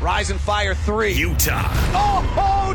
rise 0.00 0.30
and 0.30 0.40
fire 0.40 0.74
three. 0.74 1.12
Utah 1.12 1.62
Oh, 1.94 2.24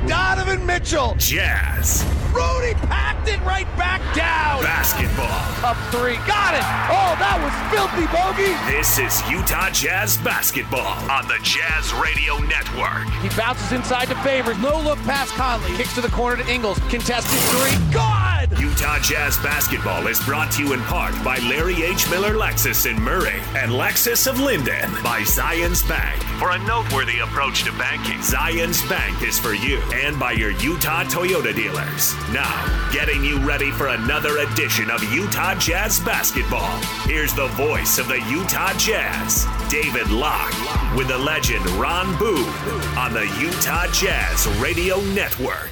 oh, 0.02 0.08
Donovan 0.08 0.66
Mitchell. 0.66 1.16
Jazz 1.18 2.04
Rudy 2.34 2.74
packed 2.90 3.28
it 3.30 3.40
right 3.42 3.68
back 3.78 4.02
down. 4.16 4.64
basketball. 4.64 5.30
Up 5.64 5.78
three. 5.92 6.16
Got 6.26 6.56
it. 6.56 6.66
Oh, 6.90 7.14
that 7.22 7.38
was 7.38 7.54
filthy 7.70 8.08
bogey. 8.10 8.58
This 8.76 8.98
is 8.98 9.22
Utah 9.30 9.70
Jazz 9.70 10.18
basketball 10.18 10.98
on 11.12 11.28
the 11.28 11.38
Jazz 11.44 11.94
Radio 11.94 12.40
Network. 12.40 13.06
He 13.22 13.30
bounces 13.38 13.72
inside 13.72 14.08
to 14.08 14.16
Favors. 14.24 14.58
No 14.58 14.80
look 14.82 14.98
past 15.04 15.32
Conley. 15.34 15.76
Kicks 15.78 15.94
to 15.94 16.02
the 16.02 16.10
corner 16.10 16.42
to 16.44 16.52
Ingles. 16.52 16.80
Contested 16.90 17.40
three. 17.54 17.78
Good. 17.94 18.60
Utah 18.60 18.98
Jazz 19.00 19.38
basketball 19.38 20.08
is 20.08 20.20
brought 20.26 20.52
to 20.54 20.64
you 20.66 20.74
in 20.74 20.82
part 20.82 21.14
by 21.24 21.38
Larry 21.38 21.84
H. 21.84 22.10
Miller 22.10 22.34
Lexus 22.34 22.90
in 22.90 23.00
Murray 23.00 23.40
and 23.56 23.72
Lexus 23.72 24.26
of 24.28 24.40
Lindon 24.40 24.90
by 25.04 25.22
Zions 25.22 25.88
Bank. 25.88 26.20
For 26.40 26.50
a 26.52 26.58
noteworthy 26.66 27.13
approach 27.20 27.64
to 27.64 27.72
banking, 27.78 28.20
Zions 28.20 28.88
Bank 28.90 29.22
is 29.22 29.38
for 29.38 29.54
you 29.54 29.80
and 29.94 30.20
by 30.20 30.32
your 30.32 30.52
Utah 30.52 31.04
Toyota 31.04 31.54
dealers. 31.54 32.16
Now, 32.32 32.90
getting 32.92 33.24
you 33.24 33.38
ready 33.40 33.72
for 33.72 33.88
another 33.88 34.38
edition 34.40 34.90
of 34.90 35.04
Utah 35.14 35.56
Jazz 35.56 36.00
basketball. 36.00 36.78
Here's 37.06 37.34
the 37.34 37.48
voice 37.48 37.98
of 37.98 38.08
the 38.08 38.20
Utah 38.30 38.74
Jazz, 38.78 39.46
David 39.70 40.10
Locke, 40.10 40.96
with 40.96 41.08
the 41.08 41.18
legend 41.18 41.66
Ron 41.72 42.18
Boone 42.18 42.50
on 42.98 43.14
the 43.14 43.26
Utah 43.40 43.88
Jazz 43.92 44.48
Radio 44.60 45.02
Network. 45.14 45.70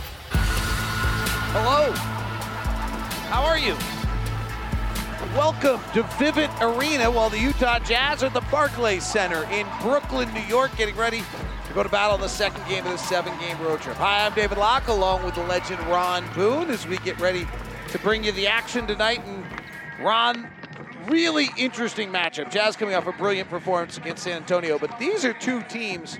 Hello. 1.53 1.91
How 3.29 3.43
are 3.43 3.57
you? 3.57 3.75
Welcome 5.21 5.79
to 5.93 6.03
Vivint 6.17 6.51
Arena 6.59 7.09
while 7.09 7.29
the 7.29 7.39
Utah 7.39 7.79
Jazz 7.79 8.21
are 8.21 8.25
at 8.25 8.33
the 8.33 8.41
Barclays 8.51 9.05
Center 9.05 9.43
in 9.51 9.67
Brooklyn, 9.81 10.33
New 10.33 10.41
York, 10.41 10.75
getting 10.75 10.95
ready 10.97 11.19
to 11.67 11.73
go 11.73 11.83
to 11.83 11.89
battle 11.89 12.15
in 12.15 12.21
the 12.21 12.27
second 12.27 12.67
game 12.67 12.83
of 12.85 12.91
the 12.91 12.97
seven 12.97 13.31
game 13.39 13.57
road 13.61 13.79
trip. 13.79 13.95
Hi, 13.97 14.25
I'm 14.25 14.33
David 14.33 14.57
Locke 14.57 14.87
along 14.87 15.23
with 15.23 15.35
the 15.35 15.43
legend 15.43 15.79
Ron 15.87 16.25
Boone 16.33 16.69
as 16.69 16.85
we 16.85 16.97
get 16.97 17.17
ready 17.19 17.47
to 17.89 17.99
bring 17.99 18.23
you 18.23 18.33
the 18.33 18.47
action 18.47 18.87
tonight. 18.87 19.23
And 19.23 19.45
Ron, 20.03 20.49
really 21.07 21.49
interesting 21.55 22.09
matchup. 22.09 22.51
Jazz 22.51 22.75
coming 22.75 22.95
off 22.95 23.07
a 23.07 23.13
brilliant 23.13 23.47
performance 23.47 23.97
against 23.97 24.23
San 24.23 24.37
Antonio, 24.37 24.79
but 24.79 24.97
these 24.99 25.23
are 25.23 25.33
two 25.33 25.61
teams 25.69 26.17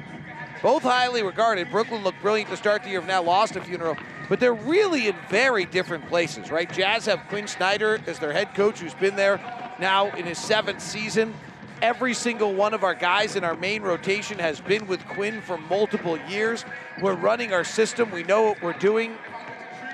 both 0.62 0.84
highly 0.84 1.24
regarded. 1.24 1.70
Brooklyn 1.72 2.04
looked 2.04 2.22
brilliant 2.22 2.50
to 2.52 2.56
start 2.56 2.84
the 2.84 2.90
year, 2.90 3.02
have 3.02 3.08
now 3.08 3.24
lost 3.24 3.56
a 3.56 3.78
row. 3.78 3.98
But 4.32 4.40
they're 4.40 4.54
really 4.54 5.10
in 5.10 5.16
very 5.30 5.66
different 5.66 6.08
places, 6.08 6.52
right? 6.52 6.72
Jazz 6.72 7.06
have 7.06 7.20
Quinn 7.28 7.48
Snyder 7.48 8.00
as 8.08 8.18
their 8.18 8.32
head 8.32 8.56
coach, 8.56 8.80
who's 8.80 8.94
been 8.94 9.18
there 9.18 9.42
now 9.78 10.08
in 10.12 10.26
his 10.26 10.38
seventh 10.38 10.82
season. 10.82 11.34
Every 11.82 12.14
single 12.14 12.54
one 12.54 12.74
of 12.74 12.86
our 12.86 12.94
guys 12.96 13.36
in 13.36 13.44
our 13.44 13.58
main 13.58 13.82
rotation 13.82 14.40
has 14.40 14.62
been 14.62 14.88
with 14.88 15.06
Quinn 15.06 15.42
for 15.42 15.58
multiple 15.58 16.18
years. 16.30 16.64
We're 17.02 17.16
running 17.16 17.52
our 17.52 17.66
system. 17.66 18.10
We 18.10 18.24
know 18.24 18.44
what 18.44 18.62
we're 18.62 18.72
doing. 18.72 19.18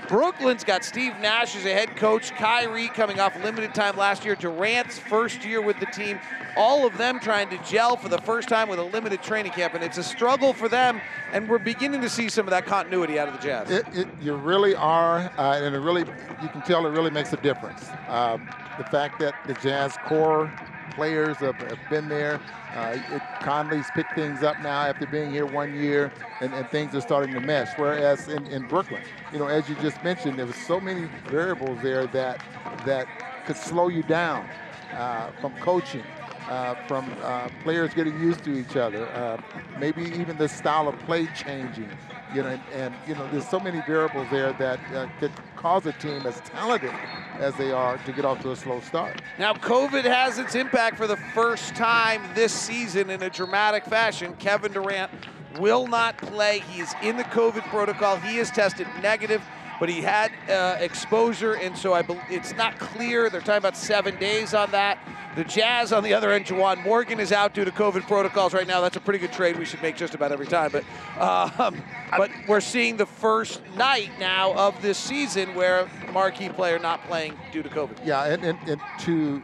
Brooklyn's 0.07 0.63
got 0.63 0.85
Steve 0.85 1.13
Nash 1.19 1.56
as 1.56 1.66
a 1.66 1.73
head 1.73 1.95
coach, 1.95 2.31
Kyrie 2.31 2.88
coming 2.88 3.19
off 3.19 3.35
limited 3.44 3.75
time 3.75 3.97
last 3.97 4.23
year, 4.23 4.35
Durant's 4.35 4.97
first 4.97 5.44
year 5.44 5.62
with 5.62 5.79
the 5.79 5.85
team, 5.88 6.19
all 6.56 6.88
of 6.88 6.97
them 6.97 7.19
trying 7.19 7.50
to 7.50 7.57
gel 7.63 7.97
for 7.97 8.09
the 8.09 8.17
first 8.19 8.47
time 8.47 8.69
with 8.69 8.79
a 8.79 8.84
limited 8.84 9.22
training 9.22 9.51
camp, 9.51 9.73
and 9.73 9.84
it's 9.84 9.97
a 9.97 10.03
struggle 10.03 10.53
for 10.53 10.69
them, 10.69 11.01
and 11.34 11.47
we're 11.50 11.57
beginning 11.57 12.01
to 12.01 12.09
see 12.09 12.29
some 12.29 12.47
of 12.47 12.51
that 12.51 12.66
continuity 12.66 13.19
out 13.19 13.28
of 13.28 13.34
the 13.34 13.40
Jazz. 13.40 13.69
It, 13.69 13.85
it, 13.94 14.07
you 14.22 14.35
really 14.35 14.75
are, 14.75 15.31
uh, 15.38 15.59
and 15.62 15.75
it 15.75 15.79
really, 15.79 16.06
you 16.41 16.50
can 16.50 16.62
tell 16.62 16.85
it 16.85 16.91
really 16.91 17.12
makes 17.12 17.34
a 17.34 17.38
difference. 17.38 17.90
Um, 18.07 18.50
the 18.78 18.85
fact 18.85 19.19
that 19.19 19.35
the 19.46 19.53
Jazz 19.56 19.97
core 20.06 20.51
players 20.92 21.38
have, 21.38 21.59
have 21.62 21.90
been 21.90 22.08
there. 22.09 22.40
Uh, 22.75 22.98
it, 23.12 23.22
Conley's 23.42 23.90
picked 23.92 24.16
things 24.16 24.44
up 24.44 24.59
now 24.59 24.81
after 24.84 25.08
being 25.08 25.31
here 25.31 25.46
one 25.46 25.74
year, 25.74 26.12
and, 26.42 26.53
and 26.53 26.70
things 26.70 26.96
are 26.96 27.02
starting 27.02 27.34
to 27.34 27.42
mesh. 27.42 27.70
Whereas 27.78 28.28
in, 28.28 28.46
in 28.48 28.64
Brooklyn, 28.68 29.03
you 29.31 29.40
know, 29.40 29.47
as 29.47 29.70
you 29.70 29.76
just 29.76 30.03
mentioned, 30.03 30.38
there 30.38 30.46
was 30.46 30.58
so 30.58 30.80
many 30.80 31.09
variables 31.30 31.81
there 31.81 32.08
that 32.08 32.42
that 32.86 33.08
could 33.46 33.58
slow 33.58 33.88
you 33.88 34.03
down 34.03 34.50
uh, 34.92 35.31
from 35.42 35.53
coaching. 35.58 36.03
Uh, 36.47 36.76
from 36.88 37.14
uh, 37.24 37.50
players 37.59 37.94
getting 37.94 38.18
used 38.18 38.42
to 38.42 38.58
each 38.58 38.78
other, 38.78 39.09
uh, 39.12 39.38
maybe 39.78 40.03
even 40.03 40.38
the 40.38 40.47
style 40.47 40.88
of 40.88 40.97
play 41.00 41.28
changing, 41.28 41.90
you 42.34 42.42
know, 42.42 42.50
and, 42.50 42.64
and 42.72 42.96
you 43.06 43.14
know, 43.16 43.28
there's 43.28 43.46
so 43.46 43.59
many 43.59 43.81
variables 43.81 44.30
there 44.30 44.53
that 44.53 44.80
uh, 44.94 45.08
could 45.20 45.34
cause 45.58 45.86
a 45.86 45.92
team 45.92 46.26
as 46.26 46.40
talented 46.42 46.94
as 47.40 47.56
they 47.56 47.72
are 47.72 47.98
to 48.00 48.12
get 48.12 48.25
off 48.25 48.42
to 48.42 48.52
a 48.52 48.56
slow 48.56 48.80
start. 48.81 49.22
Now, 49.38 49.53
COVID 49.53 50.03
has 50.03 50.38
its 50.40 50.56
impact 50.56 50.98
for 50.98 51.08
the 51.08 51.18
first 51.18 51.75
time 51.75 52.22
this 52.34 52.53
season 52.53 53.09
in 53.09 53.24
a 53.24 53.30
dramatic 53.30 53.86
fashion. 53.86 54.36
Kevin 54.38 54.72
Durant 54.72 55.12
will 55.59 55.88
not 55.88 56.18
play. 56.18 56.59
He 56.59 56.81
is 56.81 56.94
in 57.02 57.18
the 57.18 57.24
COVID 57.24 57.64
protocol. 57.70 58.18
He 58.18 58.38
is 58.38 58.50
tested 58.52 58.88
negative, 59.02 59.42
but 59.80 59.90
he 59.90 60.02
had 60.02 60.31
uh, 60.50 60.78
exposure, 60.80 61.53
and 61.53 61.78
so 61.78 61.94
I 61.94 62.02
bel 62.02 62.22
it's 62.30 62.53
not 62.56 62.78
clear. 62.80 63.30
They're 63.30 63.42
talking 63.42 63.58
about 63.58 63.78
seven 63.78 64.18
days 64.18 64.53
on 64.53 64.72
that. 64.72 64.97
The 65.38 65.44
Jazz, 65.44 65.94
on 65.94 66.02
the 66.02 66.16
other 66.16 66.31
end, 66.31 66.46
Juwan 66.46 66.84
Morgan 66.84 67.20
is 67.20 67.31
out 67.31 67.53
due 67.53 67.64
to 67.64 67.70
COVID 67.70 68.08
protocols 68.08 68.56
right 68.56 68.66
now. 68.66 68.81
That's 68.81 68.98
a 68.98 69.00
pretty 69.00 69.20
good 69.20 69.31
trade 69.31 69.56
we 69.59 69.66
should 69.66 69.84
make 69.84 69.96
just 69.96 70.16
about 70.16 70.31
every 70.31 70.48
time. 70.48 70.72
But 70.72 70.84
um, 71.22 71.80
but 72.18 72.31
we're 72.48 72.59
seeing 72.59 72.98
the 72.98 73.06
first 73.06 73.62
night 73.76 74.09
now 74.18 74.56
of 74.56 74.81
this 74.81 74.97
season 74.97 75.53
where 75.53 75.88
marquee 76.12 76.50
player 76.50 76.80
not 76.80 77.03
playing 77.03 77.36
due 77.52 77.62
to 77.62 77.70
COVID. 77.70 78.03
Yeah, 78.03 78.26
and, 78.26 78.44
and, 78.44 78.58
and 78.68 78.81
to 79.02 79.44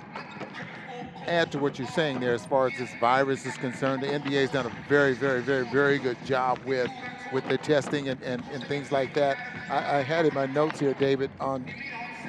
add 1.27 1.51
to 1.51 1.59
what 1.59 1.77
you're 1.77 1.87
saying 1.89 2.21
there, 2.21 2.33
as 2.33 2.43
far 2.43 2.65
as 2.65 2.73
this 2.79 2.89
virus 2.99 3.45
is 3.45 3.55
concerned, 3.57 4.01
the 4.01 4.07
NBA's 4.07 4.49
done 4.49 4.65
a 4.65 4.75
very, 4.89 5.13
very, 5.13 5.43
very, 5.43 5.65
very 5.67 5.99
good 5.99 6.17
job 6.25 6.57
with 6.65 6.89
with 7.31 7.47
the 7.49 7.57
testing 7.59 8.09
and, 8.09 8.19
and, 8.23 8.43
and 8.51 8.63
things 8.63 8.91
like 8.91 9.13
that. 9.13 9.37
I, 9.69 9.99
I 9.99 10.01
had 10.01 10.25
in 10.25 10.33
my 10.33 10.47
notes 10.47 10.79
here, 10.79 10.95
David, 10.95 11.29
on 11.39 11.69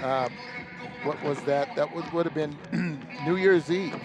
uh, 0.02 0.28
what 1.04 1.22
was 1.22 1.44
that? 1.44 1.74
That 1.76 1.92
was, 1.92 2.10
would 2.12 2.26
have 2.26 2.34
been 2.34 2.60
New 3.20 3.36
Year's 3.36 3.70
Eve. 3.70 4.00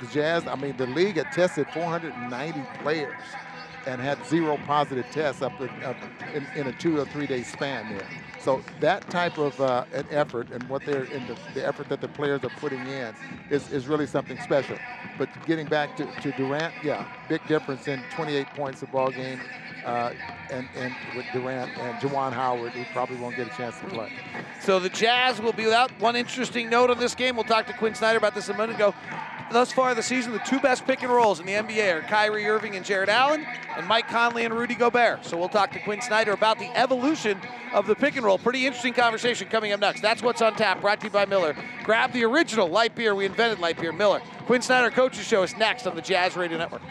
The 0.00 0.06
Jazz, 0.08 0.46
I 0.46 0.56
mean, 0.56 0.76
the 0.76 0.86
league 0.86 1.16
had 1.18 1.32
tested 1.32 1.68
490 1.70 2.66
players 2.74 3.38
and 3.86 4.00
had 4.00 4.24
zero 4.26 4.58
positive 4.58 5.10
tests 5.10 5.42
up 5.42 5.60
in, 5.60 5.70
up 5.82 5.98
in, 6.34 6.48
in 6.54 6.68
a 6.68 6.72
two 6.72 6.98
or 6.98 7.06
three 7.06 7.26
day 7.26 7.42
span 7.44 7.88
there. 7.88 8.10
So 8.38 8.64
that 8.80 9.10
type 9.10 9.38
of 9.38 9.60
uh, 9.60 9.86
an 9.92 10.06
effort 10.10 10.50
and 10.52 10.68
what 10.68 10.84
they're 10.84 11.04
in 11.04 11.26
the, 11.26 11.38
the 11.54 11.66
effort 11.66 11.88
that 11.90 12.00
the 12.02 12.08
players 12.08 12.44
are 12.44 12.50
putting 12.50 12.86
in 12.86 13.16
is, 13.50 13.70
is 13.70 13.88
really 13.88 14.06
something 14.06 14.38
special. 14.38 14.82
But 15.16 15.30
getting 15.46 15.68
back 15.68 15.96
to, 15.96 16.12
to 16.20 16.32
Durant, 16.32 16.76
yeah, 16.82 17.06
big 17.28 17.46
difference 17.46 17.88
in 17.88 18.04
28 18.04 18.52
points 18.52 18.82
a 18.82 18.88
ball 18.88 19.12
game. 19.12 19.42
Uh, 19.84 20.12
and, 20.50 20.68
and 20.76 20.94
with 21.16 21.26
Durant 21.32 21.76
and 21.78 21.98
Juwan 21.98 22.32
Howard, 22.32 22.72
who 22.72 22.84
probably 22.92 23.16
won't 23.16 23.36
get 23.36 23.46
a 23.46 23.56
chance 23.56 23.78
to 23.80 23.86
play. 23.86 24.12
So 24.60 24.78
the 24.78 24.88
Jazz 24.88 25.40
will 25.40 25.52
be 25.52 25.64
without 25.64 25.90
one 26.00 26.16
interesting 26.16 26.68
note 26.68 26.90
on 26.90 26.98
this 26.98 27.14
game. 27.14 27.36
We'll 27.36 27.44
talk 27.44 27.66
to 27.66 27.72
Quinn 27.72 27.94
Snyder 27.94 28.18
about 28.18 28.34
this 28.34 28.48
a 28.48 28.54
minute 28.54 28.76
ago. 28.76 28.94
Thus 29.50 29.72
far 29.72 29.94
this 29.94 30.06
season, 30.06 30.32
the 30.32 30.40
two 30.40 30.60
best 30.60 30.86
pick 30.86 31.02
and 31.02 31.10
rolls 31.10 31.40
in 31.40 31.46
the 31.46 31.52
NBA 31.52 31.94
are 31.94 32.02
Kyrie 32.02 32.46
Irving 32.46 32.76
and 32.76 32.84
Jarrett 32.84 33.08
Allen, 33.08 33.46
and 33.76 33.86
Mike 33.86 34.06
Conley 34.08 34.44
and 34.44 34.52
Rudy 34.52 34.74
Gobert. 34.74 35.24
So 35.24 35.38
we'll 35.38 35.48
talk 35.48 35.72
to 35.72 35.78
Quinn 35.78 36.02
Snyder 36.02 36.32
about 36.32 36.58
the 36.58 36.68
evolution 36.76 37.40
of 37.72 37.86
the 37.86 37.94
pick 37.94 38.16
and 38.16 38.26
roll. 38.26 38.36
Pretty 38.36 38.66
interesting 38.66 38.92
conversation 38.92 39.48
coming 39.48 39.72
up 39.72 39.80
next. 39.80 40.02
That's 40.02 40.22
what's 40.22 40.42
on 40.42 40.54
tap, 40.54 40.82
brought 40.82 41.00
to 41.00 41.06
you 41.06 41.10
by 41.10 41.24
Miller. 41.24 41.56
Grab 41.84 42.12
the 42.12 42.24
original 42.24 42.68
light 42.68 42.94
beer. 42.94 43.14
We 43.14 43.24
invented 43.24 43.58
light 43.58 43.80
beer, 43.80 43.92
Miller. 43.92 44.20
Quinn 44.44 44.60
Snyder 44.60 44.90
Coaches 44.90 45.26
Show 45.26 45.42
is 45.42 45.56
next 45.56 45.86
on 45.86 45.96
the 45.96 46.02
Jazz 46.02 46.36
Radio 46.36 46.58
Network. 46.58 46.82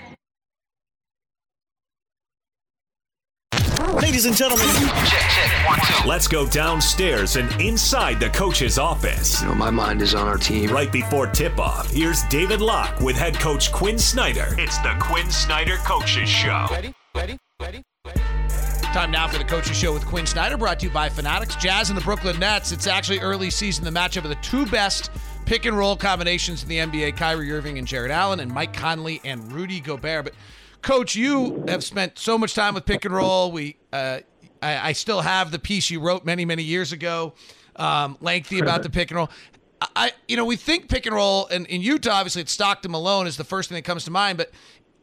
Ladies 3.96 4.26
and 4.26 4.36
gentlemen, 4.36 4.68
Let's 6.06 6.28
go 6.28 6.48
downstairs 6.48 7.36
and 7.36 7.50
inside 7.62 8.20
the 8.20 8.30
coach's 8.30 8.78
office. 8.78 9.42
You 9.42 9.48
know, 9.48 9.56
my 9.56 9.70
mind 9.70 10.02
is 10.02 10.14
on 10.16 10.28
our 10.28 10.38
team. 10.38 10.72
Right 10.72 10.92
before 10.92 11.28
tip 11.28 11.60
off, 11.60 11.90
here's 11.90 12.24
David 12.24 12.62
Locke 12.62 13.00
with 13.00 13.16
head 13.16 13.40
coach 13.40 13.72
Quinn 13.72 13.98
Snyder. 13.98 14.48
It's 14.58 14.78
the 14.80 14.96
Quinn 15.00 15.30
Snyder 15.30 15.78
Coaches 15.78 16.30
Show. 16.30 16.68
Ready? 16.72 16.94
Ready? 17.16 17.38
Ready? 17.60 17.84
Ready? 18.06 18.22
Time 18.94 19.12
now 19.12 19.28
for 19.28 19.38
the 19.38 19.44
Coaches 19.44 19.78
Show 19.78 19.94
with 19.94 20.06
Quinn 20.06 20.26
Snyder, 20.26 20.58
brought 20.58 20.80
to 20.80 20.88
you 20.88 20.92
by 20.92 21.10
Fanatics. 21.10 21.56
Jazz 21.56 21.90
and 21.90 21.98
the 21.98 22.04
Brooklyn 22.04 22.40
Nets. 22.40 22.72
It's 22.72 22.88
actually 22.88 23.20
early 23.20 23.50
season, 23.50 23.84
the 23.84 23.92
matchup 23.92 24.24
of 24.24 24.30
the 24.30 24.36
two 24.36 24.66
best 24.68 25.12
pick 25.46 25.66
and 25.66 25.78
roll 25.78 25.96
combinations 25.96 26.64
in 26.64 26.70
the 26.70 26.78
NBA 26.78 27.16
Kyrie 27.16 27.52
Irving 27.52 27.78
and 27.78 27.88
Jarrett 27.88 28.12
Allen, 28.12 28.40
and 28.42 28.52
Mike 28.52 28.74
Conley 28.74 29.22
and 29.24 29.52
Rudy 29.52 29.80
Gobert. 29.80 30.26
But, 30.26 30.34
Coach, 30.88 31.18
you 31.18 31.66
have 31.68 31.84
spent 31.84 32.18
so 32.18 32.38
much 32.38 32.56
time 32.56 32.74
with 32.74 32.86
pick 32.86 33.04
and 33.04 33.14
roll. 33.14 33.52
We, 33.52 33.76
uh, 33.92 34.20
I, 34.62 34.88
I 34.88 34.92
still 34.94 35.20
have 35.20 35.52
the 35.52 35.60
piece 35.60 35.92
you 35.92 36.00
wrote 36.00 36.24
many, 36.24 36.46
many 36.46 36.64
years 36.64 36.94
ago, 36.94 37.34
um, 37.76 38.18
lengthy 38.22 38.60
about 38.60 38.84
the 38.84 38.90
pick 38.90 39.12
and 39.12 39.18
roll. 39.18 39.30
I, 39.82 40.14
you 40.30 40.38
know, 40.38 40.46
we 40.46 40.56
think 40.56 40.88
pick 40.88 41.06
and 41.06 41.14
roll, 41.14 41.46
and 41.48 41.66
in 41.68 41.82
Utah, 41.82 42.12
obviously, 42.14 42.42
it's 42.42 42.54
Stockton 42.54 42.90
Malone 42.90 43.28
is 43.28 43.36
the 43.36 43.44
first 43.44 43.68
thing 43.68 43.76
that 43.76 43.82
comes 43.82 44.06
to 44.06 44.12
mind, 44.12 44.38
but 44.38 44.50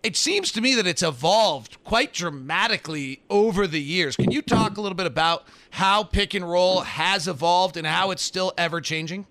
it 0.03 0.17
seems 0.17 0.51
to 0.53 0.63
me 0.63 0.75
that 0.75 0.87
it's 0.87 1.03
evolved 1.03 1.77
quite 1.85 2.15
dramatically 2.15 3.21
over 3.29 3.67
the 3.67 3.83
years. 3.83 4.17
Can 4.17 4.31
you 4.31 4.41
talk 4.41 4.79
a 4.79 4.81
little 4.81 4.97
bit 4.97 5.07
about 5.07 5.47
how 5.73 6.03
pick 6.03 6.33
and 6.33 6.49
roll 6.49 6.81
has 6.81 7.29
evolved 7.29 7.77
and 7.77 7.87
how 7.87 8.11
it's 8.11 8.23
still 8.23 8.55
ever 8.57 8.81
changing? 8.81 9.27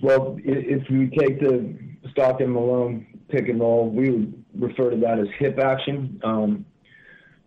Well, 0.00 0.38
if 0.44 0.88
you 0.88 1.08
take 1.08 1.40
the 1.40 1.76
Stockton 2.12 2.52
Malone 2.52 3.08
pick 3.30 3.48
and 3.48 3.60
roll, 3.60 3.88
we 3.88 4.10
would 4.10 4.44
refer 4.58 4.90
to 4.90 4.96
that 4.96 5.18
as 5.18 5.28
hip 5.38 5.58
action, 5.58 6.20
um, 6.24 6.64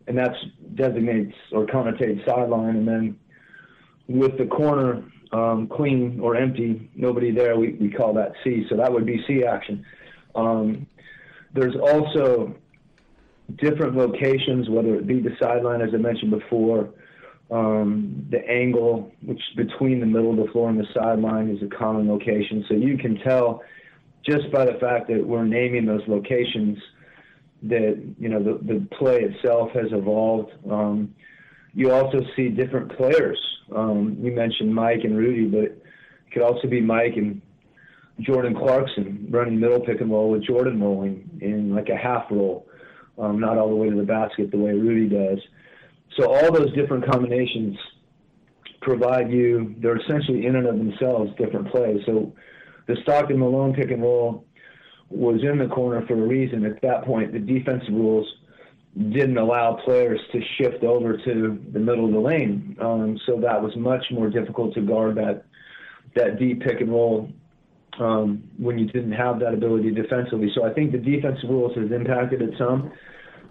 and 0.07 0.18
that 0.18 0.33
designates 0.75 1.35
or 1.51 1.65
connotates 1.65 2.25
sideline. 2.25 2.75
And 2.75 2.88
then 2.88 3.19
with 4.07 4.38
the 4.38 4.45
corner 4.45 5.03
um, 5.31 5.68
clean 5.68 6.19
or 6.19 6.35
empty, 6.35 6.89
nobody 6.95 7.31
there, 7.31 7.57
we, 7.57 7.74
we 7.74 7.89
call 7.89 8.13
that 8.13 8.33
C. 8.44 8.65
So 8.69 8.77
that 8.77 8.91
would 8.91 9.06
be 9.06 9.24
C 9.27 9.44
action. 9.44 9.85
Um, 10.35 10.88
there's 11.53 11.75
also 11.75 12.56
different 13.57 13.95
locations, 13.95 14.69
whether 14.69 14.95
it 14.95 15.07
be 15.07 15.19
the 15.19 15.35
sideline, 15.41 15.81
as 15.81 15.89
I 15.94 15.97
mentioned 15.97 16.31
before, 16.31 16.89
um, 17.51 18.25
the 18.31 18.39
angle, 18.50 19.12
which 19.21 19.41
between 19.56 20.00
the 20.00 20.06
middle 20.06 20.31
of 20.31 20.45
the 20.45 20.51
floor 20.51 20.69
and 20.69 20.80
the 20.80 20.88
sideline, 20.94 21.50
is 21.50 21.62
a 21.62 21.68
common 21.68 22.07
location. 22.07 22.65
So 22.68 22.74
you 22.75 22.97
can 22.97 23.19
tell 23.19 23.62
just 24.25 24.52
by 24.52 24.66
the 24.66 24.78
fact 24.80 25.08
that 25.10 25.25
we're 25.25 25.46
naming 25.46 25.86
those 25.86 26.02
locations 26.08 26.78
that 27.64 28.02
you 28.20 28.30
know 28.30 28.44
the, 28.44 28.60
the 28.64 28.88
play 28.98 29.22
itself 29.22 29.72
has 29.72 29.92
evolved. 29.92 30.52
Um, 30.70 31.14
you 31.74 31.92
also 31.92 32.20
see 32.36 32.50
different 32.50 32.96
players. 32.96 33.40
Um, 33.75 34.18
you 34.22 34.31
mentioned 34.31 34.74
Mike 34.74 35.00
and 35.04 35.18
Rudy, 35.18 35.46
but 35.46 35.64
it 35.64 35.84
could 36.31 36.44
also 36.44 36.68
be 36.68 36.81
Mike 36.81 37.14
and 37.16 37.42
Jordan 38.20 38.56
Clarkson 38.56 39.28
running 39.30 39.60
middle 39.60 39.80
pick 39.80 40.02
and 40.02 40.12
roll 40.12 40.30
with 40.30 40.44
Jordan 40.44 40.81
rolling 40.81 41.30
in 41.42 41.74
like 41.74 41.90
a 41.90 41.96
half 41.96 42.26
roll, 42.30 42.68
um, 43.18 43.40
not 43.40 43.58
all 43.58 43.69
the 43.69 43.76
way 43.76 43.90
to 43.90 43.96
the 43.96 44.04
basket 44.04 44.52
the 44.52 44.58
way 44.58 44.72
Rudy 44.72 45.10
does. 45.10 45.40
So 46.18 46.31
all 46.31 46.52
those 46.52 46.72
different 46.74 47.10
combinations 47.10 47.78
provide 48.81 49.31
you, 49.31 49.74
they're 49.80 49.98
essentially 49.98 50.46
in 50.46 50.56
and 50.56 50.68
of 50.68 50.78
themselves 50.78 51.31
different 51.38 51.72
plays. 51.72 52.02
So 52.06 52.34
the 52.88 52.97
Stockton 53.03 53.39
Malone 53.39 53.74
pick 53.74 53.91
and 53.91 54.01
roll 54.01 54.45
was 55.09 55.41
in 55.44 55.57
the 55.57 55.68
corner 55.68 56.06
for 56.07 56.13
a 56.13 56.27
reason. 56.27 56.65
At 56.65 56.81
that 56.81 57.06
point, 57.06 57.31
the 57.33 57.39
defensive 57.39 57.94
rules 57.94 58.27
didn't 58.95 59.38
allow 59.38 59.74
players 59.85 60.19
to 60.31 60.41
shift 60.57 60.83
over 60.83 61.18
to 61.18 61.63
the 61.71 61.80
middle 61.80 62.06
of 62.06 62.12
the 62.12 62.19
lane. 62.19 62.77
Um, 62.80 63.19
so 63.25 63.39
that 63.41 63.62
was 63.62 63.75
much 63.75 64.06
more 64.12 64.30
difficult 64.30 64.74
to 64.75 64.81
guard 64.81 65.15
that 65.15 65.45
that 66.15 66.38
deep 66.38 66.62
pick 66.62 66.80
and 66.80 66.91
roll 66.91 67.30
um, 68.00 68.44
when 68.57 68.77
you 68.77 68.85
didn't 68.85 69.13
have 69.13 69.39
that 69.39 69.53
ability 69.53 69.91
defensively. 69.91 70.51
So 70.53 70.63
I 70.63 70.74
think 70.74 70.91
the 70.91 71.00
defensive 71.00 71.50
rules 71.50 71.75
has 71.75 71.91
impacted 71.91 72.41
it 72.41 72.51
some. 72.57 72.91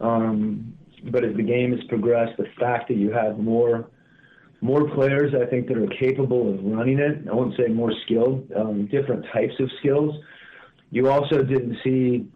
Um, 0.01 0.75
but 1.11 1.25
as 1.25 1.35
the 1.37 1.43
game 1.43 1.73
has 1.73 1.83
progressed, 1.89 2.37
the 2.37 2.47
fact 2.61 2.87
that 2.89 2.97
you 2.97 3.11
have 3.13 3.39
more 3.39 3.89
more 4.63 4.89
players, 4.95 5.35
I 5.35 5.45
think, 5.47 5.67
that 5.69 5.77
are 5.77 5.89
capable 5.89 6.55
of 6.55 6.65
running 6.65 6.99
it. 6.99 7.29
I 7.29 7.35
won't 7.35 7.55
say 7.57 7.67
more 7.67 7.93
skilled, 8.05 8.51
um, 8.57 8.87
different 8.87 9.27
types 9.33 9.55
of 9.61 9.69
skills. 9.81 10.15
You 10.91 11.11
also 11.11 11.43
didn't 11.43 11.77
see, 11.85 12.29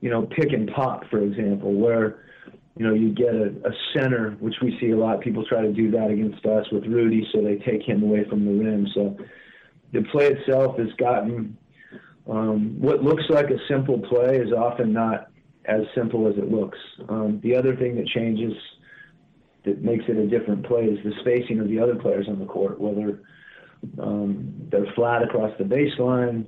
you 0.00 0.10
know, 0.10 0.26
pick 0.26 0.52
and 0.52 0.70
pop, 0.70 1.02
for 1.10 1.20
example, 1.20 1.74
where 1.74 2.24
you 2.76 2.86
know 2.86 2.94
you 2.94 3.12
get 3.12 3.34
a, 3.34 3.48
a 3.66 3.72
center, 3.92 4.36
which 4.38 4.54
we 4.62 4.78
see 4.80 4.90
a 4.90 4.96
lot. 4.96 5.20
People 5.20 5.44
try 5.44 5.60
to 5.62 5.72
do 5.72 5.90
that 5.90 6.10
against 6.10 6.46
us 6.46 6.64
with 6.70 6.84
Rudy, 6.84 7.28
so 7.32 7.42
they 7.42 7.56
take 7.56 7.82
him 7.82 8.04
away 8.04 8.24
from 8.30 8.44
the 8.44 8.52
rim. 8.52 8.86
So 8.94 9.16
the 9.92 10.02
play 10.12 10.28
itself 10.28 10.78
has 10.78 10.92
gotten 10.96 11.58
um, 12.28 12.76
what 12.78 13.02
looks 13.02 13.24
like 13.30 13.46
a 13.50 13.58
simple 13.68 13.98
play 14.00 14.36
is 14.36 14.52
often 14.52 14.92
not 14.92 15.30
as 15.64 15.80
simple 15.94 16.28
as 16.28 16.36
it 16.36 16.50
looks. 16.50 16.78
Um, 17.08 17.40
the 17.42 17.56
other 17.56 17.74
thing 17.74 17.96
that 17.96 18.06
changes 18.06 18.52
that 19.64 19.82
makes 19.82 20.04
it 20.08 20.16
a 20.16 20.26
different 20.26 20.66
play 20.66 20.84
is 20.84 20.98
the 21.04 21.12
spacing 21.20 21.60
of 21.60 21.68
the 21.68 21.78
other 21.78 21.94
players 21.96 22.26
on 22.28 22.38
the 22.38 22.46
court, 22.46 22.80
whether 22.80 23.22
um, 24.00 24.54
they're 24.70 24.90
flat 24.94 25.22
across 25.22 25.52
the 25.58 25.64
baseline, 25.64 26.46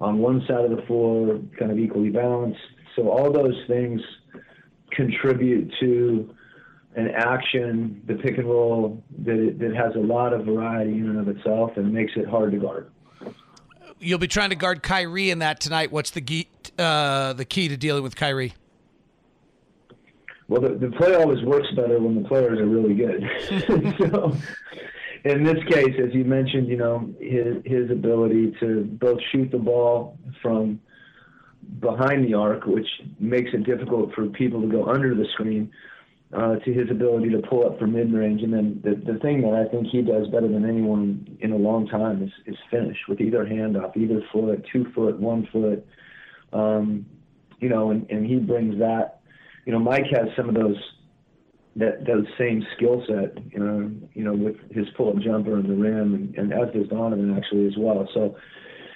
on 0.00 0.18
one 0.18 0.42
side 0.48 0.64
of 0.64 0.76
the 0.76 0.82
floor, 0.86 1.40
kind 1.58 1.70
of 1.70 1.78
equally 1.78 2.10
balanced. 2.10 2.60
So 2.96 3.08
all 3.08 3.32
those 3.32 3.56
things 3.68 4.00
contribute 4.90 5.72
to 5.80 6.34
an 6.94 7.08
action, 7.08 8.02
the 8.06 8.14
pick 8.14 8.36
and 8.36 8.48
roll 8.48 9.02
that, 9.24 9.56
that 9.58 9.74
has 9.74 9.94
a 9.94 9.98
lot 9.98 10.32
of 10.32 10.44
variety 10.44 10.92
in 10.92 11.08
and 11.08 11.18
of 11.18 11.28
itself 11.28 11.70
and 11.76 11.92
makes 11.92 12.12
it 12.16 12.26
hard 12.26 12.52
to 12.52 12.58
guard. 12.58 12.90
You'll 13.98 14.18
be 14.18 14.28
trying 14.28 14.50
to 14.50 14.56
guard 14.56 14.82
Kyrie 14.82 15.30
in 15.30 15.38
that 15.38 15.60
tonight. 15.60 15.92
What's 15.92 16.10
the 16.10 16.46
uh, 16.78 17.32
the 17.34 17.44
key 17.44 17.68
to 17.68 17.76
dealing 17.76 18.02
with 18.02 18.16
Kyrie? 18.16 18.54
Well, 20.52 20.60
the, 20.60 20.74
the 20.74 20.94
play 20.94 21.14
always 21.14 21.42
works 21.44 21.68
better 21.74 21.98
when 21.98 22.22
the 22.22 22.28
players 22.28 22.58
are 22.58 22.66
really 22.66 22.92
good. 22.92 23.24
so, 24.10 24.36
in 25.24 25.44
this 25.44 25.64
case, 25.64 25.94
as 25.98 26.12
you 26.12 26.24
mentioned, 26.24 26.68
you 26.68 26.76
know 26.76 27.10
his 27.18 27.56
his 27.64 27.90
ability 27.90 28.54
to 28.60 28.84
both 29.00 29.18
shoot 29.32 29.50
the 29.50 29.58
ball 29.58 30.18
from 30.42 30.78
behind 31.80 32.26
the 32.26 32.34
arc, 32.34 32.66
which 32.66 32.86
makes 33.18 33.48
it 33.54 33.64
difficult 33.64 34.12
for 34.14 34.26
people 34.26 34.60
to 34.60 34.68
go 34.68 34.84
under 34.84 35.14
the 35.14 35.24
screen, 35.32 35.72
uh, 36.34 36.56
to 36.56 36.72
his 36.74 36.90
ability 36.90 37.30
to 37.30 37.38
pull 37.48 37.64
up 37.64 37.78
for 37.78 37.86
mid 37.86 38.12
range. 38.12 38.42
And 38.42 38.52
then 38.52 38.78
the, 38.84 38.94
the 39.10 39.18
thing 39.20 39.40
that 39.40 39.54
I 39.54 39.70
think 39.70 39.86
he 39.86 40.02
does 40.02 40.28
better 40.28 40.48
than 40.48 40.68
anyone 40.68 41.38
in 41.40 41.52
a 41.52 41.56
long 41.56 41.86
time 41.88 42.22
is, 42.22 42.30
is 42.44 42.56
finish 42.70 42.98
with 43.08 43.22
either 43.22 43.46
hand 43.46 43.78
up, 43.78 43.96
either 43.96 44.20
foot, 44.30 44.66
two 44.70 44.84
foot, 44.94 45.18
one 45.18 45.48
foot. 45.50 45.86
Um, 46.52 47.06
you 47.58 47.70
know, 47.70 47.90
and, 47.90 48.10
and 48.10 48.26
he 48.26 48.36
brings 48.36 48.78
that. 48.80 49.21
You 49.64 49.72
know, 49.72 49.78
Mike 49.78 50.06
has 50.12 50.28
some 50.36 50.48
of 50.48 50.54
those 50.54 50.76
that 51.76 52.04
those 52.06 52.26
same 52.38 52.64
skill 52.76 53.02
set, 53.06 53.38
you 53.50 53.58
know, 53.58 53.90
you 54.12 54.24
know, 54.24 54.34
with 54.34 54.56
his 54.70 54.86
pull 54.96 55.10
up 55.10 55.18
jumper 55.22 55.56
and 55.56 55.68
the 55.68 55.74
rim, 55.74 56.14
and, 56.14 56.34
and 56.36 56.52
as 56.52 56.72
does 56.74 56.88
Donovan 56.88 57.36
actually 57.36 57.66
as 57.66 57.74
well. 57.78 58.06
So, 58.12 58.36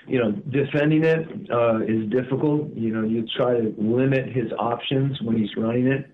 you 0.06 0.18
know, 0.18 0.32
defending 0.32 1.05
it 1.05 1.50
uh, 1.50 1.79
is 1.81 2.08
difficult. 2.10 2.74
You 2.74 2.93
know, 2.93 3.02
you 3.02 3.26
try 3.36 3.55
to 3.60 3.74
limit 3.79 4.29
his 4.29 4.52
options 4.58 5.20
when 5.22 5.38
he's 5.38 5.56
running 5.56 5.86
it 5.86 6.10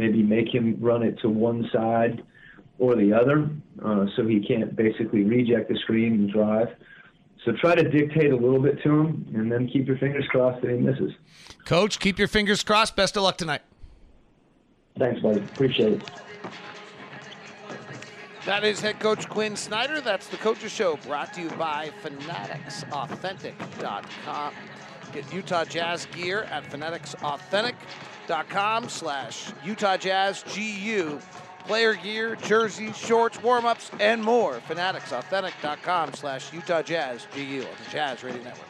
maybe 0.00 0.22
make 0.22 0.52
him 0.52 0.76
run 0.80 1.02
it 1.02 1.18
to 1.20 1.28
one 1.28 1.68
side 1.72 2.22
or 2.78 2.96
the 2.96 3.12
other 3.12 3.50
uh, 3.84 4.06
so 4.16 4.26
he 4.26 4.40
can't 4.40 4.74
basically 4.74 5.24
reject 5.24 5.68
the 5.68 5.78
screen 5.82 6.14
and 6.14 6.32
drive. 6.32 6.68
So 7.44 7.52
try 7.52 7.74
to 7.74 7.88
dictate 7.88 8.32
a 8.32 8.36
little 8.36 8.60
bit 8.60 8.82
to 8.82 8.88
him 8.88 9.26
and 9.34 9.52
then 9.52 9.68
keep 9.68 9.86
your 9.86 9.98
fingers 9.98 10.24
crossed 10.30 10.62
that 10.62 10.70
he 10.70 10.78
misses. 10.78 11.12
Coach, 11.66 11.98
keep 11.98 12.18
your 12.18 12.28
fingers 12.28 12.62
crossed. 12.62 12.96
Best 12.96 13.16
of 13.16 13.22
luck 13.22 13.36
tonight. 13.36 13.62
Thanks, 14.98 15.20
buddy. 15.20 15.40
Appreciate 15.40 15.92
it. 15.94 16.02
That 18.46 18.64
is 18.64 18.80
head 18.80 18.98
coach 19.00 19.28
Quinn 19.28 19.54
Snyder. 19.54 20.00
That's 20.00 20.28
the 20.28 20.38
Coaches 20.38 20.72
Show 20.72 20.96
brought 21.06 21.34
to 21.34 21.42
you 21.42 21.50
by 21.50 21.90
FanaticsAuthentic.com. 22.02 24.54
Get 25.12 25.30
Utah 25.32 25.64
Jazz 25.64 26.06
gear 26.06 26.42
at 26.44 26.64
FanaticsAuthentic.com 26.64 28.88
slash 28.88 29.52
Utah 29.64 29.96
Jazz 29.96 30.44
GU. 30.54 31.20
Player 31.66 31.94
gear, 31.94 32.36
jerseys, 32.36 32.96
shorts, 32.96 33.42
warm-ups, 33.42 33.90
and 34.00 34.24
more. 34.24 34.60
FanaticsAuthentic.com 34.68 36.14
slash 36.14 36.52
Utah 36.52 36.82
Jazz 36.82 37.26
GU 37.34 37.60
on 37.60 37.66
the 37.84 37.90
Jazz 37.90 38.24
Radio 38.24 38.42
Network. 38.42 38.69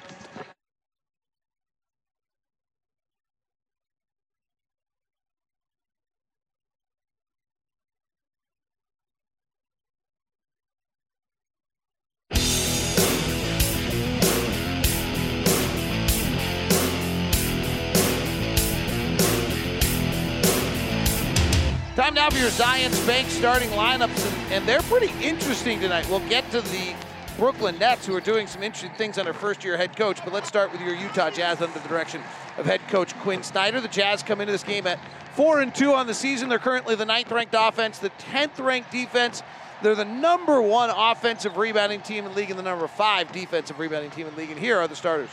Time 22.00 22.14
now 22.14 22.30
for 22.30 22.38
your 22.38 22.48
Zions 22.48 23.06
Bank 23.06 23.28
starting 23.28 23.68
lineups, 23.72 24.26
and, 24.26 24.52
and, 24.54 24.66
they're 24.66 24.80
pretty 24.80 25.12
interesting 25.22 25.78
tonight. 25.80 26.08
We'll 26.08 26.26
get 26.30 26.50
to 26.50 26.62
the 26.62 26.94
Brooklyn 27.36 27.78
Nets, 27.78 28.06
who 28.06 28.16
are 28.16 28.22
doing 28.22 28.46
some 28.46 28.62
interesting 28.62 28.96
things 28.96 29.18
under 29.18 29.34
first-year 29.34 29.76
head 29.76 29.94
coach, 29.94 30.18
but 30.24 30.32
let's 30.32 30.48
start 30.48 30.72
with 30.72 30.80
your 30.80 30.94
Utah 30.94 31.28
Jazz 31.28 31.60
under 31.60 31.78
the 31.78 31.86
direction 31.90 32.22
of 32.56 32.64
head 32.64 32.80
coach 32.88 33.14
Quinn 33.16 33.42
Snyder. 33.42 33.82
The 33.82 33.88
Jazz 33.88 34.22
come 34.22 34.40
into 34.40 34.50
this 34.50 34.62
game 34.62 34.86
at 34.86 34.98
four 35.34 35.60
and 35.60 35.74
two 35.74 35.92
on 35.92 36.06
the 36.06 36.14
season. 36.14 36.48
They're 36.48 36.58
currently 36.58 36.94
the 36.94 37.04
ninth-ranked 37.04 37.54
offense, 37.54 37.98
the 37.98 38.08
tenth-ranked 38.08 38.90
defense, 38.90 39.42
They're 39.82 39.94
the 39.94 40.06
number 40.06 40.62
one 40.62 40.88
offensive 40.88 41.58
rebounding 41.58 42.00
team 42.00 42.24
in 42.24 42.30
the 42.30 42.36
league 42.38 42.48
and 42.48 42.58
the 42.58 42.62
number 42.62 42.88
five 42.88 43.30
defensive 43.30 43.78
rebounding 43.78 44.10
team 44.10 44.26
in 44.26 44.34
the 44.34 44.40
league. 44.40 44.50
And 44.50 44.58
here 44.58 44.78
are 44.78 44.88
the 44.88 44.96
starters. 44.96 45.28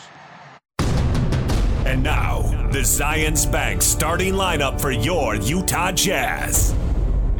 And 1.88 2.03
now, 2.03 2.41
the 2.74 2.79
Zions 2.79 3.50
Bank 3.50 3.82
starting 3.82 4.34
lineup 4.34 4.82
for 4.82 4.91
your 4.91 5.36
Utah 5.36 5.94
Jazz. 5.94 6.75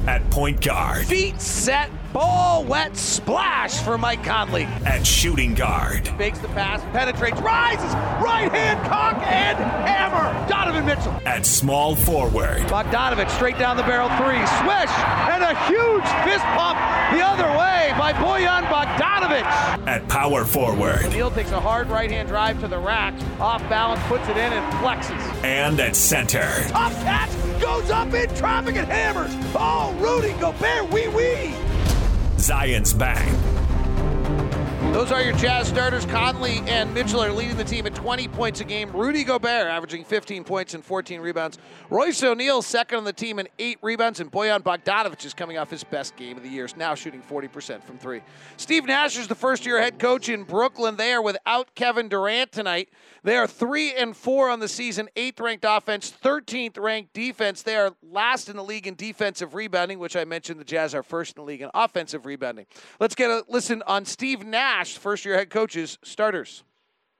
At 0.08 0.27
point 0.30 0.62
guard. 0.62 1.06
Feet 1.06 1.42
set, 1.42 1.89
ball 2.13 2.63
wet, 2.63 2.95
splash 2.95 3.81
for 3.83 3.97
Mike 3.97 4.23
Conley. 4.23 4.63
At 4.85 5.05
shooting 5.05 5.53
guard. 5.53 6.07
Fakes 6.17 6.39
the 6.39 6.47
pass, 6.49 6.81
penetrates, 6.91 7.39
rises, 7.41 7.93
right 8.23 8.51
hand 8.51 8.79
cock 8.87 9.17
and 9.27 9.57
hammer. 9.57 10.47
Donovan 10.47 10.85
Mitchell. 10.85 11.13
At 11.25 11.45
small 11.45 11.95
forward. 11.95 12.59
Bogdanovich 12.67 13.29
straight 13.31 13.57
down 13.57 13.77
the 13.77 13.83
barrel 13.83 14.09
three, 14.17 14.43
swish, 14.61 14.93
and 15.29 15.43
a 15.43 15.55
huge 15.67 16.05
fist 16.23 16.45
pump 16.55 16.77
the 17.11 17.23
other 17.23 17.47
way 17.57 17.93
by 17.97 18.13
Bojan 18.13 18.65
Bogdanovich. 18.67 19.87
At 19.87 20.07
power 20.07 20.45
forward. 20.45 21.09
Neal 21.11 21.31
takes 21.31 21.51
a 21.51 21.59
hard 21.59 21.89
right 21.89 22.09
hand 22.09 22.27
drive 22.27 22.59
to 22.61 22.67
the 22.67 22.77
rack, 22.77 23.13
off 23.39 23.61
balance, 23.69 24.01
puts 24.07 24.27
it 24.29 24.37
in, 24.37 24.53
and 24.53 24.73
flexes. 24.75 25.43
And 25.43 25.79
at 25.79 25.95
center. 25.95 26.47
Tough 26.69 26.93
catch, 27.03 27.61
goes 27.61 27.89
up 27.89 28.13
in 28.13 28.33
traffic 28.35 28.75
and 28.75 28.87
hammers. 28.87 29.33
Oh, 29.55 29.93
Rudy 29.99 30.33
Gobert, 30.39 30.91
wee 30.91 31.07
wee. 31.09 31.55
Zions 32.38 32.94
Bank. 32.94 33.66
Those 34.94 35.12
are 35.12 35.22
your 35.22 35.34
Jazz 35.34 35.67
starters. 35.67 36.06
Conley 36.06 36.63
and 36.65 36.94
Mitchell 36.94 37.22
are 37.22 37.32
leading 37.32 37.56
the 37.56 37.63
team 37.63 37.86
at 37.86 37.94
20 37.94 38.27
points 38.29 38.62
a 38.62 38.63
game. 38.63 38.91
Rudy 38.91 39.24
Gobert 39.24 39.67
averaging 39.67 40.03
15 40.03 40.44
points 40.44 40.74
and 40.74 40.84
14 40.84 41.22
rebounds. 41.22 41.60
Royce 41.89 42.24
O'Neal 42.24 42.62
second 42.62 42.98
on 42.98 43.03
the 43.03 43.13
team 43.13 43.38
in 43.38 43.48
eight 43.60 43.77
rebounds, 43.82 44.20
and 44.20 44.32
Bojan 44.32 44.63
Bogdanovich 44.63 45.24
is 45.24 45.34
coming 45.34 45.58
off 45.58 45.70
his 45.70 45.84
best 45.84 46.15
game 46.15 46.36
of 46.36 46.44
the 46.44 46.50
year, 46.50 46.67
now 46.75 46.96
shooting 46.96 47.22
40% 47.22 47.84
from 47.84 47.98
three. 47.98 48.22
Steve 48.58 48.86
Nash 48.86 49.17
is 49.17 49.27
the 49.27 49.36
first-year 49.36 49.79
head 49.79 50.00
coach 50.00 50.29
in 50.29 50.44
Brooklyn. 50.44 50.96
They 50.96 51.13
are 51.13 51.22
without 51.22 51.75
Kevin 51.75 52.10
Durant 52.10 52.51
tonight. 52.51 52.89
They 53.24 53.36
are 53.36 53.48
three 53.48 53.94
and 53.94 54.15
four 54.15 54.50
on 54.50 54.60
the 54.62 54.67
season, 54.67 55.10
eighth-ranked 55.15 55.65
offense, 55.67 56.13
13th-ranked 56.24 57.13
defense. 57.13 57.62
They 57.62 57.75
are 57.75 57.94
last 58.01 58.50
in 58.50 58.56
the 58.56 58.63
league 58.63 58.88
in 58.88 58.96
defensive 58.96 59.53
rebounding, 59.53 60.00
which 60.00 60.15
I 60.15 60.24
mentioned 60.24 60.60
the 60.60 60.65
Jazz 60.65 60.96
are 60.96 61.03
first 61.03 61.36
in 61.36 61.41
the 61.41 61.46
league 61.46 61.62
in 61.62 61.70
offensive 61.74 62.25
rebounding. 62.25 62.65
Let's 63.00 63.15
get 63.15 63.29
a 63.29 63.44
listen 63.50 63.84
on 63.86 64.06
Steve 64.06 64.46
Nash, 64.46 64.76
first-year 64.86 65.36
head 65.36 65.50
coaches, 65.50 65.98
starters. 66.03 66.63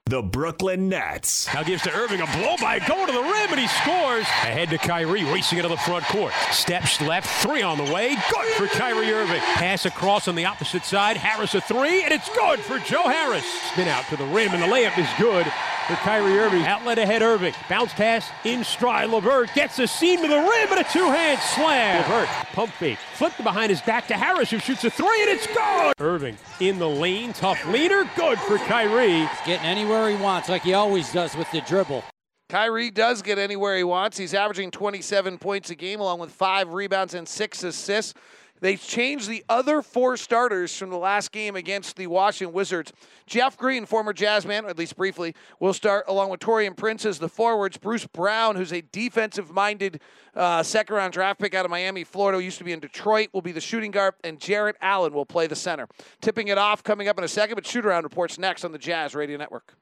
The 0.10 0.22
Brooklyn 0.22 0.88
Nets. 0.88 1.54
Now 1.54 1.64
gives 1.64 1.84
to 1.84 1.94
Irving 1.94 2.22
a 2.22 2.26
blow 2.28 2.56
by 2.62 2.80
going 2.80 3.08
to 3.08 3.12
the 3.12 3.22
rim 3.22 3.52
and 3.52 3.60
he 3.60 3.68
scores. 3.68 4.22
Ahead 4.22 4.70
to 4.70 4.78
Kyrie 4.78 5.26
racing 5.26 5.58
into 5.58 5.68
the 5.68 5.76
front 5.76 6.06
court. 6.06 6.32
Steps 6.52 7.02
left, 7.02 7.28
three 7.44 7.62
on 7.62 7.78
the 7.78 7.92
way. 7.92 8.16
Good 8.16 8.48
for 8.54 8.68
Kyrie 8.68 9.12
Irving. 9.12 9.42
Pass 9.42 9.86
across 9.86 10.30
on 10.30 10.36
the 10.36 10.46
opposite 10.46 10.86
side. 10.86 11.18
Harris 11.18 11.56
a 11.56 11.62
three 11.62 12.04
and 12.04 12.14
it's 12.14 12.30
good 12.30 12.60
for 12.62 12.80
Joe 12.80 13.04
Harris. 13.04 13.44
Spin 13.74 13.90
out 13.90 14.06
to 14.06 14.16
the 14.16 14.26
rim 14.28 14.54
and 14.54 14.64
the 14.64 14.68
layup 14.68 14.98
is 14.98 15.10
good 15.20 15.46
for 15.88 15.96
Kyrie 15.96 16.38
Irving. 16.38 16.64
Outlet 16.64 17.00
ahead 17.00 17.22
Irving. 17.22 17.54
Bounce 17.70 17.94
pass 17.94 18.30
in 18.44 18.64
stride. 18.64 19.10
LeVert 19.10 19.54
gets 19.54 19.78
the 19.78 19.88
seam 19.88 20.22
to 20.22 20.28
the 20.28 20.36
rim 20.36 20.72
and 20.72 20.80
a 20.80 20.84
two-hand 20.84 21.40
slam. 21.40 22.04
LeVert 22.04 22.28
pump 22.54 22.72
fake. 22.74 22.98
Flipped 23.16 23.42
behind 23.44 23.70
his 23.70 23.82
back 23.82 24.08
to 24.08 24.16
Harris 24.16 24.52
who 24.52 24.60
shoots 24.60 24.84
a 24.84 24.90
three 24.90 25.22
and 25.22 25.30
it's 25.32 25.48
good. 25.48 25.94
Irving 26.00 26.38
in 26.60 26.78
the 26.78 26.90
lane. 26.90 27.34
Tough 27.34 27.66
leader, 27.68 28.08
Good 28.16 28.40
for 28.40 28.58
Kyrie. 28.58 29.20
He's 29.20 29.30
getting 29.46 29.66
anywhere 29.66 30.10
he 30.10 30.16
wants 30.16 30.50
like 30.50 30.64
he 30.64 30.74
always 30.74 31.12
does 31.12 31.36
with 31.36 31.50
the 31.52 31.62
dribble. 31.62 32.04
Kyrie 32.50 32.92
does 32.92 33.22
get 33.22 33.38
anywhere 33.38 33.76
he 33.78 33.84
wants. 33.84 34.18
He's 34.18 34.34
averaging 34.34 34.72
27 34.72 35.38
points 35.38 35.70
a 35.70 35.76
game, 35.76 36.00
along 36.00 36.20
with 36.20 36.32
five 36.32 36.72
rebounds 36.74 37.14
and 37.14 37.28
six 37.28 37.62
assists. 37.62 38.14
They 38.60 38.76
changed 38.76 39.30
the 39.30 39.44
other 39.50 39.82
four 39.82 40.18
starters 40.18 40.76
from 40.76 40.90
the 40.90 40.98
last 40.98 41.32
game 41.32 41.56
against 41.56 41.96
the 41.96 42.08
Washington 42.08 42.54
Wizards. 42.54 42.92
Jeff 43.26 43.58
Green, 43.58 43.86
former 43.86 44.14
Jazzman, 44.14 44.64
or 44.64 44.70
at 44.70 44.78
least 44.78 44.96
briefly, 44.96 45.36
will 45.60 45.74
start 45.74 46.06
along 46.08 46.30
with 46.30 46.40
Taurean 46.40 46.76
Prince 46.76 47.06
as 47.06 47.20
the 47.20 47.30
forwards. 47.30 47.78
Bruce 47.78 48.06
Brown, 48.08 48.56
who's 48.56 48.74
a 48.74 48.82
defensive 48.82 49.52
minded 49.52 50.02
uh, 50.36 50.64
second 50.64 50.96
round 50.96 51.14
draft 51.14 51.40
pick 51.40 51.54
out 51.54 51.66
of 51.66 51.72
Miami, 51.72 52.04
Florida, 52.04 52.42
used 52.44 52.58
to 52.58 52.64
be 52.64 52.72
in 52.72 52.80
Detroit, 52.80 53.30
will 53.34 53.42
be 53.42 53.52
the 53.52 53.62
shooting 53.62 53.92
guard, 53.92 54.14
and 54.24 54.40
Jarrett 54.40 54.76
Allen 54.82 55.14
will 55.14 55.26
play 55.26 55.48
the 55.48 55.56
center. 55.56 55.88
Tipping 56.22 56.48
it 56.48 56.58
off 56.58 56.84
coming 56.84 57.08
up 57.08 57.18
in 57.18 57.24
a 57.24 57.28
second, 57.28 57.56
but 57.56 57.66
shoot 57.66 57.86
around 57.86 58.04
reports 58.04 58.38
next 58.38 58.64
on 58.64 58.72
the 58.72 58.78
Jazz 58.78 59.16
Radio 59.16 59.38
Network. 59.38 59.76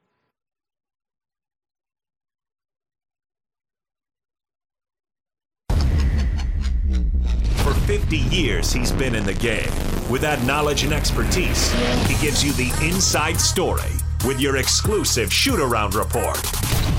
For 7.65 7.73
50 7.73 8.17
years, 8.17 8.71
he's 8.71 8.91
been 8.91 9.15
in 9.15 9.23
the 9.23 9.33
game. 9.33 9.71
With 10.07 10.21
that 10.21 10.39
knowledge 10.43 10.83
and 10.83 10.93
expertise, 10.93 11.71
he 12.07 12.13
gives 12.23 12.43
you 12.43 12.53
the 12.53 12.71
inside 12.85 13.41
story 13.41 13.89
with 14.23 14.39
your 14.39 14.57
exclusive 14.57 15.33
shoot 15.33 15.59
around 15.59 15.95
report. 15.95 16.39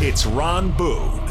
It's 0.00 0.26
Ron 0.26 0.72
Boone. 0.72 1.24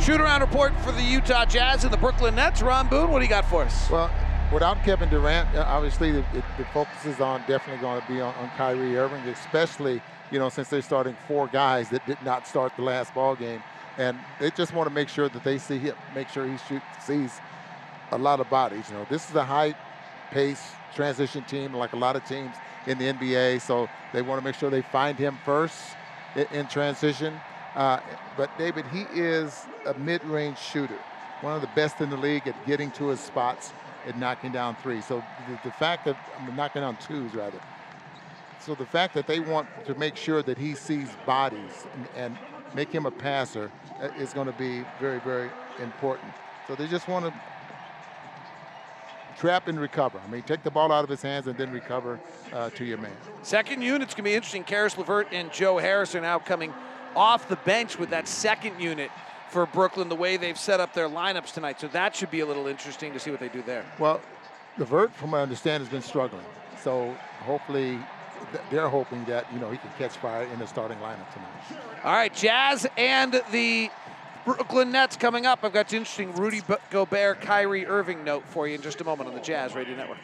Shoot 0.00 0.22
around 0.22 0.40
report 0.40 0.72
for 0.80 0.92
the 0.92 1.02
Utah 1.02 1.44
Jazz 1.44 1.84
and 1.84 1.92
the 1.92 1.98
Brooklyn 1.98 2.36
Nets. 2.36 2.62
Ron 2.62 2.88
Boone, 2.88 3.10
what 3.10 3.18
do 3.18 3.26
you 3.26 3.28
got 3.28 3.44
for 3.44 3.64
us? 3.64 3.90
Well, 3.90 4.10
without 4.50 4.82
Kevin 4.82 5.10
Durant, 5.10 5.54
uh, 5.54 5.64
obviously 5.68 6.10
the, 6.10 6.24
the, 6.32 6.42
the 6.56 6.64
focus 6.72 7.04
is 7.04 7.20
on 7.20 7.40
definitely 7.46 7.82
going 7.82 8.00
to 8.00 8.08
be 8.08 8.22
on, 8.22 8.34
on 8.36 8.48
Kyrie 8.56 8.96
Irving, 8.96 9.20
especially 9.24 10.00
you 10.30 10.38
know 10.38 10.48
since 10.48 10.70
they're 10.70 10.80
starting 10.80 11.18
four 11.26 11.48
guys 11.48 11.90
that 11.90 12.06
did 12.06 12.16
not 12.24 12.46
start 12.46 12.72
the 12.76 12.82
last 12.82 13.12
ball 13.12 13.36
game, 13.36 13.62
and 13.98 14.16
they 14.40 14.50
just 14.52 14.72
want 14.72 14.88
to 14.88 14.94
make 14.94 15.10
sure 15.10 15.28
that 15.28 15.44
they 15.44 15.58
see 15.58 15.76
him, 15.76 15.94
make 16.14 16.30
sure 16.30 16.48
he 16.48 16.56
shoot, 16.66 16.80
sees 17.04 17.42
a 18.12 18.18
lot 18.18 18.40
of 18.40 18.48
bodies. 18.48 18.88
You 18.88 18.96
know, 18.96 19.06
this 19.08 19.28
is 19.28 19.36
a 19.36 19.44
high 19.44 19.74
pace 20.30 20.74
transition 20.94 21.44
team, 21.44 21.72
like 21.72 21.92
a 21.92 21.96
lot 21.96 22.16
of 22.16 22.24
teams 22.24 22.54
in 22.86 22.98
the 22.98 23.06
NBA. 23.06 23.60
So 23.60 23.88
they 24.12 24.22
want 24.22 24.40
to 24.40 24.44
make 24.44 24.54
sure 24.54 24.70
they 24.70 24.82
find 24.82 25.18
him 25.18 25.38
first 25.44 25.96
in, 26.34 26.46
in 26.50 26.66
transition. 26.66 27.40
Uh, 27.76 27.98
but 28.36 28.56
David, 28.58 28.86
he 28.86 29.06
is 29.12 29.66
a 29.86 29.94
mid-range 29.94 30.58
shooter, 30.58 30.98
one 31.40 31.54
of 31.54 31.60
the 31.60 31.68
best 31.68 32.00
in 32.00 32.10
the 32.10 32.16
league 32.16 32.46
at 32.48 32.66
getting 32.66 32.90
to 32.92 33.08
his 33.08 33.20
spots 33.20 33.72
and 34.06 34.18
knocking 34.18 34.52
down 34.52 34.74
threes. 34.76 35.04
So 35.04 35.22
the, 35.46 35.58
the 35.62 35.70
fact 35.70 36.04
that 36.04 36.16
I'm 36.36 36.54
knocking 36.56 36.82
down 36.82 36.96
twos 36.96 37.34
rather. 37.34 37.60
So 38.58 38.74
the 38.74 38.86
fact 38.86 39.14
that 39.14 39.26
they 39.26 39.38
want 39.38 39.68
to 39.86 39.94
make 39.94 40.16
sure 40.16 40.42
that 40.42 40.58
he 40.58 40.74
sees 40.74 41.08
bodies 41.24 41.86
and, 41.94 42.08
and 42.16 42.38
make 42.74 42.92
him 42.92 43.06
a 43.06 43.10
passer 43.10 43.70
uh, 44.02 44.08
is 44.18 44.32
going 44.32 44.46
to 44.46 44.52
be 44.52 44.82
very, 44.98 45.20
very 45.20 45.50
important. 45.78 46.32
So 46.66 46.74
they 46.74 46.86
just 46.88 47.06
want 47.06 47.26
to 47.26 47.32
trap 49.38 49.68
and 49.68 49.80
recover. 49.80 50.20
I 50.26 50.30
mean, 50.30 50.42
take 50.42 50.62
the 50.62 50.70
ball 50.70 50.90
out 50.90 51.04
of 51.04 51.10
his 51.10 51.22
hands 51.22 51.46
and 51.46 51.56
then 51.56 51.72
recover 51.72 52.18
uh, 52.52 52.70
to 52.70 52.84
your 52.84 52.98
man. 52.98 53.12
Second 53.42 53.82
unit's 53.82 54.14
going 54.14 54.24
to 54.24 54.30
be 54.30 54.34
interesting. 54.34 54.64
Karis 54.64 54.98
LeVert 54.98 55.28
and 55.32 55.52
Joe 55.52 55.78
Harris 55.78 56.14
are 56.14 56.20
now 56.20 56.38
coming 56.38 56.74
off 57.14 57.48
the 57.48 57.56
bench 57.56 57.98
with 57.98 58.10
that 58.10 58.28
second 58.28 58.80
unit 58.80 59.10
for 59.50 59.64
Brooklyn, 59.64 60.08
the 60.08 60.16
way 60.16 60.36
they've 60.36 60.58
set 60.58 60.80
up 60.80 60.92
their 60.92 61.08
lineups 61.08 61.54
tonight. 61.54 61.80
So 61.80 61.88
that 61.88 62.14
should 62.14 62.30
be 62.30 62.40
a 62.40 62.46
little 62.46 62.66
interesting 62.66 63.12
to 63.12 63.18
see 63.18 63.30
what 63.30 63.40
they 63.40 63.48
do 63.48 63.62
there. 63.62 63.84
Well, 63.98 64.20
LeVert, 64.76 65.12
from 65.14 65.30
what 65.30 65.38
I 65.38 65.42
understand, 65.42 65.82
has 65.82 65.90
been 65.90 66.02
struggling. 66.02 66.44
So 66.82 67.16
hopefully 67.40 67.98
they're 68.70 68.88
hoping 68.88 69.24
that, 69.24 69.50
you 69.52 69.58
know, 69.58 69.70
he 69.70 69.78
can 69.78 69.90
catch 69.98 70.16
fire 70.16 70.44
in 70.44 70.58
the 70.58 70.66
starting 70.66 70.98
lineup 70.98 71.32
tonight. 71.32 71.82
All 72.04 72.12
right, 72.12 72.32
Jazz 72.32 72.86
and 72.96 73.40
the 73.50 73.90
Brooklyn 74.48 74.90
Nets 74.90 75.14
coming 75.14 75.44
up. 75.44 75.58
I've 75.62 75.74
got 75.74 75.92
an 75.92 75.98
interesting 75.98 76.32
Rudy 76.34 76.62
Gobert, 76.88 77.42
Kyrie 77.42 77.84
Irving 77.84 78.24
note 78.24 78.44
for 78.46 78.66
you 78.66 78.76
in 78.76 78.80
just 78.80 78.98
a 79.02 79.04
moment 79.04 79.28
on 79.28 79.34
the 79.34 79.42
Jazz 79.42 79.74
Radio 79.74 79.94
Network. 79.94 80.16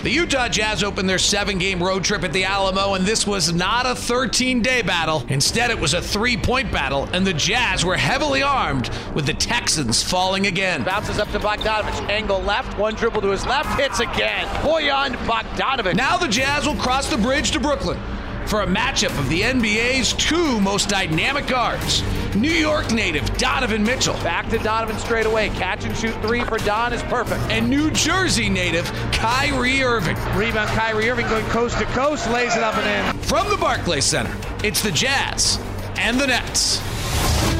The 0.00 0.10
Utah 0.10 0.48
Jazz 0.48 0.84
opened 0.84 1.08
their 1.08 1.18
seven 1.18 1.56
game 1.56 1.82
road 1.82 2.04
trip 2.04 2.24
at 2.24 2.34
the 2.34 2.44
Alamo, 2.44 2.92
and 2.92 3.06
this 3.06 3.26
was 3.26 3.54
not 3.54 3.86
a 3.86 3.94
13 3.94 4.60
day 4.60 4.82
battle. 4.82 5.24
Instead, 5.30 5.70
it 5.70 5.78
was 5.78 5.94
a 5.94 6.02
three 6.02 6.36
point 6.36 6.70
battle, 6.70 7.08
and 7.14 7.26
the 7.26 7.32
Jazz 7.32 7.86
were 7.86 7.96
heavily 7.96 8.42
armed, 8.42 8.90
with 9.14 9.24
the 9.24 9.32
Texans 9.32 10.02
falling 10.02 10.46
again. 10.46 10.84
Bounces 10.84 11.18
up 11.18 11.30
to 11.30 11.40
Bogdanovich, 11.40 12.06
angle 12.10 12.40
left, 12.40 12.78
one 12.78 12.94
dribble 12.96 13.22
to 13.22 13.30
his 13.30 13.46
left, 13.46 13.80
hits 13.80 14.00
again. 14.00 14.46
Bojan 14.62 15.14
Bogdanovich. 15.24 15.96
Now 15.96 16.18
the 16.18 16.28
Jazz 16.28 16.66
will 16.66 16.76
cross 16.76 17.08
the 17.08 17.16
bridge 17.16 17.50
to 17.52 17.60
Brooklyn 17.60 17.98
for 18.46 18.62
a 18.62 18.66
matchup 18.66 19.18
of 19.18 19.28
the 19.28 19.40
NBA's 19.42 20.12
two 20.14 20.60
most 20.60 20.88
dynamic 20.88 21.46
guards. 21.46 22.02
New 22.34 22.50
York 22.50 22.92
native 22.92 23.24
Donovan 23.38 23.82
Mitchell. 23.82 24.14
Back 24.14 24.48
to 24.50 24.58
Donovan 24.58 24.98
straight 24.98 25.26
away. 25.26 25.50
Catch 25.50 25.84
and 25.84 25.96
shoot 25.96 26.14
three 26.22 26.42
for 26.44 26.58
Don 26.58 26.92
is 26.92 27.02
perfect. 27.04 27.40
And 27.50 27.68
New 27.68 27.90
Jersey 27.90 28.48
native 28.48 28.86
Kyrie 29.12 29.82
Irving. 29.82 30.16
Rebound 30.36 30.70
Kyrie 30.70 31.10
Irving 31.10 31.28
going 31.28 31.46
coast 31.46 31.78
to 31.78 31.84
coast, 31.86 32.28
lays 32.30 32.56
it 32.56 32.62
up 32.62 32.76
and 32.76 33.16
in. 33.16 33.22
From 33.22 33.48
the 33.48 33.56
Barclays 33.56 34.04
Center, 34.04 34.34
it's 34.62 34.82
the 34.82 34.90
Jazz 34.90 35.60
and 35.96 36.20
the 36.20 36.26
Nets. 36.26 36.78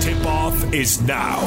Tip 0.05 0.25
off 0.27 0.73
is 0.73 1.01
now. 1.03 1.41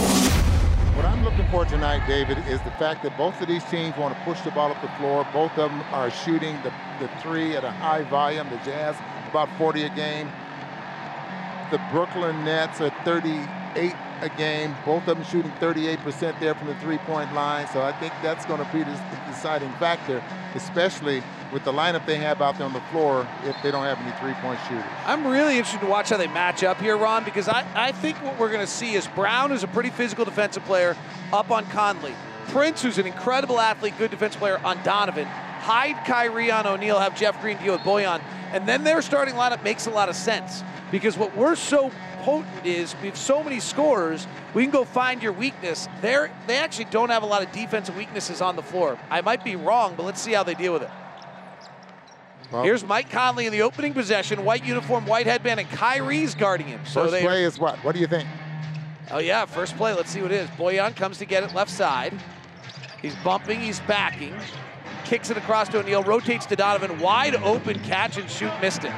What 0.96 1.06
I'm 1.06 1.24
looking 1.24 1.48
for 1.52 1.64
tonight, 1.64 2.08
David, 2.08 2.40
is 2.48 2.60
the 2.62 2.72
fact 2.72 3.04
that 3.04 3.16
both 3.18 3.40
of 3.40 3.48
these 3.48 3.64
teams 3.66 3.96
want 3.98 4.18
to 4.18 4.24
push 4.24 4.42
the 4.42 4.50
ball 4.52 4.72
up 4.72 4.82
the 4.82 4.88
floor. 4.98 5.28
Both 5.32 5.52
of 5.52 5.70
them 5.70 5.82
are 5.92 6.10
shooting 6.10 6.56
the, 6.64 6.74
the 7.00 7.08
three 7.22 7.56
at 7.56 7.64
a 7.64 7.70
high 7.70 8.02
volume. 8.04 8.50
The 8.50 8.58
Jazz 8.66 8.96
about 9.38 9.56
40 9.60 9.84
a 9.84 9.90
game. 9.90 10.32
The 11.70 11.80
Brooklyn 11.92 12.44
Nets 12.44 12.82
are 12.82 12.90
38 13.06 13.94
a 14.22 14.30
game. 14.30 14.76
Both 14.84 15.08
of 15.08 15.18
them 15.18 15.26
shooting 15.26 15.52
38% 15.60 16.40
there 16.40 16.56
from 16.56 16.68
the 16.68 16.76
three-point 16.76 17.36
line. 17.36 17.68
So 17.68 17.84
I 17.84 17.92
think 18.00 18.14
that's 18.24 18.48
going 18.48 18.66
to 18.66 18.74
be 18.74 18.80
the 18.80 19.00
deciding 19.28 19.72
factor, 19.74 20.24
especially 20.56 21.22
with 21.54 21.64
the 21.66 21.72
lineup 21.72 22.08
they 22.08 22.18
have 22.18 22.42
out 22.42 22.58
there 22.58 22.66
on 22.66 22.74
the 22.74 22.82
floor 22.92 23.28
if 23.44 23.56
they 23.62 23.70
don't 23.70 23.84
have 23.84 24.00
any 24.00 24.12
three-point 24.20 24.60
shooters. 24.68 24.84
I'm 25.06 25.28
really 25.28 25.58
interested 25.58 25.86
to 25.86 25.92
watch 25.92 26.10
how 26.10 26.18
they 26.18 26.28
match 26.28 26.64
up 26.64 26.82
here, 26.82 26.98
Ron, 26.98 27.24
because 27.24 27.48
I, 27.48 27.64
I 27.76 27.92
think 27.92 28.18
what 28.24 28.40
we're 28.40 28.52
going 28.52 28.66
to 28.66 28.72
see 28.72 28.96
is 28.96 29.06
Brown 29.08 29.52
is 29.52 29.62
a 29.62 29.68
pretty 29.68 29.92
physical 29.92 30.26
defensive 30.26 30.66
player 30.66 30.98
up 31.32 31.52
on 31.52 31.64
Conley. 31.68 32.16
Prince, 32.48 32.82
who's 32.82 32.98
an 32.98 33.06
incredible 33.06 33.60
athlete, 33.60 33.94
good 34.00 34.10
defensive 34.10 34.40
player 34.40 34.60
on 34.64 34.82
Donovan. 34.84 35.28
Hide 35.68 36.06
Kyrie 36.06 36.50
on 36.50 36.66
O'Neal, 36.66 36.98
have 36.98 37.14
Jeff 37.14 37.42
Green 37.42 37.58
deal 37.58 37.74
with 37.74 37.82
Bojan. 37.82 38.22
And 38.54 38.66
then 38.66 38.86
their 38.86 39.02
starting 39.02 39.34
lineup 39.34 39.62
makes 39.66 39.86
a 39.86 39.90
lot 39.90 40.08
of 40.08 40.16
sense 40.16 40.64
because 40.92 41.18
what 41.18 41.36
we're 41.36 41.58
so 41.58 41.92
potent 42.22 42.66
is 42.66 42.96
we 43.02 43.10
have 43.10 43.18
so 43.18 43.44
many 43.44 43.60
scorers, 43.60 44.28
we 44.54 44.64
can 44.64 44.72
go 44.72 44.86
find 44.86 45.22
your 45.22 45.34
weakness. 45.34 45.90
They're, 46.00 46.32
they 46.48 46.56
actually 46.56 46.86
don't 46.86 47.10
have 47.10 47.22
a 47.22 47.26
lot 47.26 47.44
of 47.44 47.52
defensive 47.52 47.98
weaknesses 47.98 48.40
on 48.40 48.56
the 48.56 48.62
floor. 48.62 48.98
I 49.10 49.20
might 49.20 49.44
be 49.44 49.58
wrong, 49.58 49.96
but 49.98 50.04
let's 50.04 50.22
see 50.22 50.32
how 50.32 50.44
they 50.44 50.54
deal 50.54 50.72
with 50.72 50.84
it. 50.84 50.90
Well, 52.50 52.64
Here's 52.64 52.86
Mike 52.86 53.10
Conley 53.10 53.46
in 53.46 53.52
the 53.52 53.64
opening 53.64 53.94
possession, 53.94 54.46
white 54.46 54.64
uniform, 54.64 55.06
white 55.06 55.26
headband, 55.26 55.60
and 55.60 55.70
Kyrie's 55.70 56.34
guarding 56.34 56.68
him. 56.68 56.80
So 56.86 57.10
first 57.10 57.22
play 57.22 57.44
is 57.44 57.60
what? 57.60 57.76
What 57.80 57.94
do 57.94 58.00
you 58.00 58.08
think? 58.08 58.26
Oh 59.12 59.20
yeah, 59.20 59.44
first 59.44 59.76
play. 59.76 59.94
Let's 59.94 60.12
see 60.12 60.22
what 60.22 60.32
it 60.32 60.44
is. 60.44 60.50
Bojan 60.52 60.96
comes 60.96 61.18
to 61.18 61.26
get 61.26 61.44
it 61.44 61.54
left 61.54 61.72
side. 61.72 62.14
He's 63.02 63.16
bumping, 63.16 63.60
he's 63.60 63.82
backing, 63.82 64.34
kicks 65.08 65.30
it 65.30 65.38
across 65.38 65.70
to 65.70 65.80
O'Neal, 65.80 66.04
rotates 66.04 66.46
to 66.48 66.56
Donovan, 66.56 67.00
wide 67.00 67.36
open 67.36 67.80
catch 67.80 68.18
and 68.18 68.30
shoot, 68.30 68.52
missed 68.62 68.84
it. 68.84 68.92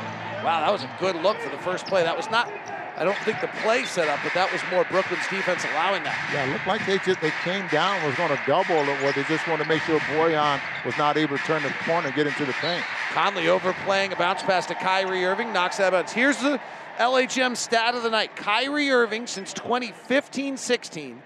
Wow, 0.43 0.61
that 0.61 0.71
was 0.71 0.83
a 0.83 0.89
good 0.99 1.15
look 1.17 1.37
for 1.37 1.49
the 1.49 1.61
first 1.61 1.85
play. 1.85 2.03
That 2.03 2.17
was 2.17 2.29
not 2.31 2.51
I 2.97 3.05
don't 3.05 3.17
think 3.19 3.39
the 3.39 3.47
play 3.63 3.85
set 3.85 4.09
up, 4.09 4.19
but 4.25 4.33
that 4.33 4.51
was 4.51 4.61
more 4.69 4.83
Brooklyn's 4.83 5.25
defense 5.29 5.63
allowing 5.71 6.03
that. 6.03 6.19
Yeah, 6.33 6.45
it 6.45 6.51
looked 6.51 6.67
like 6.67 6.85
they 6.85 6.97
just 6.97 7.21
they 7.21 7.31
came 7.43 7.65
down, 7.69 8.03
was 8.05 8.13
going 8.15 8.29
to 8.29 8.39
double 8.45 8.75
it, 8.75 9.01
where 9.01 9.13
they 9.13 9.23
just 9.23 9.47
wanted 9.47 9.63
to 9.63 9.69
make 9.69 9.81
sure 9.83 10.01
Bojan 10.11 10.59
was 10.83 10.97
not 10.97 11.15
able 11.15 11.37
to 11.37 11.43
turn 11.45 11.63
the 11.63 11.69
corner 11.85 12.07
and 12.07 12.15
get 12.15 12.27
into 12.27 12.43
the 12.43 12.51
paint. 12.53 12.83
Conley 13.13 13.47
overplaying 13.47 14.11
a 14.11 14.17
bounce 14.17 14.43
pass 14.43 14.65
to 14.65 14.75
Kyrie 14.75 15.23
Irving, 15.23 15.53
knocks 15.53 15.77
that 15.77 15.91
bounce. 15.91 16.11
Here's 16.11 16.39
the 16.39 16.59
LHM 16.97 17.55
stat 17.55 17.95
of 17.95 18.03
the 18.03 18.09
night. 18.09 18.35
Kyrie 18.35 18.91
Irving, 18.91 19.27
since 19.27 19.53
2015-16, 19.53 21.21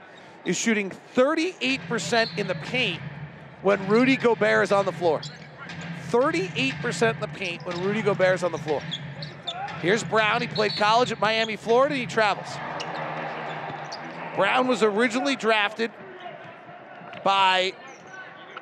is 0.45 0.55
shooting 0.55 0.91
38% 1.15 2.37
in 2.37 2.45
the 2.45 2.55
paint 2.55 3.01
when 3.63 3.87
Rudy 3.87 4.17
Gobert 4.17 4.63
is 4.65 4.71
on 4.71 4.85
the 4.85 4.91
floor. 4.91 5.21
38% 6.11 7.13
in 7.15 7.19
the 7.19 7.27
paint 7.27 7.65
when 7.65 7.81
Rudy 7.81 8.01
Gobert 8.01 8.35
is 8.35 8.43
on 8.43 8.51
the 8.51 8.57
floor. 8.57 8.81
Here's 9.81 10.03
Brown. 10.03 10.41
He 10.41 10.47
played 10.47 10.75
college 10.75 11.11
at 11.11 11.19
Miami, 11.19 11.55
Florida. 11.55 11.95
He 11.95 12.05
travels. 12.05 12.47
Brown 14.35 14.67
was 14.67 14.83
originally 14.83 15.35
drafted 15.35 15.91
by 17.23 17.73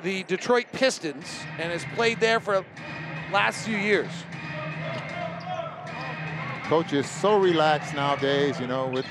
the 0.03 0.23
Detroit 0.23 0.67
Pistons 0.71 1.25
and 1.59 1.71
has 1.71 1.83
played 1.95 2.19
there 2.19 2.39
for 2.39 2.53
the 2.53 2.65
last 3.33 3.65
few 3.65 3.77
years. 3.77 4.09
Coach 6.63 6.93
is 6.93 7.09
so 7.09 7.37
relaxed 7.37 7.93
nowadays, 7.93 8.59
you 8.59 8.67
know, 8.67 8.87
with 8.87 9.05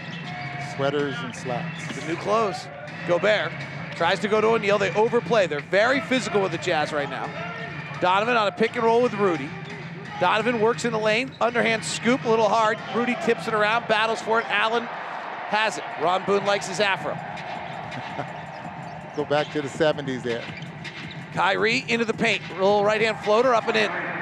sweaters 0.74 1.14
and 1.18 1.34
slacks. 1.34 2.00
The 2.00 2.08
new 2.08 2.16
clothes. 2.16 2.66
Gobert 3.06 3.52
tries 4.00 4.18
to 4.18 4.28
go 4.28 4.40
to 4.40 4.46
O'Neal. 4.46 4.78
They 4.78 4.90
overplay. 4.94 5.46
They're 5.46 5.60
very 5.60 6.00
physical 6.00 6.40
with 6.40 6.52
the 6.52 6.56
Jazz 6.56 6.90
right 6.90 7.10
now. 7.10 7.28
Donovan 8.00 8.34
on 8.34 8.48
a 8.48 8.50
pick 8.50 8.74
and 8.74 8.82
roll 8.82 9.02
with 9.02 9.12
Rudy. 9.12 9.50
Donovan 10.18 10.58
works 10.58 10.86
in 10.86 10.92
the 10.92 10.98
lane, 10.98 11.30
underhand 11.38 11.84
scoop, 11.84 12.24
a 12.24 12.28
little 12.30 12.48
hard. 12.48 12.78
Rudy 12.94 13.14
tips 13.26 13.46
it 13.46 13.52
around, 13.52 13.88
battles 13.88 14.22
for 14.22 14.40
it. 14.40 14.46
Allen 14.48 14.84
has 14.84 15.76
it. 15.76 15.84
Ron 16.00 16.24
Boone 16.24 16.46
likes 16.46 16.66
his 16.66 16.80
afro. 16.80 17.12
Go 19.16 19.26
back 19.26 19.52
to 19.52 19.60
the 19.60 19.68
70s 19.68 20.22
there. 20.22 20.44
Kyrie 21.34 21.84
into 21.86 22.06
the 22.06 22.14
paint. 22.14 22.40
Little 22.52 22.82
right 22.82 23.02
hand 23.02 23.18
floater 23.18 23.54
up 23.54 23.68
and 23.68 23.76
in. 23.76 24.19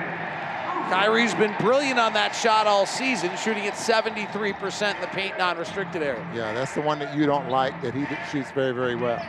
Kyrie's 0.88 1.34
been 1.34 1.54
brilliant 1.60 1.98
on 1.98 2.14
that 2.14 2.34
shot 2.34 2.66
all 2.66 2.86
season, 2.86 3.36
shooting 3.36 3.66
at 3.66 3.74
73% 3.74 4.94
in 4.94 5.00
the 5.00 5.06
paint 5.08 5.36
non 5.38 5.58
restricted 5.58 6.02
area. 6.02 6.26
Yeah, 6.34 6.54
that's 6.54 6.74
the 6.74 6.80
one 6.80 6.98
that 7.00 7.14
you 7.14 7.26
don't 7.26 7.50
like, 7.50 7.80
that 7.82 7.94
he 7.94 8.06
shoots 8.30 8.50
very, 8.52 8.72
very 8.72 8.96
well. 8.96 9.24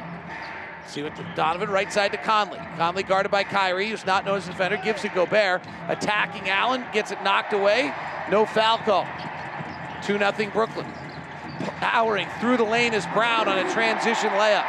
See 0.87 1.03
what 1.03 1.15
the, 1.15 1.25
Donovan 1.35 1.69
right 1.69 1.91
side 1.91 2.11
to 2.13 2.17
Conley. 2.17 2.59
Conley 2.77 3.03
guarded 3.03 3.29
by 3.29 3.43
Kyrie, 3.43 3.89
who's 3.89 4.05
not 4.05 4.25
known 4.25 4.37
as 4.37 4.47
a 4.47 4.51
defender, 4.51 4.77
gives 4.77 5.03
it 5.03 5.09
to 5.09 5.15
Gobert. 5.15 5.61
Attacking 5.87 6.49
Allen, 6.49 6.83
gets 6.93 7.11
it 7.11 7.21
knocked 7.23 7.53
away. 7.53 7.93
No 8.31 8.45
foul 8.45 8.79
call. 8.79 9.05
2 10.03 10.17
0 10.17 10.51
Brooklyn. 10.51 10.87
Powering 11.79 12.27
through 12.39 12.57
the 12.57 12.63
lane 12.63 12.93
is 12.93 13.05
Brown 13.07 13.47
on 13.47 13.59
a 13.59 13.71
transition 13.73 14.29
layup. 14.29 14.65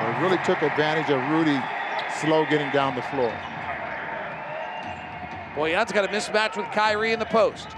Well, 0.00 0.22
really 0.22 0.38
took 0.44 0.62
advantage 0.62 1.10
of 1.10 1.20
Rudy 1.30 1.58
slow 2.20 2.44
getting 2.44 2.70
down 2.70 2.94
the 2.94 3.02
floor. 3.02 3.32
Bojan's 5.54 5.92
got 5.92 6.04
a 6.04 6.08
mismatch 6.08 6.56
with 6.56 6.66
Kyrie 6.72 7.12
in 7.12 7.18
the 7.18 7.26
post. 7.26 7.68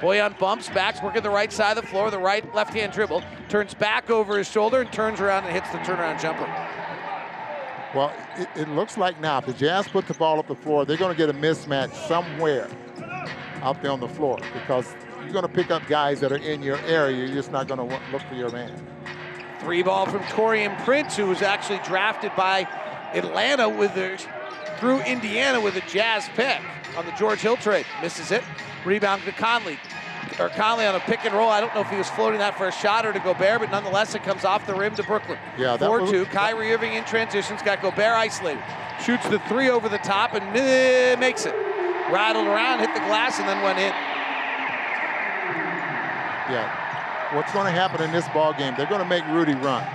Bojan 0.00 0.38
bumps, 0.38 0.68
backs, 0.70 1.02
working 1.02 1.22
the 1.22 1.30
right 1.30 1.52
side 1.52 1.76
of 1.76 1.84
the 1.84 1.88
floor, 1.88 2.10
the 2.10 2.18
right 2.18 2.54
left-hand 2.54 2.92
dribble, 2.92 3.22
turns 3.48 3.74
back 3.74 4.08
over 4.08 4.38
his 4.38 4.50
shoulder 4.50 4.80
and 4.80 4.90
turns 4.90 5.20
around 5.20 5.44
and 5.44 5.52
hits 5.52 5.70
the 5.70 5.78
turnaround 5.78 6.20
jumper. 6.20 6.46
Well, 7.94 8.14
it, 8.36 8.48
it, 8.56 8.68
looks 8.68 8.96
like 8.96 9.20
now 9.20 9.38
if 9.38 9.46
the 9.46 9.52
Jazz 9.52 9.88
put 9.88 10.06
the 10.06 10.14
ball 10.14 10.38
up 10.38 10.46
the 10.46 10.54
floor, 10.54 10.86
they're 10.86 10.96
going 10.96 11.14
to 11.14 11.18
get 11.18 11.28
a 11.28 11.34
mismatch 11.38 11.92
somewhere 12.08 12.68
out 13.62 13.82
there 13.82 13.90
on 13.90 14.00
the 14.00 14.08
floor 14.08 14.38
because 14.54 14.94
you're 15.22 15.32
going 15.32 15.46
to 15.46 15.52
pick 15.52 15.70
up 15.70 15.86
guys 15.86 16.20
that 16.20 16.32
are 16.32 16.38
in 16.38 16.62
your 16.62 16.78
area. 16.86 17.26
You're 17.26 17.34
just 17.34 17.52
not 17.52 17.68
going 17.68 17.86
to 17.86 18.00
look 18.10 18.22
for 18.22 18.34
your 18.34 18.50
man. 18.50 18.72
Three 19.58 19.82
ball 19.82 20.06
from 20.06 20.20
Taurean 20.22 20.78
Prince, 20.84 21.16
who 21.16 21.26
was 21.26 21.42
actually 21.42 21.80
drafted 21.84 22.32
by 22.36 22.60
Atlanta 23.12 23.68
with 23.68 23.94
the, 23.94 24.18
through 24.78 25.00
Indiana 25.00 25.60
with 25.60 25.76
a 25.76 25.82
Jazz 25.82 26.26
pick 26.34 26.62
on 26.96 27.06
the 27.06 27.12
George 27.12 27.40
Hill 27.40 27.56
trade. 27.56 27.86
Misses 28.02 28.30
it. 28.30 28.42
Rebound 28.84 29.22
to 29.24 29.32
Conley 29.32 29.78
or 30.38 30.48
Conley 30.50 30.86
on 30.86 30.94
a 30.94 31.00
pick 31.00 31.24
and 31.24 31.34
roll. 31.34 31.48
I 31.48 31.60
don't 31.60 31.74
know 31.74 31.80
if 31.80 31.90
he 31.90 31.96
was 31.96 32.08
floating 32.10 32.38
that 32.38 32.56
for 32.56 32.68
a 32.68 32.72
shot 32.72 33.04
or 33.04 33.12
to 33.12 33.18
Gobert, 33.20 33.60
but 33.60 33.70
nonetheless, 33.70 34.14
it 34.14 34.22
comes 34.22 34.44
off 34.44 34.66
the 34.66 34.74
rim 34.74 34.94
to 34.96 35.02
Brooklyn. 35.02 35.38
Yeah, 35.58 35.76
4 35.76 36.06
2. 36.06 36.24
Kyrie 36.26 36.72
Irving 36.72 36.94
in 36.94 37.04
transitions, 37.04 37.62
got 37.62 37.82
Gobert 37.82 38.14
isolated. 38.14 38.62
Shoots 39.04 39.28
the 39.28 39.38
three 39.40 39.70
over 39.70 39.88
the 39.88 39.98
top 39.98 40.34
and 40.34 40.44
uh, 40.44 41.20
makes 41.20 41.46
it. 41.46 41.54
Rattled 42.10 42.46
around, 42.46 42.80
hit 42.80 42.92
the 42.92 43.00
glass, 43.00 43.38
and 43.38 43.48
then 43.48 43.62
went 43.62 43.78
in. 43.78 43.92
Yeah. 46.52 47.36
What's 47.36 47.52
going 47.52 47.66
to 47.66 47.70
happen 47.70 48.02
in 48.02 48.10
this 48.10 48.28
ball 48.30 48.52
game? 48.52 48.74
They're 48.76 48.88
going 48.88 49.00
to 49.00 49.06
make 49.06 49.24
Rudy 49.28 49.54
run. 49.54 49.86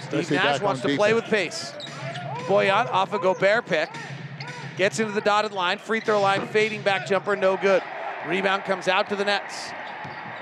Steve 0.00 0.30
Nash 0.32 0.60
wants 0.60 0.82
to 0.82 0.88
defense. 0.88 0.98
play 0.98 1.14
with 1.14 1.24
pace. 1.24 1.72
Bojan 2.46 2.86
off 2.88 3.14
a 3.14 3.18
Gobert 3.18 3.64
pick. 3.64 3.88
Gets 4.76 5.00
into 5.00 5.12
the 5.12 5.20
dotted 5.20 5.52
line, 5.52 5.78
free 5.78 6.00
throw 6.00 6.20
line, 6.20 6.46
fading 6.48 6.82
back 6.82 7.06
jumper, 7.06 7.36
no 7.36 7.56
good. 7.56 7.82
Rebound 8.26 8.64
comes 8.64 8.88
out 8.88 9.08
to 9.10 9.16
the 9.16 9.24
Nets. 9.24 9.70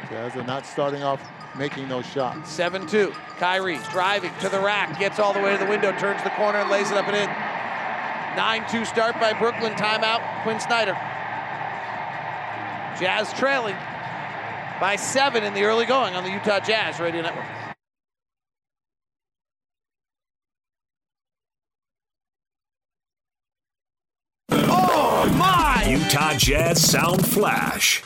Jazz 0.08 0.36
are 0.36 0.44
not 0.44 0.66
starting 0.66 1.02
off 1.02 1.20
making 1.56 1.88
those 1.88 2.06
shots. 2.06 2.50
7 2.50 2.86
2. 2.86 3.12
Kyrie 3.38 3.78
driving 3.90 4.32
to 4.40 4.48
the 4.48 4.60
rack, 4.60 4.98
gets 4.98 5.18
all 5.18 5.32
the 5.32 5.40
way 5.40 5.52
to 5.52 5.58
the 5.58 5.68
window, 5.68 5.92
turns 5.98 6.22
the 6.22 6.30
corner, 6.30 6.58
and 6.58 6.70
lays 6.70 6.90
it 6.90 6.96
up 6.96 7.08
and 7.08 7.16
in. 7.16 7.28
9 8.36 8.70
2 8.70 8.84
start 8.84 9.18
by 9.20 9.32
Brooklyn. 9.32 9.72
Timeout, 9.72 10.42
Quinn 10.42 10.60
Snyder. 10.60 10.96
Jazz 12.98 13.32
trailing 13.32 13.76
by 14.80 14.96
seven 14.96 15.42
in 15.42 15.54
the 15.54 15.64
early 15.64 15.86
going 15.86 16.14
on 16.14 16.24
the 16.24 16.30
Utah 16.30 16.60
Jazz 16.60 17.00
Radio 17.00 17.22
Network. 17.22 17.46
Utah 26.10 26.34
Jazz 26.34 26.90
Sound 26.90 27.24
Flash. 27.24 28.02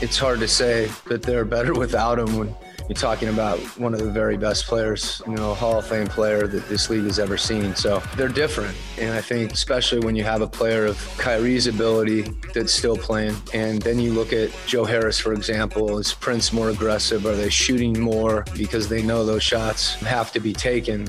It's 0.00 0.18
hard 0.18 0.40
to 0.40 0.48
say 0.48 0.90
that 1.06 1.22
they're 1.22 1.44
better 1.44 1.72
without 1.78 2.18
him 2.18 2.36
when 2.36 2.56
you're 2.88 2.96
talking 2.96 3.28
about 3.28 3.60
one 3.78 3.94
of 3.94 4.00
the 4.00 4.10
very 4.10 4.36
best 4.36 4.66
players, 4.66 5.22
you 5.28 5.36
know, 5.36 5.54
Hall 5.54 5.78
of 5.78 5.86
Fame 5.86 6.08
player 6.08 6.48
that 6.48 6.68
this 6.68 6.90
league 6.90 7.04
has 7.04 7.20
ever 7.20 7.36
seen. 7.36 7.76
So 7.76 8.02
they're 8.16 8.26
different. 8.26 8.76
And 8.98 9.14
I 9.14 9.20
think, 9.20 9.52
especially 9.52 10.00
when 10.00 10.16
you 10.16 10.24
have 10.24 10.40
a 10.40 10.48
player 10.48 10.84
of 10.84 10.96
Kyrie's 11.16 11.68
ability 11.68 12.22
that's 12.52 12.72
still 12.72 12.96
playing, 12.96 13.36
and 13.54 13.80
then 13.80 14.00
you 14.00 14.12
look 14.12 14.32
at 14.32 14.50
Joe 14.66 14.84
Harris, 14.84 15.20
for 15.20 15.34
example, 15.34 15.96
is 15.98 16.12
Prince 16.12 16.52
more 16.52 16.70
aggressive? 16.70 17.24
Are 17.24 17.36
they 17.36 17.50
shooting 17.50 18.00
more 18.00 18.44
because 18.56 18.88
they 18.88 19.00
know 19.00 19.24
those 19.24 19.44
shots 19.44 19.94
have 20.00 20.32
to 20.32 20.40
be 20.40 20.52
taken? 20.52 21.06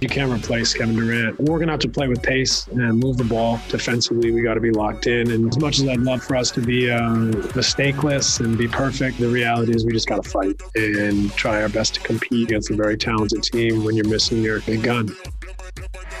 You 0.00 0.08
can't 0.08 0.30
replace 0.32 0.74
Kevin 0.74 0.94
Durant. 0.94 1.40
We're 1.40 1.58
going 1.58 1.66
to 1.66 1.72
have 1.72 1.80
to 1.80 1.88
play 1.88 2.06
with 2.06 2.22
pace 2.22 2.68
and 2.68 3.00
move 3.00 3.16
the 3.16 3.24
ball 3.24 3.60
defensively. 3.68 4.30
We 4.30 4.42
got 4.42 4.54
to 4.54 4.60
be 4.60 4.70
locked 4.70 5.08
in. 5.08 5.30
And 5.30 5.48
as 5.48 5.58
much 5.58 5.80
as 5.80 5.88
I'd 5.88 6.00
love 6.00 6.22
for 6.22 6.36
us 6.36 6.52
to 6.52 6.60
be 6.60 6.88
uh, 6.88 7.00
mistakeless 7.00 8.38
and 8.38 8.56
be 8.56 8.68
perfect, 8.68 9.18
the 9.18 9.28
reality 9.28 9.74
is 9.74 9.84
we 9.84 9.92
just 9.92 10.06
got 10.06 10.22
to 10.22 10.30
fight 10.30 10.60
and 10.76 11.32
try 11.32 11.60
our 11.60 11.68
best 11.68 11.94
to 11.94 12.00
compete 12.00 12.48
against 12.48 12.70
a 12.70 12.74
very 12.74 12.96
talented 12.96 13.42
team 13.42 13.82
when 13.82 13.96
you're 13.96 14.08
missing 14.08 14.40
your 14.40 14.60
big 14.60 14.84
gun. 14.84 15.14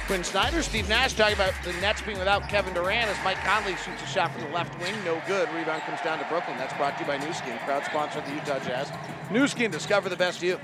Quinn 0.08 0.24
Snyder, 0.24 0.62
Steve 0.62 0.88
Nash 0.88 1.12
talking 1.12 1.34
about 1.34 1.52
the 1.64 1.72
Nets 1.74 2.02
being 2.02 2.18
without 2.18 2.48
Kevin 2.48 2.74
Durant 2.74 3.08
as 3.08 3.16
Mike 3.22 3.36
Conley 3.44 3.76
shoots 3.76 4.02
a 4.02 4.06
shot 4.06 4.32
from 4.32 4.42
the 4.42 4.48
left 4.48 4.76
wing. 4.80 4.94
No 5.04 5.20
good. 5.26 5.48
Rebound 5.52 5.82
comes 5.82 6.00
down 6.00 6.18
to 6.18 6.24
Brooklyn. 6.24 6.56
That's 6.56 6.74
brought 6.74 6.96
to 6.96 7.04
you 7.04 7.06
by 7.06 7.18
Nu 7.18 7.32
Skin, 7.32 7.58
proud 7.58 7.84
sponsor 7.84 8.18
of 8.18 8.26
the 8.26 8.34
Utah 8.34 8.58
Jazz. 8.58 8.90
Nu 9.30 9.46
Skin, 9.46 9.70
discover 9.70 10.08
the 10.08 10.16
best 10.16 10.42
you. 10.42 10.58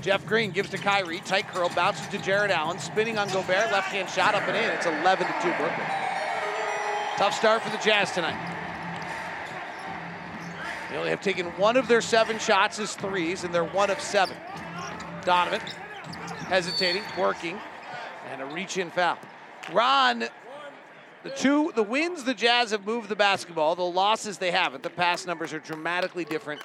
Jeff 0.00 0.26
Green 0.26 0.50
gives 0.50 0.70
to 0.70 0.78
Kyrie. 0.78 1.20
Tight 1.20 1.48
curl, 1.48 1.68
bounces 1.68 2.06
to 2.08 2.18
Jarrett 2.18 2.50
Allen. 2.50 2.78
Spinning 2.78 3.18
on 3.18 3.28
Gobert. 3.28 3.70
Left 3.70 3.88
hand 3.88 4.08
shot 4.08 4.34
up 4.34 4.42
and 4.48 4.56
in. 4.56 4.70
It's 4.70 4.86
11 4.86 5.26
to 5.26 5.32
2 5.42 5.48
Brooklyn. 5.58 5.86
Tough 7.16 7.34
start 7.34 7.62
for 7.62 7.70
the 7.70 7.82
Jazz 7.82 8.12
tonight. 8.12 8.56
They 10.90 10.96
only 10.96 11.10
have 11.10 11.20
taken 11.20 11.46
one 11.58 11.76
of 11.76 11.86
their 11.86 12.00
seven 12.00 12.38
shots 12.38 12.78
as 12.78 12.94
threes, 12.94 13.44
and 13.44 13.54
they're 13.54 13.62
one 13.62 13.90
of 13.90 14.00
seven. 14.00 14.36
Donovan 15.24 15.60
hesitating, 16.48 17.02
working, 17.16 17.60
and 18.32 18.42
a 18.42 18.46
reach-in 18.46 18.90
foul. 18.90 19.16
Ron, 19.72 20.24
the 21.22 21.30
two, 21.30 21.72
the 21.76 21.82
wins 21.82 22.24
the 22.24 22.34
Jazz 22.34 22.72
have 22.72 22.84
moved 22.84 23.08
the 23.08 23.14
basketball. 23.16 23.76
The 23.76 23.82
losses 23.82 24.38
they 24.38 24.50
haven't. 24.50 24.82
The 24.82 24.90
pass 24.90 25.26
numbers 25.26 25.52
are 25.52 25.60
dramatically 25.60 26.24
different 26.24 26.60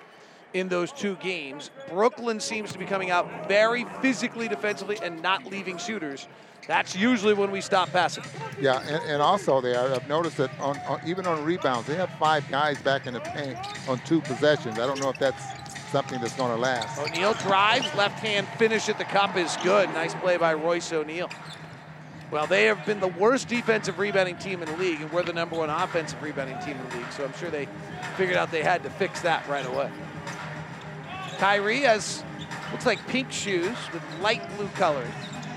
in 0.55 0.69
those 0.69 0.93
two 0.93 1.15
games. 1.17 1.69
Brooklyn 1.89 2.39
seems 2.39 2.71
to 2.71 2.79
be 2.79 2.85
coming 2.85 3.11
out 3.11 3.47
very 3.47 3.83
physically 4.01 4.47
defensively 4.47 4.97
and 5.03 5.21
not 5.21 5.45
leaving 5.45 5.77
shooters. 5.77 6.29
That's 6.65 6.95
usually 6.95 7.33
when 7.33 7.51
we 7.51 7.59
stop 7.59 7.91
passing. 7.91 8.23
Yeah, 8.59 8.79
and, 8.87 9.03
and 9.03 9.21
also 9.21 9.59
there, 9.59 9.93
I've 9.93 10.07
noticed 10.07 10.37
that 10.37 10.49
on, 10.59 10.77
on, 10.87 11.01
even 11.05 11.27
on 11.27 11.43
rebounds, 11.43 11.87
they 11.87 11.95
have 11.95 12.09
five 12.17 12.49
guys 12.49 12.81
back 12.81 13.05
in 13.05 13.13
the 13.13 13.19
paint 13.19 13.57
on 13.87 13.99
two 13.99 14.21
possessions. 14.21 14.79
I 14.79 14.87
don't 14.87 14.99
know 15.01 15.09
if 15.09 15.19
that's 15.19 15.43
something 15.91 16.19
that's 16.21 16.35
going 16.35 16.55
to 16.55 16.57
last. 16.57 16.97
O'Neal 16.99 17.33
drives, 17.33 17.93
left 17.93 18.19
hand 18.19 18.47
finish 18.57 18.87
at 18.87 18.97
the 18.97 19.03
cup 19.03 19.35
is 19.35 19.55
good. 19.61 19.89
Nice 19.89 20.15
play 20.15 20.37
by 20.37 20.53
Royce 20.53 20.91
O'Neal. 20.93 21.29
Well, 22.31 22.47
they 22.47 22.63
have 22.65 22.83
been 22.85 23.01
the 23.01 23.09
worst 23.09 23.49
defensive 23.49 23.99
rebounding 23.99 24.37
team 24.37 24.63
in 24.63 24.69
the 24.69 24.77
league, 24.77 25.01
and 25.01 25.11
we're 25.11 25.23
the 25.23 25.33
number 25.33 25.57
one 25.57 25.69
offensive 25.69 26.21
rebounding 26.23 26.57
team 26.59 26.77
in 26.77 26.89
the 26.89 26.97
league. 26.97 27.11
So 27.11 27.25
I'm 27.25 27.33
sure 27.33 27.51
they 27.51 27.67
figured 28.17 28.37
out 28.37 28.51
they 28.51 28.63
had 28.63 28.81
to 28.83 28.89
fix 28.89 29.21
that 29.21 29.47
right 29.47 29.65
away. 29.65 29.91
Kyrie 31.37 31.81
has 31.81 32.23
looks 32.71 32.85
like 32.85 33.05
pink 33.07 33.31
shoes 33.31 33.77
with 33.93 34.01
light 34.21 34.41
blue 34.55 34.67
colors. 34.69 35.07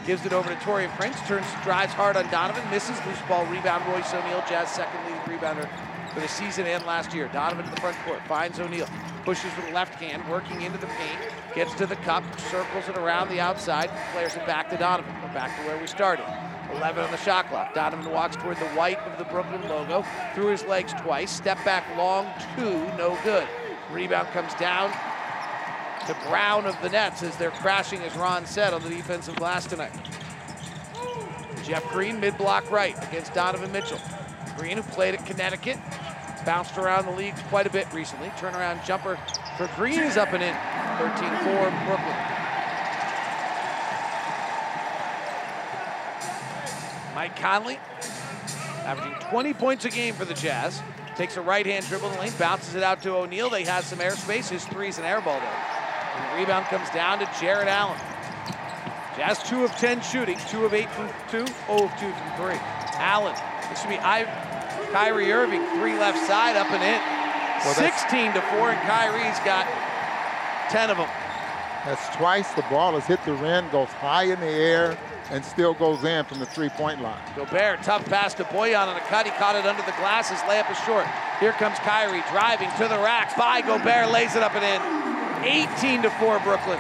Gives 0.07 0.25
it 0.25 0.33
over 0.33 0.49
to 0.49 0.55
Taurean 0.57 0.95
Prince, 0.97 1.17
turns, 1.27 1.47
drives 1.63 1.93
hard 1.93 2.17
on 2.17 2.29
Donovan, 2.31 2.69
misses, 2.71 2.97
loose 3.07 3.19
ball 3.29 3.45
rebound. 3.47 3.85
Royce 3.93 4.13
O'Neal, 4.15 4.43
Jazz 4.49 4.71
second 4.71 5.01
leading 5.05 5.39
rebounder 5.39 5.69
for 6.15 6.21
the 6.21 6.29
season 6.29 6.67
and 6.67 6.85
last 6.87 7.15
year. 7.15 7.29
Donovan 7.33 7.65
to 7.65 7.71
the 7.71 7.81
front 7.81 7.97
court, 8.05 8.21
finds 8.27 8.59
O'Neal, 8.59 8.89
pushes 9.25 9.55
with 9.57 9.67
the 9.67 9.73
left 9.73 9.95
hand, 9.95 10.27
working 10.29 10.63
into 10.63 10.79
the 10.79 10.87
paint, 10.87 11.19
gets 11.55 11.75
to 11.75 11.87
the 11.87 11.97
cup, 11.97 12.25
circles 12.41 12.89
it 12.89 12.97
around 12.97 13.29
the 13.29 13.39
outside, 13.39 13.91
players 14.13 14.35
it 14.35 14.47
back 14.47 14.71
to 14.71 14.77
Donovan. 14.77 15.15
We're 15.23 15.35
back 15.35 15.57
to 15.59 15.67
where 15.67 15.79
we 15.79 15.87
started. 15.87 16.25
11 16.73 17.05
on 17.05 17.11
the 17.11 17.19
shot 17.19 17.49
clock. 17.49 17.75
Donovan 17.75 18.11
walks 18.11 18.37
toward 18.37 18.57
the 18.57 18.69
white 18.69 18.99
of 19.01 19.19
the 19.19 19.25
Brooklyn 19.25 19.63
logo, 19.69 20.05
through 20.35 20.49
his 20.49 20.65
legs 20.65 20.95
twice, 21.01 21.31
step 21.31 21.63
back 21.65 21.85
long, 21.97 22.27
two, 22.57 22.79
no 22.97 23.19
good. 23.25 23.47
Rebound 23.93 24.29
comes 24.29 24.55
down 24.55 24.91
to 26.09 26.17
Brown 26.27 26.65
of 26.65 26.75
the 26.81 26.89
Nets 26.89 27.23
as 27.23 27.37
they're 27.37 27.51
crashing, 27.51 28.01
as 28.01 28.17
Ron 28.17 28.47
said, 28.47 28.73
on 28.73 28.83
the 28.83 28.89
defensive 28.89 29.37
glass 29.37 29.67
tonight. 29.67 29.93
Jeff 31.63 31.87
Green, 31.91 32.19
mid-block 32.19 32.71
right 32.71 32.97
against 33.09 33.35
Donovan 33.35 33.71
Mitchell. 33.73 34.01
Green, 34.57 34.79
who 34.79 34.83
played 34.85 35.15
at 35.15 35.27
Connecticut, 35.27 35.77
bounced 36.47 36.79
around 36.79 37.05
the 37.05 37.11
league 37.11 37.37
quite 37.51 37.67
a 37.67 37.71
bit 37.71 37.93
recently. 37.93 38.29
Turnaround 38.31 38.83
jumper 38.87 39.19
for 39.59 39.69
Green 39.77 40.01
is 40.01 40.17
up 40.17 40.33
and 40.33 40.43
in. 40.43 40.55
13-4 40.97 41.87
Brooklyn. 41.87 42.17
Mike 47.15 47.37
Conley, 47.37 47.79
averaging 48.87 49.13
20 49.29 49.53
points 49.53 49.85
a 49.85 49.91
game 49.91 50.15
for 50.15 50.25
the 50.25 50.33
Jazz. 50.33 50.83
Takes 51.17 51.37
a 51.37 51.43
right-hand 51.43 51.85
dribble 51.87 52.09
in 52.09 52.15
the 52.15 52.21
lane, 52.21 52.33
bounces 52.39 52.77
it 52.77 52.83
out 52.83 53.03
to 53.03 53.15
O'Neal. 53.15 53.51
They 53.51 53.65
have 53.65 53.85
some 53.85 53.99
airspace. 53.99 54.49
His 54.49 54.65
three's 54.65 54.97
an 54.97 55.05
air 55.05 55.21
ball, 55.21 55.39
though. 55.39 55.88
And 56.19 56.33
the 56.33 56.41
rebound 56.41 56.67
comes 56.67 56.91
down 56.91 57.19
to 57.21 57.29
Jarrett 57.41 57.69
Allen. 57.69 57.99
Jazz 59.17 59.43
2 59.49 59.65
of 59.65 59.71
10 59.73 60.01
shooting, 60.03 60.39
2 60.49 60.65
of 60.65 60.75
8 60.75 60.89
from 60.91 61.09
2, 61.31 61.47
0 61.47 61.51
of 61.69 61.91
2 61.99 62.13
from 62.13 62.31
3. 62.37 62.55
Allen, 62.99 63.35
excuse 63.59 63.91
me, 63.91 63.99
I, 63.99 64.25
Kyrie 64.93 65.33
Irving, 65.33 65.65
3 65.79 65.99
left 65.99 66.25
side, 66.27 66.57
up 66.57 66.71
and 66.71 66.83
in. 66.83 67.01
Well, 67.65 67.75
16 67.75 68.35
to 68.35 68.41
4, 68.41 68.71
and 68.71 68.81
Kyrie's 68.87 69.39
got 69.41 69.67
10 70.71 70.91
of 70.91 70.99
them. 70.99 71.09
That's 71.85 72.17
twice 72.17 72.53
the 72.53 72.63
ball 72.71 72.93
has 72.93 73.07
hit 73.07 73.25
the 73.25 73.35
rim, 73.35 73.69
goes 73.71 73.89
high 73.89 74.25
in 74.25 74.39
the 74.39 74.47
air, 74.47 74.97
and 75.31 75.45
still 75.45 75.75
goes 75.75 76.05
in 76.05 76.25
from 76.25 76.39
the 76.39 76.47
three-point 76.47 77.03
line. 77.03 77.21
Gobert, 77.35 77.83
tough 77.83 78.05
pass 78.07 78.35
to 78.35 78.45
Bojan 78.45 78.87
on 78.87 78.97
a 78.97 79.01
cut. 79.01 79.27
He 79.27 79.33
caught 79.33 79.57
it 79.57 79.67
under 79.67 79.83
the 79.83 79.97
glass. 79.99 80.31
His 80.31 80.39
layup 80.41 80.71
is 80.71 80.79
short. 80.85 81.07
Here 81.41 81.53
comes 81.53 81.79
Kyrie 81.81 82.23
driving 82.31 82.71
to 82.79 82.89
the 82.89 82.99
rack. 82.99 83.37
By 83.37 83.63
Gobert, 83.63 84.11
lays 84.13 84.37
it 84.37 84.43
up 84.43 84.55
and 84.55 84.65
in. 84.65 85.18
18 85.45 86.03
to 86.03 86.11
4 86.11 86.39
Brooklyn. 86.41 86.79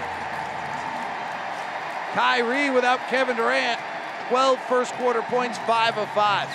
Kyrie 2.12 2.70
without 2.70 3.00
Kevin 3.08 3.36
Durant, 3.36 3.80
12 4.28 4.60
first 4.62 4.92
quarter 4.94 5.22
points, 5.22 5.58
5 5.58 5.98
of 5.98 6.08
5. 6.10 6.48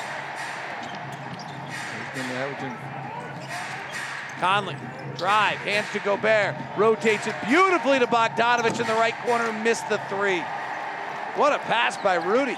He's 2.13 2.21
been 2.21 2.31
averaging. 2.31 2.77
Conley, 4.39 4.75
drive, 5.17 5.57
hands 5.59 5.87
to 5.93 5.99
Gobert, 5.99 6.55
rotates 6.77 7.27
it 7.27 7.35
beautifully 7.47 7.99
to 7.99 8.07
Bogdanovich 8.07 8.79
in 8.79 8.87
the 8.87 8.93
right 8.93 9.15
corner, 9.23 9.53
missed 9.53 9.87
the 9.89 9.99
three. 10.09 10.43
What 11.35 11.53
a 11.53 11.59
pass 11.59 11.97
by 11.97 12.15
Rudy. 12.15 12.57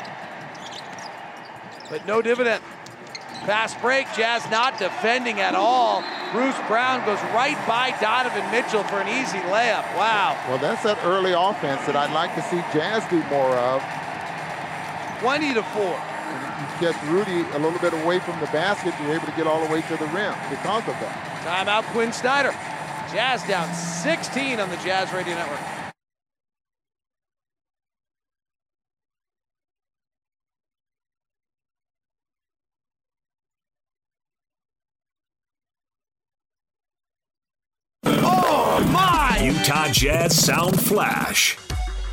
But 1.90 2.06
no 2.08 2.22
dividend. 2.22 2.64
Pass 3.42 3.80
break, 3.80 4.08
Jazz 4.16 4.50
not 4.50 4.80
defending 4.80 5.40
at 5.40 5.54
all. 5.54 6.04
Bruce 6.36 6.60
Brown 6.68 7.00
goes 7.06 7.22
right 7.32 7.56
by 7.66 7.96
Donovan 8.02 8.44
Mitchell 8.52 8.84
for 8.84 9.00
an 9.00 9.08
easy 9.08 9.38
layup. 9.48 9.88
Wow. 9.96 10.38
Well, 10.50 10.58
that's 10.58 10.84
that 10.84 11.00
early 11.06 11.32
offense 11.32 11.86
that 11.86 11.96
I'd 11.96 12.12
like 12.12 12.36
to 12.36 12.42
see 12.42 12.60
Jazz 12.74 13.08
do 13.10 13.24
more 13.32 13.56
of. 13.56 13.82
20 15.22 15.54
to 15.54 15.64
4. 15.64 15.82
You 15.82 16.82
get 16.82 17.04
Rudy 17.04 17.48
a 17.56 17.60
little 17.60 17.80
bit 17.80 17.94
away 17.94 18.20
from 18.20 18.38
the 18.42 18.48
basket, 18.48 18.94
you're 19.02 19.16
able 19.16 19.28
to 19.28 19.32
get 19.38 19.48
all 19.48 19.66
the 19.66 19.72
way 19.72 19.82
to 19.84 19.96
the 19.96 20.08
rim 20.08 20.36
because 20.50 20.84
of 20.90 21.00
that. 21.00 21.16
Timeout, 21.46 21.84
Quinn 21.94 22.12
Snyder. 22.12 22.52
Jazz 23.14 23.42
down 23.48 23.74
16 23.74 24.60
on 24.60 24.70
the 24.70 24.78
Jazz 24.84 25.14
Radio 25.14 25.36
Network. 25.36 25.62
Oh 38.08 38.84
my! 38.92 39.55
Utah 39.66 39.88
Jazz 39.88 40.46
Sound 40.46 40.80
Flash. 40.80 41.58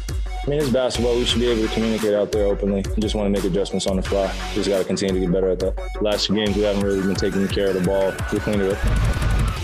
I 0.09 0.49
mean, 0.49 0.59
it's 0.59 0.71
basketball. 0.71 1.17
We 1.17 1.27
should 1.27 1.41
be 1.41 1.51
able 1.51 1.69
to 1.69 1.75
communicate 1.75 2.15
out 2.15 2.33
there 2.33 2.47
openly. 2.47 2.83
We 2.97 3.03
just 3.03 3.15
want 3.15 3.27
to 3.27 3.31
make 3.31 3.45
adjustments 3.45 3.87
on 3.87 3.97
the 3.97 4.03
fly. 4.03 4.33
Just 4.55 4.71
got 4.71 4.79
to 4.79 4.85
continue 4.87 5.13
to 5.13 5.21
get 5.21 5.33
better 5.33 5.51
at 5.51 5.59
that. 5.59 5.75
Last 6.01 6.29
two 6.29 6.35
games, 6.35 6.57
we 6.57 6.63
haven't 6.63 6.83
really 6.83 7.03
been 7.03 7.15
taking 7.15 7.47
care 7.49 7.69
of 7.69 7.75
the 7.75 7.83
ball. 7.83 8.15
We 8.33 8.39
cleaned 8.39 8.63
it 8.63 8.73
up. 8.73 8.79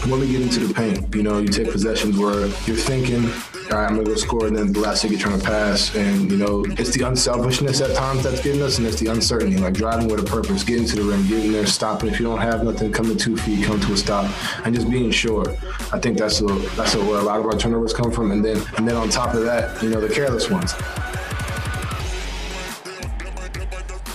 When 0.07 0.21
we 0.21 0.31
get 0.31 0.43
into 0.43 0.67
the 0.67 0.75
paint, 0.75 1.15
you 1.15 1.23
know, 1.23 1.39
you 1.39 1.49
take 1.49 1.73
possessions 1.73 2.19
where 2.19 2.41
you're 2.67 2.77
thinking, 2.77 3.23
all 3.71 3.79
right, 3.79 3.91
I'm 3.91 3.97
gonna 3.97 4.09
go 4.09 4.15
score, 4.15 4.47
and 4.47 4.57
then 4.57 4.73
the 4.73 4.81
last 4.81 5.03
thing 5.03 5.11
you're 5.11 5.21
trying 5.21 5.39
to 5.39 5.45
pass, 5.45 5.95
and 5.95 6.31
you 6.31 6.39
know, 6.39 6.65
it's 6.71 6.91
the 6.97 7.07
unselfishness 7.07 7.83
at 7.83 7.95
times 7.95 8.23
that's 8.23 8.43
getting 8.43 8.63
us, 8.63 8.79
and 8.79 8.87
it's 8.87 8.99
the 8.99 9.09
uncertainty, 9.09 9.59
like 9.59 9.75
driving 9.75 10.09
with 10.09 10.21
a 10.21 10.23
purpose, 10.23 10.65
getting 10.65 10.87
to 10.87 10.97
the 10.97 11.03
rim, 11.03 11.27
getting 11.29 11.53
there, 11.53 11.67
stopping. 11.67 12.09
If 12.09 12.19
you 12.19 12.25
don't 12.25 12.41
have 12.41 12.65
nothing, 12.65 12.91
come 12.93 13.07
to 13.07 13.15
two 13.15 13.37
feet, 13.37 13.67
come 13.67 13.79
to 13.79 13.93
a 13.93 13.97
stop, 13.97 14.31
and 14.65 14.75
just 14.75 14.91
being 14.91 15.11
sure. 15.11 15.51
I 15.93 15.99
think 15.99 16.17
that's 16.17 16.41
a, 16.41 16.47
that's 16.47 16.95
a, 16.95 17.05
where 17.05 17.19
a 17.19 17.23
lot 17.23 17.41
of 17.41 17.47
our 17.47 17.59
turnovers 17.59 17.93
come 17.93 18.11
from, 18.11 18.31
and 18.31 18.43
then 18.43 18.57
and 18.79 18.89
then 18.89 18.97
on 18.97 19.11
top 19.11 19.35
of 19.35 19.43
that, 19.45 19.83
you 19.83 19.91
know, 19.91 20.01
the 20.01 20.13
careless 20.13 20.49
ones. 20.49 20.73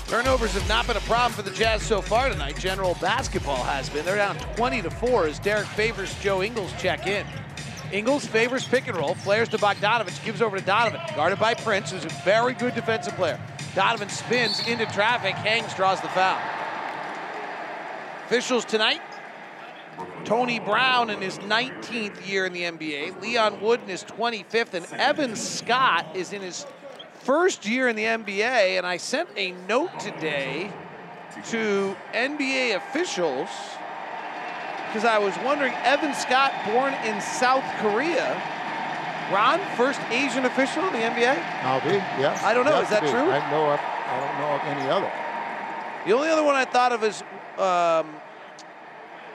Turnovers 0.08 0.54
have 0.54 0.68
not 0.68 0.88
been 0.88 0.98
a 0.98 1.02
problem 1.02 1.32
for 1.32 1.42
the 1.42 1.52
Jazz 1.52 1.84
so 1.84 2.02
far 2.02 2.30
tonight. 2.30 2.58
General 2.60 2.96
basketball 3.02 3.64
has 3.64 3.90
been. 3.90 4.06
They're 4.06 4.16
down 4.16 4.38
20 4.56 4.84
to 4.84 4.92
4 4.92 5.28
as 5.28 5.40
Derrick 5.40 5.68
Favors 5.68 6.14
Joe 6.22 6.44
Ingles 6.44 6.72
check 6.80 7.08
in. 7.08 7.26
Ingles 7.94 8.26
Favors 8.26 8.68
pick 8.68 8.88
and 8.88 8.98
roll, 8.98 9.14
flares 9.14 9.50
to 9.50 9.60
Bogdanovich, 9.60 10.26
gives 10.26 10.42
over 10.42 10.58
to 10.58 10.66
Donovan, 10.66 11.00
guarded 11.16 11.38
by 11.38 11.54
Prince, 11.54 11.92
who's 11.92 12.06
a 12.06 12.10
very 12.26 12.56
good 12.56 12.74
defensive 12.74 13.14
player. 13.14 13.40
Donovan 13.76 14.10
spins 14.10 14.68
into 14.68 14.88
traffic, 14.88 15.36
hangs, 15.36 15.76
draws 15.76 16.02
the 16.02 16.08
foul. 16.10 16.42
Officials 18.26 18.66
tonight 18.66 19.00
Tony 20.26 20.60
Brown 20.60 21.12
in 21.12 21.22
his 21.22 21.38
19th 21.38 22.28
year 22.28 22.48
in 22.48 22.54
the 22.54 22.64
NBA, 22.64 23.22
Leon 23.22 23.62
Wood 23.62 23.82
in 23.84 23.90
his 23.90 24.04
25th, 24.04 24.74
and 24.74 24.88
Evan 24.94 25.36
Scott 25.36 26.08
is 26.16 26.34
in 26.34 26.42
his 26.42 26.66
first 27.20 27.68
year 27.68 27.90
in 27.90 27.96
the 27.96 28.06
NBA, 28.06 28.78
and 28.78 28.88
I 28.88 28.98
sent 28.98 29.30
a 29.36 29.52
note 29.68 30.00
today 30.00 30.72
to 31.50 31.96
NBA 32.12 32.76
officials 32.76 33.50
because 34.94 35.10
I 35.10 35.18
was 35.18 35.36
wondering 35.40 35.74
Evan 35.82 36.14
Scott, 36.14 36.54
born 36.70 36.94
in 37.04 37.20
South 37.20 37.66
Korea, 37.82 38.38
Ron, 39.34 39.60
first 39.76 40.00
Asian 40.12 40.46
official 40.46 40.86
in 40.86 40.94
the 40.94 41.00
NBA? 41.00 41.34
I'll 41.64 41.82
be, 41.82 41.98
yes. 42.22 42.44
I 42.44 42.54
don't 42.54 42.64
know. 42.64 42.74
Has 42.74 42.84
Is 42.84 42.90
that 42.92 43.00
true? 43.02 43.26
I 43.26 43.42
know. 43.50 43.74
Of, 43.74 43.80
I 43.82 44.20
don't 44.22 44.38
know 44.38 44.54
of 44.54 44.62
any 44.70 44.88
other. 44.92 45.12
The 46.06 46.14
only 46.14 46.30
other 46.30 46.44
one 46.44 46.54
I 46.54 46.66
thought 46.66 46.92
of 46.92 47.04
is, 47.04 47.24
um, 47.58 48.14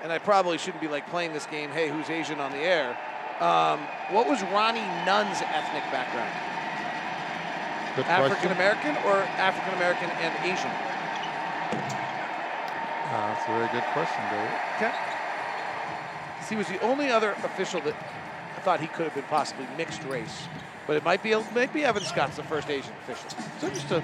and 0.04 0.12
I 0.12 0.18
probably 0.22 0.58
shouldn't 0.58 0.80
be 0.80 0.86
like 0.86 1.10
playing 1.10 1.32
this 1.32 1.46
game. 1.46 1.70
Hey, 1.70 1.88
who's 1.88 2.08
Asian 2.08 2.38
on 2.38 2.52
the 2.52 2.58
air? 2.58 2.96
Um, 3.40 3.80
what 4.14 4.28
was 4.28 4.40
Ronnie 4.54 4.86
Nunn's 5.02 5.42
ethnic 5.42 5.82
background? 5.90 6.30
Good 7.96 8.06
African 8.06 8.52
American 8.52 8.94
or 9.02 9.26
African 9.42 9.74
American 9.74 10.08
and 10.22 10.32
Asian? 10.46 10.70
Uh, 13.10 13.34
that's 13.34 13.42
a 13.42 13.52
very 13.58 13.66
good 13.74 13.88
question, 13.90 14.22
David. 14.30 14.54
Okay. 14.76 15.07
He 16.48 16.56
was 16.56 16.68
the 16.68 16.80
only 16.80 17.10
other 17.10 17.32
official 17.44 17.80
that 17.82 17.94
I 18.56 18.60
thought 18.60 18.80
he 18.80 18.86
could 18.86 19.04
have 19.04 19.14
been 19.14 19.24
possibly 19.24 19.66
mixed 19.76 20.02
race, 20.04 20.48
but 20.86 20.96
it 20.96 21.04
might 21.04 21.22
be 21.22 21.34
might 21.54 21.72
be 21.72 21.84
Evan 21.84 22.02
Scott's 22.02 22.36
the 22.36 22.42
first 22.42 22.70
Asian 22.70 22.92
official. 23.02 23.30
So 23.60 23.68
just 23.68 23.90
a 23.90 24.02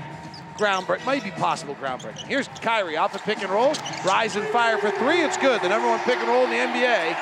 groundbreak, 0.56 1.04
might 1.04 1.24
be 1.24 1.30
possible 1.32 1.74
groundbreaking. 1.74 2.26
Here's 2.26 2.48
Kyrie 2.60 2.96
off 2.96 3.12
the 3.12 3.18
pick 3.18 3.42
and 3.42 3.50
roll, 3.50 3.74
rise 4.04 4.36
and 4.36 4.46
fire 4.48 4.78
for 4.78 4.90
three. 4.92 5.20
It's 5.20 5.36
good. 5.38 5.60
The 5.62 5.68
number 5.68 5.88
one 5.88 5.98
pick 6.00 6.16
and 6.18 6.28
roll 6.28 6.44
in 6.44 6.50
the 6.50 6.56
NBA. 6.56 7.16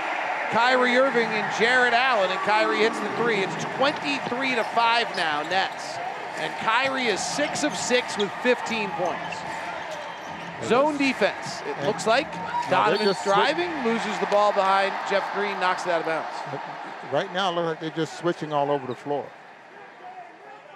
Kyrie 0.51 0.97
Irving 0.97 1.29
and 1.29 1.59
Jarrett 1.59 1.95
Allen, 1.95 2.31
and 2.31 2.39
Kyrie 2.41 2.81
hits 2.81 3.01
the 3.01 3.09
three. 3.17 3.39
It's 3.39 3.65
23 3.77 4.55
to 4.57 4.65
five 4.75 5.09
now, 5.17 5.43
Nets, 5.45 5.97
and 6.37 6.53
Kyrie 6.57 7.07
is 7.07 7.21
six 7.21 7.65
of 7.65 7.75
six 7.75 8.19
with 8.19 8.31
15 8.43 8.91
points. 8.91 9.42
Zone 10.65 10.97
defense. 10.97 11.61
It 11.67 11.87
looks 11.87 12.07
like 12.07 12.33
they're 12.33 12.71
Donovan 12.71 13.07
just 13.07 13.25
driving, 13.25 13.71
loses 13.85 14.19
the 14.19 14.27
ball 14.27 14.53
behind 14.53 14.93
Jeff 15.11 15.35
Green, 15.35 15.59
knocks 15.61 15.87
it 15.87 15.91
out 15.91 16.01
of 16.01 16.07
bounds. 16.07 16.63
Right 17.13 17.33
now, 17.33 17.51
it 17.51 17.55
looks 17.55 17.67
like 17.67 17.81
they're 17.81 18.05
just 18.05 18.19
switching 18.19 18.53
all 18.53 18.71
over 18.71 18.87
the 18.87 18.95
floor. 18.95 19.27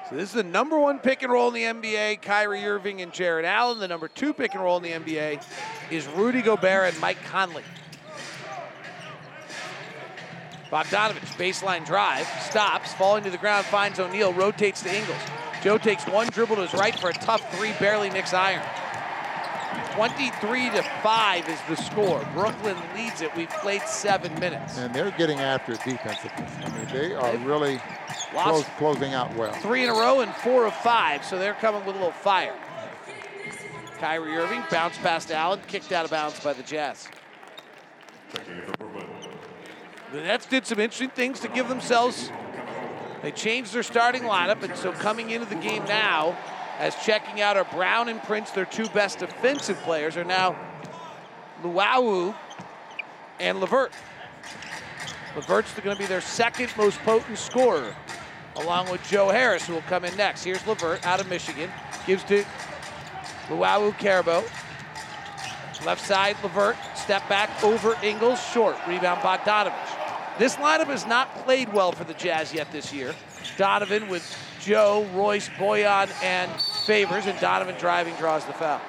So 0.09 0.15
this 0.15 0.29
is 0.29 0.35
the 0.35 0.45
number 0.45 0.79
one 0.79 1.01
pick 1.01 1.23
and 1.23 1.33
roll 1.33 1.53
in 1.53 1.55
the 1.55 1.89
NBA, 1.89 2.23
Kyrie 2.23 2.65
Irving 2.65 3.03
and 3.03 3.13
Jarrett 3.13 3.45
Allen. 3.45 3.81
The 3.81 3.89
number 3.89 4.07
two 4.07 4.33
pick 4.33 4.55
and 4.55 4.63
roll 4.63 4.77
in 4.77 4.83
the 4.85 4.93
NBA 4.93 5.43
is 5.91 6.07
Rudy 6.09 6.43
Gobert 6.43 6.93
and 6.93 7.01
Mike 7.01 7.21
Conley. 7.25 7.65
Bogdanovich, 10.71 11.37
baseline 11.37 11.85
drive, 11.87 12.27
stops, 12.41 12.93
falling 12.95 13.25
to 13.25 13.31
the 13.31 13.39
ground, 13.39 13.67
finds 13.67 13.99
O'Neal, 13.99 14.33
rotates 14.33 14.83
to 14.83 14.95
Ingles. 14.95 15.19
Joe 15.63 15.79
takes 15.79 16.07
one 16.07 16.29
dribble 16.29 16.57
to 16.57 16.63
his 16.63 16.75
right 16.75 16.99
for 16.99 17.11
a 17.11 17.15
tough 17.15 17.57
three, 17.57 17.73
barely 17.81 18.11
nicks 18.11 18.35
iron. 18.35 18.63
23 19.95 20.71
to 20.71 20.83
5 21.03 21.49
is 21.49 21.59
the 21.69 21.77
score. 21.77 22.27
Brooklyn 22.35 22.77
leads 22.95 23.23
it. 23.23 23.35
We've 23.37 23.49
played 23.49 23.83
seven 23.83 24.33
minutes. 24.39 24.79
And 24.79 24.95
they're 24.95 25.11
getting 25.13 25.41
after 25.41 25.73
it 25.73 25.81
defensively. 25.85 26.45
I 26.65 26.71
mean, 26.77 26.87
they 26.93 27.15
are 27.15 27.33
They've 27.33 27.45
really 27.45 27.81
close, 28.33 28.65
closing 28.79 29.15
out 29.15 29.35
well. 29.37 29.53
three 29.55 29.85
in 29.85 29.91
a 29.91 29.93
row 29.95 30.21
and 30.21 30.35
four 30.37 30.67
of 30.67 30.75
five, 30.75 31.25
so 31.25 31.39
they're 31.39 31.55
coming 31.55 31.85
with 31.85 31.97
a 31.97 31.99
little 31.99 32.13
fire. 32.13 32.55
Kyrie 33.99 34.37
Irving 34.37 34.63
bounced 34.71 35.01
past 35.01 35.31
Allen, 35.31 35.61
kicked 35.69 35.91
out 35.93 36.05
of 36.05 36.11
bounds 36.11 36.39
by 36.41 36.53
the 36.53 36.63
Jazz. 36.63 37.09
The 40.13 40.21
Nets 40.21 40.47
did 40.47 40.67
some 40.67 40.79
interesting 40.79 41.11
things 41.11 41.41
to 41.41 41.49
give 41.49 41.69
themselves. 41.69 42.31
They 43.23 43.33
changed 43.33 43.73
their 43.73 43.83
starting 43.83 44.23
lineup, 44.23 44.63
and 44.63 44.77
so 44.77 44.93
coming 44.93 45.31
into 45.31 45.47
the 45.47 45.57
game 45.57 45.85
now, 45.85 46.37
as 46.79 46.95
checking 46.97 47.41
out 47.41 47.57
are 47.57 47.65
Brown 47.65 48.09
and 48.09 48.23
Prince, 48.23 48.51
their 48.51 48.65
two 48.65 48.87
best 48.89 49.19
defensive 49.21 49.79
players, 49.79 50.17
are 50.17 50.25
now 50.25 50.57
Luwawu 51.63 52.35
and 53.41 53.61
Levert. 53.61 53.93
Levert's 55.35 55.73
going 55.81 55.97
to 55.97 56.03
be 56.03 56.07
their 56.07 56.21
second 56.21 56.71
most 56.77 56.99
potent 57.01 57.39
scorer, 57.39 57.95
along 58.57 58.91
with 58.91 59.03
Joe 59.09 59.29
Harris, 59.29 59.67
who 59.67 59.75
will 59.75 59.83
come 59.83 60.05
in 60.05 60.17
next. 60.17 60.45
Here's 60.45 60.67
Levert 60.67 61.07
out 61.07 61.21
of 61.21 61.29
Michigan, 61.29 61.71
gives 62.07 62.25
to 62.25 62.45
Luwawu-Cabarrot. 63.49 64.49
Left 65.85 66.05
side, 66.05 66.37
Levert, 66.43 66.77
step 66.95 67.29
back 67.29 67.63
over 67.63 67.97
Ingles, 68.03 68.43
short. 68.53 68.77
Rebound 68.89 69.21
Bogdanovich. 69.21 70.39
This 70.39 70.57
lineup 70.57 70.87
has 70.87 71.07
not 71.07 71.35
played 71.45 71.73
well 71.73 71.93
for 71.93 72.05
the 72.05 72.15
Jazz 72.15 72.53
yet 72.53 72.73
this 72.73 72.93
year. 72.93 73.15
Donovan 73.57 74.09
with 74.09 74.23
Joe, 74.67 75.07
Royce, 75.15 75.49
Bojan, 75.51 76.11
and 76.25 76.51
Favors, 76.61 77.27
and 77.27 77.39
Donovan 77.39 77.77
driving 77.79 78.15
draws 78.17 78.45
the 78.47 78.53
foul. 78.53 78.81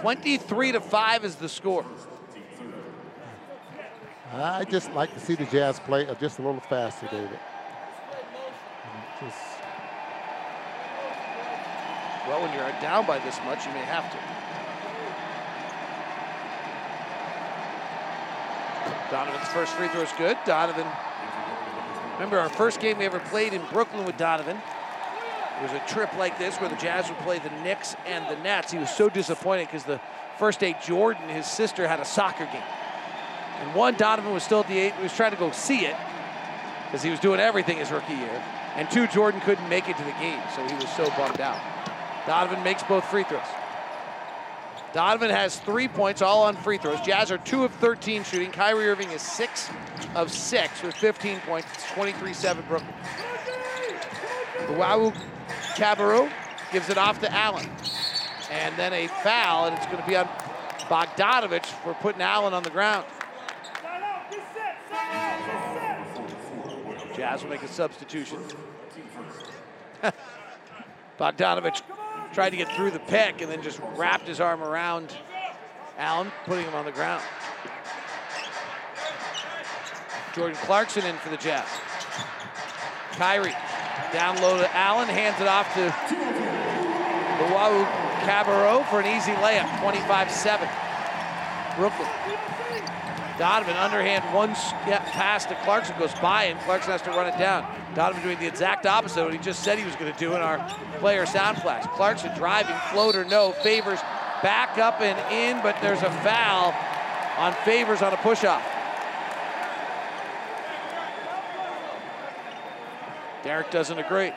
Twenty-three 0.00 0.72
to 0.72 0.80
five 0.80 1.22
is 1.26 1.34
the 1.34 1.50
score. 1.50 1.84
I 4.32 4.64
just 4.64 4.90
like 4.92 5.12
to 5.12 5.20
see 5.20 5.34
the 5.34 5.44
Jazz 5.44 5.80
play 5.80 6.06
just 6.18 6.38
a 6.38 6.42
little 6.42 6.60
faster, 6.60 7.06
David. 7.10 7.38
Just, 9.20 9.36
Well, 12.26 12.40
when 12.42 12.52
you're 12.54 12.80
down 12.80 13.06
by 13.06 13.18
this 13.18 13.38
much, 13.44 13.66
you 13.66 13.72
may 13.72 13.84
have 13.84 14.10
to. 14.10 14.35
Donovan's 19.10 19.48
first 19.48 19.72
free 19.74 19.88
throw 19.88 20.02
is 20.02 20.12
good. 20.18 20.36
Donovan, 20.44 20.86
remember 22.14 22.38
our 22.38 22.48
first 22.48 22.80
game 22.80 22.98
we 22.98 23.04
ever 23.04 23.20
played 23.20 23.52
in 23.52 23.62
Brooklyn 23.72 24.04
with 24.04 24.16
Donovan? 24.16 24.56
It 24.56 25.62
was 25.62 25.72
a 25.72 25.82
trip 25.86 26.12
like 26.18 26.38
this 26.38 26.56
where 26.56 26.68
the 26.68 26.76
Jazz 26.76 27.08
would 27.08 27.18
play 27.18 27.38
the 27.38 27.50
Knicks 27.62 27.96
and 28.06 28.26
the 28.28 28.42
Nets. 28.42 28.72
He 28.72 28.78
was 28.78 28.90
so 28.90 29.08
disappointed 29.08 29.66
because 29.66 29.84
the 29.84 30.00
first 30.38 30.60
day 30.60 30.76
Jordan, 30.82 31.28
his 31.28 31.46
sister, 31.46 31.88
had 31.88 32.00
a 32.00 32.04
soccer 32.04 32.44
game. 32.46 32.62
And 33.60 33.74
one, 33.74 33.94
Donovan 33.94 34.32
was 34.34 34.42
still 34.42 34.60
at 34.60 34.68
the 34.68 34.78
eight, 34.78 34.94
he 34.94 35.02
was 35.02 35.14
trying 35.14 35.30
to 35.30 35.38
go 35.38 35.50
see 35.50 35.86
it 35.86 35.96
because 36.84 37.02
he 37.02 37.10
was 37.10 37.20
doing 37.20 37.40
everything 37.40 37.78
his 37.78 37.90
rookie 37.90 38.12
year. 38.14 38.42
And 38.74 38.90
two, 38.90 39.06
Jordan 39.06 39.40
couldn't 39.40 39.66
make 39.68 39.88
it 39.88 39.96
to 39.96 40.04
the 40.04 40.12
game, 40.20 40.42
so 40.54 40.66
he 40.68 40.74
was 40.74 40.88
so 40.90 41.08
bummed 41.16 41.40
out. 41.40 41.58
Donovan 42.26 42.62
makes 42.62 42.82
both 42.82 43.04
free 43.06 43.24
throws. 43.24 43.40
Donovan 44.96 45.28
has 45.28 45.58
three 45.58 45.88
points, 45.88 46.22
all 46.22 46.44
on 46.44 46.56
free 46.56 46.78
throws. 46.78 46.98
Jazz 47.02 47.30
are 47.30 47.36
two 47.36 47.64
of 47.64 47.72
13 47.74 48.24
shooting. 48.24 48.50
Kyrie 48.50 48.88
Irving 48.88 49.10
is 49.10 49.20
six 49.20 49.68
of 50.14 50.32
six 50.32 50.82
with 50.82 50.94
15 50.94 51.38
points. 51.40 51.68
It's 51.74 51.84
23-7 51.88 52.66
Brooklyn. 52.66 52.94
Luau 54.70 55.12
Cabarro 55.74 56.32
gives 56.72 56.88
it 56.88 56.96
off 56.96 57.20
to 57.20 57.30
Allen. 57.30 57.68
And 58.50 58.74
then 58.78 58.94
a 58.94 59.08
foul, 59.22 59.66
and 59.66 59.76
it's 59.76 59.84
going 59.84 59.98
to 59.98 60.08
be 60.08 60.16
on 60.16 60.26
Bogdanovich 60.88 61.66
for 61.66 61.92
putting 61.92 62.22
Allen 62.22 62.54
on 62.54 62.62
the 62.62 62.70
ground. 62.70 63.04
Jazz 67.14 67.42
will 67.42 67.50
make 67.50 67.62
a 67.62 67.68
substitution. 67.68 68.38
Bogdanovich 71.20 71.82
tried 72.36 72.50
to 72.50 72.56
get 72.58 72.70
through 72.76 72.90
the 72.90 72.98
pick 72.98 73.40
and 73.40 73.50
then 73.50 73.62
just 73.62 73.80
wrapped 73.96 74.28
his 74.28 74.40
arm 74.40 74.62
around 74.62 75.16
Allen, 75.96 76.30
putting 76.44 76.66
him 76.66 76.74
on 76.74 76.84
the 76.84 76.92
ground. 76.92 77.22
Jordan 80.34 80.58
Clarkson 80.58 81.02
in 81.06 81.16
for 81.16 81.30
the 81.30 81.38
Jazz. 81.38 81.66
Kyrie 83.12 83.56
down 84.12 84.36
low 84.42 84.58
to 84.58 84.76
Allen, 84.76 85.08
hands 85.08 85.40
it 85.40 85.48
off 85.48 85.72
to 85.72 85.84
Luau 87.40 87.86
Cabarro 88.26 88.86
for 88.90 89.00
an 89.00 89.06
easy 89.06 89.32
layup, 89.32 89.64
25-7. 89.80 90.68
Brooklyn. 91.78 92.08
Donovan 93.38 93.76
underhand 93.76 94.22
one 94.34 94.54
step 94.54 95.06
pass 95.06 95.46
to 95.46 95.54
Clarkson 95.64 95.98
goes 95.98 96.12
by 96.16 96.44
and 96.44 96.60
Clarkson 96.60 96.92
has 96.92 97.00
to 97.00 97.10
run 97.12 97.32
it 97.32 97.38
down. 97.38 97.64
Donovan 97.96 98.22
doing 98.22 98.38
the 98.38 98.46
exact 98.46 98.84
opposite 98.84 99.20
of 99.20 99.24
what 99.24 99.32
he 99.32 99.40
just 99.40 99.64
said 99.64 99.78
he 99.78 99.84
was 99.86 99.96
going 99.96 100.12
to 100.12 100.18
do 100.18 100.34
in 100.34 100.42
our 100.42 100.58
player 100.98 101.24
sound 101.24 101.56
flash. 101.62 101.86
Clarkson 101.96 102.30
driving, 102.36 102.76
floater, 102.92 103.24
no. 103.24 103.52
Favors 103.52 104.00
back 104.42 104.76
up 104.76 105.00
and 105.00 105.18
in, 105.32 105.62
but 105.62 105.80
there's 105.80 106.02
a 106.02 106.10
foul 106.20 106.74
on 107.38 107.54
Favors 107.64 108.02
on 108.02 108.12
a 108.12 108.18
push-off. 108.18 108.62
Derrick 113.42 113.70
doesn't 113.70 113.98
agree. 113.98 114.30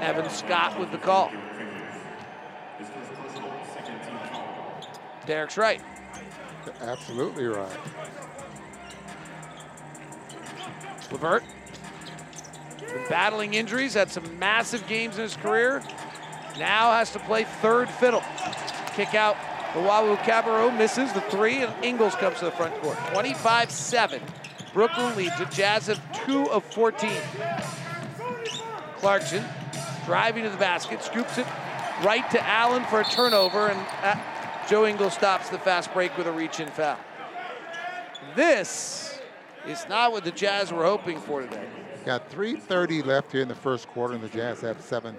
Evan 0.00 0.28
Scott 0.28 0.76
with 0.80 0.90
the 0.90 0.98
call. 0.98 1.30
Derrick's 5.24 5.56
right. 5.56 5.80
absolutely 6.80 7.44
right. 7.44 7.78
Levert, 11.12 11.44
been 12.86 13.08
battling 13.08 13.54
injuries, 13.54 13.94
had 13.94 14.10
some 14.10 14.38
massive 14.38 14.86
games 14.86 15.16
in 15.16 15.22
his 15.22 15.36
career. 15.36 15.82
Now 16.58 16.92
has 16.92 17.10
to 17.12 17.18
play 17.20 17.44
third 17.44 17.88
fiddle. 17.88 18.22
Kick 18.94 19.14
out 19.14 19.36
Luwawu-Cabarrot 19.74 20.76
misses 20.76 21.12
the 21.12 21.22
three, 21.22 21.62
and 21.62 21.72
Ingles 21.84 22.14
comes 22.16 22.38
to 22.40 22.46
the 22.46 22.50
front 22.50 22.74
court. 22.82 22.96
25-7. 23.14 24.20
Brooklyn 24.74 25.16
leads 25.16 25.40
it. 25.40 25.50
Jazz 25.50 25.86
have 25.86 26.26
two 26.26 26.50
of 26.50 26.64
14. 26.74 27.10
Clarkson 28.96 29.44
driving 30.04 30.44
to 30.44 30.50
the 30.50 30.56
basket, 30.56 31.02
scoops 31.02 31.38
it 31.38 31.46
right 32.04 32.28
to 32.30 32.46
Allen 32.46 32.84
for 32.84 33.00
a 33.00 33.04
turnover, 33.04 33.68
and 33.68 33.86
uh, 34.02 34.16
Joe 34.68 34.86
Ingles 34.86 35.14
stops 35.14 35.48
the 35.48 35.58
fast 35.58 35.92
break 35.92 36.16
with 36.16 36.26
a 36.26 36.32
reach-in 36.32 36.68
foul. 36.68 36.98
this 38.34 39.20
is 39.66 39.86
not 39.88 40.12
what 40.12 40.24
the 40.24 40.30
Jazz 40.30 40.72
were 40.72 40.84
hoping 40.84 41.20
for 41.20 41.42
today. 41.42 41.66
Got 42.04 42.28
3.30 42.30 43.06
left 43.06 43.30
here 43.30 43.42
in 43.42 43.48
the 43.48 43.54
first 43.54 43.86
quarter, 43.88 44.14
and 44.14 44.22
the 44.22 44.28
Jazz 44.28 44.60
have 44.62 44.80
seven 44.80 45.14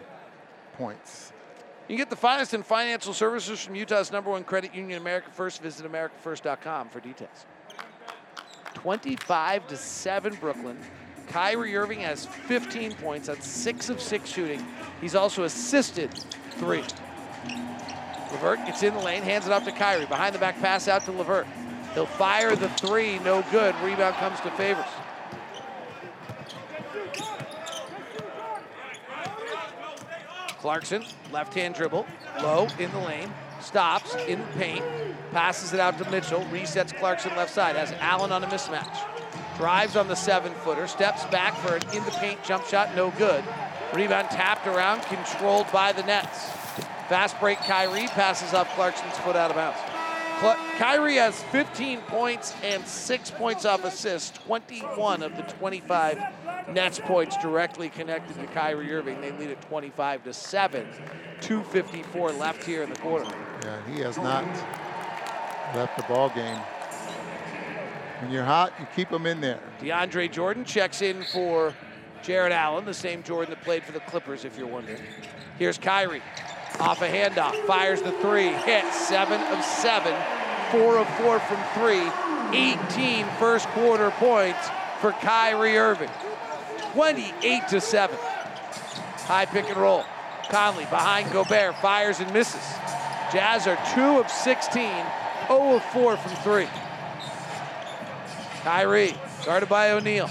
points. 0.73 1.31
You 1.87 1.95
get 1.95 2.09
the 2.09 2.15
finest 2.15 2.53
in 2.53 2.63
financial 2.63 3.13
services 3.13 3.61
from 3.63 3.75
Utah's 3.75 4.11
number 4.11 4.29
one 4.29 4.43
credit 4.43 4.75
union, 4.75 4.99
America 4.99 5.29
First. 5.31 5.61
Visit 5.61 5.89
AmericaFirst.com 5.89 6.89
for 6.89 6.99
details. 6.99 7.45
25 8.73 9.67
to 9.67 9.77
7 9.77 10.35
Brooklyn. 10.35 10.77
Kyrie 11.27 11.75
Irving 11.75 12.01
has 12.01 12.25
15 12.25 12.93
points 12.95 13.29
on 13.29 13.39
6 13.39 13.89
of 13.89 14.01
6 14.01 14.29
shooting. 14.29 14.65
He's 14.99 15.15
also 15.15 15.43
assisted 15.43 16.11
3. 16.51 16.83
LeVert 18.31 18.65
gets 18.65 18.83
in 18.83 18.93
the 18.93 18.99
lane, 18.99 19.21
hands 19.21 19.45
it 19.45 19.53
off 19.53 19.63
to 19.65 19.71
Kyrie. 19.71 20.05
Behind 20.05 20.35
the 20.35 20.39
back 20.39 20.59
pass 20.59 20.87
out 20.87 21.05
to 21.05 21.11
LeVert. 21.11 21.47
He'll 21.93 22.05
fire 22.05 22.55
the 22.55 22.69
3, 22.69 23.19
no 23.19 23.43
good. 23.51 23.75
Rebound 23.83 24.15
comes 24.15 24.39
to 24.41 24.51
Favors. 24.51 24.85
Clarkson, 30.63 31.03
left 31.33 31.53
hand 31.53 31.75
dribble, 31.75 32.05
low 32.41 32.69
in 32.79 32.89
the 32.93 32.99
lane, 32.99 33.29
stops 33.59 34.15
in 34.29 34.39
the 34.39 34.47
paint, 34.57 34.81
passes 35.33 35.73
it 35.73 35.79
out 35.81 35.97
to 35.97 36.09
Mitchell, 36.09 36.39
resets 36.53 36.97
Clarkson 36.97 37.35
left 37.35 37.53
side, 37.53 37.75
has 37.75 37.91
Allen 37.99 38.31
on 38.31 38.45
a 38.45 38.47
mismatch. 38.47 38.97
Drives 39.57 39.97
on 39.97 40.07
the 40.07 40.15
seven 40.15 40.53
footer, 40.63 40.87
steps 40.87 41.25
back 41.25 41.53
for 41.57 41.75
an 41.75 41.81
in 41.93 42.01
the 42.05 42.11
paint 42.11 42.41
jump 42.45 42.65
shot, 42.65 42.95
no 42.95 43.11
good. 43.17 43.43
Rebound 43.93 44.29
tapped 44.29 44.65
around, 44.65 45.01
controlled 45.01 45.69
by 45.73 45.91
the 45.91 46.03
Nets. 46.03 46.49
Fast 47.09 47.37
break 47.41 47.57
Kyrie, 47.57 48.07
passes 48.07 48.53
off 48.53 48.73
Clarkson's 48.73 49.17
foot 49.17 49.35
out 49.35 49.49
of 49.49 49.57
bounds. 49.57 49.92
Kyrie 50.77 51.15
has 51.15 51.41
15 51.43 51.99
points 52.01 52.53
and 52.63 52.85
six 52.85 53.31
points 53.31 53.65
off 53.65 53.85
assists, 53.85 54.37
21 54.39 55.23
of 55.23 55.35
the 55.37 55.43
25 55.43 56.21
Nets 56.73 56.99
points 56.99 57.37
directly 57.37 57.89
connected 57.89 58.35
to 58.39 58.47
Kyrie 58.47 58.91
Irving. 58.93 59.21
They 59.21 59.31
lead 59.31 59.49
at 59.49 59.61
25 59.63 60.23
to 60.25 60.33
7. 60.33 60.87
254 61.41 62.31
left 62.31 62.63
here 62.63 62.83
in 62.83 62.89
the 62.89 62.99
quarter. 62.99 63.25
Yeah, 63.63 63.79
he 63.93 63.99
has 64.01 64.17
not 64.17 64.45
left 65.75 65.97
the 65.97 66.03
ball 66.03 66.29
game. 66.29 66.59
When 68.21 68.31
you're 68.31 68.45
hot, 68.45 68.73
you 68.79 68.87
keep 68.95 69.09
them 69.09 69.25
in 69.25 69.41
there. 69.41 69.59
DeAndre 69.81 70.31
Jordan 70.31 70.63
checks 70.63 71.01
in 71.01 71.23
for 71.23 71.73
Jarrett 72.21 72.53
Allen, 72.53 72.85
the 72.85 72.93
same 72.93 73.21
Jordan 73.23 73.53
that 73.53 73.63
played 73.63 73.83
for 73.83 73.91
the 73.91 73.99
Clippers, 74.01 74.45
if 74.45 74.57
you're 74.57 74.67
wondering. 74.67 75.01
Here's 75.59 75.77
Kyrie. 75.77 76.21
Off 76.79 77.01
a 77.01 77.07
handoff, 77.07 77.55
fires 77.65 78.01
the 78.01 78.11
three, 78.13 78.47
hits 78.47 79.07
seven 79.07 79.39
of 79.55 79.63
seven, 79.63 80.13
four 80.71 80.97
of 80.97 81.07
four 81.17 81.39
from 81.39 81.57
three, 81.75 82.09
18 82.57 83.25
first 83.37 83.67
quarter 83.69 84.11
points 84.11 84.69
for 84.99 85.11
Kyrie 85.13 85.77
Irving. 85.77 86.09
28 86.93 87.67
to 87.69 87.81
7. 87.81 88.15
High 89.25 89.45
pick 89.45 89.67
and 89.67 89.77
roll. 89.77 90.03
Conley 90.49 90.85
behind 90.85 91.31
Gobert, 91.31 91.75
fires 91.75 92.19
and 92.19 92.31
misses. 92.31 92.61
Jazz 93.31 93.65
are 93.65 93.77
2 93.95 94.19
of 94.19 94.29
16, 94.29 94.83
0 95.47 95.75
of 95.75 95.83
4 95.85 96.17
from 96.17 96.31
3. 96.43 96.67
Kyrie, 98.61 99.15
guarded 99.45 99.69
by 99.69 99.91
O'Neale. 99.91 100.29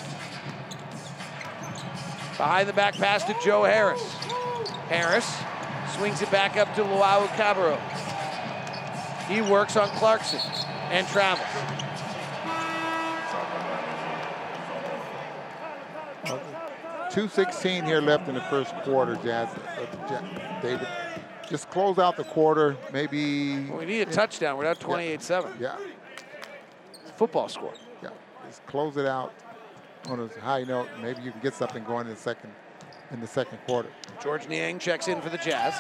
Behind 2.37 2.69
the 2.69 2.73
back 2.73 2.95
pass 2.95 3.25
to 3.25 3.37
Joe 3.45 3.65
Harris. 3.65 4.03
Harris 4.89 5.35
swings 5.97 6.23
it 6.23 6.31
back 6.31 6.57
up 6.57 6.75
to 6.75 6.83
Luwawu-Cabarrot. 6.83 7.81
He 9.29 9.41
works 9.43 9.77
on 9.77 9.89
Clarkson 9.91 10.41
and 10.91 11.07
travels. 11.09 11.47
2.16 17.13 17.85
here 17.85 18.01
left 18.01 18.27
in 18.29 18.35
the 18.35 18.41
first 18.43 18.75
quarter, 18.77 19.17
Jazz. 19.17 19.49
Uh, 19.51 20.61
David, 20.63 20.89
just 21.47 21.69
close 21.69 21.99
out 21.99 22.17
the 22.17 22.25
quarter, 22.25 22.75
maybe. 22.91 23.67
Well, 23.67 23.81
we 23.81 23.85
need 23.85 24.09
a 24.09 24.11
touchdown. 24.11 24.57
We're 24.57 24.65
down 24.65 24.77
28-7. 24.77 25.61
Yeah. 25.61 25.77
Football 27.17 27.51
score. 27.51 27.75
Yeah, 28.03 28.09
just 28.47 28.65
close 28.67 28.97
it 28.97 29.05
out 29.05 29.35
on 30.09 30.21
a 30.21 30.41
high 30.41 30.65
note. 30.65 30.89
Maybe 31.03 31.21
you 31.23 31.33
can 31.33 31.41
get 31.43 31.53
something 31.53 31.85
going 31.85 32.07
in 32.07 32.15
the 32.15 32.19
second 32.19 32.51
in 33.13 33.21
the 33.21 33.27
second 33.27 33.59
quarter. 33.67 33.89
George 34.23 34.49
Niang 34.49 34.79
checks 34.79 35.09
in 35.09 35.21
for 35.21 35.29
the 35.29 35.39
Jazz. 35.39 35.75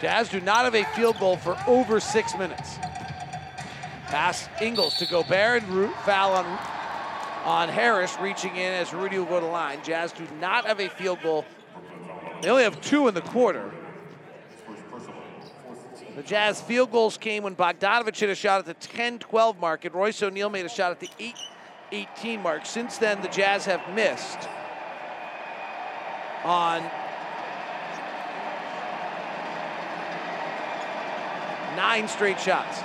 Jazz 0.00 0.28
do 0.28 0.40
not 0.40 0.64
have 0.64 0.74
a 0.74 0.84
field 0.94 1.18
goal 1.18 1.36
for 1.36 1.56
over 1.66 2.00
six 2.00 2.36
minutes. 2.36 2.76
Pass 4.06 4.48
Ingles 4.60 4.98
to 4.98 5.06
Gobert 5.06 5.62
and 5.62 5.94
foul 6.04 6.32
on, 6.32 6.44
on 7.44 7.68
Harris, 7.68 8.16
reaching 8.20 8.56
in 8.56 8.72
as 8.72 8.92
Rudy 8.92 9.18
will 9.18 9.24
go 9.24 9.40
to 9.40 9.46
line. 9.46 9.78
Jazz 9.82 10.12
do 10.12 10.26
not 10.40 10.66
have 10.66 10.80
a 10.80 10.88
field 10.88 11.20
goal. 11.22 11.44
They 12.42 12.50
only 12.50 12.64
have 12.64 12.80
two 12.80 13.08
in 13.08 13.14
the 13.14 13.22
quarter. 13.22 13.72
The 16.16 16.22
Jazz 16.22 16.60
field 16.60 16.92
goals 16.92 17.16
came 17.16 17.42
when 17.42 17.56
Bogdanovic 17.56 18.16
hit 18.16 18.30
a 18.30 18.34
shot 18.34 18.60
at 18.60 18.66
the 18.66 18.88
10-12 18.88 19.58
mark 19.58 19.84
and 19.84 19.94
Royce 19.94 20.22
O'Neale 20.22 20.50
made 20.50 20.64
a 20.64 20.68
shot 20.68 20.92
at 20.92 21.00
the 21.00 21.10
8-18 21.90 22.40
mark. 22.40 22.66
Since 22.66 22.98
then, 22.98 23.20
the 23.20 23.28
Jazz 23.28 23.64
have 23.64 23.82
missed 23.94 24.48
on 26.44 26.82
nine 31.76 32.06
straight 32.06 32.38
shots. 32.38 32.80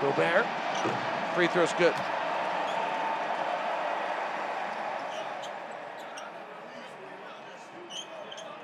Gobert, 0.00 0.46
free 1.34 1.46
throw's 1.48 1.72
good. 1.72 1.94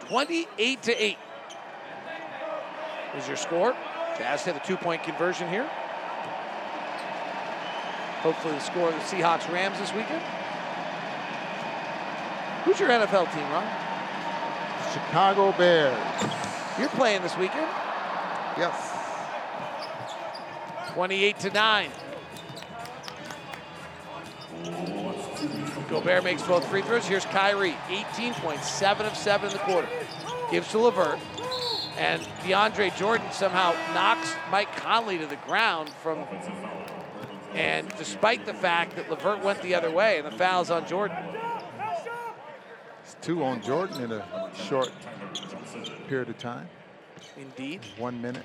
Twenty-eight 0.01 0.83
to 0.83 1.03
eight 1.03 1.17
is 3.17 3.27
your 3.27 3.39
score. 3.39 3.75
Jazz 4.19 4.45
hit 4.45 4.55
a 4.55 4.61
two-point 4.61 5.03
conversion 5.05 5.49
here. 5.49 5.67
Hopefully, 8.21 8.53
the 8.53 8.61
score 8.61 8.89
of 8.89 8.95
the 8.95 9.01
Seahawks 9.01 9.51
Rams 9.51 9.79
this 9.79 9.93
weekend. 9.95 10.23
Who's 12.65 12.79
your 12.79 12.91
NFL 12.91 13.33
team, 13.35 13.51
Ron? 13.51 13.67
Chicago 14.93 15.53
Bears. 15.53 15.99
You're 16.79 16.89
playing 16.91 17.23
this 17.23 17.37
weekend? 17.37 17.69
Yes. 18.57 18.91
28 20.95 21.39
to 21.41 21.51
9. 21.51 21.91
Gobert 25.89 26.25
makes 26.25 26.43
both 26.43 26.67
free 26.69 26.83
throws. 26.83 27.07
Here's 27.07 27.25
Kyrie, 27.27 27.75
18 27.89 28.35
points, 28.35 28.71
7 28.71 29.07
of 29.07 29.17
7 29.17 29.49
in 29.49 29.53
the 29.53 29.59
quarter. 29.61 29.89
Gives 30.51 30.71
to 30.71 30.79
LeVert. 30.79 31.19
And 31.99 32.23
DeAndre 32.43 32.97
Jordan 32.97 33.27
somehow 33.33 33.73
knocks 33.93 34.35
Mike 34.51 34.75
Conley 34.77 35.19
to 35.19 35.27
the 35.27 35.37
ground 35.37 35.91
from. 36.03 36.25
And 37.55 37.89
despite 37.99 38.47
the 38.47 38.55
fact 38.55 38.97
that 38.97 39.11
LeVert 39.11 39.43
went 39.43 39.61
the 39.63 39.75
other 39.75 39.91
way, 39.91 40.19
and 40.19 40.27
the 40.27 40.31
foul's 40.31 40.71
on 40.71 40.87
Jordan. 40.87 41.17
Two 43.23 43.45
on 43.45 43.63
Jordan 43.63 44.03
in 44.03 44.11
a 44.11 44.51
short 44.55 44.91
period 46.09 46.29
of 46.29 46.39
time. 46.39 46.69
Indeed. 47.37 47.81
One 47.97 48.21
minute. 48.21 48.45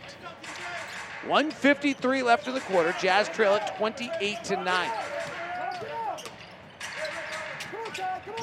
153 1.25 2.21
left 2.21 2.47
in 2.47 2.53
the 2.53 2.59
quarter. 2.61 2.93
Jazz 3.01 3.27
trail 3.29 3.55
at 3.55 3.75
28 3.77 4.43
to 4.45 4.55
9. 4.63 4.91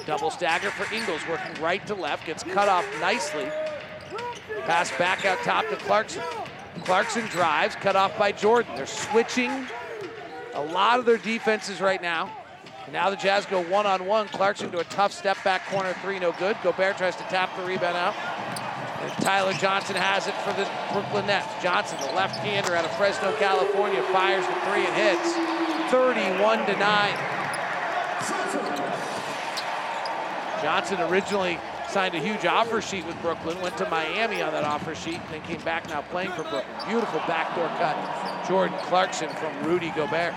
Double 0.07 0.31
stagger 0.31 0.71
for 0.71 0.93
Ingles, 0.93 1.23
working 1.29 1.63
right 1.63 1.87
to 1.87 1.95
left, 1.95 2.27
gets 2.27 2.43
cut 2.43 2.69
off 2.69 2.85
nicely. 3.01 3.49
Pass 4.67 4.91
back 4.99 5.25
out 5.25 5.39
top 5.39 5.67
to 5.71 5.77
Clarkson. 5.77 6.23
Clarkson 6.85 7.25
drives, 7.27 7.77
cut 7.77 7.97
off 7.97 8.19
by 8.19 8.33
Jordan. 8.33 8.75
They're 8.75 8.87
switching 8.87 9.67
a 10.53 10.63
lot 10.63 10.99
of 10.99 11.07
their 11.07 11.17
defenses 11.17 11.81
right 11.81 12.03
now. 12.03 12.44
Now 12.93 13.11
the 13.11 13.17
Jazz 13.17 13.47
go 13.47 13.63
one-on-one. 13.63 14.29
Clarkson 14.29 14.71
to 14.73 14.79
a 14.79 14.85
tough 14.85 15.13
step 15.13 15.43
back 15.43 15.67
corner 15.67 15.95
three, 16.03 16.19
no 16.19 16.33
good. 16.33 16.57
Gobert 16.63 16.99
tries 16.99 17.17
to 17.17 17.23
tap 17.25 17.57
the 17.57 17.65
rebound 17.65 17.97
out. 17.97 18.15
And 19.01 19.13
Tyler 19.23 19.53
Johnson 19.55 19.97
has 19.97 20.27
it 20.27 20.35
for 20.45 20.53
the 20.53 20.69
Brooklyn 20.93 21.27
Nets. 21.27 21.47
Johnson, 21.63 21.99
the 22.01 22.13
left-hander 22.13 22.75
out 22.75 22.85
of 22.85 22.97
Fresno, 22.97 23.35
California, 23.37 24.03
fires 24.13 24.47
the 24.47 24.55
three 24.69 24.87
and 24.87 24.95
hits. 24.95 25.35
31 25.91 26.67
to 26.67 26.77
9. 26.77 27.35
Johnson 30.63 31.01
originally 31.03 31.59
signed 31.89 32.15
a 32.15 32.19
huge 32.19 32.47
offer 32.47 32.81
sheet 32.81 33.07
with 33.07 33.21
Brooklyn, 33.21 33.61
went 33.61 33.77
to 33.77 33.89
Miami 33.91 34.41
on 34.41 34.53
that 34.53 34.65
offer 34.65 34.95
sheet, 34.95 35.21
and 35.21 35.29
then 35.31 35.43
came 35.43 35.61
back 35.61 35.89
now 35.89 36.01
playing 36.03 36.31
for 36.31 36.43
Brooklyn. 36.43 36.65
Beautiful 36.89 37.21
backdoor 37.29 37.69
cut. 37.77 38.49
Jordan 38.49 38.77
Clarkson 38.85 39.29
from 39.29 39.65
Rudy 39.65 39.91
Gobert. 39.91 40.35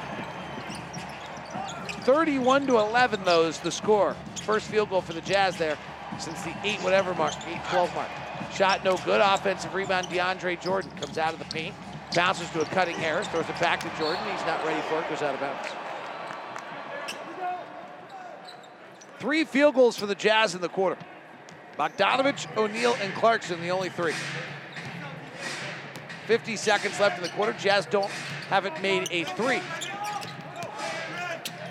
31 2.08 2.68
to 2.68 2.78
11, 2.78 3.26
though, 3.26 3.44
is 3.44 3.60
the 3.60 3.70
score. 3.70 4.16
First 4.44 4.70
field 4.70 4.90
goal 4.90 5.02
for 5.02 5.12
the 5.12 5.20
Jazz 5.20 5.58
there 5.58 5.78
since 6.18 6.42
the 6.44 6.56
8 6.64 6.80
whatever 6.80 7.14
mark, 7.14 7.34
8 7.46 7.60
12 7.70 7.94
mark. 7.96 8.08
Shot 8.54 8.86
no 8.86 8.96
good. 9.04 9.20
Offensive 9.20 9.74
rebound. 9.74 10.08
DeAndre 10.08 10.58
Jordan 10.62 10.90
comes 10.92 11.18
out 11.18 11.34
of 11.34 11.40
the 11.40 11.46
paint. 11.54 11.76
Bounces 12.16 12.50
to 12.52 12.62
a 12.62 12.66
cutting 12.68 12.96
Harris, 12.96 13.28
throws 13.28 13.50
it 13.50 13.60
back 13.60 13.82
to 13.82 13.90
Jordan. 14.00 14.24
He's 14.32 14.46
not 14.46 14.66
ready 14.66 14.82
for 14.84 15.02
it, 15.02 15.10
goes 15.10 15.22
out 15.22 15.34
of 15.34 15.42
bounds. 15.42 15.68
Three 19.20 19.44
field 19.44 19.76
goals 19.76 19.98
for 19.98 20.06
the 20.06 20.16
Jazz 20.16 20.56
in 20.56 20.62
the 20.62 20.70
quarter. 20.70 20.98
Bogdanovic, 21.78 22.56
O'Neale, 22.56 22.96
and 23.02 23.14
Clarkson, 23.16 23.60
the 23.60 23.72
only 23.72 23.90
three. 23.90 24.14
50 26.28 26.56
seconds 26.56 27.02
left 27.02 27.18
in 27.18 27.24
the 27.24 27.30
quarter. 27.32 27.52
Jazz 27.52 27.86
don't 27.86 28.10
haven't 28.48 28.82
made 28.82 29.10
a 29.12 29.26
three. 29.26 29.60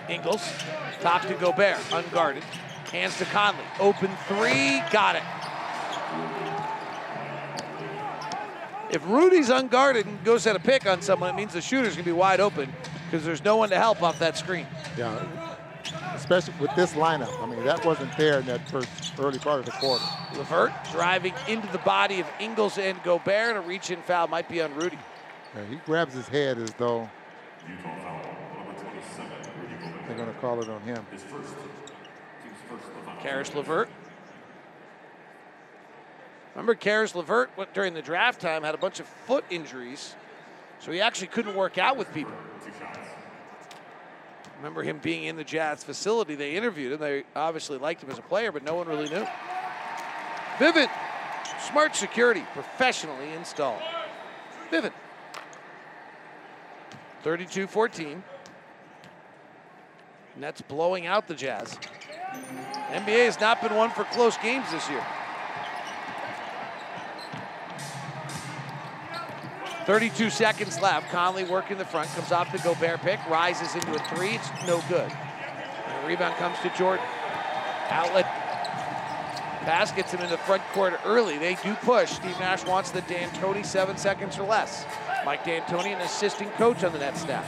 Ingles, 0.09 0.43
top 1.01 1.23
to 1.23 1.35
Gobert, 1.35 1.79
unguarded. 1.93 2.43
Hands 2.93 3.17
to 3.19 3.25
Conley. 3.27 3.65
Open 3.81 4.11
three, 4.29 4.81
got 4.93 5.17
it. 5.17 5.23
If 8.91 9.05
Rudy's 9.07 9.51
unguarded 9.51 10.07
and 10.07 10.23
goes 10.25 10.47
at 10.47 10.55
a 10.55 10.61
pick 10.61 10.87
on 10.87 11.03
someone, 11.03 11.31
it 11.31 11.37
means 11.37 11.53
the 11.53 11.61
shooter's 11.61 11.95
gonna 11.95 12.05
be 12.05 12.13
wide 12.13 12.39
open 12.41 12.73
because 13.05 13.25
there's 13.25 13.45
no 13.45 13.57
one 13.57 13.69
to 13.71 13.77
help 13.77 14.03
off 14.03 14.19
that 14.21 14.37
screen. 14.37 14.67
Yeah, 14.97 15.21
especially 16.15 16.55
with 16.61 16.75
this 16.77 16.93
lineup. 16.93 17.43
I 17.43 17.47
mean, 17.47 17.65
that 17.65 17.85
wasn't 17.85 18.17
there 18.17 18.39
in 18.39 18.47
that 18.47 18.67
first 18.69 19.13
early 19.19 19.41
part 19.41 19.59
of 19.61 19.67
the 19.67 19.73
quarter. 19.73 20.05
Levert 20.37 20.73
driving 20.93 21.35
into 21.49 21.67
the 21.73 21.79
body 21.79 22.21
of 22.21 22.27
Ingles 22.39 22.79
and 22.79 23.03
Gobert. 23.03 23.57
and 23.57 23.59
A 23.59 23.61
reach-in 23.61 24.01
foul 24.03 24.29
might 24.29 24.49
be 24.49 24.63
on 24.63 24.73
Rudy. 24.75 24.99
Yeah, 25.55 25.65
he 25.69 25.77
grabs 25.85 26.15
his 26.15 26.29
head 26.29 26.59
as 26.59 26.73
though 26.75 27.11
they're 30.17 30.25
going 30.25 30.35
to 30.35 30.41
call 30.41 30.62
it 30.62 30.69
on 30.69 30.81
him. 30.83 31.05
Caris 33.21 33.55
Levert. 33.55 33.89
Remember, 36.55 36.75
Caris 36.75 37.14
Levert 37.14 37.51
went 37.57 37.75
during 37.75 37.93
the 37.93 38.01
draft 38.01 38.41
time 38.41 38.62
had 38.62 38.75
a 38.75 38.79
bunch 38.79 38.99
of 38.99 39.07
foot 39.07 39.45
injuries, 39.51 40.14
so 40.81 40.91
he 40.91 41.03
actually 41.03 41.27
couldn't 41.27 41.55
work 41.55 41.77
out 41.77 41.99
with 41.99 42.12
people. 42.14 42.33
Remember 44.57 44.83
him 44.83 44.99
being 45.03 45.25
in 45.25 45.37
the 45.37 45.45
Jazz 45.45 45.85
facility. 45.85 46.35
They 46.35 46.57
interviewed 46.57 46.93
him. 46.93 47.01
They 47.01 47.25
obviously 47.35 47.77
liked 47.77 48.03
him 48.03 48.11
as 48.11 48.19
a 48.19 48.23
player, 48.23 48.53
but 48.53 48.64
no 48.64 48.75
one 48.75 48.89
really 48.89 49.11
knew. 49.11 49.27
Vivint, 50.57 50.89
smart 51.71 51.95
security, 51.95 52.43
professionally 52.55 53.33
installed. 53.35 53.83
Vivint. 54.71 54.95
32 57.23 57.67
14. 57.67 58.23
Nets 60.39 60.61
blowing 60.62 61.07
out 61.07 61.28
the 61.28 61.34
Jazz. 61.34 61.78
NBA 62.91 63.24
has 63.24 63.41
not 63.41 63.62
been 63.62 63.74
one 63.74 63.91
for 63.91 64.05
close 64.05 64.37
games 64.39 64.70
this 64.70 64.89
year. 64.91 65.05
32 69.87 70.30
seconds 70.30 70.80
left. 70.80 71.11
Conley 71.11 71.45
working 71.45 71.78
the 71.78 71.84
front, 71.84 72.09
comes 72.11 72.32
off 72.32 72.51
the 72.51 72.59
Gobert 72.59 73.01
pick, 73.01 73.24
rises 73.30 73.74
into 73.74 73.95
a 73.95 73.99
three. 74.14 74.30
It's 74.30 74.51
no 74.66 74.82
good. 74.89 75.11
And 75.11 76.05
the 76.05 76.09
rebound 76.09 76.34
comes 76.37 76.59
to 76.61 76.70
Jordan. 76.76 77.05
Outlet 77.89 78.26
pass 79.64 79.93
gets 79.93 80.12
him 80.12 80.20
in 80.20 80.30
the 80.30 80.39
front 80.39 80.62
court 80.72 80.99
early. 81.05 81.39
They 81.39 81.55
do 81.62 81.74
push. 81.76 82.11
Steve 82.11 82.39
Nash 82.41 82.64
wants 82.64 82.91
the 82.91 83.01
D'Antoni 83.03 83.64
seven 83.64 83.97
seconds 83.97 84.39
or 84.39 84.47
less. 84.47 84.84
Mike 85.24 85.45
D'Antoni, 85.45 85.95
an 85.95 86.01
assistant 86.01 86.53
coach 86.55 86.84
on 86.84 86.93
the 86.93 86.99
net 86.99 87.16
staff. 87.16 87.47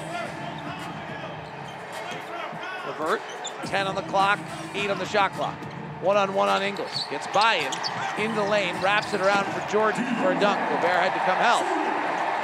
Levert, 2.99 3.21
10 3.65 3.87
on 3.87 3.95
the 3.95 4.03
clock, 4.03 4.39
8 4.75 4.91
on 4.91 4.99
the 4.99 5.07
shot 5.07 5.33
clock. 5.33 5.57
One 6.03 6.17
on 6.17 6.35
one 6.35 6.49
on 6.49 6.63
Ingles. 6.63 7.07
Gets 7.11 7.27
by 7.29 7.57
him, 7.57 7.75
in 8.19 8.35
the 8.37 8.43
lane, 8.43 8.75
wraps 8.83 9.13
it 9.15 9.21
around 9.21 9.47
for 9.51 9.59
Jordan 9.71 10.05
for 10.23 10.31
a 10.31 10.39
dunk. 10.39 10.59
Gobert 10.71 10.95
had 10.95 11.15
to 11.15 11.23
come 11.27 11.39
help 11.39 11.67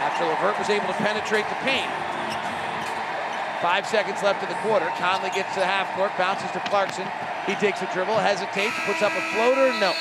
after 0.03 0.27
Levert 0.27 0.59
was 0.59 0.71
able 0.71 0.87
to 0.87 0.99
penetrate 0.99 1.47
the 1.47 1.59
paint. 1.63 1.87
Five 3.63 3.87
seconds 3.87 4.23
left 4.23 4.43
in 4.43 4.49
the 4.51 4.61
quarter. 4.61 4.87
Conley 4.99 5.31
gets 5.31 5.55
to 5.55 5.61
the 5.63 5.67
half 5.67 5.89
court, 5.97 6.13
bounces 6.19 6.51
to 6.51 6.61
Clarkson. 6.69 7.07
He 7.47 7.55
takes 7.57 7.81
a 7.81 7.89
dribble, 7.95 8.19
hesitates, 8.19 8.75
puts 8.85 9.01
up 9.01 9.15
a 9.15 9.23
floater. 9.33 9.71
No. 9.79 9.95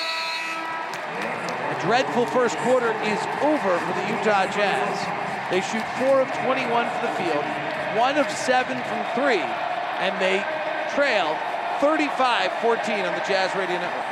A 1.72 1.78
dreadful 1.80 2.26
first 2.26 2.58
quarter 2.66 2.92
is 3.06 3.22
over 3.46 3.78
for 3.80 3.94
the 3.96 4.06
Utah 4.12 4.50
Jazz. 4.50 4.98
They 5.54 5.62
shoot 5.62 5.86
four 6.02 6.20
of 6.20 6.28
21 6.42 6.68
for 6.90 7.02
the 7.06 7.14
field, 7.16 7.46
one 7.96 8.18
of 8.18 8.28
seven 8.34 8.82
from 8.90 9.06
three, 9.14 9.46
and 10.00 10.20
they 10.22 10.44
trail 10.96 11.36
35-14 11.80 13.08
on 13.08 13.14
the 13.14 13.24
Jazz 13.28 13.56
Radio 13.56 13.78
Network. 13.80 14.06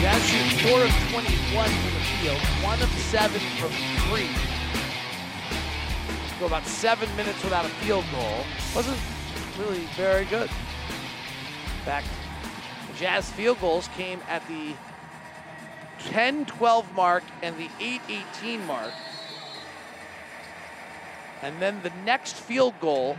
Jazz 0.00 0.26
shoot 0.26 0.68
four 0.68 0.82
of 0.82 0.90
21 1.12 1.68
from 1.68 1.94
the 1.94 2.00
field, 2.00 2.38
one 2.64 2.80
of 2.82 2.88
seven 2.88 3.40
from 3.58 3.70
three. 4.08 4.28
Go 6.40 6.46
about 6.46 6.66
seven 6.66 7.14
minutes 7.16 7.44
without 7.44 7.66
a 7.66 7.68
field 7.68 8.06
goal. 8.12 8.46
Wasn't 8.74 8.98
really 9.58 9.84
very 9.94 10.24
good. 10.24 10.48
In 10.48 11.84
fact, 11.84 12.06
the 12.90 12.98
Jazz 12.98 13.30
field 13.30 13.60
goals 13.60 13.88
came 13.88 14.20
at 14.26 14.46
the 14.48 14.74
10-12 16.08 16.92
mark 16.94 17.24
and 17.42 17.56
the 17.56 17.68
8-18 17.78 18.66
mark. 18.66 18.92
And 21.42 21.60
then 21.60 21.80
the 21.82 21.92
next 22.04 22.36
field 22.36 22.74
goal 22.80 23.16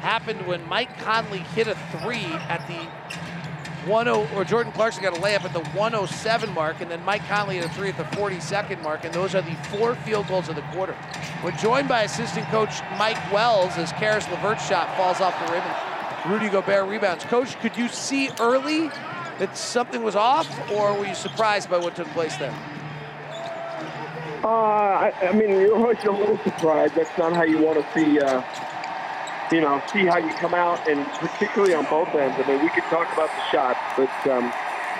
happened 0.00 0.46
when 0.46 0.66
Mike 0.68 0.96
Conley 0.98 1.38
hit 1.38 1.66
a 1.66 1.74
three 2.00 2.24
at 2.24 2.66
the 2.68 2.86
10 3.88 4.08
or 4.34 4.44
Jordan 4.44 4.72
Clarkson 4.72 5.02
got 5.02 5.16
a 5.16 5.20
layup 5.20 5.44
at 5.44 5.52
the 5.52 5.64
107 5.70 6.52
mark, 6.52 6.80
and 6.80 6.90
then 6.90 7.02
Mike 7.04 7.26
Conley 7.26 7.56
hit 7.56 7.64
a 7.64 7.68
three 7.70 7.88
at 7.88 7.96
the 7.96 8.04
42nd 8.04 8.82
mark, 8.82 9.04
and 9.04 9.14
those 9.14 9.34
are 9.34 9.40
the 9.40 9.54
four 9.70 9.94
field 9.94 10.28
goals 10.28 10.48
of 10.48 10.56
the 10.56 10.62
quarter. 10.72 10.94
We're 11.42 11.52
joined 11.52 11.88
by 11.88 12.02
assistant 12.02 12.46
coach 12.48 12.80
Mike 12.98 13.32
Wells 13.32 13.76
as 13.78 13.92
Caris 13.92 14.28
Levert's 14.28 14.66
shot 14.66 14.94
falls 14.96 15.20
off 15.20 15.34
the 15.46 15.52
rim 15.52 15.62
Rudy 16.26 16.50
Gobert 16.50 16.88
rebounds. 16.88 17.24
Coach, 17.24 17.58
could 17.60 17.76
you 17.76 17.88
see 17.88 18.28
early 18.40 18.90
that 19.38 19.56
something 19.56 20.02
was 20.02 20.16
off, 20.16 20.48
or 20.70 20.94
were 20.94 21.06
you 21.06 21.14
surprised 21.14 21.70
by 21.70 21.78
what 21.78 21.94
took 21.96 22.08
place 22.08 22.36
there? 22.36 22.54
Uh, 24.44 24.48
I, 24.48 25.12
I 25.22 25.32
mean, 25.32 25.50
you're 25.50 25.76
always 25.76 26.02
a 26.04 26.10
little 26.10 26.38
surprised. 26.38 26.94
That's 26.94 27.16
not 27.18 27.32
how 27.32 27.42
you 27.42 27.58
want 27.58 27.78
to 27.78 27.92
see, 27.92 28.20
uh, 28.20 28.42
you 29.50 29.60
know, 29.60 29.82
see 29.92 30.06
how 30.06 30.18
you 30.18 30.32
come 30.34 30.54
out, 30.54 30.88
and 30.88 31.04
particularly 31.18 31.74
on 31.74 31.84
both 31.86 32.14
ends. 32.14 32.36
I 32.38 32.48
mean, 32.48 32.62
we 32.62 32.70
could 32.70 32.84
talk 32.84 33.12
about 33.12 33.30
the 33.30 33.50
shots, 33.50 33.80
but 33.96 34.30
um, 34.30 34.52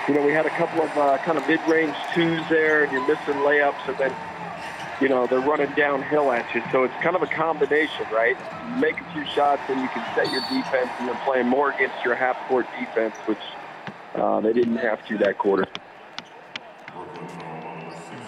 you 0.07 0.13
know, 0.13 0.25
we 0.25 0.33
had 0.33 0.45
a 0.45 0.49
couple 0.51 0.81
of 0.81 0.89
uh, 0.97 1.17
kind 1.19 1.37
of 1.37 1.47
mid-range 1.47 1.95
twos 2.13 2.41
there, 2.49 2.83
and 2.83 2.91
you're 2.91 3.07
missing 3.07 3.35
layups, 3.35 3.87
and 3.87 3.97
then 3.97 4.15
you 4.99 5.07
know 5.07 5.25
they're 5.27 5.39
running 5.39 5.71
downhill 5.71 6.31
at 6.31 6.53
you. 6.53 6.61
So 6.71 6.83
it's 6.83 6.93
kind 7.01 7.15
of 7.15 7.23
a 7.23 7.27
combination, 7.27 8.07
right? 8.11 8.35
You 8.67 8.75
make 8.75 8.99
a 8.99 9.11
few 9.13 9.25
shots, 9.25 9.61
and 9.69 9.79
you 9.79 9.87
can 9.89 10.03
set 10.15 10.31
your 10.31 10.41
defense, 10.51 10.89
and 10.99 11.07
they're 11.07 11.21
playing 11.23 11.47
more 11.47 11.71
against 11.71 12.03
your 12.03 12.15
half-court 12.15 12.67
defense, 12.77 13.15
which 13.25 13.39
uh, 14.15 14.39
they 14.41 14.53
didn't 14.53 14.77
have 14.77 15.05
to 15.07 15.17
that 15.19 15.37
quarter. 15.37 15.65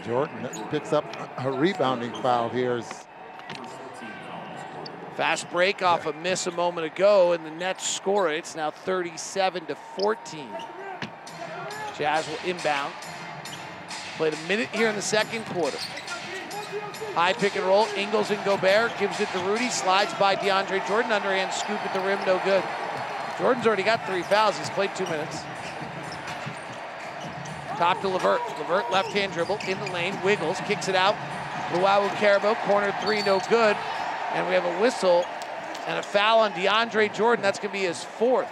Jordan 0.04 0.50
picks 0.70 0.94
up 0.94 1.06
a 1.38 1.52
rebounding 1.52 2.14
foul 2.22 2.50
here. 2.50 2.82
Fast 5.16 5.50
break 5.52 5.82
off 5.82 6.06
a 6.06 6.14
miss 6.14 6.48
a 6.48 6.52
moment 6.52 6.88
ago, 6.88 7.34
and 7.34 7.46
the 7.46 7.52
Nets 7.52 7.88
score 7.88 8.32
it. 8.32 8.38
It's 8.38 8.56
now 8.56 8.72
37 8.72 9.66
to 9.68 9.76
14. 10.00 10.48
Jazz 11.98 12.28
will 12.28 12.50
inbound. 12.50 12.94
Played 14.18 14.34
a 14.34 14.48
minute 14.48 14.70
here 14.70 14.88
in 14.88 14.96
the 14.96 15.02
second 15.02 15.46
quarter. 15.48 15.78
High 17.14 17.34
pick 17.34 17.56
and 17.56 17.66
roll. 17.66 17.88
Ingles 17.98 18.32
and 18.32 18.44
Gobert 18.46 18.98
gives 18.98 19.20
it 19.20 19.30
to 19.34 19.40
Rudy. 19.40 19.70
Slides 19.70 20.14
by 20.16 20.36
DeAndre 20.36 20.88
Jordan. 20.88 21.12
Underhand 21.12 21.54
scoop 21.54 21.84
at 21.86 21.94
the 21.94 22.00
rim. 22.00 22.20
No 22.26 22.42
good. 22.46 22.64
Jordan's 23.38 23.68
already 23.68 23.84
got 23.84 24.06
three 24.08 24.24
fouls. 24.24 24.58
He's 24.58 24.70
played 24.70 24.96
two 24.96 25.06
minutes. 25.06 25.44
Top 27.82 28.00
to 28.02 28.10
Levert. 28.10 28.42
Levert 28.60 28.92
left 28.92 29.10
hand 29.10 29.34
dribble 29.34 29.58
in 29.68 29.80
the 29.80 29.92
lane. 29.92 30.16
Wiggles. 30.24 30.60
Kicks 30.68 30.88
it 30.88 30.94
out. 30.94 31.16
Luwawu-Cabarrot. 31.72 32.56
Corner 32.68 32.94
three. 33.02 33.24
No 33.24 33.42
good. 33.50 33.76
And 34.34 34.48
we 34.48 34.54
have 34.54 34.66
a 34.66 34.80
whistle 34.80 35.26
and 35.88 35.98
a 35.98 36.04
foul 36.04 36.42
on 36.42 36.52
DeAndre 36.52 37.12
Jordan. 37.12 37.42
That's 37.42 37.58
going 37.58 37.72
to 37.72 37.80
be 37.80 37.86
his 37.86 38.04
fourth. 38.04 38.48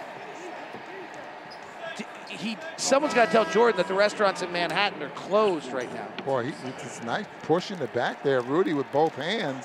He, 2.28 2.58
someone's 2.76 3.14
got 3.14 3.26
to 3.26 3.30
tell 3.30 3.44
Jordan 3.44 3.76
that 3.76 3.86
the 3.86 3.94
restaurants 3.94 4.42
in 4.42 4.50
Manhattan 4.50 5.00
are 5.00 5.10
closed 5.10 5.70
right 5.70 5.94
now. 5.94 6.08
boy, 6.24 6.46
he, 6.46 6.54
it's 6.66 7.00
nice 7.04 7.26
pushing 7.42 7.78
it 7.78 7.94
back 7.94 8.24
there, 8.24 8.40
Rudy 8.40 8.72
with 8.72 8.90
both 8.90 9.14
hands, 9.14 9.64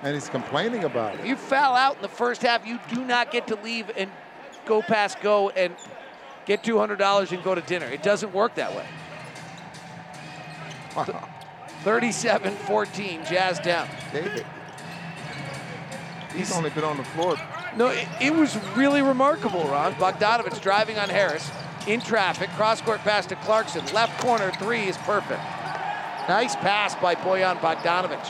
and 0.00 0.14
he's 0.14 0.30
complaining 0.30 0.84
about 0.84 1.16
it. 1.16 1.26
You 1.26 1.36
foul 1.36 1.74
out 1.74 1.96
in 1.96 2.02
the 2.02 2.08
first 2.08 2.40
half, 2.40 2.66
you 2.66 2.80
do 2.88 3.04
not 3.04 3.30
get 3.30 3.48
to 3.48 3.56
leave 3.56 3.90
and 3.98 4.10
go 4.64 4.80
past 4.80 5.20
go 5.20 5.50
and 5.50 5.74
get 6.46 6.62
$200 6.62 7.32
and 7.32 7.44
go 7.44 7.54
to 7.54 7.60
dinner. 7.62 7.86
It 7.86 8.02
doesn't 8.02 8.32
work 8.32 8.54
that 8.56 8.74
way. 8.74 8.86
37-14, 11.84 13.28
Jazz 13.28 13.58
down. 13.58 13.88
David. 14.12 14.46
He's 16.34 16.52
only 16.52 16.70
been 16.70 16.84
on 16.84 16.96
the 16.96 17.04
floor 17.04 17.36
No, 17.76 17.88
it, 17.88 18.08
it 18.20 18.34
was 18.34 18.56
really 18.76 19.02
remarkable, 19.02 19.64
Ron. 19.64 19.94
Bogdanovic 19.94 20.60
driving 20.60 20.98
on 20.98 21.08
Harris 21.08 21.48
in 21.86 22.00
traffic, 22.00 22.48
cross 22.50 22.80
court 22.80 23.00
pass 23.00 23.26
to 23.26 23.36
Clarkson, 23.36 23.84
left 23.92 24.20
corner 24.20 24.50
three 24.52 24.84
is 24.84 24.96
perfect. 24.98 25.42
Nice 26.28 26.56
pass 26.56 26.94
by 26.96 27.14
Bojan 27.14 27.58
Bogdanovic. 27.58 28.24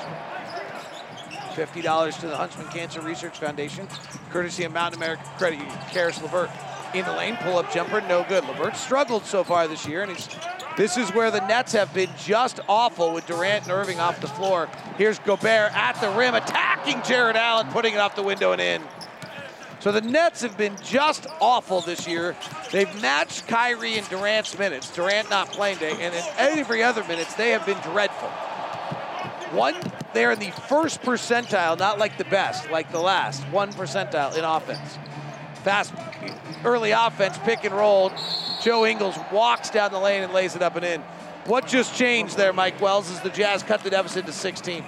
$50 1.54 2.20
to 2.20 2.26
the 2.26 2.36
Huntsman 2.36 2.66
Cancer 2.66 3.00
Research 3.00 3.38
Foundation, 3.38 3.86
courtesy 4.30 4.64
of 4.64 4.72
Mountain 4.72 5.00
America 5.00 5.22
Credit 5.38 5.60
Union. 5.60 5.78
Caris 5.90 6.20
LeVert 6.20 6.50
in 6.94 7.04
the 7.04 7.12
lane, 7.12 7.36
pull 7.36 7.58
up 7.58 7.72
jumper, 7.72 8.00
no 8.02 8.24
good. 8.28 8.44
LeVert 8.44 8.76
struggled 8.76 9.24
so 9.24 9.44
far 9.44 9.66
this 9.68 9.86
year, 9.86 10.02
and 10.02 10.12
he's 10.12 10.28
this 10.76 10.96
is 10.96 11.14
where 11.14 11.30
the 11.30 11.46
Nets 11.46 11.72
have 11.72 11.94
been 11.94 12.10
just 12.18 12.58
awful 12.68 13.12
with 13.12 13.26
Durant 13.26 13.64
and 13.64 13.72
Irving 13.72 14.00
off 14.00 14.20
the 14.20 14.26
floor. 14.26 14.68
Here's 14.98 15.20
Gobert 15.20 15.72
at 15.72 16.00
the 16.00 16.10
rim, 16.10 16.34
attacking 16.34 17.00
Jarrett 17.02 17.36
Allen, 17.36 17.68
putting 17.68 17.94
it 17.94 17.98
off 17.98 18.16
the 18.16 18.24
window 18.24 18.50
and 18.50 18.60
in. 18.60 18.82
So 19.78 19.92
the 19.92 20.00
Nets 20.00 20.42
have 20.42 20.56
been 20.56 20.76
just 20.82 21.28
awful 21.40 21.80
this 21.80 22.08
year. 22.08 22.34
They've 22.72 22.92
matched 23.00 23.46
Kyrie 23.46 23.98
and 23.98 24.08
Durant's 24.08 24.58
minutes. 24.58 24.90
Durant 24.90 25.30
not 25.30 25.52
playing 25.52 25.78
day, 25.78 25.92
and 25.92 26.12
in 26.12 26.24
every 26.38 26.82
other 26.82 27.04
minutes, 27.04 27.34
they 27.34 27.50
have 27.50 27.64
been 27.64 27.78
dreadful. 27.78 28.30
One, 29.56 29.76
they're 30.12 30.32
in 30.32 30.40
the 30.40 30.50
first 30.50 31.02
percentile, 31.02 31.78
not 31.78 32.00
like 32.00 32.18
the 32.18 32.24
best, 32.24 32.68
like 32.70 32.90
the 32.90 32.98
last. 32.98 33.42
One 33.50 33.72
percentile 33.72 34.36
in 34.36 34.42
offense. 34.42 34.98
Fast, 35.64 35.94
early 36.62 36.90
offense, 36.90 37.38
pick 37.38 37.64
and 37.64 37.74
roll. 37.74 38.12
Joe 38.62 38.84
Ingles 38.84 39.16
walks 39.32 39.70
down 39.70 39.92
the 39.92 39.98
lane 39.98 40.22
and 40.22 40.30
lays 40.30 40.54
it 40.54 40.60
up 40.60 40.76
and 40.76 40.84
in. 40.84 41.00
What 41.46 41.66
just 41.66 41.96
changed 41.96 42.36
there, 42.36 42.52
Mike 42.52 42.78
Wells, 42.82 43.10
as 43.10 43.20
the 43.22 43.30
Jazz 43.30 43.62
cut 43.62 43.82
the 43.82 43.88
deficit 43.88 44.26
to 44.26 44.32
16? 44.32 44.84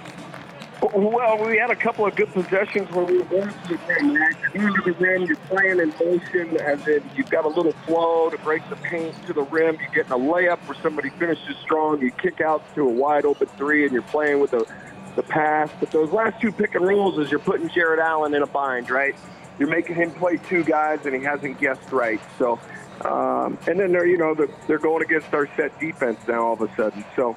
Well, 0.93 1.43
we 1.43 1.57
had 1.57 1.71
a 1.71 1.75
couple 1.75 2.05
of 2.05 2.15
good 2.15 2.31
possessions 2.31 2.91
where 2.91 3.05
we 3.05 3.17
were 3.17 3.23
going 3.23 3.49
to 3.49 3.67
the 3.67 3.79
rim. 3.87 4.11
You're 4.13 4.33
going 4.53 4.73
to 4.75 4.81
the 4.83 4.97
rim, 4.99 5.23
you're 5.23 5.35
playing 5.47 5.79
in 5.79 5.89
motion, 5.89 6.57
and 6.61 6.79
then 6.81 7.09
you've 7.15 7.31
got 7.31 7.45
a 7.45 7.47
little 7.47 7.71
flow 7.87 8.29
to 8.29 8.37
break 8.37 8.61
the 8.69 8.75
paint 8.75 9.15
to 9.25 9.33
the 9.33 9.41
rim. 9.41 9.77
You're 9.81 9.89
getting 9.89 10.11
a 10.11 10.15
layup 10.15 10.59
where 10.67 10.77
somebody 10.83 11.09
finishes 11.09 11.57
strong. 11.63 11.99
You 12.01 12.11
kick 12.11 12.39
out 12.39 12.63
to 12.75 12.81
a 12.81 12.91
wide 12.91 13.25
open 13.25 13.47
three, 13.57 13.83
and 13.83 13.91
you're 13.91 14.03
playing 14.03 14.39
with 14.39 14.51
the, 14.51 14.71
the 15.15 15.23
pass. 15.23 15.71
But 15.79 15.89
those 15.89 16.11
last 16.11 16.39
two 16.39 16.51
pick 16.51 16.75
and 16.75 16.85
rolls 16.85 17.17
is 17.17 17.31
you're 17.31 17.39
putting 17.39 17.67
Jarrett 17.69 17.99
Allen 17.99 18.35
in 18.35 18.43
a 18.43 18.47
bind, 18.47 18.91
right? 18.91 19.15
You're 19.59 19.69
making 19.69 19.95
him 19.95 20.11
play 20.11 20.37
two 20.37 20.63
guys, 20.63 21.05
and 21.05 21.15
he 21.15 21.21
hasn't 21.21 21.59
guessed 21.59 21.91
right. 21.91 22.21
So, 22.37 22.59
um, 23.01 23.57
and 23.67 23.79
then 23.79 23.91
they're 23.91 24.05
you 24.05 24.17
know 24.17 24.33
they're, 24.33 24.49
they're 24.67 24.79
going 24.79 25.03
against 25.03 25.33
our 25.33 25.47
set 25.55 25.79
defense 25.79 26.19
now 26.27 26.45
all 26.45 26.53
of 26.53 26.61
a 26.61 26.75
sudden. 26.75 27.03
So, 27.15 27.35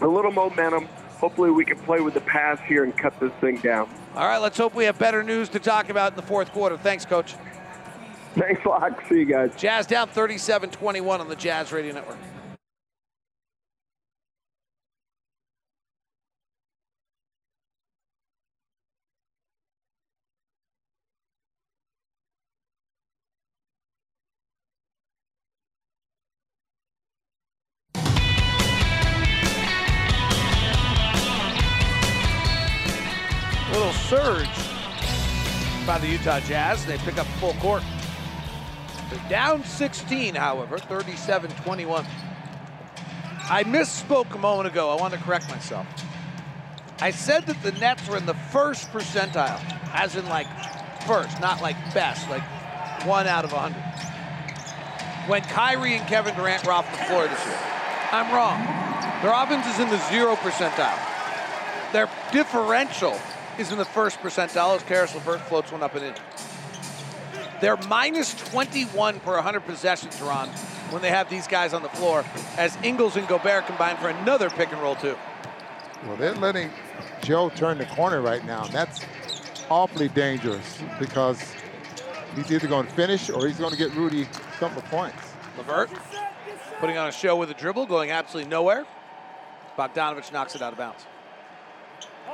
a 0.00 0.06
little 0.06 0.32
momentum 0.32 0.88
hopefully 1.18 1.50
we 1.50 1.64
can 1.64 1.78
play 1.78 2.00
with 2.00 2.14
the 2.14 2.20
pass 2.20 2.58
here 2.66 2.84
and 2.84 2.96
cut 2.96 3.18
this 3.20 3.32
thing 3.40 3.56
down. 3.58 3.88
All 4.14 4.26
right, 4.26 4.38
let's 4.38 4.58
hope 4.58 4.74
we 4.74 4.84
have 4.84 4.98
better 4.98 5.22
news 5.22 5.48
to 5.50 5.58
talk 5.58 5.88
about 5.88 6.12
in 6.12 6.16
the 6.16 6.22
fourth 6.22 6.52
quarter. 6.52 6.76
Thanks, 6.76 7.04
Coach. 7.04 7.34
Thanks 8.34 8.64
a 8.64 8.68
lot. 8.68 8.98
See 9.08 9.20
you 9.20 9.24
guys. 9.24 9.50
Jazz 9.56 9.86
down 9.86 10.08
37 10.08 10.70
21 10.70 11.20
on 11.20 11.28
the 11.28 11.36
Jazz 11.36 11.72
Radio 11.72 11.94
Network. 11.94 12.18
Surge 34.08 34.48
by 35.84 35.98
the 35.98 36.06
Utah 36.06 36.38
Jazz. 36.40 36.86
They 36.86 36.96
pick 36.98 37.18
up 37.18 37.26
full 37.38 37.54
court. 37.54 37.82
They're 39.10 39.28
down 39.28 39.64
16, 39.64 40.36
however, 40.36 40.78
37 40.78 41.50
21. 41.50 42.06
I 43.48 43.64
misspoke 43.64 44.32
a 44.32 44.38
moment 44.38 44.68
ago. 44.68 44.90
I 44.90 45.00
want 45.00 45.12
to 45.14 45.20
correct 45.20 45.48
myself. 45.48 45.86
I 47.00 47.10
said 47.10 47.46
that 47.46 47.60
the 47.64 47.72
Nets 47.72 48.08
were 48.08 48.16
in 48.16 48.26
the 48.26 48.34
first 48.34 48.92
percentile, 48.92 49.60
as 49.92 50.14
in 50.14 50.26
like 50.28 50.46
first, 51.02 51.40
not 51.40 51.60
like 51.60 51.76
best, 51.92 52.30
like 52.30 52.42
one 53.04 53.26
out 53.26 53.44
of 53.44 53.52
100. 53.52 53.76
When 55.28 55.42
Kyrie 55.42 55.96
and 55.96 56.06
Kevin 56.06 56.34
Durant 56.36 56.64
were 56.64 56.72
off 56.72 56.88
the 56.92 57.04
floor 57.06 57.26
this 57.26 57.44
year. 57.44 57.58
I'm 58.12 58.32
wrong. 58.32 58.62
Their 59.22 59.32
offense 59.32 59.66
is 59.66 59.80
in 59.80 59.88
the 59.90 59.98
zero 60.08 60.36
percentile. 60.36 60.98
Their 61.92 62.08
differential 62.30 63.18
is 63.58 63.72
in 63.72 63.78
the 63.78 63.84
first 63.84 64.18
percentile 64.20 64.76
as 64.76 64.82
Karis 64.82 65.14
LeVert 65.14 65.40
floats 65.42 65.72
one 65.72 65.82
up 65.82 65.94
and 65.94 66.04
in. 66.04 66.14
They're 67.60 67.76
minus 67.88 68.34
21 68.50 69.20
per 69.20 69.34
100 69.34 69.60
possessions, 69.60 70.20
Ron, 70.20 70.48
when 70.90 71.02
they 71.02 71.08
have 71.08 71.30
these 71.30 71.46
guys 71.46 71.72
on 71.72 71.82
the 71.82 71.88
floor, 71.88 72.24
as 72.56 72.76
Ingles 72.82 73.16
and 73.16 73.26
Gobert 73.26 73.66
combine 73.66 73.96
for 73.96 74.08
another 74.08 74.50
pick 74.50 74.70
and 74.72 74.80
roll, 74.82 74.94
too. 74.94 75.16
Well, 76.06 76.16
they're 76.16 76.34
letting 76.34 76.70
Joe 77.22 77.48
turn 77.48 77.78
the 77.78 77.86
corner 77.86 78.20
right 78.20 78.44
now. 78.44 78.64
And 78.64 78.72
that's 78.72 79.00
awfully 79.70 80.08
dangerous 80.08 80.78
because 80.98 81.40
he's 82.34 82.52
either 82.52 82.68
going 82.68 82.86
to 82.86 82.92
finish 82.92 83.30
or 83.30 83.46
he's 83.46 83.58
going 83.58 83.72
to 83.72 83.78
get 83.78 83.92
Rudy 83.94 84.22
a 84.22 84.58
couple 84.58 84.78
of 84.78 84.84
points. 84.84 85.32
LeVert 85.56 85.90
putting 86.78 86.98
on 86.98 87.08
a 87.08 87.12
show 87.12 87.36
with 87.36 87.50
a 87.50 87.54
dribble, 87.54 87.86
going 87.86 88.10
absolutely 88.10 88.50
nowhere. 88.50 88.84
Bogdanovic 89.78 90.30
knocks 90.32 90.54
it 90.54 90.62
out 90.62 90.72
of 90.72 90.78
bounds. 90.78 91.06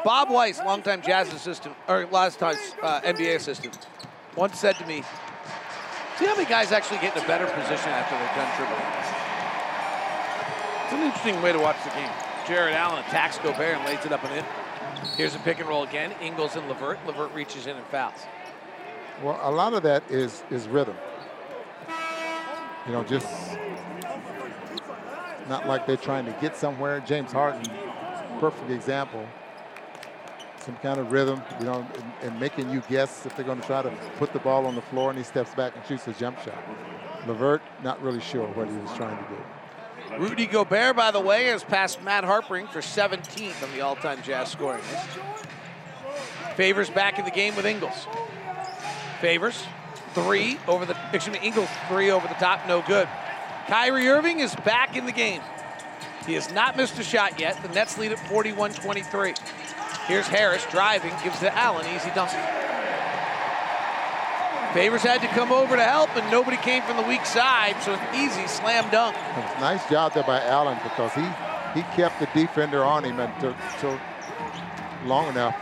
Bob 0.05 0.31
Weiss, 0.31 0.59
longtime 0.59 1.03
Jazz 1.03 1.33
assistant, 1.33 1.77
or 1.89 2.07
last 2.11 2.39
time 2.39 2.57
uh, 2.83 3.01
NBA 3.03 3.37
assistant, 3.37 3.87
once 4.37 4.59
said 4.59 4.77
to 4.77 4.87
me, 4.87 5.03
see 6.19 6.27
how 6.27 6.35
many 6.35 6.49
guys 6.49 6.73
actually 6.73 6.99
get 6.99 7.17
in 7.17 7.23
a 7.23 7.27
better 7.27 7.47
position 7.47 7.91
after 7.91 8.17
they're 8.17 8.35
done 8.35 8.57
dribbling? 8.57 9.03
It's 10.85 10.93
an 10.93 11.03
interesting 11.07 11.43
way 11.43 11.53
to 11.53 11.59
watch 11.59 11.77
the 11.85 11.91
game. 11.91 12.11
Jarrett 12.47 12.75
Allen 12.75 12.99
attacks 13.05 13.39
Gobert 13.39 13.77
and 13.77 13.85
lays 13.85 14.05
it 14.05 14.13
up 14.13 14.25
and 14.25 14.39
in. 14.39 14.45
Here's 15.17 15.35
a 15.35 15.39
pick 15.39 15.61
and 15.61 15.69
roll 15.69 15.85
again. 15.85 16.13
Ingles 16.21 16.57
and 16.57 16.69
Lavert. 16.69 17.05
Levert 17.07 17.33
reaches 17.35 17.67
in 17.67 17.77
and 17.77 17.87
fouls. 17.87 18.27
Well, 19.23 19.39
a 19.43 19.51
lot 19.51 19.75
of 19.75 19.83
that 19.85 20.03
is 20.11 20.43
is 20.51 20.67
rhythm. 20.69 20.97
You 22.87 22.93
know, 22.93 23.05
just 23.05 23.27
not 25.49 25.67
like 25.67 25.87
they're 25.87 25.97
trying 25.97 26.25
to 26.27 26.33
get 26.41 26.57
somewhere. 26.57 27.01
James 27.01 27.31
Harden, 27.31 27.63
perfect 28.41 28.71
example. 28.71 29.27
Some 30.65 30.77
kind 30.77 31.01
of 31.01 31.11
rhythm, 31.11 31.43
you 31.59 31.67
know, 31.67 31.87
and, 31.95 32.13
and 32.23 32.41
making 32.41 32.71
you 32.71 32.83
guess 32.89 33.27
if 33.27 33.35
they're 33.35 33.45
going 33.45 33.61
to 33.61 33.67
try 33.67 33.83
to 33.83 33.91
put 34.19 34.33
the 34.33 34.39
ball 34.39 34.67
on 34.67 34.77
the 34.77 34.83
floor 34.83 35.11
and 35.11 35.19
he 35.19 35.25
steps 35.25 35.53
back 35.55 35.75
and 35.75 35.85
shoots 35.87 36.07
a 36.07 36.13
jump 36.13 36.39
shot. 36.41 36.63
Levert, 37.27 37.63
not 37.83 38.01
really 38.01 38.21
sure 38.21 38.47
what 38.49 38.69
he 38.69 38.77
was 38.77 38.93
trying 38.93 39.17
to 39.17 39.31
do. 39.31 39.39
Rudy 40.19 40.47
Gobert, 40.47 40.95
by 40.95 41.11
the 41.11 41.21
way, 41.21 41.47
has 41.47 41.65
passed 41.65 42.03
Matt 42.03 42.25
Harpring 42.25 42.69
for 42.69 42.81
17th 42.81 43.63
on 43.63 43.73
the 43.73 43.81
all-time 43.81 44.23
Jazz 44.23 44.51
scoring 44.51 44.83
list. 44.93 45.09
Favors 46.55 46.91
back 46.91 47.19
in 47.19 47.25
the 47.25 47.31
game 47.31 47.57
with 47.57 47.65
Ingles. 47.65 48.07
Favors, 49.21 49.65
three 50.15 50.59
over 50.69 50.85
the, 50.85 50.97
excuse 51.13 51.33
me, 51.33 51.45
Ingles 51.45 51.69
three 51.89 52.11
over 52.11 52.29
the 52.29 52.35
top, 52.35 52.67
no 52.69 52.83
good. 52.87 53.09
Kyrie 53.67 54.09
Irving 54.09 54.41
is 54.41 54.55
back 54.57 54.97
in 54.97 55.07
the 55.07 55.13
game. 55.13 55.41
He 56.27 56.35
has 56.35 56.53
not 56.53 56.77
missed 56.77 56.99
a 56.99 57.03
shot 57.03 57.41
yet. 57.41 57.61
The 57.63 57.69
Nets 57.69 57.99
lead 57.99 58.13
at 58.13 58.19
41-23. 58.19 59.37
Here's 60.07 60.27
Harris 60.27 60.67
driving, 60.71 61.13
gives 61.23 61.39
to 61.41 61.57
Allen, 61.57 61.87
easy 61.95 62.11
dunk. 62.15 62.31
Favors 64.75 65.03
had 65.03 65.21
to 65.21 65.29
come 65.29 65.53
over 65.53 65.77
to 65.77 65.83
help, 65.83 66.17
and 66.17 66.31
nobody 66.31 66.57
came 66.57 66.83
from 66.83 66.97
the 66.97 67.03
weak 67.03 67.27
side, 67.27 67.77
so 67.83 67.93
an 67.93 68.15
easy 68.15 68.47
slam 68.47 68.91
dunk. 68.91 69.15
Nice 69.61 69.87
job 69.89 70.15
there 70.15 70.25
by 70.25 70.41
Allen 70.41 70.79
because 70.83 71.13
he 71.13 71.29
he 71.75 71.83
kept 71.95 72.21
the 72.21 72.29
defender 72.35 72.85
on 72.85 73.05
him 73.05 73.19
until, 73.19 73.55
until 73.75 73.99
long 75.05 75.29
enough. 75.29 75.57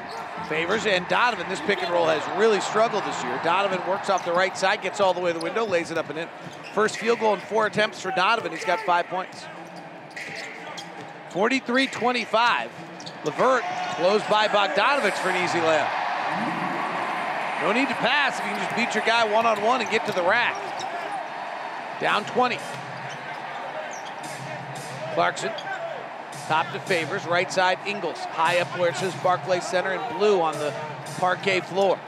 Favors 0.49 0.86
and 0.86 1.07
Donovan. 1.09 1.49
This 1.49 1.61
pick 1.61 1.82
and 1.82 1.93
roll 1.93 2.07
has 2.07 2.22
really 2.38 2.61
struggled 2.61 3.05
this 3.05 3.22
year. 3.22 3.38
Donovan 3.45 3.80
works 3.88 4.11
off 4.11 4.24
the 4.24 4.32
right 4.32 4.57
side, 4.57 4.82
gets 4.82 5.01
all 5.01 5.14
the 5.14 5.20
way 5.20 5.32
to 5.32 5.38
the 5.38 5.45
window, 5.45 5.64
lays 5.64 5.91
it 5.91 5.99
up 5.99 6.11
and 6.11 6.18
in. 6.18 6.28
First 6.74 6.99
field 6.99 7.20
goal 7.20 7.34
in 7.34 7.41
four 7.41 7.66
attempts 7.66 8.01
for 8.01 8.11
Donovan. 8.11 8.51
He's 8.51 8.64
got 8.64 8.80
five 8.80 9.07
points. 9.07 9.45
43-25. 11.30 12.68
Levert 13.24 13.62
blows 13.98 14.22
by 14.24 14.48
Bogdanovic 14.48 15.12
for 15.18 15.28
an 15.28 15.44
easy 15.44 15.58
layup. 15.58 15.90
No 17.62 17.72
need 17.72 17.88
to 17.88 17.94
pass 17.94 18.38
if 18.38 18.44
you 18.46 18.52
can 18.52 18.60
just 18.64 18.76
beat 18.76 18.94
your 18.94 19.04
guy 19.04 19.30
one-on-one 19.30 19.82
and 19.82 19.90
get 19.90 20.06
to 20.06 20.12
the 20.12 20.22
rack. 20.22 20.56
Down 22.00 22.24
20. 22.24 22.58
Clarkson, 25.14 25.52
top 26.46 26.72
to 26.72 26.80
Favors, 26.80 27.26
right 27.26 27.52
side 27.52 27.78
Ingles, 27.86 28.16
high 28.16 28.60
up 28.60 28.68
where 28.78 28.88
it 28.88 28.96
says 28.96 29.14
Barclays 29.16 29.66
Center 29.66 29.92
in 29.92 30.16
blue 30.16 30.40
on 30.40 30.54
the 30.54 30.72
parquet 31.18 31.60
floor. 31.60 31.98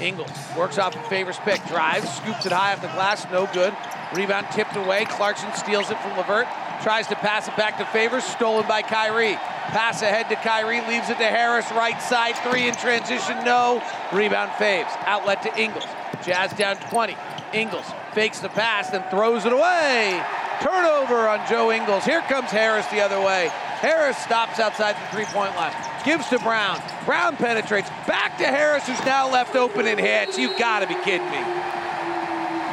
Ingles 0.00 0.30
works 0.58 0.76
off 0.76 0.94
a 0.94 1.02
Favors 1.08 1.38
pick, 1.38 1.64
drives, 1.66 2.14
scoops 2.16 2.44
it 2.44 2.52
high 2.52 2.74
off 2.74 2.82
the 2.82 2.88
glass, 2.88 3.26
no 3.30 3.48
good. 3.54 3.74
Rebound 4.12 4.48
tipped 4.52 4.76
away. 4.76 5.06
Clarkson 5.06 5.50
steals 5.54 5.90
it 5.90 5.98
from 6.00 6.16
Levert, 6.18 6.46
tries 6.82 7.06
to 7.08 7.16
pass 7.16 7.48
it 7.48 7.56
back 7.56 7.78
to 7.78 7.84
Favors, 7.86 8.24
stolen 8.24 8.66
by 8.66 8.82
Kyrie. 8.82 9.34
Pass 9.34 10.02
ahead 10.02 10.28
to 10.28 10.36
Kyrie, 10.36 10.80
leaves 10.88 11.10
it 11.10 11.18
to 11.18 11.24
Harris, 11.24 11.70
right 11.72 12.00
side 12.00 12.36
three 12.48 12.68
in 12.68 12.74
transition, 12.74 13.44
no. 13.44 13.82
Rebound 14.12 14.50
faves. 14.52 14.90
Outlet 15.06 15.42
to 15.42 15.60
Ingles. 15.60 15.86
Jazz 16.24 16.52
down 16.52 16.76
20. 16.76 17.16
Ingles 17.52 17.86
fakes 18.12 18.40
the 18.40 18.48
pass, 18.48 18.90
then 18.90 19.04
throws 19.10 19.44
it 19.44 19.52
away. 19.52 20.22
Turnover 20.60 21.28
on 21.28 21.46
Joe 21.48 21.70
Ingles. 21.70 22.04
Here 22.04 22.22
comes 22.22 22.50
Harris 22.50 22.86
the 22.86 23.00
other 23.00 23.20
way. 23.20 23.48
Harris 23.52 24.16
stops 24.16 24.58
outside 24.58 24.96
the 24.96 25.14
three-point 25.14 25.54
line. 25.54 25.74
Gives 26.04 26.28
to 26.30 26.38
Brown. 26.38 26.80
Brown 27.04 27.36
penetrates. 27.36 27.90
Back 28.06 28.38
to 28.38 28.46
Harris, 28.46 28.86
who's 28.86 29.04
now 29.04 29.30
left 29.30 29.54
open 29.54 29.86
and 29.86 30.00
hits. 30.00 30.38
You 30.38 30.56
gotta 30.58 30.86
be 30.86 30.94
kidding 31.04 31.28
me. 31.30 31.42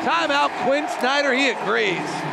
Timeout, 0.03 0.49
Quin 0.63 0.87
Snyder. 0.99 1.33
He 1.33 1.49
agrees. 1.49 2.32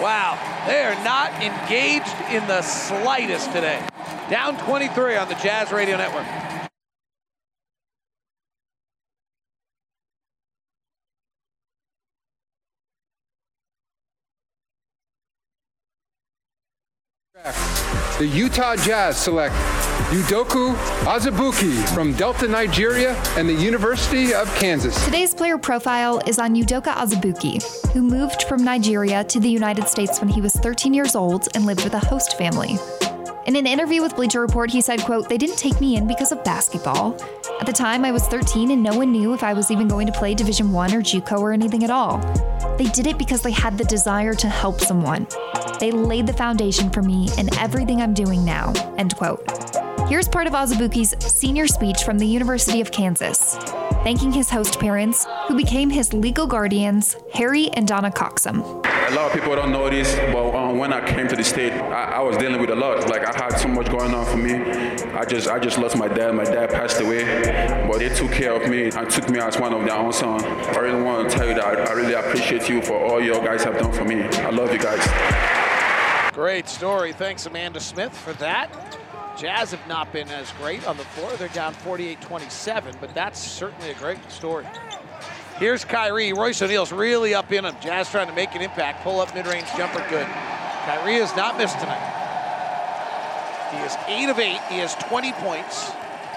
Wow, 0.00 0.38
they 0.68 0.84
are 0.84 0.94
not 1.02 1.32
engaged 1.42 2.14
in 2.30 2.46
the 2.46 2.62
slightest 2.62 3.52
today. 3.52 3.84
Down 4.30 4.56
23 4.58 5.16
on 5.16 5.28
the 5.28 5.34
Jazz 5.34 5.72
Radio 5.72 5.96
Network. 5.96 6.24
The 18.18 18.26
Utah 18.26 18.76
Jazz 18.76 19.16
select 19.16 19.54
Udoka 20.08 20.74
Azubuike 21.04 21.86
from 21.94 22.14
Delta, 22.14 22.48
Nigeria, 22.48 23.14
and 23.36 23.46
the 23.46 23.52
University 23.52 24.32
of 24.32 24.48
Kansas. 24.54 25.04
Today's 25.04 25.34
player 25.34 25.58
profile 25.58 26.18
is 26.26 26.38
on 26.38 26.54
Udoka 26.54 26.94
Azubuike, 26.94 27.92
who 27.92 28.00
moved 28.00 28.44
from 28.44 28.64
Nigeria 28.64 29.22
to 29.24 29.38
the 29.38 29.50
United 29.50 29.86
States 29.86 30.18
when 30.18 30.30
he 30.30 30.40
was 30.40 30.54
13 30.54 30.94
years 30.94 31.14
old 31.14 31.48
and 31.54 31.66
lived 31.66 31.84
with 31.84 31.92
a 31.92 31.98
host 31.98 32.38
family. 32.38 32.78
In 33.44 33.54
an 33.54 33.66
interview 33.66 34.00
with 34.00 34.16
Bleacher 34.16 34.40
Report, 34.40 34.70
he 34.70 34.80
said, 34.80 35.02
quote, 35.02 35.28
They 35.28 35.36
didn't 35.36 35.58
take 35.58 35.78
me 35.78 35.96
in 35.96 36.06
because 36.06 36.32
of 36.32 36.42
basketball. 36.42 37.14
At 37.60 37.66
the 37.66 37.72
time, 37.74 38.02
I 38.02 38.10
was 38.10 38.26
13 38.28 38.70
and 38.70 38.82
no 38.82 38.96
one 38.96 39.12
knew 39.12 39.34
if 39.34 39.42
I 39.42 39.52
was 39.52 39.70
even 39.70 39.88
going 39.88 40.06
to 40.06 40.12
play 40.14 40.34
Division 40.34 40.72
1 40.72 40.94
or 40.94 41.02
JUCO 41.02 41.38
or 41.38 41.52
anything 41.52 41.84
at 41.84 41.90
all. 41.90 42.16
They 42.78 42.86
did 42.86 43.06
it 43.06 43.18
because 43.18 43.42
they 43.42 43.50
had 43.50 43.76
the 43.76 43.84
desire 43.84 44.32
to 44.32 44.48
help 44.48 44.80
someone. 44.80 45.26
They 45.80 45.90
laid 45.90 46.26
the 46.26 46.32
foundation 46.32 46.88
for 46.88 47.02
me 47.02 47.28
and 47.36 47.54
everything 47.58 48.00
I'm 48.00 48.14
doing 48.14 48.42
now, 48.42 48.72
end 48.96 49.14
quote. 49.16 49.77
Here's 50.08 50.26
part 50.26 50.46
of 50.46 50.54
Azubuike's 50.54 51.22
senior 51.22 51.66
speech 51.66 52.02
from 52.02 52.18
the 52.18 52.24
University 52.24 52.80
of 52.80 52.90
Kansas, 52.90 53.56
thanking 54.04 54.32
his 54.32 54.48
host 54.48 54.80
parents, 54.80 55.26
who 55.46 55.54
became 55.54 55.90
his 55.90 56.14
legal 56.14 56.46
guardians, 56.46 57.14
Harry 57.34 57.68
and 57.72 57.86
Donna 57.86 58.10
Coxum. 58.10 58.62
A 58.86 59.14
lot 59.14 59.26
of 59.26 59.32
people 59.34 59.54
don't 59.54 59.70
know 59.70 59.90
this, 59.90 60.16
but 60.32 60.54
um, 60.54 60.78
when 60.78 60.94
I 60.94 61.06
came 61.06 61.28
to 61.28 61.36
the 61.36 61.44
state, 61.44 61.74
I, 61.74 62.12
I, 62.12 62.20
was 62.20 62.38
dealing 62.38 62.58
with 62.58 62.70
a 62.70 62.74
lot. 62.74 63.06
Like 63.10 63.26
I 63.26 63.38
had 63.38 63.58
so 63.58 63.68
much 63.68 63.90
going 63.90 64.14
on 64.14 64.24
for 64.24 64.38
me. 64.38 64.54
I 65.12 65.26
just, 65.26 65.46
I 65.46 65.58
just 65.58 65.76
lost 65.76 65.98
my 65.98 66.08
dad. 66.08 66.34
My 66.34 66.44
dad 66.44 66.70
passed 66.70 67.02
away, 67.02 67.24
but 67.86 67.98
they 67.98 68.08
took 68.08 68.32
care 68.32 68.54
of 68.54 68.66
me 68.70 68.84
and 68.84 69.10
took 69.10 69.28
me 69.28 69.40
as 69.40 69.58
one 69.60 69.74
of 69.74 69.84
their 69.84 69.94
own 69.94 70.14
son. 70.14 70.42
I 70.42 70.78
really 70.78 71.02
want 71.02 71.30
to 71.30 71.36
tell 71.36 71.46
you 71.46 71.54
that 71.54 71.64
I, 71.66 71.84
I 71.84 71.92
really 71.92 72.14
appreciate 72.14 72.66
you 72.66 72.80
for 72.80 72.96
all 72.98 73.20
you 73.20 73.34
guys 73.34 73.62
have 73.64 73.78
done 73.78 73.92
for 73.92 74.06
me. 74.06 74.22
I 74.22 74.48
love 74.48 74.72
you 74.72 74.78
guys. 74.78 76.32
Great 76.32 76.66
story. 76.66 77.12
Thanks, 77.12 77.44
Amanda 77.44 77.78
Smith, 77.78 78.16
for 78.16 78.32
that. 78.34 78.97
Jazz 79.38 79.70
have 79.70 79.86
not 79.86 80.12
been 80.12 80.28
as 80.30 80.50
great 80.52 80.86
on 80.86 80.96
the 80.96 81.04
floor. 81.04 81.30
They're 81.36 81.48
down 81.48 81.72
48-27, 81.74 82.96
but 83.00 83.14
that's 83.14 83.38
certainly 83.38 83.90
a 83.90 83.94
great 83.94 84.18
story. 84.30 84.66
Here's 85.58 85.84
Kyrie. 85.84 86.32
Royce 86.32 86.60
O'Neale's 86.60 86.92
really 86.92 87.34
up 87.34 87.52
in 87.52 87.64
him. 87.64 87.74
Jazz 87.80 88.10
trying 88.10 88.26
to 88.26 88.34
make 88.34 88.54
an 88.56 88.62
impact. 88.62 89.04
Pull 89.04 89.20
up 89.20 89.32
mid-range 89.34 89.66
jumper 89.76 90.04
good. 90.10 90.26
Kyrie 90.26 91.14
has 91.14 91.34
not 91.36 91.56
missed 91.56 91.78
tonight. 91.78 92.14
He 93.70 93.78
is 93.84 93.96
8 94.06 94.30
of 94.30 94.38
8. 94.38 94.60
He 94.70 94.78
has 94.78 94.94
20 94.96 95.32
points. 95.34 95.90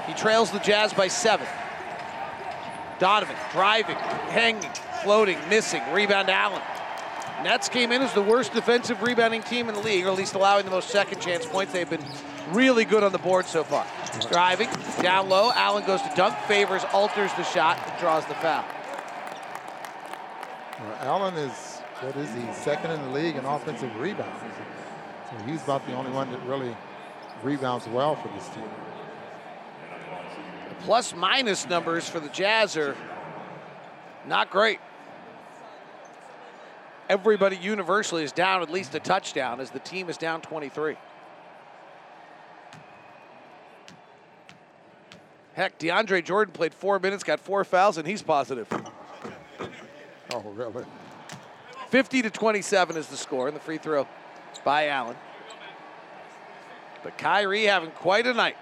He 0.05 0.13
trails 0.13 0.51
the 0.51 0.59
Jazz 0.59 0.93
by 0.93 1.07
7. 1.07 1.45
Donovan 2.99 3.35
driving, 3.51 3.95
hanging, 3.95 4.69
floating, 5.03 5.37
missing. 5.49 5.81
Rebound 5.91 6.29
Allen. 6.29 6.61
Nets 7.43 7.67
came 7.67 7.91
in 7.91 8.03
as 8.03 8.13
the 8.13 8.21
worst 8.21 8.53
defensive 8.53 9.01
rebounding 9.01 9.41
team 9.41 9.69
in 9.69 9.73
the 9.73 9.81
league, 9.81 10.05
or 10.05 10.09
at 10.09 10.17
least 10.17 10.35
allowing 10.35 10.65
the 10.65 10.71
most 10.71 10.89
second 10.89 11.19
chance 11.19 11.45
points. 11.45 11.73
They've 11.73 11.89
been 11.89 12.05
really 12.49 12.85
good 12.85 13.03
on 13.03 13.11
the 13.11 13.17
board 13.17 13.45
so 13.45 13.63
far. 13.63 13.85
Driving, 14.29 14.69
down 15.01 15.29
low. 15.29 15.51
Allen 15.53 15.85
goes 15.85 16.01
to 16.01 16.11
dunk, 16.15 16.35
favors, 16.47 16.83
alters 16.93 17.31
the 17.33 17.43
shot, 17.43 17.77
and 17.87 17.99
draws 17.99 18.25
the 18.25 18.35
foul. 18.35 18.65
Well, 20.79 20.97
Allen 21.01 21.35
is, 21.35 21.79
what 22.01 22.15
is 22.15 22.29
he, 22.33 22.53
second 22.53 22.91
in 22.91 23.01
the 23.01 23.09
league 23.09 23.35
in 23.35 23.45
offensive 23.45 23.95
rebounds. 23.97 24.39
So 25.29 25.37
he's 25.45 25.63
about 25.63 25.85
the 25.85 25.93
only 25.93 26.11
one 26.11 26.31
that 26.31 26.41
really 26.43 26.75
rebounds 27.43 27.87
well 27.87 28.15
for 28.15 28.27
this 28.29 28.47
team. 28.49 28.63
The 30.69 30.75
plus 30.83 31.15
minus 31.15 31.67
numbers 31.67 32.09
for 32.09 32.19
the 32.19 32.29
Jazz 32.29 32.75
are 32.77 32.95
not 34.27 34.49
great. 34.49 34.79
Everybody 37.09 37.57
universally 37.57 38.23
is 38.23 38.31
down 38.31 38.61
at 38.61 38.69
least 38.69 38.95
a 38.95 38.99
touchdown 38.99 39.59
as 39.59 39.69
the 39.71 39.79
team 39.79 40.09
is 40.09 40.17
down 40.17 40.41
23. 40.41 40.95
Heck, 45.61 45.77
DeAndre 45.77 46.25
Jordan 46.25 46.51
played 46.53 46.73
four 46.73 46.97
minutes, 46.97 47.23
got 47.23 47.39
four 47.39 47.63
fouls, 47.63 47.99
and 47.99 48.07
he's 48.07 48.23
positive. 48.23 48.67
Oh, 50.33 50.39
really? 50.55 50.83
50 51.89 52.23
to 52.23 52.31
27 52.31 52.97
is 52.97 53.05
the 53.05 53.15
score, 53.15 53.47
and 53.47 53.55
the 53.55 53.59
free 53.59 53.77
throw 53.77 54.07
by 54.65 54.87
Allen. 54.87 55.15
But 57.03 57.15
Kyrie 57.19 57.65
having 57.65 57.91
quite 57.91 58.25
a 58.25 58.33
night. 58.33 58.57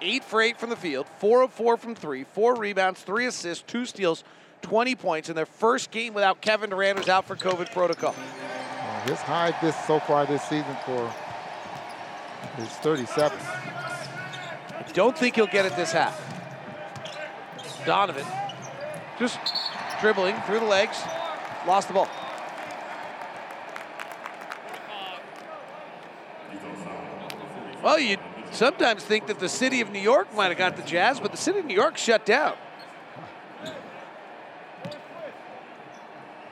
Eight 0.00 0.22
for 0.22 0.40
eight 0.40 0.56
from 0.56 0.70
the 0.70 0.76
field, 0.76 1.08
four 1.18 1.42
of 1.42 1.52
four 1.52 1.76
from 1.76 1.96
three, 1.96 2.22
four 2.22 2.54
rebounds, 2.54 3.02
three 3.02 3.26
assists, 3.26 3.64
two 3.66 3.84
steals, 3.84 4.22
20 4.62 4.94
points 4.94 5.30
in 5.30 5.34
their 5.34 5.46
first 5.46 5.90
game 5.90 6.14
without 6.14 6.40
Kevin 6.40 6.70
Durant, 6.70 6.98
who's 6.98 7.08
out 7.08 7.26
for 7.26 7.34
COVID 7.34 7.72
protocol. 7.72 8.14
His 9.04 9.18
high 9.18 9.52
this 9.60 9.74
so 9.84 9.98
far 9.98 10.26
this 10.26 10.42
season 10.42 10.76
for 10.86 11.12
is 12.60 12.68
37. 12.68 13.36
Don't 14.92 15.16
think 15.16 15.36
he'll 15.36 15.46
get 15.46 15.66
it 15.66 15.76
this 15.76 15.92
half. 15.92 16.20
Donovan 17.86 18.26
just 19.18 19.38
dribbling 20.00 20.34
through 20.46 20.60
the 20.60 20.66
legs, 20.66 20.98
lost 21.66 21.88
the 21.88 21.94
ball. 21.94 22.08
Well, 27.82 27.98
you 27.98 28.16
sometimes 28.50 29.04
think 29.04 29.26
that 29.26 29.38
the 29.38 29.48
city 29.48 29.80
of 29.80 29.90
New 29.90 30.00
York 30.00 30.34
might 30.34 30.48
have 30.48 30.58
got 30.58 30.76
the 30.76 30.82
Jazz, 30.82 31.20
but 31.20 31.30
the 31.30 31.38
city 31.38 31.60
of 31.60 31.66
New 31.66 31.74
York 31.74 31.96
shut 31.96 32.26
down. 32.26 32.54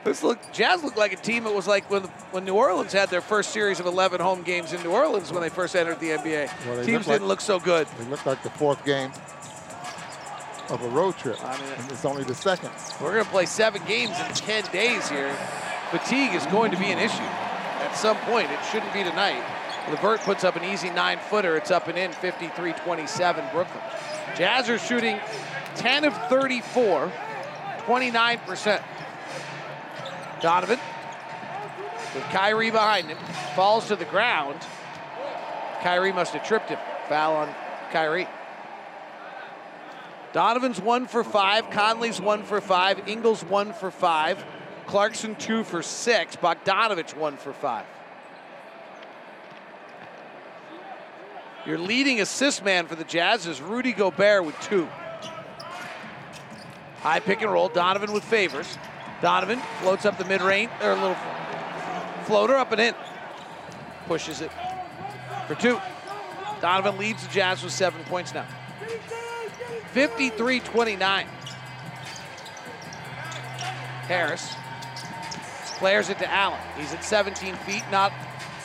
This 0.09 0.23
look, 0.23 0.39
Jazz 0.51 0.83
looked 0.83 0.97
like 0.97 1.13
a 1.13 1.17
team. 1.17 1.45
It 1.45 1.53
was 1.53 1.67
like 1.67 1.87
when 1.91 2.01
when 2.31 2.43
New 2.43 2.55
Orleans 2.55 2.91
had 2.91 3.11
their 3.11 3.21
first 3.21 3.51
series 3.51 3.79
of 3.79 3.85
11 3.85 4.19
home 4.19 4.41
games 4.41 4.73
in 4.73 4.81
New 4.81 4.89
Orleans 4.89 5.31
when 5.31 5.43
they 5.43 5.49
first 5.49 5.75
entered 5.75 5.99
the 5.99 6.09
NBA. 6.09 6.49
Well, 6.65 6.83
Teams 6.83 6.87
look 6.87 6.87
didn't 6.87 7.07
like- 7.07 7.21
look 7.21 7.41
so 7.41 7.59
good. 7.59 7.87
It 8.01 8.09
looked 8.09 8.25
like 8.25 8.41
the 8.41 8.49
fourth 8.49 8.83
game 8.83 9.11
of 10.69 10.81
a 10.81 10.87
road 10.87 11.15
trip. 11.19 11.37
I 11.45 11.61
mean, 11.61 11.71
and 11.77 11.91
it's 11.91 12.05
only 12.05 12.23
the 12.23 12.33
second. 12.33 12.71
We're 12.99 13.13
going 13.13 13.23
to 13.23 13.29
play 13.29 13.45
seven 13.45 13.83
games 13.85 14.17
in 14.19 14.33
10 14.33 14.63
days 14.71 15.07
here. 15.09 15.31
Fatigue 15.91 16.33
is 16.33 16.43
going 16.47 16.71
to 16.71 16.77
be 16.77 16.89
an 16.91 16.97
issue 16.97 17.21
at 17.21 17.93
some 17.95 18.17
point. 18.17 18.49
It 18.49 18.59
shouldn't 18.71 18.91
be 18.93 19.03
tonight. 19.03 19.43
Levert 19.91 20.21
puts 20.21 20.43
up 20.43 20.55
an 20.55 20.63
easy 20.63 20.89
nine 20.89 21.19
footer. 21.29 21.55
It's 21.55 21.69
up 21.69 21.87
and 21.87 21.99
in 21.99 22.11
53 22.13 22.73
27 22.73 23.45
Brooklyn. 23.53 23.83
Jazz 24.35 24.69
are 24.69 24.79
shooting 24.79 25.19
10 25.75 26.03
of 26.03 26.17
34, 26.29 27.11
29%. 27.85 28.81
Donovan 30.39 30.79
with 32.15 32.23
Kyrie 32.25 32.71
behind 32.71 33.07
him 33.07 33.17
falls 33.55 33.87
to 33.87 33.95
the 33.95 34.05
ground. 34.05 34.59
Kyrie 35.81 36.11
must 36.11 36.33
have 36.33 36.45
tripped 36.45 36.69
him. 36.69 36.79
Foul 37.07 37.35
on 37.35 37.55
Kyrie. 37.91 38.27
Donovan's 40.33 40.79
one 40.79 41.07
for 41.07 41.23
five. 41.23 41.69
Conley's 41.71 42.21
one 42.21 42.43
for 42.43 42.61
five. 42.61 43.07
Ingles 43.07 43.43
one 43.43 43.73
for 43.73 43.89
five. 43.89 44.43
Clarkson 44.85 45.35
two 45.35 45.63
for 45.63 45.81
six. 45.81 46.35
Bogdanovic 46.35 47.15
one 47.15 47.37
for 47.37 47.53
five. 47.53 47.85
Your 51.65 51.77
leading 51.77 52.21
assist 52.21 52.63
man 52.63 52.87
for 52.87 52.95
the 52.95 53.03
Jazz 53.03 53.45
is 53.45 53.61
Rudy 53.61 53.91
Gobert 53.91 54.45
with 54.45 54.59
two. 54.61 54.87
High 57.01 57.19
pick 57.19 57.41
and 57.41 57.51
roll. 57.51 57.69
Donovan 57.69 58.11
with 58.11 58.23
favors. 58.23 58.77
Donovan 59.21 59.59
floats 59.81 60.05
up 60.05 60.17
the 60.17 60.25
mid 60.25 60.41
range, 60.41 60.71
or 60.81 60.91
a 60.91 60.95
little 60.95 61.17
floater 62.23 62.55
up 62.55 62.71
and 62.71 62.81
in. 62.81 62.95
Pushes 64.07 64.41
it 64.41 64.51
for 65.47 65.55
two. 65.55 65.79
Donovan 66.61 66.97
leads 66.97 67.25
the 67.25 67.33
Jazz 67.33 67.63
with 67.63 67.73
seven 67.73 68.03
points 68.05 68.33
now. 68.33 68.45
53 69.91 70.59
29. 70.59 71.27
Harris 74.07 74.55
flares 75.77 76.09
it 76.09 76.17
to 76.19 76.29
Allen. 76.31 76.59
He's 76.77 76.93
at 76.93 77.03
17 77.03 77.55
feet, 77.55 77.83
not 77.91 78.11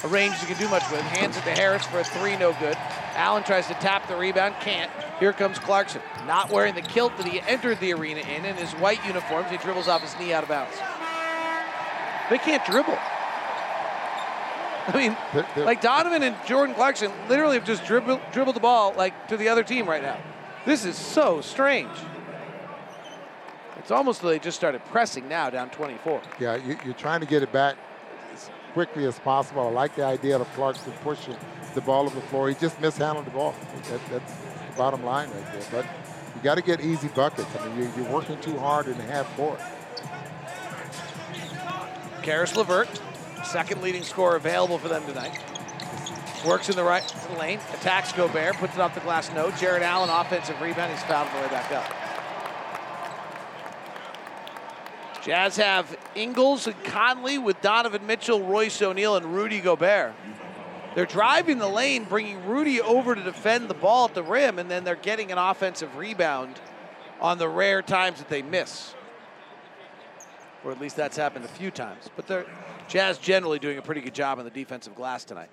a 0.03 0.09
range 0.09 0.35
you 0.41 0.47
can 0.47 0.59
do 0.59 0.69
much 0.69 0.91
with. 0.91 1.01
Hands 1.01 1.37
it 1.37 1.43
to 1.45 1.51
Harris 1.51 1.85
for 1.87 2.01
a 2.01 2.05
three, 2.05 2.37
no 2.37 2.53
good. 2.61 2.77
Allen 3.15 3.43
tries 3.45 3.67
to 3.69 3.75
tap 3.75 4.09
the 4.09 4.17
rebound, 4.17 4.55
can't. 4.61 4.91
Here 5.21 5.33
comes 5.33 5.59
Clarkson, 5.59 6.03
not 6.27 6.51
wearing 6.51 6.75
the 6.75 6.83
kilt 6.83 7.17
that 7.19 7.27
he 7.27 7.41
entered 7.43 7.79
the 7.81 7.93
arena 7.95 8.21
in. 8.21 8.45
In 8.45 8.57
his 8.57 8.73
white 8.73 9.05
uniforms, 9.07 9.51
he 9.51 9.57
dribbles 9.59 9.87
off 9.89 10.03
his 10.03 10.19
knee 10.19 10.33
out 10.33 10.43
of 10.43 10.49
bounds. 10.49 10.77
They 12.31 12.39
can't 12.39 12.65
dribble. 12.65 12.99
I 14.87 14.93
mean, 14.95 15.17
They're- 15.33 15.47
they're- 15.55 15.65
like 15.65 15.81
Donovan 15.81 16.23
and 16.23 16.37
Jordan 16.47 16.75
Clarkson 16.75 17.11
literally 17.29 17.57
have 17.57 17.65
just 17.67 17.85
dribbled, 17.87 18.21
dribbled 18.33 18.57
the 18.57 18.61
ball 18.61 18.93
like 18.97 19.29
to 19.29 19.37
the 19.37 19.49
other 19.49 19.63
team 19.63 19.87
right 19.89 20.03
now. 20.03 20.19
This 20.67 20.85
is 20.85 20.97
so 20.97 21.41
strange. 21.41 21.91
It's 23.79 23.91
almost 23.91 24.23
like 24.25 24.33
they 24.35 24.39
just 24.45 24.57
started 24.57 24.85
pressing 24.87 25.29
now, 25.29 25.51
down 25.51 25.71
24. 25.71 26.23
Yeah, 26.39 26.57
you, 26.57 26.77
you're 26.85 26.95
trying 26.95 27.21
to 27.21 27.27
get 27.27 27.43
it 27.43 27.53
back 27.53 27.77
as 28.33 28.51
quickly 28.73 29.05
as 29.05 29.19
possible. 29.19 29.67
I 29.67 29.71
like 29.71 29.95
the 29.95 30.05
idea 30.05 30.39
of 30.39 30.51
Clarkson 30.55 30.93
pushing 31.03 31.37
the 31.75 31.81
ball 31.83 32.07
over 32.07 32.15
the 32.15 32.27
floor. 32.29 32.49
He 32.49 32.55
just 32.55 32.81
mishandled 32.81 33.27
the 33.27 33.31
ball. 33.31 33.55
That, 33.91 34.01
that's 34.11 34.33
bottom 34.77 35.05
line 35.05 35.31
right 35.31 35.53
there. 35.53 35.63
But 35.71 35.87
you 36.35 36.43
got 36.43 36.57
to 36.57 36.63
get 36.63 36.81
easy 36.81 37.09
buckets. 37.09 37.49
I 37.59 37.69
mean, 37.69 37.79
you, 37.79 37.91
you're 37.97 38.13
working 38.13 38.41
too 38.41 38.59
hard 38.59 38.87
in 38.87 38.97
the 38.97 39.05
half 39.05 39.35
court. 39.37 39.61
Caris 42.23 42.57
Levert, 42.57 42.89
second 43.45 43.83
leading 43.83 44.03
scorer 44.03 44.37
available 44.37 44.79
for 44.79 44.89
them 44.89 45.05
tonight. 45.07 45.39
Works 46.47 46.69
in 46.69 46.77
the 46.77 46.85
right 46.85 47.03
lane, 47.39 47.59
attacks 47.73 48.13
Gobert, 48.13 48.57
puts 48.57 48.75
it 48.75 48.81
off 48.81 48.95
the 48.95 49.01
glass. 49.01 49.33
No. 49.33 49.51
Jarrett 49.53 49.83
Allen, 49.83 50.11
offensive 50.11 50.61
rebound. 50.61 50.93
He's 50.93 51.03
fouled 51.05 51.29
on 51.29 51.37
the 51.37 51.43
way 51.43 51.49
back 51.49 51.73
up. 51.73 52.05
Jazz 55.25 55.57
have 55.57 55.97
Ingles 56.15 56.67
and 56.67 56.85
Conley 56.85 57.39
with 57.39 57.59
Donovan 57.63 58.07
Mitchell, 58.07 58.43
Royce 58.43 58.83
O'Neale, 58.83 59.17
and 59.17 59.35
Rudy 59.35 59.61
Gobert. 59.61 60.13
They're 60.95 61.07
driving 61.07 61.59
the 61.59 61.69
lane, 61.69 62.05
bringing 62.05 62.47
Rudy 62.47 62.81
over 62.81 63.15
to 63.15 63.23
defend 63.23 63.69
the 63.69 63.75
ball 63.75 64.07
at 64.07 64.15
the 64.15 64.23
rim, 64.23 64.59
and 64.59 64.71
then 64.71 64.85
they're 64.85 64.95
getting 64.95 65.33
an 65.33 65.39
offensive 65.39 65.97
rebound 65.97 66.61
on 67.21 67.39
the 67.39 67.49
rare 67.49 67.83
times 67.83 68.19
that 68.19 68.29
they 68.29 68.43
miss. 68.43 68.95
Or 70.65 70.71
at 70.71 70.81
least 70.81 70.97
that's 70.97 71.17
happened 71.17 71.45
a 71.45 71.49
few 71.49 71.71
times. 71.71 72.09
But 72.15 72.27
they're 72.27 72.47
Jazz 72.89 73.19
generally 73.19 73.59
doing 73.59 73.79
a 73.79 73.83
pretty 73.83 74.01
good 74.01 74.15
job 74.15 74.39
on 74.39 74.45
the 74.45 74.51
defensive 74.51 74.95
glass 74.95 75.25
tonight. 75.25 75.51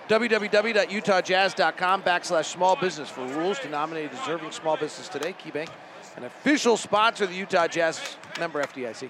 www.utahjazz.com 0.09 2.03
backslash 2.03 2.45
small 2.47 2.77
business 2.77 3.09
for 3.09 3.25
rules 3.27 3.59
to 3.61 3.69
nominate 3.69 4.13
a 4.13 4.17
deserving 4.17 4.51
small 4.51 4.77
business 4.77 5.09
today. 5.09 5.33
KeyBank, 5.33 5.71
an 6.17 6.25
official 6.25 6.77
sponsor 6.77 7.25
of 7.25 7.31
the 7.31 7.37
Utah 7.37 7.67
Jazz, 7.67 8.17
member 8.39 8.63
FDIC. 8.63 9.09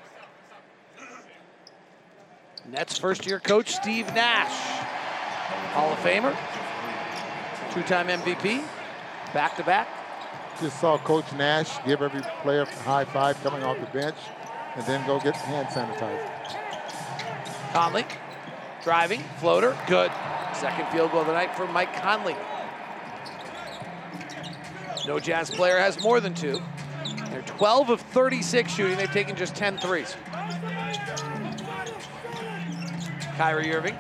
Nets 2.70 2.97
first 2.97 3.27
year 3.27 3.41
coach 3.41 3.73
Steve 3.73 4.07
Nash, 4.14 4.53
Hall 5.73 5.91
of 5.93 5.99
Famer, 5.99 6.37
two 7.73 7.83
time 7.83 8.07
MVP, 8.07 8.62
back 9.35 9.57
to 9.57 9.64
back. 9.64 9.89
Just 10.61 10.79
saw 10.81 10.97
Coach 10.99 11.33
Nash 11.33 11.85
give 11.85 12.03
every 12.03 12.20
player 12.43 12.62
a 12.62 12.66
high 12.83 13.05
five 13.07 13.43
coming 13.43 13.64
off 13.64 13.81
the 13.81 13.87
bench 13.87 14.14
and 14.77 14.87
then 14.87 15.05
go 15.07 15.18
get 15.18 15.35
hand 15.35 15.66
sanitizer. 15.68 16.31
Conley 17.73 18.05
driving, 18.83 19.20
floater, 19.39 19.76
good. 19.87 20.11
Second 20.55 20.87
field 20.91 21.12
goal 21.12 21.22
of 21.22 21.26
the 21.26 21.33
night 21.33 21.57
for 21.57 21.66
Mike 21.66 21.95
Conley. 22.01 22.37
No 25.07 25.18
Jazz 25.18 25.51
player 25.51 25.78
has 25.78 26.01
more 26.03 26.20
than 26.20 26.35
two. 26.35 26.61
They're 27.30 27.43
12 27.43 27.91
of 27.91 28.01
36 28.01 28.72
shooting. 28.72 28.97
They've 28.97 29.11
taken 29.11 29.37
just 29.37 29.55
10 29.55 29.78
threes. 29.78 30.16
Kyrie 33.37 33.74
Irving, 33.74 33.97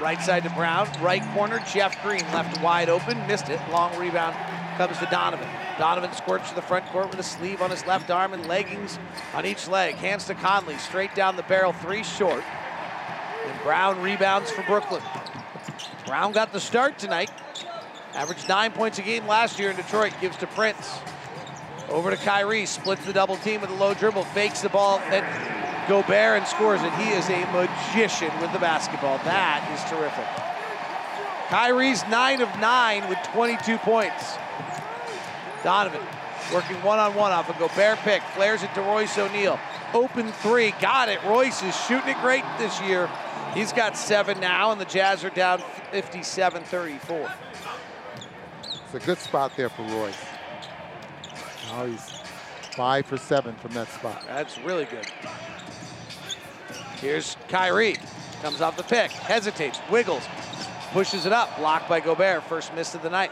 right 0.00 0.20
side 0.20 0.42
to 0.42 0.50
Brown, 0.50 0.88
right 1.00 1.22
corner, 1.32 1.62
Jeff 1.72 2.02
Green 2.02 2.20
left 2.32 2.60
wide 2.60 2.88
open, 2.88 3.24
missed 3.26 3.48
it. 3.48 3.60
Long 3.70 3.96
rebound 3.96 4.36
comes 4.76 4.98
to 4.98 5.06
Donovan. 5.06 5.48
Donovan 5.78 6.12
squirts 6.12 6.48
to 6.50 6.54
the 6.54 6.62
front 6.62 6.84
court 6.86 7.10
with 7.10 7.20
a 7.20 7.22
sleeve 7.22 7.62
on 7.62 7.70
his 7.70 7.86
left 7.86 8.10
arm 8.10 8.32
and 8.34 8.46
leggings 8.46 8.98
on 9.34 9.46
each 9.46 9.68
leg. 9.68 9.94
Hands 9.94 10.24
to 10.26 10.34
Conley, 10.34 10.76
straight 10.78 11.14
down 11.14 11.36
the 11.36 11.44
barrel, 11.44 11.72
three 11.72 12.02
short. 12.02 12.42
And 13.46 13.62
Brown 13.62 14.00
rebounds 14.02 14.50
for 14.50 14.62
Brooklyn. 14.62 15.02
Brown 16.06 16.32
got 16.32 16.52
the 16.52 16.60
start 16.60 16.98
tonight. 16.98 17.30
Averaged 18.14 18.48
nine 18.48 18.72
points 18.72 18.98
a 18.98 19.02
game 19.02 19.26
last 19.26 19.58
year 19.58 19.70
in 19.70 19.76
Detroit. 19.76 20.12
Gives 20.20 20.36
to 20.38 20.46
Prince. 20.48 20.98
Over 21.88 22.10
to 22.10 22.16
Kyrie. 22.16 22.66
Splits 22.66 23.04
the 23.04 23.12
double 23.12 23.36
team 23.38 23.60
with 23.60 23.70
a 23.70 23.74
low 23.74 23.94
dribble. 23.94 24.24
Fakes 24.24 24.60
the 24.60 24.68
ball 24.68 24.98
at 25.10 25.88
Gobert 25.88 26.38
and 26.38 26.46
scores 26.46 26.82
it. 26.82 26.92
He 26.94 27.10
is 27.10 27.28
a 27.28 27.40
magician 27.52 28.30
with 28.40 28.52
the 28.52 28.58
basketball. 28.58 29.18
That 29.18 29.66
is 29.72 29.90
terrific. 29.90 30.26
Kyrie's 31.48 32.06
9 32.08 32.40
of 32.40 32.58
9 32.60 33.08
with 33.08 33.18
22 33.34 33.78
points. 33.78 34.36
Donovan 35.62 36.00
working 36.52 36.76
one-on-one 36.82 37.32
off 37.32 37.48
a 37.48 37.58
Gobert 37.58 37.98
pick. 38.00 38.22
Flares 38.34 38.62
it 38.62 38.72
to 38.74 38.80
Royce 38.80 39.16
O'Neale. 39.18 39.58
Open 39.94 40.32
three. 40.32 40.72
Got 40.80 41.08
it. 41.08 41.22
Royce 41.24 41.62
is 41.62 41.76
shooting 41.86 42.10
it 42.10 42.20
great 42.20 42.44
this 42.58 42.80
year. 42.80 43.08
He's 43.54 43.72
got 43.72 43.96
seven 43.96 44.40
now, 44.40 44.72
and 44.72 44.80
the 44.80 44.86
Jazz 44.86 45.24
are 45.24 45.30
down 45.30 45.60
57-34. 45.92 47.32
It's 48.64 48.94
a 48.94 48.98
good 49.06 49.18
spot 49.18 49.52
there 49.56 49.68
for 49.68 49.82
Royce. 49.82 50.16
Now 51.68 51.86
he's 51.86 52.20
five 52.74 53.06
for 53.06 53.18
seven 53.18 53.54
from 53.56 53.72
that 53.72 53.88
spot. 53.88 54.24
That's 54.26 54.58
really 54.58 54.86
good. 54.86 55.06
Here's 57.00 57.36
Kyrie. 57.48 57.96
Comes 58.40 58.60
off 58.60 58.76
the 58.76 58.82
pick. 58.84 59.10
Hesitates. 59.10 59.80
Wiggles. 59.90 60.24
Pushes 60.92 61.26
it 61.26 61.32
up. 61.32 61.56
Blocked 61.58 61.88
by 61.88 62.00
Gobert. 62.00 62.44
First 62.44 62.74
miss 62.74 62.94
of 62.94 63.02
the 63.02 63.10
night. 63.10 63.30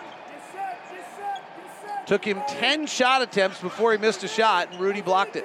Took 2.06 2.24
him 2.24 2.42
10 2.48 2.86
shot 2.86 3.22
attempts 3.22 3.60
before 3.60 3.92
he 3.92 3.98
missed 3.98 4.24
a 4.24 4.28
shot, 4.28 4.72
and 4.72 4.80
Rudy 4.80 5.00
blocked 5.00 5.36
it. 5.36 5.44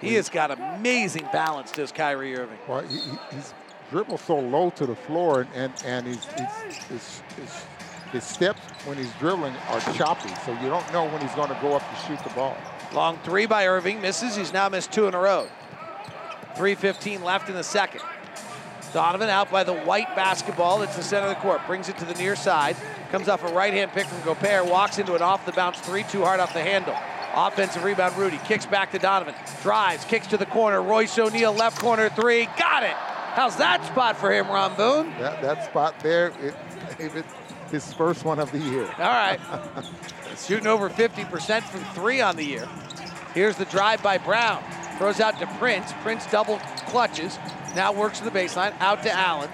He 0.00 0.14
has 0.14 0.28
got 0.28 0.50
amazing 0.50 1.28
balance, 1.32 1.72
does 1.72 1.92
Kyrie 1.92 2.36
Irving. 2.36 2.58
Well, 2.66 2.80
he, 2.82 2.96
he- 2.98 3.18
he's 3.36 3.52
dribbled 3.90 4.20
so 4.20 4.38
low 4.38 4.70
to 4.70 4.86
the 4.86 4.94
floor, 4.96 5.42
and 5.54 5.72
and, 5.84 5.84
and 5.84 6.06
he's, 6.06 6.24
he's, 6.24 6.76
his, 6.84 7.22
his, 7.36 7.64
his 8.12 8.24
steps 8.24 8.60
when 8.86 8.96
he's 8.96 9.12
dribbling 9.14 9.54
are 9.68 9.80
choppy, 9.94 10.30
so 10.46 10.52
you 10.62 10.68
don't 10.68 10.90
know 10.92 11.06
when 11.08 11.20
he's 11.20 11.34
going 11.34 11.48
to 11.48 11.58
go 11.60 11.74
up 11.74 11.82
to 11.90 12.06
shoot 12.06 12.18
the 12.24 12.30
ball. 12.30 12.56
Long 12.92 13.18
three 13.24 13.46
by 13.46 13.66
Irving, 13.68 14.00
misses. 14.00 14.34
He's 14.36 14.52
now 14.52 14.68
missed 14.68 14.90
two 14.92 15.06
in 15.06 15.14
a 15.14 15.18
row. 15.18 15.48
3.15 16.56 17.22
left 17.22 17.48
in 17.48 17.54
the 17.54 17.62
second. 17.62 18.00
Donovan 18.92 19.28
out 19.28 19.50
by 19.52 19.62
the 19.62 19.72
white 19.74 20.16
basketball 20.16 20.80
that's 20.80 20.96
the 20.96 21.02
center 21.02 21.28
of 21.28 21.36
the 21.36 21.40
court. 21.40 21.60
Brings 21.66 21.88
it 21.88 21.96
to 21.98 22.04
the 22.04 22.14
near 22.14 22.34
side. 22.34 22.76
Comes 23.12 23.28
off 23.28 23.44
a 23.44 23.52
right 23.54 23.72
hand 23.72 23.92
pick 23.92 24.06
from 24.06 24.20
Gobert. 24.22 24.66
Walks 24.66 24.98
into 24.98 25.14
an 25.14 25.22
off 25.22 25.46
the 25.46 25.52
bounce 25.52 25.78
three, 25.80 26.02
too 26.04 26.22
hard 26.24 26.40
off 26.40 26.52
the 26.52 26.60
handle. 26.62 26.96
Offensive 27.34 27.84
rebound, 27.84 28.16
Rudy. 28.16 28.38
Kicks 28.44 28.66
back 28.66 28.92
to 28.92 28.98
Donovan. 28.98 29.34
Drives, 29.62 30.04
kicks 30.04 30.26
to 30.28 30.36
the 30.36 30.46
corner. 30.46 30.82
Royce 30.82 31.18
O'Neale, 31.18 31.52
left 31.52 31.78
corner 31.78 32.08
three. 32.08 32.46
Got 32.58 32.82
it. 32.82 32.96
How's 33.34 33.56
that 33.56 33.84
spot 33.86 34.16
for 34.16 34.32
him, 34.32 34.48
Ron 34.48 34.76
Boone? 34.76 35.10
That, 35.20 35.40
that 35.40 35.64
spot 35.64 35.98
there, 36.00 36.32
it, 36.40 37.24
his 37.70 37.92
first 37.94 38.24
one 38.24 38.40
of 38.40 38.50
the 38.50 38.58
year. 38.58 38.86
All 38.98 38.98
right. 38.98 39.38
Shooting 40.36 40.66
over 40.66 40.90
50% 40.90 41.62
from 41.62 41.80
three 41.94 42.20
on 42.20 42.36
the 42.36 42.44
year. 42.44 42.68
Here's 43.34 43.56
the 43.56 43.64
drive 43.66 44.02
by 44.02 44.18
Brown. 44.18 44.62
Throws 44.98 45.20
out 45.20 45.38
to 45.38 45.46
Prince. 45.58 45.92
Prince 46.02 46.26
double 46.26 46.58
clutches. 46.86 47.38
Now 47.76 47.92
works 47.92 48.18
to 48.18 48.24
the 48.24 48.30
baseline. 48.30 48.74
Out 48.80 49.02
to 49.04 49.12
Allen. 49.12 49.50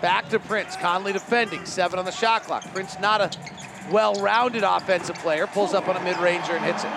Back 0.00 0.28
to 0.30 0.40
Prince. 0.40 0.76
Conley 0.76 1.12
defending. 1.12 1.64
Seven 1.64 1.98
on 1.98 2.04
the 2.04 2.10
shot 2.10 2.42
clock. 2.42 2.64
Prince 2.72 2.98
not 2.98 3.20
a 3.20 3.30
well-rounded 3.90 4.62
offensive 4.62 5.16
player. 5.16 5.46
Pulls 5.46 5.74
up 5.74 5.88
on 5.88 5.96
a 5.96 6.04
mid-ranger 6.04 6.52
and 6.52 6.64
hits 6.64 6.84
it. 6.84 6.90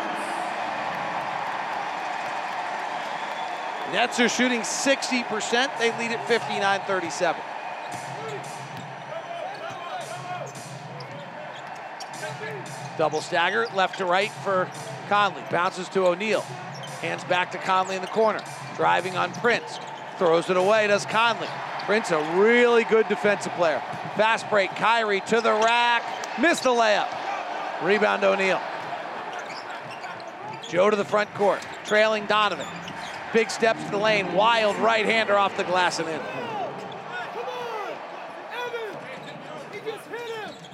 Nets 3.93 4.19
are 4.19 4.29
shooting 4.29 4.61
60%. 4.61 5.79
They 5.79 5.97
lead 5.97 6.11
at 6.11 6.27
59-37. 6.27 7.35
Double 12.97 13.21
stagger, 13.21 13.67
left 13.75 13.97
to 13.97 14.05
right 14.05 14.31
for 14.31 14.69
Conley. 15.09 15.43
Bounces 15.51 15.89
to 15.89 16.05
O'Neale. 16.05 16.41
Hands 17.01 17.23
back 17.25 17.51
to 17.51 17.57
Conley 17.57 17.95
in 17.95 18.01
the 18.01 18.07
corner. 18.07 18.41
Driving 18.75 19.17
on 19.17 19.31
Prince. 19.33 19.79
Throws 20.17 20.49
it 20.49 20.57
away, 20.57 20.87
does 20.87 21.05
Conley. 21.05 21.47
Prince, 21.85 22.11
a 22.11 22.19
really 22.37 22.83
good 22.85 23.07
defensive 23.07 23.51
player. 23.53 23.81
Fast 24.15 24.49
break, 24.49 24.71
Kyrie 24.71 25.21
to 25.21 25.41
the 25.41 25.53
rack. 25.53 26.03
Missed 26.39 26.63
the 26.63 26.69
layup. 26.69 27.07
Rebound 27.83 28.23
O'Neale. 28.23 28.61
Joe 30.69 30.89
to 30.89 30.95
the 30.95 31.05
front 31.05 31.33
court. 31.33 31.65
trailing 31.85 32.25
Donovan. 32.25 32.67
Big 33.33 33.49
steps 33.49 33.83
to 33.83 33.91
the 33.91 33.97
lane, 33.97 34.33
wild 34.33 34.75
right 34.77 35.05
hander 35.05 35.37
off 35.37 35.55
the 35.57 35.63
glass 35.63 35.99
and 35.99 36.09
in. 36.09 36.19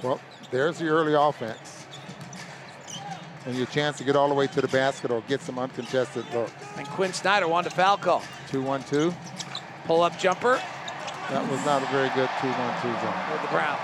Well, 0.02 0.20
there's 0.50 0.78
the 0.78 0.88
early 0.88 1.14
offense. 1.14 1.86
And 3.46 3.56
your 3.56 3.66
chance 3.66 3.98
to 3.98 4.04
get 4.04 4.14
all 4.14 4.28
the 4.28 4.34
way 4.34 4.46
to 4.46 4.60
the 4.60 4.68
basket 4.68 5.10
or 5.10 5.20
get 5.22 5.40
some 5.40 5.58
uncontested 5.58 6.24
looks. 6.32 6.52
And 6.76 6.86
Quin 6.88 7.12
Snyder 7.12 7.48
wanted 7.48 7.70
to 7.70 7.76
foul 7.76 7.96
call. 7.96 8.22
2-1-2. 8.48 9.12
Pull 9.86 10.02
up 10.02 10.16
jumper 10.18 10.60
That 11.30 11.50
was 11.50 11.64
not 11.66 11.82
a 11.82 11.86
very 11.86 12.08
good 12.10 12.28
2-1-2 12.28 12.82
zone. 13.02 13.32
with 13.32 13.42
the 13.42 13.48
Brown. 13.48 13.78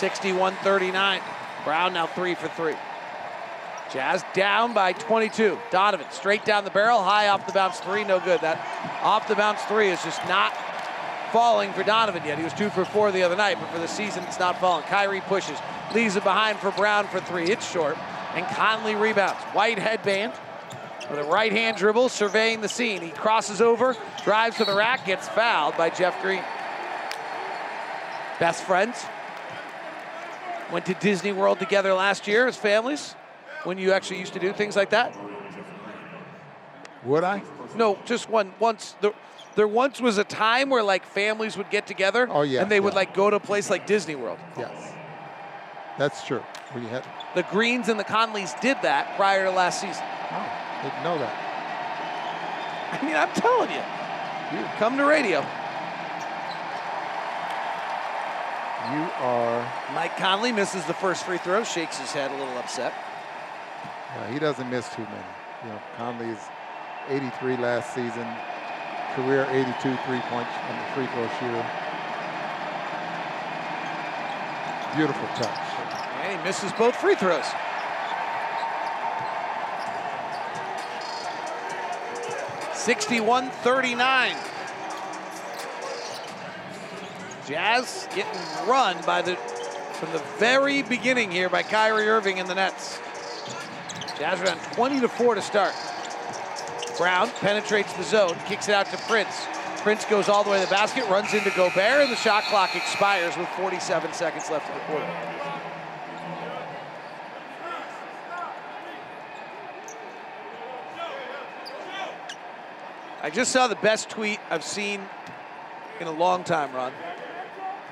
61-39. 0.00 1.20
Brown 1.64 1.92
now 1.92 2.06
three 2.06 2.34
for 2.34 2.48
three. 2.48 2.74
Jazz 3.92 4.24
down 4.32 4.72
by 4.72 4.92
22. 4.92 5.58
Donovan 5.70 6.06
straight 6.10 6.44
down 6.44 6.64
the 6.64 6.70
barrel, 6.70 7.02
high 7.02 7.28
off 7.28 7.46
the 7.46 7.52
bounce 7.52 7.80
three, 7.80 8.04
no 8.04 8.20
good. 8.20 8.40
That 8.40 8.64
off 9.02 9.28
the 9.28 9.34
bounce 9.34 9.62
three 9.62 9.88
is 9.88 10.02
just 10.02 10.22
not 10.28 10.56
falling 11.32 11.72
for 11.72 11.82
Donovan 11.82 12.22
yet. 12.24 12.38
He 12.38 12.44
was 12.44 12.54
two 12.54 12.70
for 12.70 12.84
four 12.84 13.12
the 13.12 13.22
other 13.22 13.36
night, 13.36 13.58
but 13.60 13.68
for 13.70 13.78
the 13.78 13.88
season, 13.88 14.24
it's 14.24 14.38
not 14.38 14.58
falling. 14.60 14.84
Kyrie 14.84 15.20
pushes, 15.22 15.58
leaves 15.94 16.16
it 16.16 16.24
behind 16.24 16.58
for 16.58 16.70
Brown 16.72 17.06
for 17.08 17.20
three. 17.20 17.50
It's 17.50 17.68
short, 17.68 17.98
and 18.34 18.46
Conley 18.46 18.94
rebounds. 18.94 19.42
White 19.52 19.78
headband 19.78 20.32
with 21.10 21.18
a 21.18 21.24
right 21.24 21.52
hand 21.52 21.76
dribble, 21.76 22.08
surveying 22.08 22.60
the 22.60 22.68
scene. 22.68 23.02
He 23.02 23.10
crosses 23.10 23.60
over, 23.60 23.96
drives 24.24 24.56
to 24.58 24.64
the 24.64 24.74
rack, 24.74 25.04
gets 25.04 25.28
fouled 25.28 25.76
by 25.76 25.90
Jeff 25.90 26.20
Green. 26.22 26.42
Best 28.38 28.62
friends. 28.62 29.04
Went 30.72 30.86
to 30.86 30.94
Disney 30.94 31.32
World 31.32 31.58
together 31.58 31.92
last 31.94 32.28
year 32.28 32.46
as 32.46 32.56
families 32.56 33.14
when 33.64 33.78
you 33.78 33.92
actually 33.92 34.20
used 34.20 34.32
to 34.34 34.38
do 34.38 34.52
things 34.52 34.76
like 34.76 34.90
that. 34.90 35.16
Would 37.04 37.24
I? 37.24 37.42
No, 37.74 37.98
just 38.04 38.28
one 38.28 38.52
once. 38.60 38.94
There, 39.00 39.12
there 39.56 39.66
once 39.68 40.00
was 40.00 40.18
a 40.18 40.24
time 40.24 40.70
where 40.70 40.82
like 40.82 41.04
families 41.04 41.56
would 41.56 41.70
get 41.70 41.86
together. 41.86 42.28
Oh, 42.30 42.42
yeah, 42.42 42.62
and 42.62 42.70
they 42.70 42.80
would 42.80 42.94
like 42.94 43.14
go 43.14 43.30
to 43.30 43.36
a 43.36 43.40
place 43.40 43.70
like 43.70 43.86
Disney 43.86 44.14
World. 44.14 44.38
Yes. 44.56 44.92
That's 45.98 46.24
true. 46.24 46.42
We 46.74 46.82
had, 46.86 47.04
The 47.34 47.42
Greens 47.44 47.88
and 47.88 47.98
the 47.98 48.04
Conleys 48.04 48.58
did 48.60 48.76
that 48.82 49.16
prior 49.16 49.44
to 49.44 49.50
last 49.50 49.80
season. 49.80 50.04
oh, 50.30 50.52
didn't 50.82 51.02
know 51.02 51.18
that. 51.18 51.46
I 52.92 53.04
mean, 53.04 53.16
I'm 53.16 53.32
telling 53.34 53.70
you, 53.70 54.58
you 54.58 54.64
come 54.78 54.96
to 54.96 55.04
radio. 55.04 55.44
You 58.92 59.08
are. 59.18 59.72
Mike 59.94 60.16
Conley 60.16 60.52
misses 60.52 60.84
the 60.86 60.94
first 60.94 61.24
free 61.24 61.38
throw, 61.38 61.62
shakes 61.62 61.98
his 61.98 62.12
head 62.12 62.30
a 62.30 62.34
little 62.34 62.58
upset. 62.58 62.92
Yeah, 64.16 64.32
he 64.32 64.38
doesn't 64.38 64.68
miss 64.68 64.88
too 64.94 65.02
many. 65.02 65.30
You 65.64 65.68
know, 65.70 65.80
Conley 65.96 66.30
is 66.30 66.40
83 67.08 67.56
last 67.58 67.94
season, 67.94 68.26
career 69.14 69.46
82 69.50 69.74
three-point 70.06 70.48
on 70.68 70.76
the 70.76 70.84
free 70.94 71.06
throw 71.06 71.28
shooter. 71.38 71.66
Beautiful 74.96 75.28
touch. 75.36 75.58
And 76.24 76.38
he 76.38 76.44
misses 76.44 76.72
both 76.72 76.96
free 76.96 77.14
throws. 77.14 77.46
Sixty-one 82.74 83.50
thirty-nine. 83.62 84.36
Jazz 87.50 88.06
getting 88.14 88.40
run 88.68 88.96
by 89.04 89.22
the 89.22 89.34
from 89.94 90.12
the 90.12 90.22
very 90.38 90.82
beginning 90.82 91.32
here 91.32 91.48
by 91.48 91.64
Kyrie 91.64 92.08
Irving 92.08 92.38
in 92.38 92.46
the 92.46 92.54
Nets. 92.54 93.00
Jazz 94.16 94.40
down 94.40 94.56
20 94.74 95.00
to 95.00 95.08
4 95.08 95.34
to 95.34 95.42
start. 95.42 95.74
Brown 96.96 97.28
penetrates 97.40 97.92
the 97.94 98.04
zone, 98.04 98.36
kicks 98.46 98.68
it 98.68 98.74
out 98.74 98.86
to 98.92 98.96
Prince. 98.98 99.46
Prince 99.78 100.04
goes 100.04 100.28
all 100.28 100.44
the 100.44 100.50
way 100.50 100.60
to 100.60 100.64
the 100.64 100.70
basket, 100.70 101.08
runs 101.08 101.34
into 101.34 101.50
Gobert, 101.50 102.02
and 102.02 102.12
the 102.12 102.16
shot 102.16 102.44
clock 102.44 102.76
expires 102.76 103.36
with 103.36 103.48
47 103.48 104.12
seconds 104.12 104.48
left 104.48 104.68
in 104.68 104.74
the 104.74 104.84
quarter. 104.84 105.06
I 113.22 113.30
just 113.30 113.50
saw 113.50 113.66
the 113.66 113.74
best 113.76 114.08
tweet 114.08 114.38
I've 114.50 114.62
seen 114.62 115.00
in 115.98 116.06
a 116.06 116.12
long 116.12 116.44
time, 116.44 116.72
Ron. 116.72 116.92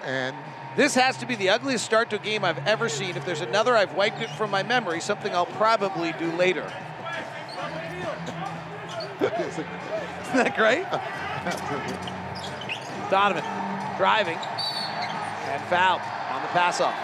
And 0.05 0.36
This 0.76 0.94
has 0.94 1.16
to 1.18 1.26
be 1.26 1.34
the 1.34 1.51
ugliest 1.51 1.84
start 1.84 2.11
to 2.11 2.16
a 2.16 2.20
game 2.20 2.44
I've 2.44 2.64
ever 2.66 2.88
seen. 2.88 3.16
If 3.16 3.24
there's 3.26 3.40
another, 3.40 3.76
I've 3.76 3.94
wiped 3.94 4.22
it 4.22 4.30
from 4.30 4.51
my 4.51 4.62
memory, 4.62 5.01
something 5.01 5.34
I'll 5.34 5.46
probably 5.46 6.12
do 6.12 6.30
later. 6.32 6.70
Isn't 9.20 9.66
that 10.34 10.55
great? 10.57 10.84
Donovan 13.11 13.44
driving 13.96 14.36
and 14.36 15.62
foul 15.64 15.99
on 16.30 16.42
the 16.42 16.49
pass 16.49 16.80
off. 16.80 16.94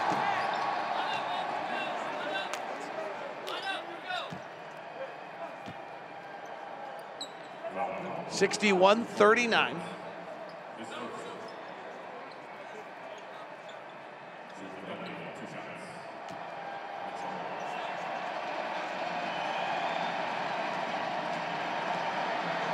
Sixty-one 8.31 9.05
thirty-nine. 9.05 9.79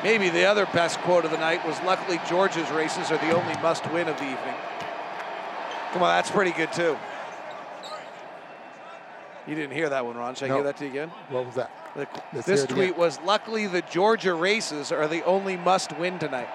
Maybe 0.03 0.29
the 0.29 0.45
other 0.45 0.65
best 0.67 0.99
quote 0.99 1.25
of 1.25 1.31
the 1.31 1.37
night 1.37 1.65
was 1.65 1.79
luckily 1.83 2.19
Georgia's 2.27 2.69
races 2.71 3.11
are 3.11 3.17
the 3.17 3.31
only 3.35 3.53
must 3.61 3.89
win 3.91 4.07
of 4.07 4.17
the 4.17 4.23
evening. 4.23 4.55
Come 5.93 6.01
on, 6.01 6.09
that's 6.15 6.31
pretty 6.31 6.51
good 6.51 6.71
too. 6.73 6.97
You 9.47 9.55
didn't 9.55 9.71
hear 9.75 9.89
that 9.89 10.05
one, 10.05 10.15
Ron. 10.17 10.35
Should 10.35 10.45
I 10.45 10.47
No. 10.49 10.55
give 10.57 10.65
that 10.65 10.77
to 10.77 10.85
you 10.85 10.91
again? 10.91 11.09
What 11.29 11.45
was 11.45 11.55
that? 11.55 11.69
The- 11.95 12.07
this 12.41 12.65
tweet 12.65 12.89
again. 12.91 12.99
was 12.99 13.19
luckily 13.21 13.67
the 13.67 13.81
Georgia 13.81 14.33
races 14.33 14.91
are 14.91 15.07
the 15.07 15.23
only 15.25 15.57
must 15.57 15.91
win 15.97 16.19
tonight. 16.19 16.47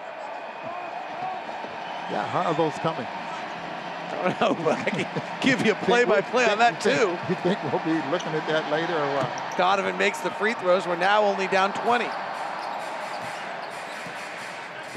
Yeah, 2.10 2.24
how 2.28 2.42
are 2.50 2.54
those 2.54 2.72
coming? 2.74 3.06
I 3.06 4.32
don't 4.40 4.40
know, 4.40 4.64
but 4.64 4.78
I 4.78 4.84
can 4.90 5.22
give 5.40 5.66
you 5.66 5.72
a 5.72 5.74
play 5.74 6.04
by 6.04 6.20
play 6.20 6.48
on 6.48 6.58
that 6.58 6.80
Think- 6.82 6.98
too. 7.00 7.18
You 7.28 7.34
think 7.42 7.58
we'll 7.64 7.82
be 7.84 8.00
looking 8.10 8.32
at 8.32 8.46
that 8.48 8.70
later 8.70 8.94
or 8.94 9.14
what? 9.16 9.28
Donovan 9.58 9.98
makes 9.98 10.18
the 10.20 10.30
free 10.30 10.54
throws. 10.54 10.86
We're 10.86 10.96
now 10.96 11.22
only 11.22 11.48
down 11.48 11.72
20. 11.74 12.06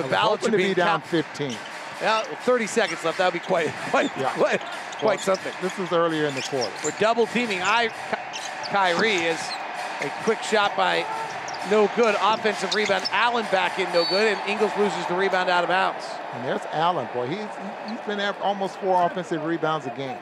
The 0.03 0.09
ballots 0.09 0.47
are 0.47 0.51
to 0.51 0.57
being 0.57 0.69
be 0.71 0.75
down 0.75 1.01
counted. 1.01 1.25
15. 1.25 1.57
Yeah, 2.01 2.21
30 2.23 2.67
seconds 2.67 3.03
left. 3.03 3.17
That 3.17 3.33
would 3.33 3.41
be 3.41 3.45
quite, 3.45 3.67
quite, 3.89 4.11
Yeah. 4.17 4.31
quite, 4.33 4.61
quite 4.99 5.03
Well, 5.03 5.17
something. 5.35 5.53
This 5.61 5.77
was 5.77 5.91
earlier 5.91 6.25
in 6.25 6.35
the 6.35 6.41
quarter. 6.43 6.71
We're 6.83 6.91
double 6.99 7.27
teaming 7.27 7.61
I, 7.61 7.89
Kyrie 8.71 9.15
is 9.15 9.39
a 10.01 10.09
quick 10.23 10.41
shot 10.43 10.75
by 10.77 11.05
no 11.69 11.89
good. 11.97 12.15
Offensive 12.21 12.73
rebound. 12.73 13.03
Allen 13.11 13.45
back 13.51 13.79
in 13.79 13.91
no 13.91 14.05
good, 14.05 14.27
and 14.37 14.49
Ingles 14.49 14.71
loses 14.77 15.05
the 15.07 15.15
rebound 15.15 15.49
out 15.49 15.63
of 15.63 15.67
bounds. 15.69 16.05
And 16.33 16.45
there's 16.45 16.61
Allen, 16.71 17.09
boy. 17.13 17.27
He's 17.27 17.39
he's 17.89 17.99
been 18.07 18.19
at 18.21 18.39
almost 18.41 18.77
four 18.79 19.03
offensive 19.03 19.43
rebounds 19.43 19.85
a 19.85 19.89
game. 19.91 20.17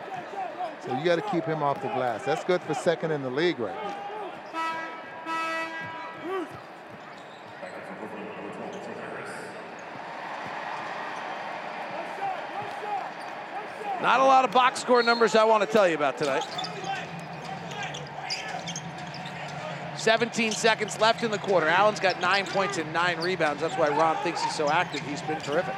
So 0.84 0.98
you 0.98 1.04
got 1.06 1.18
to 1.18 1.22
keep 1.30 1.44
him 1.44 1.62
off 1.62 1.82
the 1.82 1.90
glass. 1.90 2.24
That's 2.26 2.44
good 2.44 2.62
for 2.64 2.74
second 2.74 3.12
in 3.12 3.22
the 3.22 3.30
league 3.30 3.60
right 3.60 3.76
now. 3.76 3.98
Not 14.02 14.20
a 14.20 14.24
lot 14.24 14.46
of 14.46 14.52
box 14.52 14.82
score 14.82 15.02
numbers 15.02 15.36
I 15.36 15.44
want 15.44 15.64
to 15.64 15.72
tell 15.72 15.88
you 15.88 15.96
about 15.96 16.18
tonight. 16.18 16.46
17 19.98 20.52
seconds 20.52 21.00
left 21.00 21.24
in 21.24 21.32
the 21.32 21.40
quarter. 21.40 21.68
Allen's 21.68 22.00
got 22.00 22.22
nine 22.22 22.46
points 22.46 22.78
and 22.78 22.94
nine 22.94 23.20
rebounds. 23.20 23.62
That's 23.62 23.76
why 23.76 23.90
Ron 23.90 24.16
thinks 24.18 24.44
he's 24.44 24.56
so 24.56 24.70
active. 24.70 25.02
He's 25.02 25.22
been 25.24 25.40
terrific. 25.42 25.74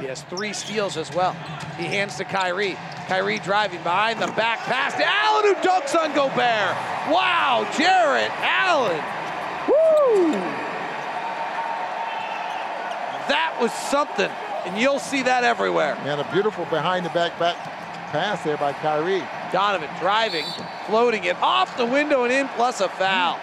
He 0.00 0.06
has 0.06 0.22
three 0.24 0.52
steals 0.52 0.96
as 0.96 1.14
well. 1.14 1.32
He 1.76 1.84
hands 1.84 2.16
to 2.16 2.24
Kyrie. 2.24 2.76
Kyrie 3.06 3.38
driving 3.38 3.82
behind 3.82 4.20
the 4.20 4.28
back 4.28 4.58
pass 4.60 4.94
to 4.94 5.04
Allen 5.04 5.44
who 5.44 5.54
dunks 5.60 5.94
on 5.98 6.14
Gobert. 6.14 6.76
Wow, 7.10 7.68
Jarrett 7.76 8.30
Allen. 8.40 9.02
Woo! 9.68 10.32
That 13.28 13.56
was 13.60 13.72
something, 13.72 14.30
and 14.66 14.78
you'll 14.78 14.98
see 14.98 15.22
that 15.22 15.44
everywhere. 15.44 15.96
And 16.00 16.20
a 16.20 16.32
beautiful 16.32 16.64
behind 16.66 17.04
the 17.04 17.10
back 17.10 17.38
back 17.38 17.56
pass 18.10 18.42
there 18.42 18.56
by 18.56 18.72
Kyrie. 18.74 19.22
Donovan 19.52 19.90
driving, 20.00 20.44
floating 20.86 21.24
it 21.24 21.36
off 21.40 21.76
the 21.76 21.86
window 21.86 22.24
and 22.24 22.32
in, 22.32 22.48
plus 22.48 22.80
a 22.80 22.88
foul. 22.88 23.38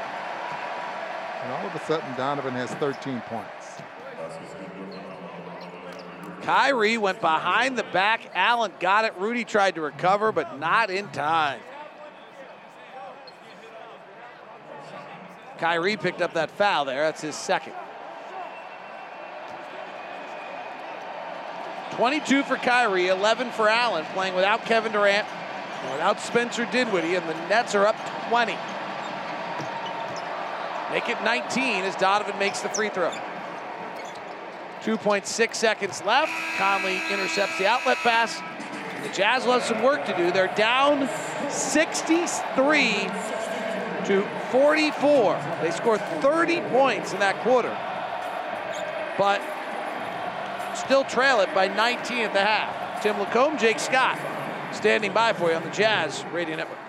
And 1.43 1.51
all 1.53 1.67
of 1.67 1.75
a 1.75 1.85
sudden, 1.85 2.15
Donovan 2.15 2.53
has 2.53 2.69
13 2.71 3.21
points. 3.21 3.81
Kyrie 6.41 6.97
went 6.97 7.19
behind 7.21 7.77
the 7.77 7.83
back. 7.83 8.21
Allen 8.33 8.71
got 8.79 9.05
it. 9.05 9.13
Rudy 9.17 9.43
tried 9.43 9.75
to 9.75 9.81
recover, 9.81 10.31
but 10.31 10.59
not 10.59 10.89
in 10.89 11.07
time. 11.09 11.59
Kyrie 15.57 15.97
picked 15.97 16.21
up 16.21 16.33
that 16.33 16.51
foul 16.51 16.85
there. 16.85 17.03
That's 17.03 17.21
his 17.21 17.35
second. 17.35 17.73
22 21.91 22.43
for 22.43 22.55
Kyrie, 22.57 23.07
11 23.07 23.51
for 23.51 23.69
Allen, 23.69 24.05
playing 24.13 24.35
without 24.35 24.65
Kevin 24.65 24.91
Durant, 24.91 25.27
without 25.91 26.19
Spencer 26.19 26.65
Dinwiddie, 26.65 27.15
and 27.15 27.27
the 27.27 27.33
Nets 27.47 27.75
are 27.75 27.87
up 27.87 27.95
20. 28.29 28.55
Make 30.91 31.09
it 31.09 31.21
19 31.23 31.83
as 31.83 31.95
Donovan 31.95 32.37
makes 32.39 32.61
the 32.61 32.69
free 32.69 32.89
throw. 32.89 33.11
2.6 34.83 35.55
seconds 35.55 36.03
left. 36.05 36.31
Conley 36.57 37.01
intercepts 37.11 37.57
the 37.57 37.67
outlet 37.67 37.97
pass. 37.97 38.41
The 39.03 39.09
Jazz 39.09 39.45
will 39.45 39.53
have 39.53 39.63
some 39.63 39.83
work 39.83 40.05
to 40.05 40.15
do. 40.15 40.31
They're 40.31 40.53
down 40.55 41.09
63 41.49 43.09
to 44.05 44.25
44. 44.51 45.57
They 45.61 45.71
scored 45.71 46.01
30 46.21 46.61
points 46.61 47.11
in 47.13 47.19
that 47.19 47.41
quarter, 47.43 47.75
but 49.17 49.41
still 50.87 51.03
trail 51.03 51.41
it 51.41 51.53
by 51.53 51.67
19 51.67 52.19
at 52.19 52.33
the 52.33 52.39
half. 52.39 53.03
Tim 53.03 53.19
Lacombe, 53.19 53.57
Jake 53.57 53.77
Scott, 53.77 54.17
standing 54.71 55.11
by 55.11 55.33
for 55.33 55.49
you 55.49 55.55
on 55.55 55.63
the 55.63 55.69
Jazz 55.69 56.23
Radio 56.31 56.55
Network. 56.55 56.86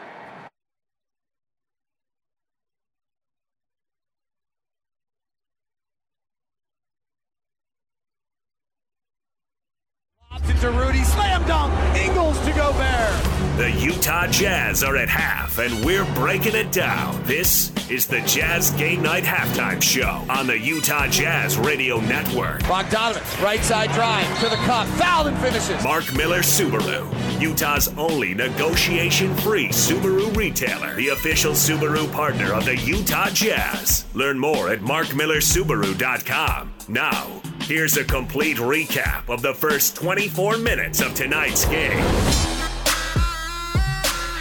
Utah 13.79 14.26
Jazz 14.26 14.83
are 14.83 14.97
at 14.97 15.09
half, 15.09 15.59
and 15.59 15.85
we're 15.85 16.05
breaking 16.16 16.57
it 16.57 16.72
down. 16.72 17.22
This 17.22 17.70
is 17.89 18.09
the 18.09 18.20
Jazz 18.22 18.72
Game 18.72 19.03
Night 19.03 19.22
Halftime 19.22 19.81
Show 19.81 20.24
on 20.29 20.49
the 20.49 20.59
Utah 20.59 21.07
Jazz 21.07 21.57
Radio 21.57 22.01
Network. 22.01 22.61
Bogdanovic, 22.64 23.41
right 23.41 23.62
side 23.62 23.93
drive 23.93 24.26
to 24.41 24.49
the 24.49 24.57
cup, 24.66 24.89
fouled 24.89 25.29
and 25.29 25.39
finishes. 25.39 25.83
Mark 25.85 26.12
Miller 26.16 26.41
Subaru, 26.41 27.07
Utah's 27.41 27.87
only 27.97 28.35
negotiation-free 28.35 29.68
Subaru 29.68 30.37
retailer, 30.37 30.97
the 30.97 31.11
official 31.11 31.53
Subaru 31.53 32.11
partner 32.11 32.53
of 32.55 32.64
the 32.64 32.76
Utah 32.79 33.31
Jazz. 33.31 34.07
Learn 34.12 34.41
more 34.41 34.70
at 34.70 34.81
markmillersubaru.com. 34.81 36.74
Now, 36.89 37.41
here's 37.62 37.97
a 37.97 38.03
complete 38.05 38.57
recap 38.57 39.29
of 39.29 39.41
the 39.41 39.55
first 39.55 39.95
24 39.95 40.59
minutes 40.59 41.01
of 41.01 41.14
tonight's 41.14 41.64
game. 41.66 42.57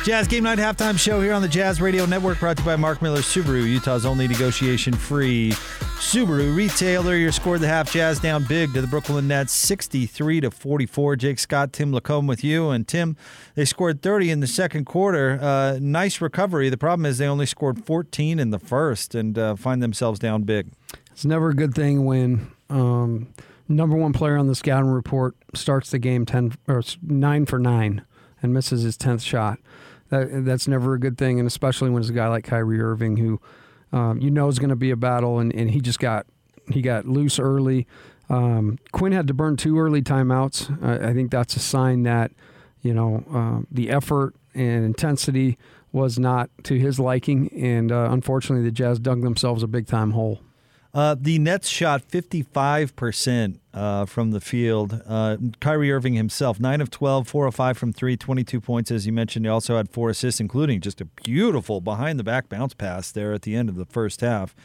Jazz 0.08 0.26
Game 0.26 0.46
Night 0.46 0.58
halftime 0.58 0.98
show 0.98 1.20
here 1.20 1.34
on 1.34 1.42
the 1.42 1.50
Jazz 1.50 1.82
Radio 1.82 2.06
Network, 2.06 2.40
brought 2.40 2.56
to 2.56 2.64
you 2.64 2.66
by 2.66 2.78
Mark 2.78 3.02
Miller 3.02 3.20
Subaru, 3.20 3.68
Utah's 3.68 4.06
only 4.06 4.26
negotiation 4.26 4.94
free 4.94 5.52
Subaru 6.00 6.56
retailer. 6.56 7.18
Your 7.18 7.34
score 7.34 7.60
the 7.60 7.68
half 7.68 7.92
Jazz 7.92 8.18
down 8.18 8.46
big 8.46 8.74
to 8.74 8.80
the 8.80 8.88
Brooklyn 8.88 9.28
Nets, 9.28 9.52
63 9.52 10.40
to 10.40 10.50
44. 10.50 11.18
Jake 11.18 11.40
Scott, 11.40 11.74
Tim 11.74 11.92
Lacombe 11.92 12.26
with 12.26 12.42
you. 12.42 12.70
And 12.70 12.88
Tim, 12.88 13.18
they 13.56 13.66
scored 13.66 14.02
30 14.02 14.32
in 14.32 14.40
the 14.40 14.48
second 14.48 14.86
quarter. 14.86 15.40
Uh, 15.42 15.78
nice 15.82 16.22
recovery. 16.22 16.70
The 16.70 16.78
problem 16.78 17.06
is 17.06 17.18
they 17.18 17.28
only 17.28 17.46
scored 17.46 17.84
14 17.84 18.40
in 18.40 18.52
the 18.52 18.60
first 18.60 19.14
and 19.14 19.38
uh, 19.38 19.58
find 19.58 19.84
themselves 19.84 20.20
down 20.20 20.44
big. 20.44 20.70
It's 21.12 21.26
never 21.26 21.50
a 21.50 21.54
good 21.54 21.76
thing 21.76 22.06
when 22.06 22.50
um, 22.70 23.28
number 23.68 23.98
one 23.98 24.14
player 24.14 24.38
on 24.38 24.48
the 24.48 24.56
scouting 24.56 24.90
report 24.90 25.36
starts 25.54 25.92
the 25.92 26.00
game 26.00 26.26
10 26.26 26.54
or 26.66 26.82
9 27.02 27.46
for 27.46 27.60
9 27.60 28.06
and 28.42 28.54
misses 28.54 28.84
his 28.84 28.98
10th 28.98 29.22
shot. 29.22 29.60
That, 30.10 30.46
that's 30.46 30.68
never 30.68 30.94
a 30.94 31.00
good 31.00 31.18
thing, 31.18 31.40
and 31.40 31.48
especially 31.48 31.90
when 31.90 32.02
it's 32.02 32.10
a 32.10 32.14
guy 32.14 32.28
like 32.28 32.46
Kyrie 32.46 32.82
Irving 32.82 33.18
who 33.18 33.42
um, 33.92 34.20
you 34.20 34.32
know 34.32 34.48
is 34.48 34.60
going 34.60 34.70
to 34.70 34.76
be 34.76 34.92
a 34.92 34.96
battle, 34.96 35.40
and, 35.40 35.54
and 35.54 35.72
he 35.72 35.82
just 35.82 36.00
got 36.00 36.26
he 36.72 36.82
got 36.82 37.06
loose 37.06 37.40
early. 37.40 37.88
Um, 38.30 38.78
Quin 38.92 39.12
had 39.14 39.28
to 39.28 39.34
burn 39.34 39.56
two 39.56 39.80
early 39.80 40.02
timeouts. 40.02 40.84
Uh, 40.84 41.08
I 41.08 41.14
think 41.14 41.32
that's 41.32 41.56
a 41.56 41.60
sign 41.60 42.04
that 42.04 42.32
you 42.82 42.94
know 42.94 43.24
uh, 43.34 43.66
the 43.72 43.90
effort 43.90 44.36
and 44.54 44.86
intensity 44.86 45.58
was 45.92 46.20
not 46.20 46.50
to 46.64 46.78
his 46.78 47.00
liking, 47.00 47.50
and 47.54 47.92
uh, 47.92 48.10
unfortunately, 48.12 48.64
the 48.64 48.72
Jazz 48.72 49.00
dug 49.00 49.22
themselves 49.22 49.64
a 49.64 49.68
big 49.68 49.88
time 49.88 50.12
hole. 50.12 50.42
Uh, 50.98 51.16
the 51.16 51.38
Nets 51.38 51.68
shot 51.68 52.08
55% 52.08 53.60
uh, 53.72 54.08
from 54.08 54.32
the 54.32 54.42
field. 54.42 55.00
Uh, 55.06 55.38
Kyrie 55.60 55.92
Irving 55.92 56.16
himself, 56.16 56.60
9 56.60 56.82
of 56.82 56.90
12, 56.90 57.28
4 57.28 57.46
of 57.46 57.54
5 57.54 57.78
from 57.78 57.94
3, 57.94 58.18
22 58.18 58.60
points, 58.60 58.90
as 58.90 59.06
you 59.06 59.14
mentioned. 59.14 59.46
He 59.46 59.50
also 59.50 59.78
had 59.78 59.92
four 59.92 60.10
assists, 60.10 60.40
including 60.40 60.82
just 60.82 61.00
a 61.00 61.06
beautiful 61.06 61.82
behind 61.82 62.18
the 62.18 62.24
back 62.24 62.50
bounce 62.50 62.74
pass 62.74 63.12
there 63.12 63.32
at 63.32 63.44
the 63.44 63.56
end 63.56 63.70
of 63.70 63.76
the 63.76 63.86
first 63.86 64.22
half 64.22 64.56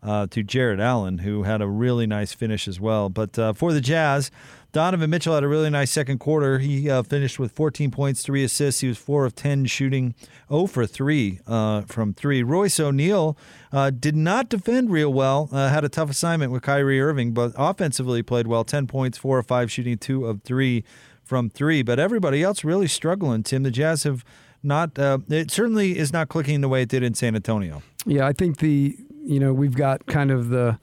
uh, 0.00 0.28
to 0.28 0.44
Jarrett 0.44 0.78
Allen, 0.78 1.18
who 1.18 1.42
had 1.42 1.60
a 1.60 1.66
really 1.66 2.06
nice 2.06 2.32
finish 2.32 2.68
as 2.68 2.78
well. 2.78 3.08
But 3.08 3.36
uh, 3.36 3.52
for 3.52 3.72
the 3.72 3.80
Jazz, 3.80 4.30
Donovan 4.72 5.10
Mitchell 5.10 5.34
had 5.34 5.42
a 5.42 5.48
really 5.48 5.70
nice 5.70 5.90
second 5.90 6.18
quarter. 6.18 6.60
He 6.60 6.88
uh, 6.88 7.02
finished 7.02 7.38
with 7.38 7.52
14 7.52 7.90
points, 7.90 8.22
three 8.22 8.44
assists. 8.44 8.80
He 8.80 8.88
was 8.88 8.98
4 8.98 9.24
of 9.24 9.34
10 9.34 9.66
shooting, 9.66 10.14
0 10.48 10.66
for 10.66 10.86
3 10.86 11.40
uh, 11.46 11.82
from 11.82 12.14
3. 12.14 12.42
Royce 12.44 12.78
O'Neale 12.78 13.36
uh, 13.72 13.90
did 13.90 14.14
not 14.14 14.48
defend 14.48 14.90
real 14.90 15.12
well, 15.12 15.48
uh, 15.52 15.68
had 15.68 15.84
a 15.84 15.88
tough 15.88 16.10
assignment 16.10 16.52
with 16.52 16.62
Kyrie 16.62 17.00
Irving, 17.00 17.32
but 17.32 17.52
offensively 17.56 18.22
played 18.22 18.46
well 18.46 18.62
10 18.62 18.86
points, 18.86 19.18
4 19.18 19.40
of 19.40 19.46
5 19.46 19.72
shooting, 19.72 19.98
2 19.98 20.26
of 20.26 20.42
3 20.42 20.84
from 21.24 21.50
3. 21.50 21.82
But 21.82 21.98
everybody 21.98 22.42
else 22.42 22.62
really 22.64 22.88
struggling, 22.88 23.42
Tim. 23.42 23.64
The 23.64 23.70
Jazz 23.72 24.04
have 24.04 24.24
not, 24.62 24.98
uh, 24.98 25.18
it 25.28 25.50
certainly 25.50 25.98
is 25.98 26.12
not 26.12 26.28
clicking 26.28 26.60
the 26.60 26.68
way 26.68 26.82
it 26.82 26.88
did 26.88 27.02
in 27.02 27.14
San 27.14 27.34
Antonio. 27.34 27.82
Yeah, 28.06 28.26
I 28.26 28.32
think 28.32 28.58
the, 28.58 28.96
you 29.24 29.40
know, 29.40 29.52
we've 29.52 29.76
got 29.76 30.06
kind 30.06 30.30
of 30.30 30.50
the, 30.50 30.78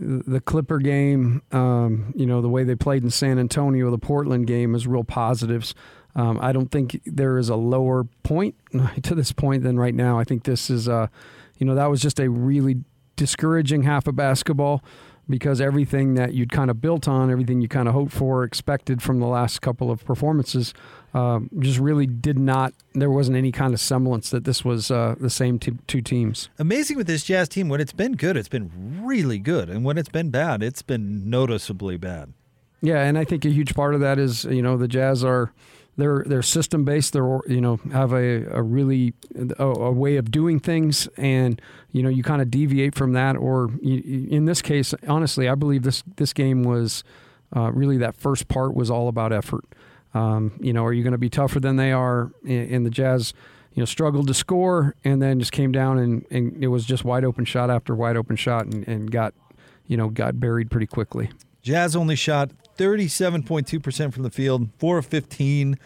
the 0.00 0.40
Clipper 0.40 0.78
game, 0.78 1.42
um, 1.52 2.12
you 2.16 2.24
know, 2.24 2.40
the 2.40 2.48
way 2.48 2.64
they 2.64 2.74
played 2.74 3.02
in 3.02 3.10
San 3.10 3.38
Antonio, 3.38 3.90
the 3.90 3.98
Portland 3.98 4.46
game 4.46 4.74
is 4.74 4.86
real 4.86 5.04
positives. 5.04 5.74
Um, 6.16 6.38
I 6.40 6.52
don't 6.52 6.70
think 6.70 7.00
there 7.04 7.38
is 7.38 7.50
a 7.50 7.56
lower 7.56 8.04
point 8.22 8.54
to 9.02 9.14
this 9.14 9.32
point 9.32 9.62
than 9.62 9.78
right 9.78 9.94
now. 9.94 10.18
I 10.18 10.24
think 10.24 10.44
this 10.44 10.70
is, 10.70 10.88
uh, 10.88 11.08
you 11.58 11.66
know, 11.66 11.74
that 11.74 11.90
was 11.90 12.00
just 12.00 12.18
a 12.18 12.30
really 12.30 12.82
discouraging 13.16 13.82
half 13.82 14.06
of 14.06 14.16
basketball 14.16 14.82
because 15.30 15.60
everything 15.60 16.14
that 16.14 16.34
you'd 16.34 16.50
kind 16.50 16.70
of 16.70 16.80
built 16.80 17.06
on, 17.08 17.30
everything 17.30 17.60
you 17.60 17.68
kind 17.68 17.88
of 17.88 17.94
hoped 17.94 18.12
for, 18.12 18.44
expected 18.44 19.00
from 19.00 19.20
the 19.20 19.26
last 19.26 19.62
couple 19.62 19.90
of 19.90 20.04
performances, 20.04 20.74
uh, 21.14 21.40
just 21.60 21.78
really 21.78 22.06
did 22.06 22.38
not. 22.38 22.74
There 22.94 23.10
wasn't 23.10 23.36
any 23.36 23.52
kind 23.52 23.72
of 23.72 23.80
semblance 23.80 24.30
that 24.30 24.44
this 24.44 24.64
was 24.64 24.90
uh, 24.90 25.14
the 25.18 25.30
same 25.30 25.58
t- 25.58 25.78
two 25.86 26.02
teams. 26.02 26.50
Amazing 26.58 26.96
with 26.96 27.06
this 27.06 27.24
Jazz 27.24 27.48
team. 27.48 27.68
When 27.68 27.80
it's 27.80 27.92
been 27.92 28.16
good, 28.16 28.36
it's 28.36 28.48
been 28.48 28.70
really 29.02 29.38
good, 29.38 29.70
and 29.70 29.84
when 29.84 29.96
it's 29.96 30.08
been 30.08 30.30
bad, 30.30 30.62
it's 30.62 30.82
been 30.82 31.30
noticeably 31.30 31.96
bad. 31.96 32.32
Yeah, 32.82 33.02
and 33.02 33.18
I 33.18 33.24
think 33.24 33.44
a 33.44 33.50
huge 33.50 33.74
part 33.74 33.94
of 33.94 34.00
that 34.00 34.18
is 34.18 34.44
you 34.44 34.62
know 34.62 34.76
the 34.76 34.88
Jazz 34.88 35.24
are 35.24 35.52
they're 35.96 36.24
they're 36.26 36.42
system 36.42 36.84
based. 36.84 37.12
They're 37.12 37.40
you 37.46 37.60
know 37.60 37.78
have 37.92 38.12
a, 38.12 38.44
a 38.46 38.62
really 38.62 39.14
a, 39.58 39.64
a, 39.64 39.92
way 39.92 40.16
of 40.16 40.30
doing 40.30 40.60
things, 40.60 41.08
and 41.16 41.60
you 41.92 42.02
know 42.02 42.08
you 42.08 42.22
kind 42.22 42.40
of 42.40 42.50
deviate 42.50 42.94
from 42.94 43.12
that. 43.12 43.36
Or 43.36 43.70
you, 43.82 44.28
in 44.30 44.44
this 44.44 44.62
case, 44.62 44.94
honestly, 45.06 45.48
I 45.48 45.54
believe 45.54 45.82
this 45.82 46.02
this 46.16 46.32
game 46.32 46.62
was 46.62 47.04
uh, 47.54 47.70
really 47.72 47.98
that 47.98 48.16
first 48.16 48.48
part 48.48 48.74
was 48.74 48.90
all 48.90 49.08
about 49.08 49.32
effort. 49.32 49.64
Um, 50.14 50.52
you 50.60 50.72
know, 50.72 50.84
are 50.84 50.92
you 50.92 51.02
going 51.02 51.12
to 51.12 51.18
be 51.18 51.30
tougher 51.30 51.60
than 51.60 51.76
they 51.76 51.92
are? 51.92 52.32
And 52.46 52.84
the 52.84 52.90
Jazz, 52.90 53.32
you 53.74 53.80
know, 53.80 53.84
struggled 53.84 54.26
to 54.26 54.34
score, 54.34 54.96
and 55.04 55.22
then 55.22 55.38
just 55.38 55.52
came 55.52 55.70
down 55.70 55.98
and, 55.98 56.26
and 56.30 56.62
it 56.62 56.68
was 56.68 56.84
just 56.84 57.04
wide 57.04 57.24
open 57.24 57.44
shot 57.44 57.70
after 57.70 57.94
wide 57.94 58.16
open 58.16 58.36
shot, 58.36 58.66
and, 58.66 58.86
and 58.88 59.10
got 59.10 59.34
you 59.86 59.96
know 59.96 60.08
got 60.08 60.40
buried 60.40 60.70
pretty 60.70 60.86
quickly. 60.86 61.30
Jazz 61.62 61.94
only 61.94 62.16
shot 62.16 62.50
37.2% 62.80 64.12
from 64.14 64.22
the 64.22 64.30
field, 64.30 64.70
4 64.78 64.98
of 64.98 65.06
15 65.06 65.78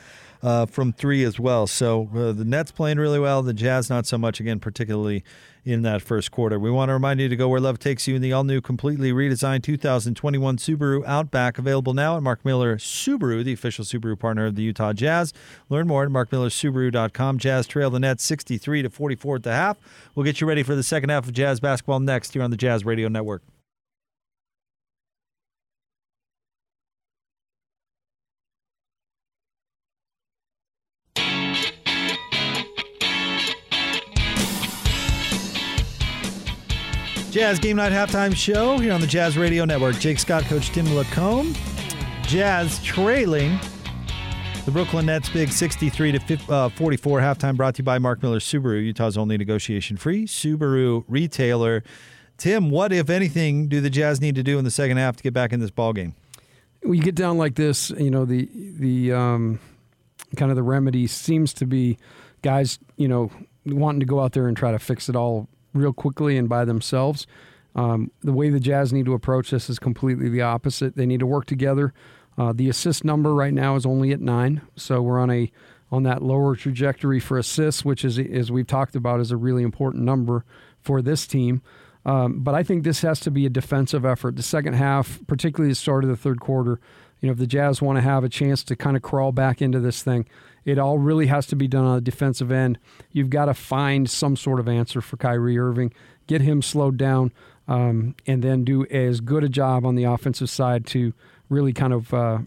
uh, 0.45 0.67
from 0.67 0.93
three 0.93 1.25
as 1.25 1.41
well. 1.41 1.67
So 1.67 2.09
uh, 2.15 2.31
the 2.31 2.45
Nets 2.45 2.71
playing 2.71 2.99
really 2.99 3.19
well, 3.19 3.43
the 3.43 3.53
Jazz 3.53 3.91
not 3.91 4.07
so 4.07 4.17
much, 4.17 4.39
again, 4.39 4.61
particularly 4.61 5.25
in 5.65 5.83
that 5.83 6.03
first 6.03 6.31
quarter. 6.31 6.57
We 6.57 6.71
want 6.71 6.91
to 6.91 6.93
remind 6.93 7.19
you 7.19 7.29
to 7.29 7.35
go 7.35 7.49
where 7.49 7.61
love 7.61 7.81
takes 7.81 8.07
you 8.07 8.15
in 8.15 8.23
the 8.23 8.33
all 8.33 8.45
new, 8.45 8.61
completely 8.61 9.11
redesigned 9.11 9.65
2021 9.65 10.59
Subaru 10.59 11.05
Outback, 11.05 11.59
available 11.59 11.95
now 11.95 12.17
at 12.17 12.23
Mark 12.23 12.45
Miller 12.45 12.77
Subaru, 12.77 13.43
the 13.43 13.55
official 13.55 13.85
Subaru 13.85 14.17
partner 14.17 14.47
of 14.47 14.55
the 14.55 14.63
Utah 14.63 14.93
Jazz. 14.93 15.33
Learn 15.71 15.89
more 15.89 16.05
at 16.05 16.11
markmillersubaru.com. 16.11 17.39
Jazz 17.39 17.67
trail 17.67 17.91
the 17.91 17.99
Nets 17.99 18.23
63 18.23 18.83
to 18.83 18.91
44 18.91 19.37
at 19.37 19.43
the 19.43 19.53
half. 19.53 19.79
We'll 20.15 20.25
get 20.25 20.41
you 20.41 20.47
ready 20.47 20.63
for 20.63 20.77
the 20.77 20.85
second 20.85 21.09
half 21.09 21.27
of 21.27 21.33
Jazz 21.33 21.59
basketball 21.59 21.99
next 21.99 22.35
here 22.35 22.43
on 22.43 22.53
the 22.53 22.57
Jazz 22.57 22.85
Radio 22.85 23.09
Network. 23.09 23.43
Jazz 37.35 37.59
Game 37.59 37.79
Night 37.79 37.91
Halftime 37.91 38.33
Show 38.33 38.79
here 38.79 38.93
on 38.93 39.01
the 39.01 39.09
Jazz 39.09 39.37
Radio 39.37 39.65
Network. 39.65 39.99
Jake 39.99 40.21
Scott, 40.21 40.45
Coach 40.45 40.71
Tim 40.71 40.87
Lacombe. 40.95 41.53
Jazz 42.23 42.81
trailing 42.85 43.59
The 44.65 44.71
Brooklyn 44.71 45.07
Nets 45.07 45.29
big 45.31 45.51
63 45.51 46.13
to 46.13 46.21
50, 46.21 46.47
uh, 46.49 46.69
44 46.69 47.19
halftime 47.19 47.57
brought 47.57 47.75
to 47.75 47.81
you 47.81 47.85
by 47.85 47.99
Mark 47.99 48.23
Miller 48.23 48.39
Subaru, 48.39 48.85
Utah's 48.85 49.19
only 49.19 49.37
negotiation 49.37 49.97
free 49.97 50.27
Subaru 50.27 51.03
retailer. 51.09 51.83
Tim, 52.37 52.71
what 52.71 52.93
if 52.93 53.11
anything 53.11 53.67
do 53.67 53.81
the 53.81 53.91
Jazz 53.91 54.21
need 54.21 54.37
to 54.37 54.45
do 54.45 54.57
in 54.57 54.65
the 54.65 54.71
second 54.71 54.99
half 54.99 55.17
to 55.17 55.23
get 55.25 55.33
back 55.33 55.53
in 55.53 55.59
this 55.59 55.73
ball 55.73 55.93
game? 55.93 56.15
When 56.83 56.95
you 56.95 57.03
get 57.03 57.17
down 57.17 57.37
like 57.37 57.57
this, 57.57 57.91
you 57.91 58.13
know 58.13 58.25
the 58.25 58.49
the 58.79 59.13
um, 59.13 59.59
kind 60.37 60.53
of 60.53 60.57
the 60.57 60.63
remedy 60.63 61.09
seems 61.09 61.53
to 61.55 61.67
be 61.67 61.99
guys, 62.43 62.79
you 62.97 63.09
know, 63.09 63.33
wanting 63.67 63.99
to 63.99 64.07
go 64.07 64.21
out 64.21 64.35
there 64.35 64.47
and 64.47 64.57
try 64.57 64.71
to 64.71 64.79
fix 64.79 65.09
it 65.09 65.17
all 65.17 65.49
real 65.75 65.93
quickly 65.93 66.39
and 66.39 66.49
by 66.49 66.65
themselves. 66.65 67.27
Um, 67.75 68.11
the 68.23 68.33
way 68.33 68.51
the 68.51 68.61
Jazz 68.61 68.93
need 68.93 69.05
to 69.07 69.15
approach 69.15 69.51
this 69.51 69.69
is 69.69 69.79
completely 69.79 70.29
the 70.29 70.43
opposite. 70.43 70.97
They 70.97 71.07
need 71.07 71.21
to 71.21 71.27
work 71.27 71.45
together. 71.45 71.93
Uh, 72.39 72.53
the 72.53 72.69
assist 72.69 73.05
number 73.05 73.35
right 73.35 73.53
now 73.53 73.77
is 73.77 73.85
only 73.85 74.13
at 74.13 74.21
nine, 74.21 74.63
so 74.77 75.03
we're 75.03 75.21
on 75.21 75.31
a 75.31 75.51
on 75.93 76.03
that 76.03 76.23
lower 76.23 76.57
trajectory 76.57 77.21
for 77.21 77.39
assists, 77.39 77.85
which 77.85 78.05
is 78.05 78.19
as 78.19 78.51
we've 78.51 78.67
talked 78.67 78.97
about 78.97 79.21
is 79.21 79.31
a 79.31 79.37
really 79.37 79.63
important 79.63 80.03
number 80.03 80.45
for 80.81 81.01
this 81.03 81.27
team. 81.27 81.63
Um, 82.05 82.41
but 82.41 82.55
I 82.55 82.63
think 82.63 82.85
this 82.85 83.03
has 83.03 83.21
to 83.21 83.31
be 83.31 83.47
a 83.47 83.51
defensive 83.51 84.05
effort. 84.05 84.37
The 84.37 84.43
second 84.43 84.75
half, 84.75 85.21
particularly 85.27 85.71
the 85.71 85.77
start 85.77 86.05
of 86.05 86.11
the 86.11 86.17
third 86.17 86.41
quarter, 86.41 86.81
you 87.21 87.29
know, 87.29 87.33
if 87.33 87.39
the 87.39 87.47
Jazz 87.47 87.81
want 87.81 87.97
to 87.97 88.03
have 88.03 88.25
a 88.25 88.29
chance 88.29 88.63
to 88.65 88.77
kind 88.77 88.97
of 88.97 89.03
crawl 89.03 89.33
back 89.33 89.63
into 89.63 89.81
this 89.81 90.03
thing, 90.03 90.27
it 90.65 90.79
all 90.79 90.99
really 90.99 91.27
has 91.27 91.47
to 91.49 91.57
be 91.57 91.69
done 91.69 91.85
on 91.85 91.95
the 91.97 92.01
defensive 92.01 92.51
end. 92.51 92.79
You've 93.13 93.31
got 93.31 93.47
to 93.47 93.55
find 93.55 94.09
some 94.09 94.37
sort 94.37 94.61
of 94.61 94.69
answer 94.69 95.01
for 95.01 95.17
Kyrie 95.17 95.59
Irving, 95.59 95.93
get 96.27 96.41
him 96.41 96.63
slowed 96.63 96.97
down, 96.97 97.33
um, 97.69 98.15
and 98.27 98.43
then 98.43 98.65
do 98.65 98.87
as 98.87 99.21
good 99.21 99.45
a 99.45 99.49
job 99.49 99.85
on 99.87 99.95
the 99.95 100.05
offensive 100.05 100.51
side 100.51 100.87
to 100.87 101.13
really 101.49 101.73
kind 101.73 101.93
of, 101.93 102.13
uh, 102.13 102.39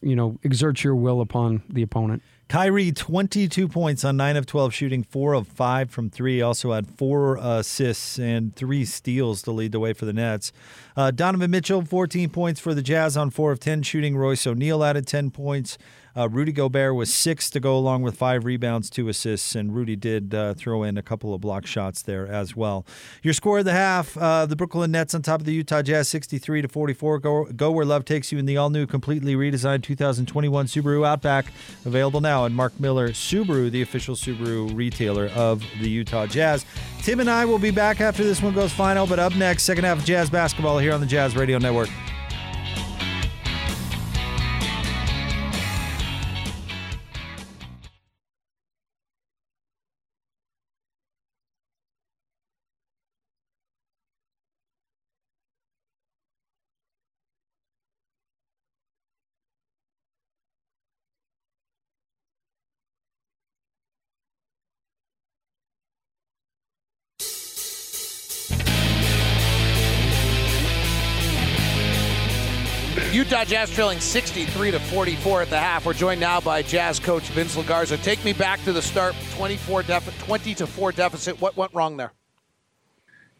you 0.00 0.14
know, 0.16 0.38
exert 0.42 0.84
your 0.84 0.94
will 0.94 1.20
upon 1.20 1.62
the 1.68 1.82
opponent. 1.82 2.22
Kyrie, 2.48 2.92
22 2.92 3.68
points 3.68 4.04
on 4.04 4.18
9 4.18 4.36
of 4.36 4.46
12 4.46 4.74
shooting, 4.74 5.02
4 5.02 5.32
of 5.32 5.48
5 5.48 5.90
from 5.90 6.10
3. 6.10 6.42
Also 6.42 6.72
had 6.72 6.86
4 6.86 7.38
assists 7.38 8.18
and 8.18 8.54
3 8.54 8.84
steals 8.84 9.42
to 9.42 9.50
lead 9.50 9.72
the 9.72 9.80
way 9.80 9.92
for 9.92 10.04
the 10.04 10.12
Nets. 10.12 10.52
Uh, 10.94 11.10
Donovan 11.10 11.50
Mitchell, 11.50 11.82
14 11.82 12.28
points 12.28 12.60
for 12.60 12.74
the 12.74 12.82
Jazz 12.82 13.16
on 13.16 13.30
4 13.30 13.50
of 13.50 13.60
10 13.60 13.82
shooting. 13.82 14.16
Royce 14.16 14.46
O'Neale 14.46 14.84
added 14.84 15.06
10 15.06 15.30
points. 15.30 15.78
Uh, 16.16 16.28
Rudy 16.28 16.52
Gobert 16.52 16.94
was 16.94 17.12
six 17.12 17.50
to 17.50 17.60
go 17.60 17.76
along 17.76 18.02
with 18.02 18.16
five 18.16 18.44
rebounds, 18.44 18.88
two 18.88 19.08
assists, 19.08 19.54
and 19.54 19.74
Rudy 19.74 19.96
did 19.96 20.34
uh, 20.34 20.54
throw 20.54 20.82
in 20.82 20.96
a 20.96 21.02
couple 21.02 21.34
of 21.34 21.40
block 21.40 21.66
shots 21.66 22.02
there 22.02 22.26
as 22.26 22.54
well. 22.54 22.86
Your 23.22 23.34
score 23.34 23.58
of 23.58 23.64
the 23.64 23.72
half: 23.72 24.16
uh, 24.16 24.46
the 24.46 24.56
Brooklyn 24.56 24.92
Nets 24.92 25.14
on 25.14 25.22
top 25.22 25.40
of 25.40 25.46
the 25.46 25.52
Utah 25.52 25.82
Jazz, 25.82 26.08
63 26.08 26.62
to 26.62 26.68
44. 26.68 27.18
Go, 27.18 27.44
go 27.46 27.70
where 27.70 27.84
love 27.84 28.04
takes 28.04 28.30
you 28.30 28.38
in 28.38 28.46
the 28.46 28.56
all-new, 28.56 28.86
completely 28.86 29.34
redesigned 29.34 29.82
2021 29.82 30.66
Subaru 30.66 31.06
Outback, 31.06 31.46
available 31.84 32.20
now 32.20 32.46
at 32.46 32.52
Mark 32.52 32.78
Miller 32.78 33.08
Subaru, 33.10 33.70
the 33.70 33.82
official 33.82 34.14
Subaru 34.14 34.74
retailer 34.74 35.26
of 35.34 35.64
the 35.80 35.88
Utah 35.88 36.26
Jazz. 36.26 36.64
Tim 37.02 37.20
and 37.20 37.30
I 37.30 37.44
will 37.44 37.58
be 37.58 37.70
back 37.70 38.00
after 38.00 38.22
this 38.22 38.40
one 38.40 38.54
goes 38.54 38.72
final, 38.72 39.06
but 39.06 39.18
up 39.18 39.34
next, 39.34 39.64
second 39.64 39.84
half 39.84 39.98
of 39.98 40.04
Jazz 40.04 40.30
basketball 40.30 40.78
here 40.78 40.92
on 40.92 41.00
the 41.00 41.06
Jazz 41.06 41.36
Radio 41.36 41.58
Network. 41.58 41.90
Jazz 73.44 73.70
trailing 73.70 74.00
63 74.00 74.70
to 74.72 74.80
44 74.80 75.42
at 75.42 75.50
the 75.50 75.58
half. 75.58 75.86
We're 75.86 75.92
joined 75.92 76.20
now 76.20 76.40
by 76.40 76.62
Jazz 76.62 76.98
coach 76.98 77.24
Vince 77.28 77.56
Legarza. 77.56 78.02
Take 78.02 78.24
me 78.24 78.32
back 78.32 78.62
to 78.64 78.72
the 78.72 78.82
start, 78.82 79.14
24 79.36 79.82
defi- 79.82 80.24
20 80.24 80.54
to 80.56 80.66
4 80.66 80.92
deficit. 80.92 81.40
What 81.40 81.56
went 81.56 81.74
wrong 81.74 81.96
there? 81.96 82.12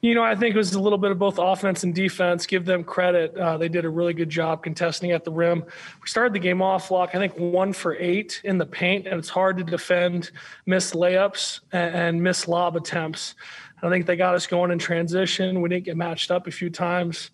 You 0.05 0.15
know, 0.15 0.23
I 0.23 0.35
think 0.35 0.55
it 0.55 0.59
was 0.59 0.75
a 0.75 0.81
little 0.81 0.99
bit 0.99 1.13
of 1.13 1.19
both 1.19 1.39
offense 1.39 1.83
and 1.83 1.95
defense. 1.95 2.45
Give 2.47 2.67
them 2.67 2.85
credit. 2.85 3.35
Uh, 3.35 3.57
they 3.57 3.71
did 3.71 3.87
a 3.87 3.89
really 3.89 4.13
good 4.13 4.29
job 4.29 4.63
contesting 4.63 5.13
at 5.13 5.25
the 5.25 5.33
rim. 5.33 5.61
We 5.61 6.07
started 6.07 6.35
the 6.35 6.41
game 6.41 6.61
off, 6.61 6.91
Locke, 6.91 7.15
I 7.15 7.19
think 7.19 7.39
one 7.39 7.73
for 7.73 7.97
eight 7.97 8.43
in 8.45 8.59
the 8.59 8.67
paint, 8.67 9.07
and 9.07 9.19
it's 9.19 9.31
hard 9.31 9.57
to 9.57 9.65
defend 9.65 10.31
missed 10.67 10.93
layups 10.93 11.61
and, 11.73 11.95
and 11.95 12.23
missed 12.23 12.49
lob 12.49 12.77
attempts. 12.77 13.35
I 13.83 13.89
think 13.89 14.05
they 14.05 14.17
got 14.17 14.35
us 14.35 14.47
going 14.47 14.71
in 14.71 14.79
transition. 14.79 15.63
We 15.63 15.71
didn't 15.71 15.85
get 15.85 15.97
matched 15.97 16.31
up 16.31 16.47
a 16.47 16.51
few 16.51 16.69
times. 16.69 17.31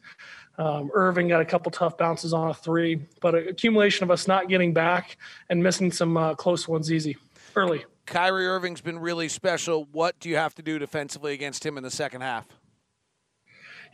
Um, 0.60 0.90
Irving 0.92 1.28
got 1.28 1.40
a 1.40 1.44
couple 1.46 1.72
tough 1.72 1.96
bounces 1.96 2.34
on 2.34 2.50
a 2.50 2.54
three, 2.54 3.00
but 3.22 3.34
an 3.34 3.48
accumulation 3.48 4.04
of 4.04 4.10
us 4.10 4.28
not 4.28 4.50
getting 4.50 4.74
back 4.74 5.16
and 5.48 5.62
missing 5.62 5.90
some 5.90 6.18
uh, 6.18 6.34
close 6.34 6.68
ones 6.68 6.92
easy 6.92 7.16
early. 7.56 7.86
Kyrie 8.04 8.46
Irving's 8.46 8.82
been 8.82 8.98
really 8.98 9.28
special. 9.28 9.88
What 9.90 10.20
do 10.20 10.28
you 10.28 10.36
have 10.36 10.54
to 10.56 10.62
do 10.62 10.78
defensively 10.78 11.32
against 11.32 11.64
him 11.64 11.78
in 11.78 11.82
the 11.82 11.90
second 11.90 12.20
half? 12.20 12.46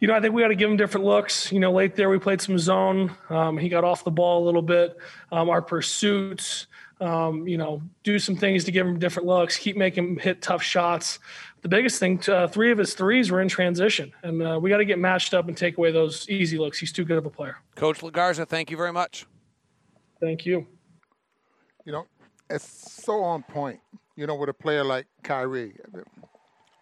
You 0.01 0.09
know, 0.09 0.15
I 0.15 0.21
think 0.21 0.35
we 0.35 0.43
got 0.43 0.49
to 0.49 0.57
give 0.57 0.69
him 0.69 0.77
different 0.77 1.07
looks. 1.07 1.53
You 1.53 1.61
know, 1.61 1.71
late 1.73 1.95
there 1.95 2.11
we 2.11 2.19
played 2.19 2.41
some 2.41 2.59
zone. 2.59 3.17
Um, 3.31 3.57
he 3.57 3.69
got 3.69 3.85
off 3.85 4.03
the 4.03 4.11
ball 4.11 4.43
a 4.43 4.45
little 4.45 4.61
bit. 4.61 4.97
Um, 5.31 5.49
our 5.49 5.63
pursuits, 5.63 6.67
um, 7.01 7.47
you 7.47 7.59
know, 7.59 7.81
do 8.03 8.19
some 8.19 8.35
things 8.35 8.65
to 8.65 8.73
give 8.73 8.87
him 8.87 8.99
different 8.99 9.29
looks. 9.29 9.57
Keep 9.57 9.77
making 9.77 10.05
him 10.05 10.17
hit 10.17 10.43
tough 10.43 10.63
shots 10.63 11.21
the 11.63 11.69
biggest 11.69 11.99
thing, 11.99 12.21
uh, 12.29 12.47
three 12.47 12.71
of 12.71 12.79
his 12.79 12.95
threes 12.95 13.31
were 13.31 13.41
in 13.41 13.49
transition, 13.49 14.13
and 14.23 14.43
uh, 14.43 14.59
we 14.61 14.71
got 14.71 14.79
to 14.79 14.85
get 14.85 14.99
matched 14.99 15.35
up 15.35 15.49
and 15.49 15.57
take 15.57 15.79
away 15.79 15.91
those 15.91 16.29
easy 16.29 16.59
looks. 16.59 16.79
He's 16.79 16.93
too 16.93 17.05
good 17.05 17.19
of 17.19 17.27
a 17.27 17.31
player. 17.31 17.57
Coach 17.75 18.01
Legarza, 18.01 18.47
thank 18.47 18.71
you 18.71 18.77
very 18.77 18.93
much. 18.93 19.27
Thank 20.21 20.47
you. 20.47 20.67
You 21.85 21.93
know, 21.93 22.07
it's 22.49 23.03
so 23.05 23.23
on 23.23 23.43
point. 23.43 23.81
You 24.17 24.27
know, 24.27 24.35
with 24.35 24.49
a 24.49 24.55
player 24.55 24.85
like 24.85 25.07
Kyrie, 25.23 25.75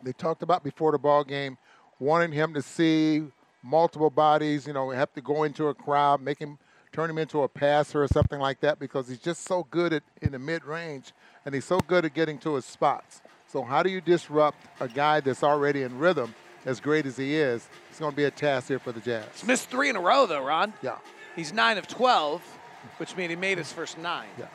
they 0.03 0.13
talked 0.13 0.43
about 0.43 0.63
before 0.63 0.93
the 0.93 0.99
ball 0.99 1.25
game, 1.25 1.57
wanting 1.99 2.33
him 2.33 2.55
to 2.55 2.63
see 2.63 3.23
multiple 3.63 4.11
bodies. 4.11 4.67
You 4.67 4.73
know, 4.73 4.91
have 4.91 5.13
to 5.15 5.21
go 5.21 5.43
into 5.45 5.69
a 5.69 5.75
crowd, 5.75 6.21
make 6.21 6.39
him 6.39 6.59
turn 6.93 7.11
him 7.11 7.19
into 7.19 7.43
a 7.43 7.49
passer 7.49 8.05
or 8.05 8.09
something 8.09 8.39
like 8.39 8.61
that 8.61 8.79
because 8.79 9.09
he's 9.09 9.19
just 9.19 9.45
so 9.45 9.67
good 9.71 9.93
at 9.93 10.05
in 10.23 10.31
the 10.31 10.39
mid 10.39 10.65
range 10.65 11.13
and 11.45 11.55
he's 11.55 11.65
so 11.65 11.81
good 11.81 12.05
at 12.05 12.15
getting 12.15 12.39
to 12.39 12.55
his 12.55 12.65
spots. 12.65 13.21
So 13.55 13.63
how 13.63 13.85
do 13.85 13.89
you 13.89 14.01
disrupt 14.01 14.59
a 14.81 14.89
guy 14.89 15.21
that's 15.21 15.45
already 15.45 15.83
in 15.83 15.97
rhythm, 15.97 16.35
as 16.67 16.81
great 16.81 17.07
as 17.07 17.17
he 17.17 17.37
is? 17.37 17.69
It's 17.89 18.01
going 18.01 18.11
to 18.11 18.17
be 18.17 18.25
a 18.25 18.31
task 18.33 18.67
here 18.67 18.81
for 18.81 18.91
the 18.91 18.99
Jazz. 18.99 19.27
He's 19.33 19.47
missed 19.47 19.71
three 19.71 19.89
in 19.89 19.95
a 19.95 20.01
row, 20.01 20.27
though, 20.27 20.45
Ron. 20.45 20.73
Yeah. 20.83 20.97
He's 21.37 21.53
nine 21.53 21.79
of 21.79 21.87
12, 21.87 22.43
which 22.97 23.17
means 23.17 23.31
he 23.31 23.37
made 23.37 23.59
his 23.59 23.73
first 23.73 23.97
nine. 23.97 24.27
Yeah. 24.37 24.47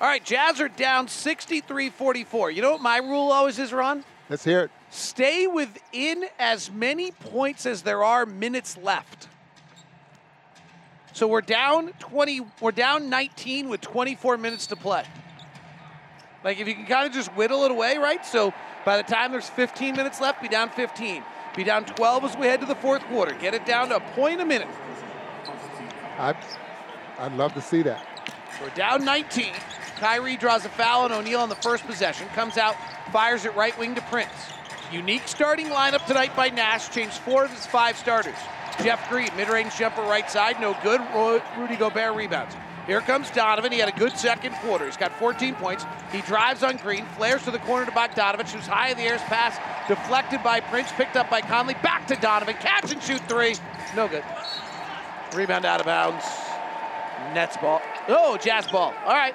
All 0.00 0.06
right, 0.06 0.24
Jazz 0.24 0.60
are 0.60 0.68
down 0.68 1.08
63 1.08 1.90
44. 1.90 2.52
You 2.52 2.62
know 2.62 2.70
what 2.70 2.80
my 2.80 2.98
rule 2.98 3.32
always 3.32 3.58
is, 3.58 3.72
Ron? 3.72 4.04
Let's 4.30 4.44
hear 4.44 4.60
it. 4.60 4.70
Stay 4.90 5.48
within 5.48 6.26
as 6.38 6.70
many 6.70 7.10
points 7.10 7.66
as 7.66 7.82
there 7.82 8.04
are 8.04 8.24
minutes 8.24 8.76
left. 8.76 9.26
So 11.12 11.26
we're 11.26 11.40
down 11.40 11.90
20, 11.98 12.40
we're 12.60 12.70
down 12.70 13.10
19 13.10 13.68
with 13.68 13.80
24 13.80 14.38
minutes 14.38 14.68
to 14.68 14.76
play. 14.76 15.04
Like 16.44 16.58
if 16.58 16.66
you 16.66 16.74
can 16.74 16.86
kind 16.86 17.06
of 17.06 17.12
just 17.12 17.28
whittle 17.34 17.64
it 17.64 17.70
away, 17.70 17.98
right? 17.98 18.24
So 18.24 18.52
by 18.84 18.96
the 18.96 19.02
time 19.02 19.32
there's 19.32 19.48
15 19.48 19.96
minutes 19.96 20.20
left, 20.20 20.42
be 20.42 20.48
down 20.48 20.70
15. 20.70 21.22
Be 21.54 21.64
down 21.64 21.84
12 21.84 22.24
as 22.24 22.36
we 22.36 22.46
head 22.46 22.60
to 22.60 22.66
the 22.66 22.74
fourth 22.74 23.02
quarter. 23.04 23.34
Get 23.34 23.54
it 23.54 23.66
down 23.66 23.90
to 23.90 23.96
a 23.96 24.00
point 24.00 24.40
a 24.40 24.44
minute. 24.44 24.68
I'd, 26.18 26.36
I'd 27.18 27.32
love 27.34 27.54
to 27.54 27.60
see 27.60 27.82
that. 27.82 28.06
We're 28.60 28.70
down 28.70 29.04
19. 29.04 29.52
Kyrie 29.96 30.36
draws 30.36 30.64
a 30.64 30.68
foul 30.68 31.02
on 31.04 31.12
O'Neale 31.12 31.40
on 31.40 31.48
the 31.48 31.54
first 31.56 31.84
possession. 31.86 32.26
Comes 32.28 32.56
out, 32.56 32.74
fires 33.12 33.44
it 33.44 33.54
right 33.54 33.76
wing 33.78 33.94
to 33.94 34.00
Prince. 34.02 34.30
Unique 34.90 35.26
starting 35.26 35.66
lineup 35.66 36.04
tonight 36.06 36.34
by 36.36 36.48
Nash. 36.48 36.90
Changed 36.90 37.14
four 37.18 37.44
of 37.44 37.50
his 37.50 37.66
five 37.66 37.96
starters. 37.96 38.36
Jeff 38.82 39.08
Green, 39.08 39.28
mid-range 39.36 39.76
jumper 39.76 40.02
right 40.02 40.30
side, 40.30 40.60
no 40.60 40.76
good. 40.82 41.00
Rudy 41.58 41.76
Gobert 41.76 42.14
rebounds. 42.16 42.54
Here 42.86 43.00
comes 43.00 43.30
Donovan. 43.30 43.70
He 43.70 43.78
had 43.78 43.88
a 43.88 43.98
good 43.98 44.16
second 44.16 44.54
quarter. 44.56 44.86
He's 44.86 44.96
got 44.96 45.12
14 45.12 45.54
points. 45.54 45.84
He 46.10 46.20
drives 46.22 46.62
on 46.62 46.76
Green, 46.78 47.04
flares 47.16 47.44
to 47.44 47.52
the 47.52 47.60
corner 47.60 47.86
to 47.86 47.92
Bogdanovic, 47.92 48.50
who's 48.50 48.66
high 48.66 48.88
in 48.88 48.96
the 48.96 49.04
air. 49.04 49.18
Pass 49.18 49.56
deflected 49.86 50.42
by 50.42 50.60
Prince, 50.60 50.90
picked 50.92 51.16
up 51.16 51.30
by 51.30 51.40
Conley. 51.40 51.74
Back 51.74 52.06
to 52.08 52.16
Donovan. 52.16 52.56
Catch 52.56 52.92
and 52.92 53.02
shoot 53.02 53.20
three. 53.28 53.54
No 53.94 54.08
good. 54.08 54.24
Rebound 55.34 55.64
out 55.64 55.80
of 55.80 55.86
bounds. 55.86 56.24
Nets 57.34 57.56
ball. 57.56 57.80
Oh, 58.08 58.36
Jazz 58.36 58.66
ball. 58.66 58.92
All 59.04 59.14
right. 59.14 59.34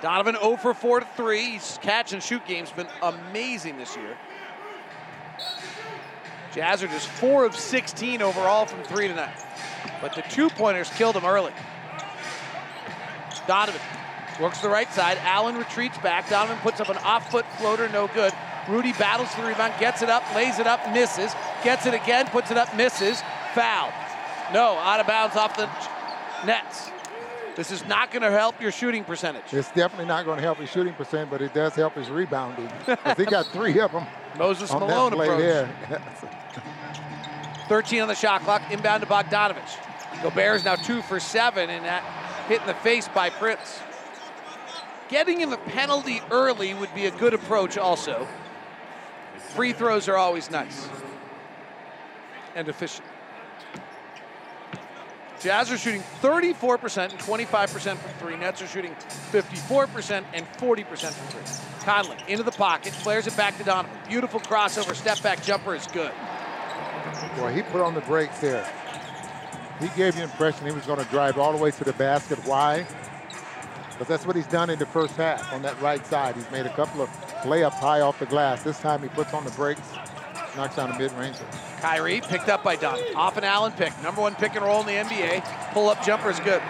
Donovan 0.00 0.36
0 0.40 0.56
for 0.56 0.72
4 0.72 1.00
to 1.00 1.06
3. 1.16 1.50
His 1.54 1.78
catch 1.82 2.12
and 2.12 2.22
shoot 2.22 2.46
game's 2.46 2.70
been 2.70 2.86
amazing 3.02 3.76
this 3.76 3.96
year. 3.96 4.16
Jazz 6.54 6.82
are 6.82 6.88
just 6.88 7.06
4 7.08 7.44
of 7.44 7.54
16 7.54 8.22
overall 8.22 8.64
from 8.66 8.82
3 8.84 9.08
tonight. 9.08 9.34
But 10.00 10.14
the 10.14 10.22
two 10.22 10.48
pointers 10.50 10.88
killed 10.90 11.16
him 11.16 11.24
early. 11.24 11.52
Donovan 13.50 13.80
works 14.40 14.60
the 14.60 14.68
right 14.68 14.88
side. 14.92 15.18
Allen 15.22 15.58
retreats 15.58 15.98
back. 15.98 16.30
Donovan 16.30 16.56
puts 16.58 16.80
up 16.80 16.88
an 16.88 16.98
off 16.98 17.32
foot 17.32 17.44
floater, 17.58 17.88
no 17.88 18.06
good. 18.06 18.32
Rudy 18.68 18.92
battles 18.92 19.28
for 19.34 19.42
the 19.42 19.48
rebound, 19.48 19.74
gets 19.80 20.02
it 20.02 20.08
up, 20.08 20.22
lays 20.36 20.60
it 20.60 20.68
up, 20.68 20.88
misses. 20.92 21.32
Gets 21.64 21.84
it 21.84 21.92
again, 21.92 22.26
puts 22.28 22.52
it 22.52 22.56
up, 22.56 22.76
misses. 22.76 23.20
Foul. 23.56 23.92
No, 24.52 24.78
out 24.78 25.00
of 25.00 25.08
bounds 25.08 25.34
off 25.34 25.56
the 25.56 25.68
nets. 26.46 26.92
This 27.56 27.72
is 27.72 27.84
not 27.86 28.12
going 28.12 28.22
to 28.22 28.30
help 28.30 28.60
your 28.60 28.70
shooting 28.70 29.02
percentage. 29.02 29.52
It's 29.52 29.72
definitely 29.72 30.06
not 30.06 30.24
going 30.26 30.36
to 30.36 30.44
help 30.44 30.58
his 30.58 30.70
shooting 30.70 30.94
percent, 30.94 31.28
but 31.28 31.42
it 31.42 31.52
does 31.52 31.74
help 31.74 31.94
his 31.94 32.08
rebounding. 32.08 32.70
he 33.16 33.24
got 33.24 33.46
three 33.46 33.80
of 33.80 33.90
them. 33.90 34.06
Moses 34.38 34.70
on 34.70 34.78
Malone 34.78 35.12
approach. 35.12 35.40
there. 35.40 35.68
13 37.66 38.02
on 38.02 38.06
the 38.06 38.14
shot 38.14 38.42
clock, 38.42 38.62
inbound 38.70 39.02
to 39.02 39.08
Bogdanovic. 39.08 40.22
Gobert 40.22 40.56
is 40.56 40.64
now 40.64 40.76
two 40.76 41.02
for 41.02 41.18
seven, 41.18 41.68
and 41.68 41.84
that 41.84 42.04
hit 42.50 42.60
in 42.60 42.66
the 42.66 42.74
face 42.74 43.06
by 43.06 43.30
Prince. 43.30 43.80
Getting 45.08 45.40
in 45.40 45.50
the 45.50 45.56
penalty 45.56 46.20
early 46.32 46.74
would 46.74 46.92
be 46.96 47.06
a 47.06 47.12
good 47.12 47.32
approach, 47.32 47.78
also. 47.78 48.26
Free 49.54 49.72
throws 49.72 50.08
are 50.08 50.16
always 50.16 50.50
nice 50.50 50.88
and 52.56 52.68
efficient. 52.68 53.06
Jazz 55.40 55.70
are 55.70 55.78
shooting 55.78 56.02
34% 56.20 57.10
and 57.10 57.20
25% 57.20 57.96
from 57.96 58.12
three. 58.18 58.36
Nets 58.36 58.60
are 58.62 58.66
shooting 58.66 58.96
54% 59.30 60.24
and 60.34 60.44
40% 60.54 60.86
from 61.12 61.26
three. 61.28 61.86
Conley 61.86 62.16
into 62.26 62.42
the 62.42 62.50
pocket, 62.50 62.92
flares 62.92 63.28
it 63.28 63.36
back 63.36 63.56
to 63.58 63.64
Donovan. 63.64 63.96
Beautiful 64.08 64.40
crossover, 64.40 64.96
step 64.96 65.22
back 65.22 65.40
jumper 65.44 65.76
is 65.76 65.86
good. 65.86 66.12
Boy, 67.36 67.52
he 67.52 67.62
put 67.62 67.80
on 67.80 67.94
the 67.94 68.00
brakes 68.02 68.40
there. 68.40 68.68
He 69.80 69.88
gave 69.88 70.14
you 70.14 70.20
the 70.20 70.22
impression 70.24 70.66
he 70.66 70.72
was 70.72 70.84
going 70.84 70.98
to 70.98 71.06
drive 71.06 71.38
all 71.38 71.52
the 71.52 71.62
way 71.62 71.70
to 71.70 71.84
the 71.84 71.94
basket. 71.94 72.38
Why? 72.44 72.86
Because 73.92 74.08
that's 74.08 74.26
what 74.26 74.36
he's 74.36 74.46
done 74.46 74.70
in 74.70 74.78
the 74.78 74.86
first 74.86 75.16
half 75.16 75.52
on 75.52 75.62
that 75.62 75.80
right 75.80 76.04
side. 76.06 76.34
He's 76.36 76.50
made 76.50 76.66
a 76.66 76.74
couple 76.74 77.02
of 77.02 77.08
layups 77.42 77.72
high 77.72 78.00
off 78.00 78.18
the 78.18 78.26
glass. 78.26 78.62
This 78.62 78.78
time 78.78 79.02
he 79.02 79.08
puts 79.08 79.32
on 79.32 79.44
the 79.44 79.50
brakes, 79.52 79.80
knocks 80.54 80.76
down 80.76 80.90
a 80.90 80.98
mid-ranger. 80.98 81.44
Kyrie 81.80 82.20
picked 82.20 82.48
up 82.48 82.62
by 82.62 82.76
Donovan. 82.76 83.16
Off 83.16 83.38
an 83.38 83.44
Allen 83.44 83.72
pick. 83.72 83.92
Number 84.02 84.20
one 84.20 84.34
pick 84.34 84.54
and 84.54 84.64
roll 84.64 84.80
in 84.80 84.86
the 84.86 84.92
NBA. 84.92 85.42
Pull 85.72 85.88
up 85.88 86.04
jumper 86.04 86.30
is 86.30 86.40
good. 86.40 86.60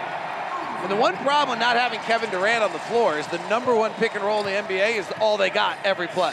And 0.83 0.91
the 0.91 0.97
one 0.97 1.17
problem 1.17 1.51
with 1.51 1.59
not 1.59 1.77
having 1.77 2.01
Kevin 2.01 2.31
Durant 2.31 2.63
on 2.63 2.73
the 2.73 2.79
floor 2.79 3.19
is 3.19 3.27
the 3.27 3.39
number 3.49 3.75
one 3.75 3.93
pick 3.93 4.15
and 4.15 4.25
roll 4.25 4.41
in 4.41 4.47
the 4.47 4.75
NBA 4.75 4.97
is 4.97 5.07
all 5.21 5.37
they 5.37 5.51
got 5.51 5.77
every 5.85 6.07
play. 6.07 6.33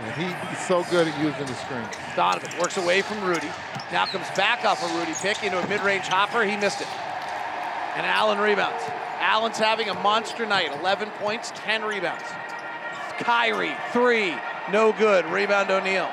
And 0.00 0.22
he's 0.22 0.66
so 0.66 0.84
good 0.90 1.06
at 1.06 1.18
using 1.20 1.46
the 1.46 1.54
screen. 1.54 1.86
Donovan 2.16 2.50
works 2.58 2.76
away 2.76 3.02
from 3.02 3.22
Rudy. 3.22 3.48
Now 3.92 4.06
comes 4.06 4.28
back 4.36 4.64
off 4.64 4.82
a 4.82 4.98
Rudy 4.98 5.12
pick 5.14 5.42
into 5.44 5.58
a 5.58 5.68
mid-range 5.68 6.06
hopper. 6.06 6.44
He 6.44 6.56
missed 6.56 6.80
it. 6.80 6.88
And 7.96 8.04
Allen 8.04 8.38
rebounds. 8.38 8.82
Allen's 9.20 9.58
having 9.58 9.88
a 9.88 9.94
monster 9.94 10.46
night. 10.46 10.72
11 10.80 11.10
points, 11.20 11.52
10 11.54 11.84
rebounds. 11.84 12.24
Kyrie, 13.18 13.74
three, 13.92 14.34
no 14.72 14.92
good. 14.92 15.24
Rebound 15.26 15.70
O'Neale. 15.70 16.10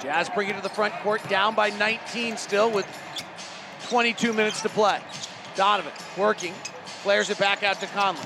Jazz 0.00 0.28
bring 0.30 0.48
it 0.48 0.56
to 0.56 0.62
the 0.62 0.68
front 0.68 0.94
court, 1.02 1.26
down 1.28 1.54
by 1.54 1.70
19 1.70 2.36
still 2.36 2.70
with 2.70 2.86
22 3.88 4.32
minutes 4.32 4.62
to 4.62 4.68
play. 4.70 5.00
Donovan 5.54 5.92
working, 6.16 6.52
flares 6.84 7.30
it 7.30 7.38
back 7.38 7.62
out 7.62 7.80
to 7.80 7.86
Conley. 7.88 8.22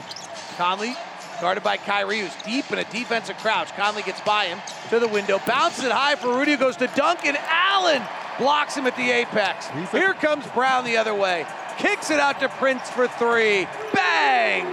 Conley 0.56 0.96
guarded 1.40 1.62
by 1.62 1.76
Kyrie, 1.76 2.20
who's 2.20 2.34
deep 2.42 2.70
in 2.70 2.78
a 2.78 2.84
defensive 2.84 3.36
crouch. 3.38 3.72
Conley 3.72 4.02
gets 4.02 4.20
by 4.22 4.46
him 4.46 4.58
to 4.90 4.98
the 4.98 5.08
window, 5.08 5.40
bounces 5.46 5.84
it 5.84 5.92
high 5.92 6.16
for 6.16 6.36
Rudy, 6.36 6.52
who 6.52 6.58
goes 6.58 6.76
to 6.78 6.86
Duncan. 6.88 7.36
Allen 7.48 8.02
blocks 8.38 8.76
him 8.76 8.86
at 8.86 8.96
the 8.96 9.10
apex. 9.10 9.68
Here 9.90 10.14
comes 10.14 10.46
Brown 10.48 10.84
the 10.84 10.96
other 10.96 11.14
way, 11.14 11.46
kicks 11.78 12.10
it 12.10 12.20
out 12.20 12.40
to 12.40 12.48
Prince 12.48 12.88
for 12.90 13.08
three. 13.08 13.66
Bang! 13.92 14.66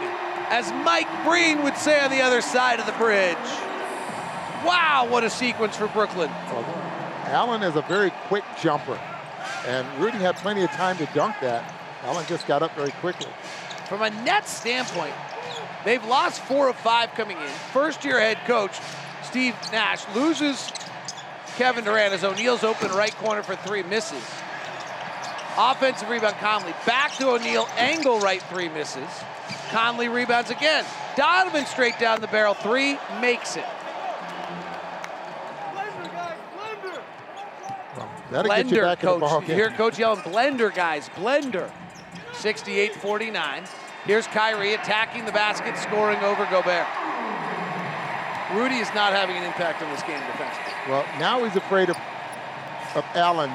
As 0.50 0.72
Mike 0.86 1.08
Breen 1.26 1.64
would 1.64 1.76
say 1.76 2.00
on 2.02 2.12
the 2.12 2.22
other 2.22 2.42
side 2.42 2.80
of 2.80 2.86
the 2.86 2.92
bridge. 2.94 3.38
Wow, 4.64 5.08
what 5.10 5.24
a 5.24 5.30
sequence 5.30 5.76
for 5.76 5.88
Brooklyn. 5.88 6.30
Allen 7.26 7.64
is 7.64 7.76
a 7.76 7.82
very 7.84 8.12
quick 8.28 8.44
jumper. 8.62 9.00
And 9.66 9.88
Rudy 10.00 10.20
had 10.20 10.36
plenty 10.38 10.64
of 10.64 10.70
time 10.72 10.98
to 10.98 11.06
dunk 11.08 11.36
that. 11.42 11.74
Allen 12.04 12.26
just 12.28 12.46
got 12.48 12.62
up 12.62 12.76
very 12.76 12.92
quickly. 12.92 13.32
From 13.88 14.04
a 14.04 14.10
Nets 14.24 14.52
standpoint, 14.52 15.14
they've 15.86 16.04
lost 16.06 16.42
four 16.42 16.68
of 16.70 16.76
five 16.76 17.12
coming 17.14 17.38
in. 17.38 17.48
First 17.72 18.04
year 18.04 18.20
head 18.20 18.38
coach 18.46 18.78
Steve 19.24 19.56
Nash 19.72 20.04
loses 20.16 20.72
Kevin 21.56 21.86
Durant 21.86 22.14
as 22.14 22.24
O'Neale's 22.24 22.64
open 22.64 22.92
right 22.92 23.16
corner 23.16 23.44
for 23.44 23.56
three, 23.56 23.84
misses. 23.84 24.24
Offensive 25.58 26.10
rebound 26.10 26.36
Conley. 26.36 26.74
Back 26.86 27.14
to 27.16 27.30
O'Neale, 27.30 27.68
angle 27.78 28.20
right 28.20 28.42
three, 28.44 28.68
misses. 28.70 29.08
Conley 29.70 30.10
rebounds 30.10 30.50
again. 30.50 30.84
Donovan 31.16 31.66
straight 31.66 31.98
down 31.98 32.20
the 32.20 32.28
barrel, 32.28 32.54
three, 32.54 33.00
makes 33.22 33.56
it. 33.56 33.66
That'll 38.32 38.52
blender, 38.52 38.70
get 38.70 38.72
you 38.72 38.82
back 38.82 39.04
in 39.04 39.06
the 39.06 39.14
coach. 39.14 39.20
ball 39.22 39.42
You 39.42 39.54
hear 39.54 39.70
coach 39.70 40.00
yelling, 40.00 40.20
blender, 40.22 40.74
guys, 40.74 41.10
blender. 41.10 41.72
68-49. 42.34 43.70
Here's 44.06 44.28
Kyrie 44.28 44.74
attacking 44.74 45.26
the 45.26 45.32
basket, 45.32 45.76
scoring 45.78 46.20
over 46.20 46.46
Gobert. 46.52 46.86
Rudy 48.54 48.76
is 48.76 48.88
not 48.94 49.14
having 49.14 49.36
an 49.36 49.44
impact 49.44 49.82
on 49.82 49.92
this 49.92 50.04
game 50.04 50.22
defensively. 50.28 50.74
Well, 50.88 51.04
now 51.18 51.44
he's 51.44 51.56
afraid 51.56 51.90
of, 51.90 51.98
of 52.94 53.04
Allen 53.16 53.52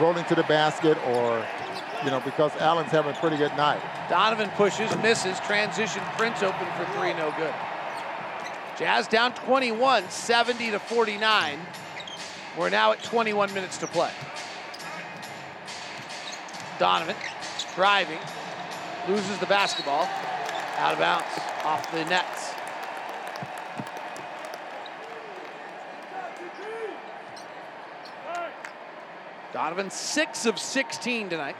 rolling 0.00 0.24
to 0.24 0.34
the 0.34 0.42
basket 0.44 0.98
or, 1.06 1.46
you 2.04 2.10
know, 2.10 2.20
because 2.20 2.54
Allen's 2.56 2.90
having 2.90 3.12
a 3.12 3.18
pretty 3.18 3.36
good 3.36 3.56
night. 3.56 3.80
Donovan 4.10 4.50
pushes, 4.56 4.94
misses, 4.96 5.38
transition, 5.40 6.02
Prince 6.16 6.42
open 6.42 6.66
for 6.76 6.84
three, 6.98 7.14
no 7.14 7.32
good. 7.36 7.54
Jazz 8.76 9.06
down 9.06 9.32
21, 9.34 10.10
70 10.10 10.72
to 10.72 10.80
49. 10.80 11.58
We're 12.58 12.70
now 12.70 12.90
at 12.90 13.02
21 13.04 13.54
minutes 13.54 13.78
to 13.78 13.86
play. 13.86 14.10
Donovan 16.80 17.16
driving, 17.76 18.18
loses 19.08 19.38
the 19.38 19.46
basketball, 19.46 20.08
out 20.78 20.92
of 20.92 20.98
bounds, 20.98 21.26
off 21.64 21.90
the 21.92 22.04
nets. 22.06 22.52
Donovan, 29.52 29.90
six 29.90 30.44
of 30.44 30.58
16 30.58 31.30
tonight. 31.30 31.56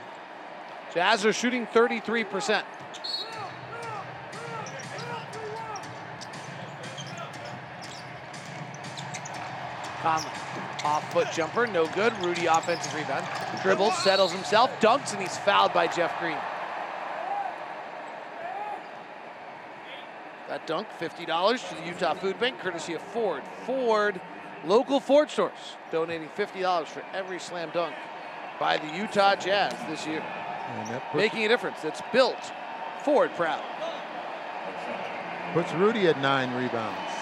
Jazz 0.92 1.24
are 1.24 1.32
shooting 1.32 1.66
33%. 1.66 2.62
Conley, 10.02 10.26
off 10.84 11.12
foot 11.12 11.28
jumper, 11.32 11.66
no 11.66 11.86
good. 11.88 12.12
Rudy 12.22 12.46
offensive 12.46 12.94
rebound. 12.94 13.26
Dribbles, 13.62 13.96
settles 13.98 14.32
himself, 14.32 14.70
dunks, 14.80 15.12
and 15.12 15.22
he's 15.22 15.36
fouled 15.38 15.72
by 15.72 15.86
Jeff 15.86 16.18
Green. 16.20 16.36
That 20.48 20.66
dunk, 20.66 20.86
$50 21.00 21.68
to 21.68 21.74
the 21.74 21.86
Utah 21.86 22.14
Food 22.14 22.38
Bank, 22.38 22.60
courtesy 22.60 22.94
of 22.94 23.02
Ford. 23.02 23.42
Ford, 23.64 24.20
local 24.64 25.00
Ford 25.00 25.28
stores, 25.28 25.76
donating 25.90 26.28
$50 26.36 26.86
for 26.86 27.02
every 27.12 27.40
slam 27.40 27.70
dunk 27.74 27.94
by 28.60 28.76
the 28.76 28.86
Utah 28.96 29.34
Jazz 29.34 29.74
this 29.88 30.06
year. 30.06 30.20
And 30.20 30.88
that 30.88 31.02
puts, 31.10 31.16
Making 31.16 31.46
a 31.46 31.48
difference. 31.48 31.80
That's 31.82 32.00
built 32.12 32.52
Ford 33.04 33.30
proud. 33.36 33.62
puts 35.52 35.72
Rudy 35.74 36.06
at 36.06 36.20
nine 36.20 36.54
rebounds. 36.54 37.12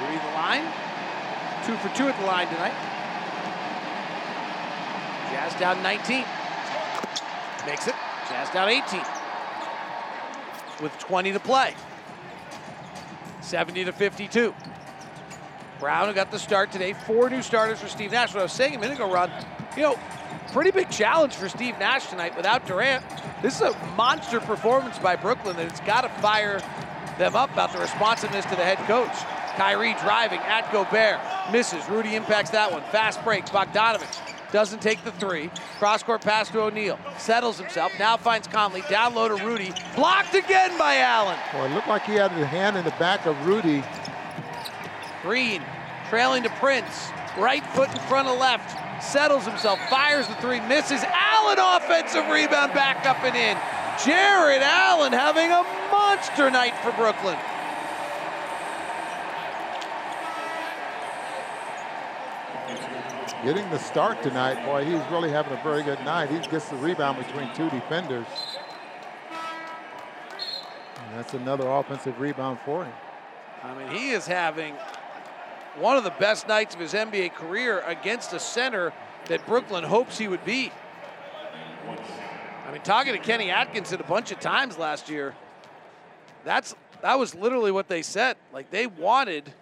Rudy 0.00 0.18
the 0.18 0.34
line. 0.34 0.64
Two 1.66 1.76
for 1.76 1.94
two 1.94 2.08
at 2.08 2.18
the 2.18 2.26
line 2.26 2.48
tonight. 2.48 2.74
Jazz 5.30 5.54
down 5.60 5.82
19. 5.82 6.24
Makes 7.66 7.88
it. 7.88 7.94
Jazz 8.28 8.50
down 8.50 8.68
18. 8.68 9.21
With 10.80 10.96
20 10.98 11.32
to 11.32 11.40
play. 11.40 11.74
70 13.40 13.84
to 13.84 13.92
52. 13.92 14.54
Brown 15.78 16.08
who 16.08 16.14
got 16.14 16.30
the 16.30 16.38
start 16.38 16.70
today. 16.70 16.92
Four 16.92 17.28
new 17.28 17.42
starters 17.42 17.80
for 17.80 17.88
Steve 17.88 18.12
Nash. 18.12 18.32
What 18.32 18.40
I 18.40 18.44
was 18.44 18.52
saying 18.52 18.76
a 18.76 18.78
minute 18.78 18.94
ago, 18.94 19.12
Ron, 19.12 19.30
you 19.76 19.82
know, 19.82 19.98
pretty 20.52 20.70
big 20.70 20.90
challenge 20.90 21.34
for 21.34 21.48
Steve 21.48 21.78
Nash 21.78 22.06
tonight 22.06 22.36
without 22.36 22.66
Durant. 22.66 23.04
This 23.42 23.56
is 23.56 23.62
a 23.62 23.86
monster 23.96 24.40
performance 24.40 24.98
by 24.98 25.16
Brooklyn 25.16 25.56
that 25.56 25.66
it's 25.66 25.80
got 25.80 26.02
to 26.02 26.08
fire 26.22 26.60
them 27.18 27.34
up 27.34 27.52
about 27.52 27.72
the 27.72 27.80
responsiveness 27.80 28.44
to 28.44 28.56
the 28.56 28.64
head 28.64 28.78
coach. 28.86 29.12
Kyrie 29.56 29.94
driving 30.02 30.40
at 30.40 30.70
Gobert. 30.72 31.20
Misses. 31.52 31.86
Rudy 31.88 32.14
impacts 32.14 32.50
that 32.50 32.70
one. 32.70 32.82
Fast 32.84 33.22
break. 33.24 33.44
Bogdanovic 33.46 34.31
doesn't 34.52 34.82
take 34.82 35.02
the 35.02 35.12
three. 35.12 35.50
Cross 35.78 36.04
court 36.04 36.20
pass 36.20 36.48
to 36.50 36.60
O'Neale. 36.60 36.98
Settles 37.18 37.58
himself. 37.58 37.92
Now 37.98 38.16
finds 38.16 38.46
Conley. 38.46 38.82
Down 38.88 39.14
low 39.14 39.28
to 39.28 39.44
Rudy. 39.44 39.72
Blocked 39.96 40.34
again 40.34 40.76
by 40.78 40.98
Allen. 40.98 41.38
Well, 41.54 41.64
it 41.64 41.74
looked 41.74 41.88
like 41.88 42.04
he 42.04 42.14
had 42.14 42.30
a 42.32 42.46
hand 42.46 42.76
in 42.76 42.84
the 42.84 42.90
back 42.92 43.26
of 43.26 43.46
Rudy. 43.46 43.82
Green 45.22 45.62
trailing 46.08 46.42
to 46.42 46.50
Prince. 46.60 47.10
Right 47.38 47.64
foot 47.68 47.90
in 47.90 47.98
front 48.00 48.28
of 48.28 48.38
left. 48.38 48.78
Settles 49.02 49.46
himself, 49.46 49.80
fires 49.88 50.28
the 50.28 50.34
three, 50.34 50.60
misses. 50.60 51.02
Allen 51.02 51.58
offensive 51.58 52.28
rebound 52.28 52.74
back 52.74 53.06
up 53.06 53.24
and 53.24 53.34
in. 53.34 53.56
Jarrett 54.04 54.62
Allen 54.62 55.12
having 55.12 55.50
a 55.50 55.64
monster 55.90 56.50
night 56.50 56.74
for 56.82 56.92
Brooklyn. 56.92 57.38
Getting 63.44 63.68
the 63.70 63.78
start 63.78 64.22
tonight, 64.22 64.64
boy, 64.64 64.84
he's 64.84 65.00
really 65.10 65.28
having 65.28 65.52
a 65.52 65.62
very 65.64 65.82
good 65.82 65.98
night. 66.04 66.30
He 66.30 66.38
gets 66.48 66.68
the 66.68 66.76
rebound 66.76 67.18
between 67.18 67.52
two 67.54 67.68
defenders. 67.70 68.26
And 71.04 71.18
that's 71.18 71.34
another 71.34 71.68
offensive 71.68 72.20
rebound 72.20 72.60
for 72.64 72.84
him. 72.84 72.92
I 73.64 73.74
mean, 73.74 73.88
he 73.88 74.10
is 74.10 74.26
having 74.26 74.76
one 75.76 75.96
of 75.96 76.04
the 76.04 76.14
best 76.20 76.46
nights 76.46 76.76
of 76.76 76.80
his 76.80 76.92
NBA 76.92 77.34
career 77.34 77.80
against 77.80 78.32
a 78.32 78.38
center 78.38 78.92
that 79.26 79.44
Brooklyn 79.44 79.82
hopes 79.82 80.18
he 80.18 80.28
would 80.28 80.44
beat. 80.44 80.72
I 81.88 82.70
mean, 82.70 82.82
talking 82.82 83.12
to 83.12 83.18
Kenny 83.18 83.50
Atkinson 83.50 84.00
a 84.00 84.04
bunch 84.04 84.30
of 84.30 84.38
times 84.38 84.78
last 84.78 85.08
year, 85.08 85.34
that's 86.44 86.76
that 87.00 87.18
was 87.18 87.34
literally 87.34 87.72
what 87.72 87.88
they 87.88 88.02
said. 88.02 88.36
Like 88.52 88.70
they 88.70 88.86
wanted 88.86 89.52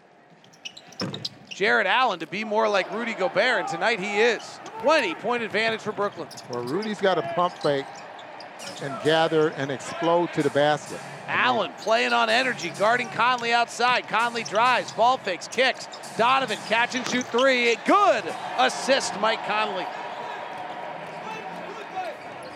Jarrett 1.61 1.87
Allen 1.87 2.19
to 2.21 2.27
be 2.27 2.43
more 2.43 2.71
like 2.71 2.91
Rudy 2.91 3.13
Gobert, 3.13 3.61
and 3.61 3.69
tonight 3.69 4.01
he 4.01 4.19
is. 4.19 4.59
20 4.81 5.15
point 5.17 5.43
advantage 5.43 5.83
for 5.83 5.93
Brooklyn. 5.93 6.27
Well, 6.49 6.65
Rudy's 6.65 7.03
got 7.03 7.19
a 7.19 7.23
pump 7.35 7.53
fake 7.59 7.85
and 8.83 8.95
gather 9.05 9.49
and 9.51 9.71
explode 9.71 10.33
to 10.33 10.43
the 10.43 10.49
basket. 10.49 10.99
Allen 11.27 11.71
playing 11.77 12.15
on 12.15 12.31
energy, 12.31 12.73
guarding 12.79 13.09
Conley 13.09 13.53
outside. 13.53 14.09
Conley 14.09 14.43
drives, 14.43 14.91
ball 14.93 15.19
fakes, 15.19 15.49
kicks. 15.49 15.87
Donovan 16.17 16.57
catch 16.67 16.95
and 16.95 17.07
shoot 17.07 17.27
three. 17.27 17.77
Good 17.85 18.25
assist, 18.57 19.21
Mike 19.21 19.45
Conley. 19.47 19.85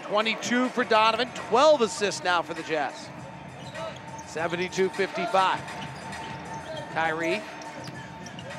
22 0.05 0.71
for 0.71 0.83
Donovan, 0.83 1.29
12 1.35 1.83
assists 1.83 2.25
now 2.25 2.41
for 2.41 2.55
the 2.55 2.63
Jazz. 2.63 3.11
72-55. 4.29 5.59
Kyrie 6.95 7.43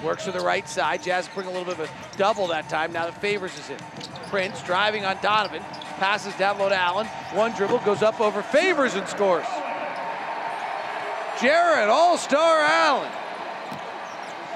works 0.05 0.25
to 0.25 0.31
the 0.31 0.39
right 0.39 0.69
side. 0.69 1.01
Jazz 1.01 1.27
bring 1.33 1.47
a 1.47 1.49
little 1.49 1.65
bit 1.65 1.79
of 1.79 1.89
a 1.89 2.17
double 2.17 2.47
that 2.47 2.69
time 2.69 2.93
now 2.93 3.05
that 3.05 3.19
Favors 3.19 3.57
is 3.57 3.69
in. 3.71 3.77
Prince 4.29 4.61
driving 4.61 5.03
on 5.03 5.17
Donovan, 5.21 5.63
passes 5.97 6.33
down 6.35 6.59
low 6.59 6.69
to 6.69 6.75
Allen. 6.75 7.07
One 7.33 7.51
dribble 7.53 7.79
goes 7.79 8.03
up 8.03 8.21
over 8.21 8.43
Favors 8.43 8.93
and 8.93 9.07
scores. 9.07 9.45
Jarrett 11.41 11.89
All-Star 11.89 12.61
Allen. 12.61 13.11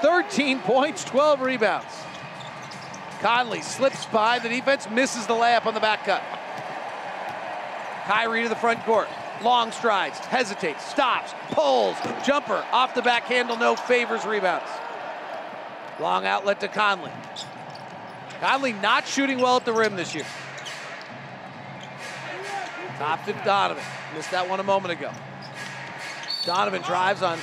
13 0.00 0.60
points, 0.60 1.04
12 1.04 1.42
rebounds. 1.42 1.92
Conley 3.20 3.60
slips 3.60 4.06
by 4.06 4.38
the 4.38 4.48
defense, 4.48 4.88
misses 4.88 5.26
the 5.26 5.34
layup 5.34 5.66
on 5.66 5.74
the 5.74 5.80
back 5.80 6.04
cut. 6.04 6.22
Kyrie 8.06 8.44
to 8.44 8.48
the 8.48 8.56
front 8.56 8.82
court. 8.84 9.08
Long 9.42 9.72
strides, 9.72 10.18
hesitates, 10.18 10.84
stops, 10.84 11.34
pulls, 11.50 11.96
jumper, 12.24 12.64
off 12.72 12.94
the 12.94 13.02
back 13.02 13.24
handle, 13.24 13.56
no 13.56 13.74
favors, 13.74 14.24
rebounds. 14.24 14.70
Long 16.00 16.24
outlet 16.24 16.60
to 16.60 16.68
Conley. 16.68 17.12
Conley 18.40 18.72
not 18.72 19.06
shooting 19.06 19.38
well 19.38 19.56
at 19.56 19.64
the 19.64 19.72
rim 19.72 19.96
this 19.96 20.14
year. 20.14 20.24
Top 22.98 23.24
to 23.26 23.32
Donovan. 23.44 23.84
Missed 24.14 24.30
that 24.30 24.48
one 24.48 24.60
a 24.60 24.64
moment 24.64 24.92
ago. 24.92 25.10
Donovan 26.44 26.82
drives 26.82 27.22
on 27.22 27.38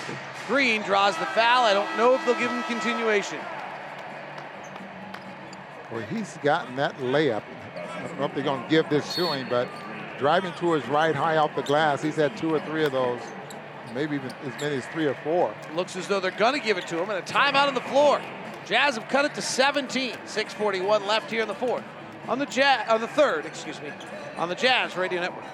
Green, 0.47 0.81
draws 0.81 1.17
the 1.17 1.25
foul. 1.25 1.65
I 1.65 1.73
don't 1.73 1.97
know 1.97 2.15
if 2.15 2.25
they'll 2.25 2.39
give 2.39 2.49
him 2.49 2.63
continuation. 2.63 3.37
Well, 5.91 6.01
he's 6.01 6.37
gotten 6.37 6.77
that 6.77 6.97
layup. 6.97 7.43
I 7.75 8.07
don't 8.07 8.19
know 8.19 8.25
if 8.25 8.33
they're 8.33 8.43
going 8.43 8.63
to 8.63 8.69
give 8.69 8.89
this 8.89 9.13
to 9.15 9.33
him, 9.33 9.47
but 9.49 9.67
driving 10.17 10.53
to 10.53 10.73
his 10.73 10.87
right 10.87 11.13
high 11.13 11.37
off 11.37 11.53
the 11.55 11.63
glass, 11.63 12.01
he's 12.01 12.15
had 12.15 12.37
two 12.37 12.53
or 12.53 12.61
three 12.61 12.85
of 12.85 12.93
those, 12.93 13.19
maybe 13.93 14.15
even 14.15 14.31
as 14.45 14.61
many 14.61 14.77
as 14.77 14.85
three 14.87 15.05
or 15.05 15.15
four. 15.15 15.53
Looks 15.75 15.97
as 15.97 16.07
though 16.07 16.21
they're 16.21 16.31
going 16.31 16.53
to 16.53 16.65
give 16.65 16.77
it 16.77 16.87
to 16.87 17.01
him, 17.01 17.09
and 17.09 17.19
a 17.19 17.21
timeout 17.21 17.67
on 17.67 17.73
the 17.73 17.81
floor. 17.81 18.21
Jazz 18.67 18.95
have 18.95 19.07
cut 19.07 19.23
it 19.23 19.33
to 19.35 19.41
17. 19.41 20.17
6:41 20.25 21.07
left 21.07 21.31
here 21.31 21.41
in 21.41 21.47
the 21.47 21.55
fourth. 21.55 21.85
On 22.27 22.37
the 22.37 22.45
Jazz, 22.45 22.89
on 22.89 22.99
the 22.99 23.07
third, 23.07 23.45
excuse 23.45 23.81
me, 23.81 23.89
on 24.35 24.49
the 24.49 24.55
Jazz 24.55 24.97
Radio 24.97 25.21
Network. 25.21 25.45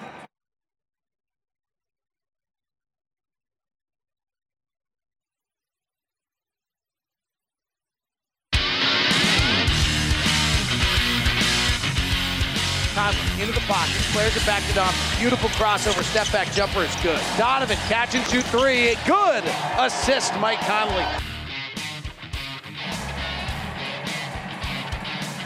Into 13.40 13.52
the 13.52 13.60
pocket, 13.66 13.92
flares 14.14 14.34
it 14.34 14.46
back 14.46 14.66
to 14.68 14.72
Donovan. 14.72 14.98
Beautiful 15.18 15.50
crossover, 15.50 16.02
step 16.02 16.30
back 16.32 16.50
jumper 16.52 16.82
is 16.82 16.96
good. 17.02 17.20
Donovan 17.36 17.76
catch 17.88 18.14
and 18.14 18.26
shoot 18.28 18.44
three, 18.44 18.96
good 19.06 19.44
assist, 19.76 20.34
Mike 20.40 20.60
Conley. 20.60 21.04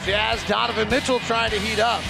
Jazz, 0.09 0.43
Donovan 0.45 0.89
Mitchell 0.89 1.19
trying 1.19 1.51
to 1.51 1.59
heat 1.59 1.79
up. 1.79 2.03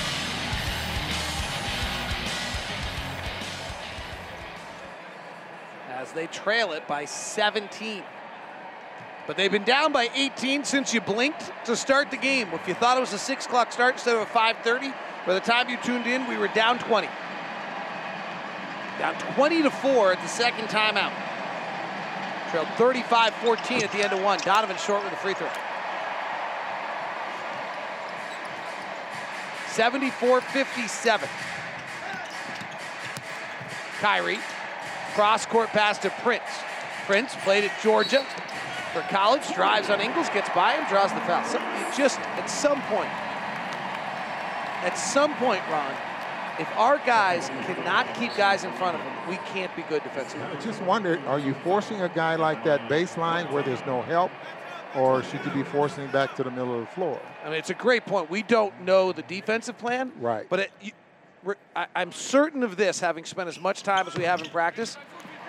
As 5.91 6.13
they 6.13 6.29
trail 6.29 6.71
it 6.75 6.87
by 6.87 7.07
17. 7.07 8.05
But 9.27 9.37
they've 9.37 9.51
been 9.51 9.65
down 9.65 9.91
by 9.91 10.11
18 10.15 10.63
since 10.63 10.95
you 10.95 11.01
blinked 11.01 11.51
to 11.65 11.75
start 11.75 12.13
the 12.13 12.17
game. 12.17 12.47
If 12.53 12.69
you 12.69 12.75
thought 12.75 12.97
it 12.97 13.01
was 13.01 13.13
a 13.15 13.19
6 13.19 13.47
o'clock 13.47 13.73
start 13.73 13.95
instead 13.95 14.15
of 14.15 14.23
a 14.23 14.27
5.30, 14.27 14.95
by 15.27 15.35
the 15.35 15.41
time 15.41 15.69
you 15.69 15.77
tuned 15.79 16.07
in, 16.07 16.25
we 16.29 16.37
were 16.37 16.47
down 16.47 16.79
20. 16.79 17.09
Down 19.01 19.15
20 19.35 19.63
to 19.63 19.71
4 19.73 20.13
at 20.13 20.23
the 20.23 20.29
second 20.29 20.69
timeout. 20.69 21.13
Trailed 22.53 22.69
35-14 22.77 23.83
at 23.83 23.91
the 23.91 24.05
end 24.05 24.13
of 24.13 24.23
one. 24.23 24.39
Donovan 24.45 24.77
short 24.77 25.03
with 25.03 25.13
a 25.13 25.17
free 25.17 25.35
throw. 25.35 25.51
74-57. 29.79 31.29
Kyrie, 34.01 34.41
cross-court 35.15 35.69
pass 35.69 35.99
to 35.99 36.11
Prince. 36.23 36.43
Prince 37.07 37.37
played 37.37 37.63
at 37.63 37.71
Georgia 37.81 38.27
for 38.93 39.03
college, 39.03 39.47
drives 39.55 39.89
on 39.89 40.01
Ingles, 40.01 40.29
gets 40.31 40.49
by 40.51 40.73
him, 40.73 40.85
draws 40.89 41.13
the 41.13 41.21
foul. 41.21 41.45
Just 41.97 42.19
at 42.19 42.51
some 42.51 42.83
point, 42.83 43.09
at 44.85 44.95
some 44.99 45.33
point, 45.37 45.63
Ron, 45.71 45.95
if 46.59 46.69
our 46.77 46.99
guys 47.07 47.49
cannot 47.49 48.13
keep 48.15 48.35
guys 48.35 48.65
in 48.65 48.73
front 48.73 48.99
of 48.99 49.05
them, 49.05 49.15
we 49.29 49.37
can't 49.53 49.75
be 49.77 49.83
good 49.83 50.03
defensively. 50.03 50.45
I 50.45 50.57
just 50.61 50.83
wondered, 50.83 51.25
are 51.27 51.39
you 51.39 51.55
forcing 51.63 52.01
a 52.03 52.09
guy 52.09 52.35
like 52.35 52.65
that 52.65 52.89
baseline 52.89 53.49
where 53.53 53.63
there's 53.63 53.87
no 53.87 54.03
help, 54.03 54.33
or 54.95 55.23
should 55.23 55.45
you 55.45 55.51
be 55.51 55.63
forcing 55.63 56.05
him 56.05 56.11
back 56.11 56.35
to 56.37 56.45
the 56.45 56.51
middle 56.51 56.75
of 56.75 56.81
the 56.81 56.87
floor? 56.87 57.21
I 57.45 57.51
mean, 57.51 57.59
it's 57.59 57.71
a 57.71 57.75
great 57.75 58.05
point. 58.07 58.31
We 58.31 58.43
don't 58.43 58.81
know 58.83 59.13
the 59.13 59.23
defensive 59.23 59.79
plan, 59.79 60.13
Right. 60.21 60.47
But 60.49 60.61
it, 60.61 60.71
you, 60.81 60.93
I, 61.77 61.87
I'm 61.95 62.13
certain 62.13 62.63
of 62.63 62.77
this, 62.77 63.01
having 63.01 63.25
spent 63.25 63.49
as 63.49 63.61
much 63.61 63.83
time 63.83 64.07
as 64.07 64.17
we 64.17 64.25
have 64.25 64.41
in 64.41 64.49
practice. 64.49 64.97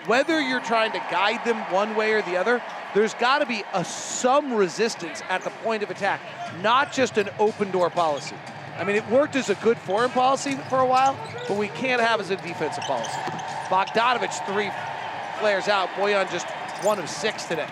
Whether 0.06 0.40
you're 0.40 0.60
trying 0.60 0.92
to 0.92 0.98
guide 1.10 1.44
them 1.44 1.58
one 1.72 1.94
way 1.94 2.12
or 2.12 2.22
the 2.22 2.36
other, 2.36 2.62
there's 2.94 3.12
got 3.14 3.40
to 3.40 3.46
be 3.46 3.64
a 3.74 3.84
some 3.84 4.54
resistance 4.54 5.22
at 5.28 5.42
the 5.42 5.50
point 5.50 5.82
of 5.82 5.90
attack, 5.90 6.20
not 6.62 6.92
just 6.92 7.18
an 7.18 7.28
open 7.38 7.70
door 7.70 7.90
policy. 7.90 8.36
I 8.78 8.84
mean, 8.84 8.96
it 8.96 9.06
worked 9.10 9.36
as 9.36 9.50
a 9.50 9.56
good 9.56 9.76
foreign 9.76 10.10
policy 10.10 10.54
for 10.70 10.78
a 10.78 10.86
while, 10.86 11.18
but 11.46 11.58
we 11.58 11.68
can't 11.68 12.00
have 12.00 12.18
as 12.18 12.30
a 12.30 12.36
defensive 12.36 12.84
policy. 12.84 13.10
Bogdanovic 13.68 14.32
three 14.46 14.70
flares 15.38 15.68
out. 15.68 15.90
Bojan 15.90 16.30
just 16.30 16.46
one 16.82 16.98
of 16.98 17.08
six 17.08 17.44
today. 17.44 17.68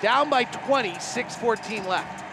Down 0.00 0.30
by 0.30 0.44
20, 0.44 0.94
6:14 0.94 1.86
left. 1.86 2.24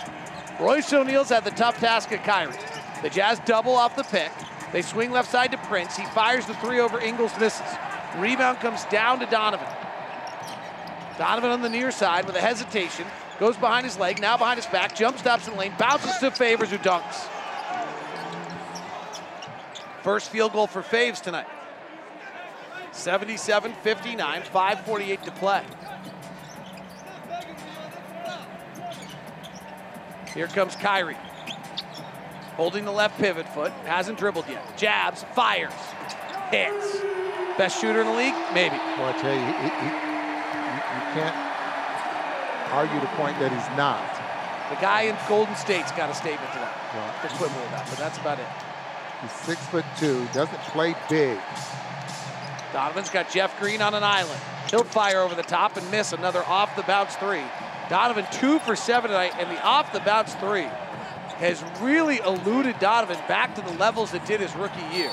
Royce 0.59 0.93
O'Neale's 0.93 1.29
had 1.29 1.43
the 1.43 1.51
tough 1.51 1.79
task 1.79 2.11
at 2.11 2.23
Kyrie. 2.23 2.53
The 3.01 3.09
Jazz 3.09 3.39
double 3.45 3.73
off 3.73 3.95
the 3.95 4.03
pick. 4.03 4.31
They 4.71 4.81
swing 4.81 5.11
left 5.11 5.29
side 5.29 5.51
to 5.51 5.57
Prince. 5.57 5.97
He 5.97 6.05
fires 6.07 6.45
the 6.45 6.53
three 6.55 6.79
over 6.79 6.99
Ingles, 6.99 7.31
misses. 7.39 7.65
Rebound 8.17 8.59
comes 8.59 8.83
down 8.85 9.19
to 9.19 9.25
Donovan. 9.25 9.67
Donovan 11.17 11.51
on 11.51 11.61
the 11.61 11.69
near 11.69 11.91
side 11.91 12.25
with 12.25 12.35
a 12.35 12.41
hesitation. 12.41 13.05
Goes 13.39 13.57
behind 13.57 13.85
his 13.85 13.97
leg, 13.97 14.21
now 14.21 14.37
behind 14.37 14.57
his 14.57 14.65
back, 14.67 14.95
jump 14.95 15.17
stops 15.17 15.47
in 15.47 15.57
lane, 15.57 15.73
bounces 15.77 16.17
to 16.19 16.31
Favors 16.31 16.69
who 16.69 16.77
dunks. 16.77 17.27
First 20.03 20.29
field 20.29 20.53
goal 20.53 20.67
for 20.67 20.81
Faves 20.81 21.21
tonight. 21.21 21.47
77 22.91 23.73
59, 23.73 24.41
5.48 24.43 25.21
to 25.23 25.31
play. 25.31 25.63
Here 30.35 30.47
comes 30.47 30.75
Kyrie. 30.75 31.17
Holding 32.57 32.85
the 32.85 32.91
left 32.91 33.17
pivot 33.17 33.47
foot, 33.49 33.71
hasn't 33.85 34.19
dribbled 34.19 34.45
yet. 34.49 34.77
Jabs, 34.77 35.23
fires, 35.33 35.73
hits. 36.51 36.97
Best 37.57 37.79
shooter 37.79 38.01
in 38.01 38.07
the 38.07 38.13
league? 38.13 38.35
Maybe. 38.53 38.75
Well, 38.75 39.09
I 39.09 39.17
tell 39.17 39.33
you, 39.33 39.39
he, 39.39 39.51
he, 39.55 39.87
you, 39.87 40.75
you 40.91 41.03
can't 41.15 41.35
argue 42.71 42.99
the 42.99 43.07
point 43.15 43.39
that 43.39 43.51
he's 43.51 43.77
not. 43.77 44.03
The 44.69 44.81
guy 44.81 45.03
in 45.03 45.15
Golden 45.29 45.55
State's 45.55 45.91
got 45.93 46.09
a 46.09 46.13
statement 46.13 46.51
to 46.51 46.59
that. 46.59 47.21
To 47.21 47.29
quibble 47.35 47.55
that, 47.71 47.85
but 47.89 47.97
that's 47.97 48.17
about 48.17 48.39
it. 48.39 48.47
He's 49.21 49.31
six 49.31 49.61
foot 49.67 49.85
two, 49.97 50.27
doesn't 50.33 50.59
play 50.75 50.95
big. 51.09 51.39
Donovan's 52.73 53.09
got 53.09 53.29
Jeff 53.29 53.57
Green 53.59 53.81
on 53.81 53.93
an 53.93 54.03
island. 54.03 54.39
He'll 54.69 54.83
fire 54.83 55.21
over 55.21 55.35
the 55.35 55.43
top 55.43 55.77
and 55.77 55.89
miss 55.91 56.11
another 56.11 56.43
off 56.43 56.75
the 56.75 56.83
bounce 56.83 57.15
three. 57.15 57.43
Donovan 57.89 58.25
two 58.31 58.59
for 58.59 58.75
seven 58.75 59.11
tonight, 59.11 59.33
and 59.37 59.49
the 59.49 59.61
off 59.63 59.93
the 59.93 59.99
bounce 59.99 60.33
three 60.35 60.67
has 61.37 61.63
really 61.81 62.17
eluded 62.19 62.79
Donovan 62.79 63.17
back 63.27 63.55
to 63.55 63.61
the 63.61 63.73
levels 63.73 64.13
it 64.13 64.25
did 64.25 64.39
his 64.39 64.55
rookie 64.55 64.95
year. 64.95 65.11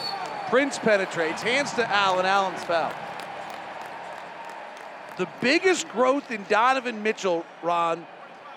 Prince 0.48 0.78
penetrates, 0.78 1.42
hands 1.42 1.72
to 1.74 1.90
Allen, 1.90 2.26
Allen's 2.26 2.62
foul. 2.64 2.92
The 5.18 5.28
biggest 5.40 5.88
growth 5.88 6.30
in 6.30 6.44
Donovan 6.48 7.02
Mitchell, 7.02 7.44
Ron, 7.62 8.06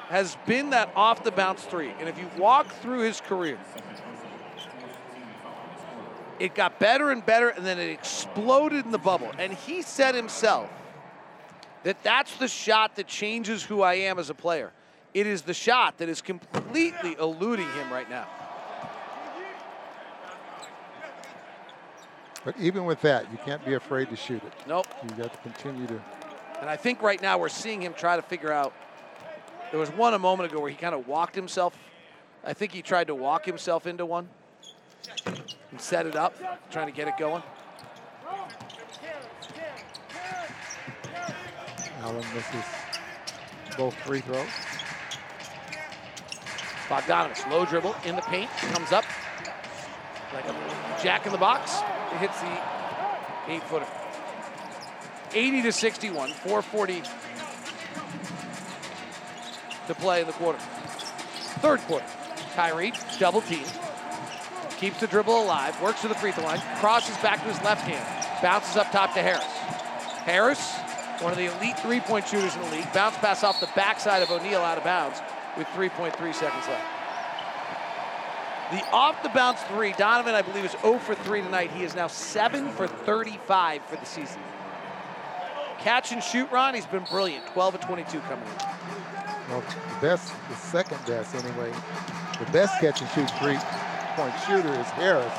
has 0.09 0.37
been 0.45 0.69
that 0.69 0.89
off 0.95 1.23
the 1.23 1.31
bounce 1.31 1.63
three. 1.63 1.91
And 1.99 2.07
if 2.07 2.17
you 2.17 2.29
walk 2.37 2.67
through 2.67 2.99
his 2.99 3.19
career, 3.19 3.57
it 6.39 6.53
got 6.53 6.79
better 6.79 7.11
and 7.11 7.25
better, 7.25 7.49
and 7.49 7.65
then 7.65 7.79
it 7.79 7.89
exploded 7.89 8.85
in 8.85 8.91
the 8.91 8.97
bubble. 8.97 9.31
And 9.37 9.53
he 9.53 9.81
said 9.81 10.15
himself 10.15 10.69
that 11.85 12.01
that's 12.01 12.35
the 12.37 12.47
shot 12.47 12.95
that 12.95 13.05
changes 13.07 13.63
who 13.63 13.83
I 13.83 13.93
am 13.93 14.17
as 14.17 14.31
a 14.31 14.33
player. 14.33 14.71
It 15.13 15.27
is 15.27 15.43
the 15.43 15.53
shot 15.53 15.99
that 15.99 16.09
is 16.09 16.19
completely 16.19 17.15
eluding 17.19 17.69
him 17.73 17.93
right 17.93 18.09
now. 18.09 18.27
But 22.43 22.55
even 22.59 22.85
with 22.85 23.01
that, 23.01 23.31
you 23.31 23.37
can't 23.45 23.63
be 23.63 23.75
afraid 23.75 24.09
to 24.09 24.15
shoot 24.15 24.43
it. 24.43 24.51
Nope. 24.67 24.87
You 25.03 25.09
got 25.15 25.31
to 25.31 25.39
continue 25.39 25.85
to. 25.87 26.01
And 26.59 26.69
I 26.69 26.75
think 26.75 27.03
right 27.03 27.21
now 27.21 27.37
we're 27.37 27.49
seeing 27.49 27.81
him 27.81 27.93
try 27.93 28.15
to 28.15 28.21
figure 28.23 28.51
out. 28.51 28.73
There 29.69 29.79
was 29.79 29.89
one 29.91 30.15
a 30.15 30.19
moment 30.19 30.51
ago 30.51 30.59
where 30.59 30.69
he 30.71 30.75
kind 30.75 30.95
of 30.95 31.07
walked 31.07 31.35
himself. 31.35 31.77
I 32.43 32.53
think 32.53 32.71
he 32.71 32.81
tried 32.81 33.07
to 33.07 33.15
walk 33.15 33.45
himself 33.45 33.85
into 33.85 34.05
one 34.07 34.27
and 35.71 35.79
set 35.79 36.07
it 36.07 36.15
up, 36.15 36.35
trying 36.71 36.87
to 36.87 36.93
get 36.93 37.07
it 37.07 37.15
going. 37.19 37.43
Allen 42.06 42.23
misses 42.36 42.65
both 43.77 43.95
free 43.95 44.22
throws. 44.22 44.45
Bogdanovic, 46.88 47.49
low 47.49 47.65
dribble 47.65 47.95
in 48.06 48.15
the 48.15 48.22
paint, 48.22 48.48
comes 48.72 48.91
up 48.91 49.06
like 50.32 50.45
a 50.45 50.53
jack 51.02 51.26
in 51.26 51.32
the 51.32 51.38
box. 51.40 51.80
It 52.14 52.18
hits 52.18 52.40
the 52.41 52.60
eight 53.48 53.64
footer. 53.64 53.88
80 55.34 55.64
to 55.64 55.72
61, 55.72 56.30
440 56.30 57.02
to 59.88 59.95
play 59.95 60.22
in 60.22 60.27
the 60.27 60.34
quarter. 60.34 60.60
Third 60.60 61.80
quarter, 61.82 62.06
Kyrie 62.56 62.94
double 63.18 63.41
team, 63.41 63.65
keeps 64.77 64.99
the 64.99 65.07
dribble 65.07 65.41
alive, 65.41 65.82
works 65.82 66.02
to 66.02 66.07
the 66.07 66.14
free 66.15 66.32
throw 66.32 66.44
line, 66.44 66.61
crosses 66.80 67.18
back 67.18 67.41
to 67.41 67.48
his 67.52 67.61
left 67.64 67.82
hand, 67.82 68.44
bounces 68.44 68.77
up 68.77 68.91
top 68.91 69.15
to 69.15 69.23
Harris. 69.23 69.44
Harris, 70.23 70.84
one 71.21 71.31
of 71.31 71.37
the 71.37 71.45
elite 71.45 71.79
three-point 71.79 72.27
shooters 72.27 72.55
in 72.55 72.61
the 72.61 72.71
league, 72.71 72.93
bounce 72.93 73.17
pass 73.17 73.43
off 73.43 73.59
the 73.59 73.69
backside 73.75 74.21
of 74.21 74.29
O'Neale 74.31 74.61
out 74.61 74.77
of 74.77 74.83
bounds 74.83 75.21
with 75.57 75.67
3.3 75.67 76.11
seconds 76.33 76.67
left. 76.67 76.85
The 78.71 78.83
off 78.91 79.21
the 79.21 79.29
bounce 79.29 79.61
three, 79.63 79.93
Donovan, 79.93 80.33
I 80.33 80.41
believe, 80.41 80.65
is 80.65 80.75
0 80.81 80.97
for 80.97 81.13
3 81.13 81.41
tonight. 81.43 81.71
He 81.71 81.83
is 81.83 81.95
now 81.95 82.07
7 82.07 82.69
for 82.71 82.87
35 82.87 83.83
for 83.85 83.95
the 83.95 84.05
season. 84.05 84.41
Catch 85.77 86.11
and 86.11 86.23
shoot, 86.23 86.49
Ron, 86.51 86.73
he's 86.73 86.87
been 86.87 87.03
brilliant. 87.11 87.45
12 87.47 87.75
of 87.75 87.81
22 87.81 88.19
coming 88.21 88.45
in. 88.47 88.55
Well, 89.49 89.61
the 89.61 90.01
best, 90.01 90.33
the 90.49 90.55
second 90.55 90.97
best 91.05 91.35
anyway, 91.35 91.71
the 92.39 92.51
best 92.51 92.81
catch 92.81 93.01
and 93.01 93.09
shoot 93.11 93.29
three 93.39 93.57
point 94.15 94.33
shooter 94.47 94.73
is 94.79 94.87
Harris, 94.97 95.33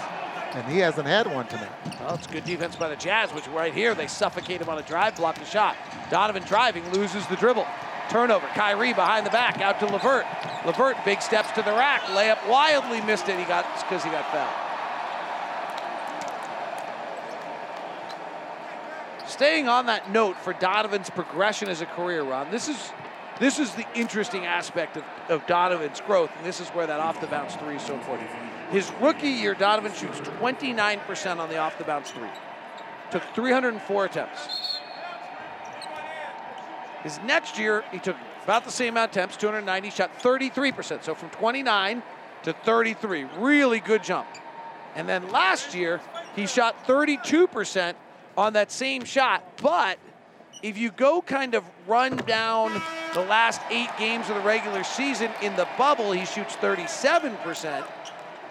and 0.55 0.67
he 0.73 0.79
hasn't 0.79 1.07
had 1.07 1.27
one 1.27 1.47
tonight. 1.47 1.71
Well, 2.01 2.15
it's 2.15 2.27
good 2.27 2.45
defense 2.45 2.77
by 2.77 2.89
the 2.89 2.97
Jazz, 2.97 3.33
which 3.33 3.47
right 3.49 3.75
here, 3.75 3.95
they 3.95 4.07
suffocate 4.07 4.61
him 4.61 4.69
on 4.69 4.79
a 4.79 4.83
drive, 4.83 5.17
block 5.17 5.39
the 5.39 5.45
shot. 5.45 5.77
Donovan 6.11 6.43
driving, 6.45 6.89
loses 6.93 7.27
the 7.27 7.37
dribble. 7.37 7.67
Turnover, 8.09 8.47
Kyrie 8.49 8.93
behind 8.93 9.27
the 9.27 9.31
back, 9.31 9.61
out 9.61 9.81
to 9.81 9.87
LeVert. 9.87 10.25
LeVert, 10.65 10.97
big 11.05 11.21
steps 11.21 11.51
to 11.53 11.63
the 11.63 11.73
rack, 11.73 12.03
layup 12.03 12.49
wildly 12.49 13.01
missed 13.01 13.29
it. 13.29 13.39
He 13.39 13.45
got 13.45 13.67
because 13.83 14.05
he 14.05 14.11
got 14.11 14.25
fouled. 14.31 14.63
Staying 19.29 19.69
on 19.69 19.87
that 19.87 20.11
note 20.11 20.37
for 20.39 20.53
Donovan's 20.53 21.11
progression 21.11 21.69
as 21.69 21.81
a 21.81 21.87
career 21.87 22.23
run, 22.23 22.51
this 22.51 22.69
is 22.69 22.93
this 23.39 23.59
is 23.59 23.75
the 23.75 23.85
interesting 23.95 24.47
aspect 24.47 24.97
of, 24.97 25.05
of 25.29 25.47
Donovan's 25.47 26.01
growth, 26.01 26.31
and 26.39 26.47
this 26.47 26.61
is 26.61 26.69
where 26.69 26.87
that 26.87 27.01
off 27.01 27.21
the 27.21 27.27
bounce 27.27 27.55
three 27.57 27.77
is 27.77 27.83
so 27.83 27.95
important. 27.95 28.31
His 28.71 28.91
rookie 29.01 29.29
year, 29.29 29.55
Donovan 29.55 29.93
shoots 29.93 30.19
29% 30.21 31.39
on 31.39 31.49
the 31.49 31.59
off 31.59 31.79
the 31.79 31.85
bounce 31.85 32.11
three. 32.11 32.29
Took 33.11 33.23
304 33.35 34.05
attempts. 34.05 34.81
His 37.03 37.21
next 37.21 37.59
year, 37.59 37.85
he 37.93 37.99
took 37.99 38.17
about 38.43 38.65
the 38.65 38.71
same 38.71 38.95
amount 38.95 39.11
of 39.11 39.17
attempts, 39.17 39.37
290, 39.37 39.91
shot 39.91 40.19
33%. 40.19 41.05
So 41.05 41.15
from 41.15 41.31
29 41.31 42.03
to 42.43 42.53
33, 42.53 43.25
really 43.39 43.81
good 43.81 44.03
jump. 44.03 44.27
And 44.97 45.09
then 45.09 45.31
last 45.31 45.75
year, 45.75 46.01
he 46.35 46.47
shot 46.47 46.87
32% 46.87 47.95
on 48.37 48.53
that 48.55 48.73
same 48.73 49.05
shot. 49.05 49.59
But 49.63 49.99
if 50.63 50.79
you 50.79 50.91
go 50.91 51.23
kind 51.23 51.55
of 51.55 51.65
run 51.87 52.17
down 52.17 52.81
the 53.15 53.21
last 53.21 53.61
eight 53.71 53.91
games 53.99 54.29
of 54.29 54.37
the 54.37 54.43
regular 54.43 54.85
season 54.85 55.31
in 55.43 55.55
the 55.57 55.69
bubble, 55.79 56.13
he 56.13 56.25
shoots 56.25 56.57
37%, 56.57 57.85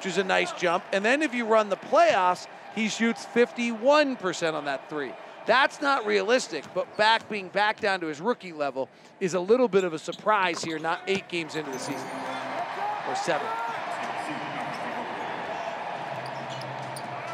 which 0.06 0.14
is 0.14 0.18
a 0.20 0.24
nice 0.24 0.52
jump. 0.52 0.84
And 0.94 1.04
then 1.04 1.24
if 1.24 1.34
you 1.34 1.46
run 1.46 1.70
the 1.70 1.78
playoffs, 1.78 2.46
he 2.76 2.90
shoots 2.90 3.26
51% 3.34 4.54
on 4.54 4.66
that 4.66 4.88
three. 4.88 5.12
That's 5.48 5.82
not 5.82 6.06
realistic, 6.06 6.64
but 6.76 6.96
back 6.96 7.28
being 7.28 7.48
back 7.48 7.80
down 7.80 8.02
to 8.02 8.08
his 8.08 8.22
rookie 8.22 8.54
level 8.54 8.88
is 9.20 9.34
a 9.34 9.40
little 9.40 9.68
bit 9.68 9.84
of 9.84 9.94
a 9.94 10.00
surprise 10.00 10.64
here, 10.64 10.78
not 10.78 11.02
eight 11.08 11.28
games 11.28 11.56
into 11.56 11.72
the 11.72 11.80
season 11.80 12.08
or 13.10 13.16
seven. 13.16 13.48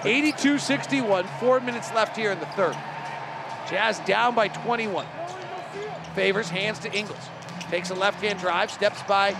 82 0.05 0.57
61, 0.57 1.27
four 1.41 1.59
minutes 1.59 1.93
left 1.93 2.15
here 2.15 2.31
in 2.31 2.39
the 2.39 2.45
third. 2.47 2.77
Jazz 3.69 3.99
down 3.99 4.33
by 4.33 4.47
21. 4.47 5.05
Favors, 6.15 6.49
hands 6.49 6.79
to 6.79 6.93
Ingles. 6.93 7.19
Takes 7.69 7.89
a 7.89 7.95
left 7.95 8.21
hand 8.21 8.39
drive, 8.39 8.71
steps 8.71 9.03
by, 9.03 9.35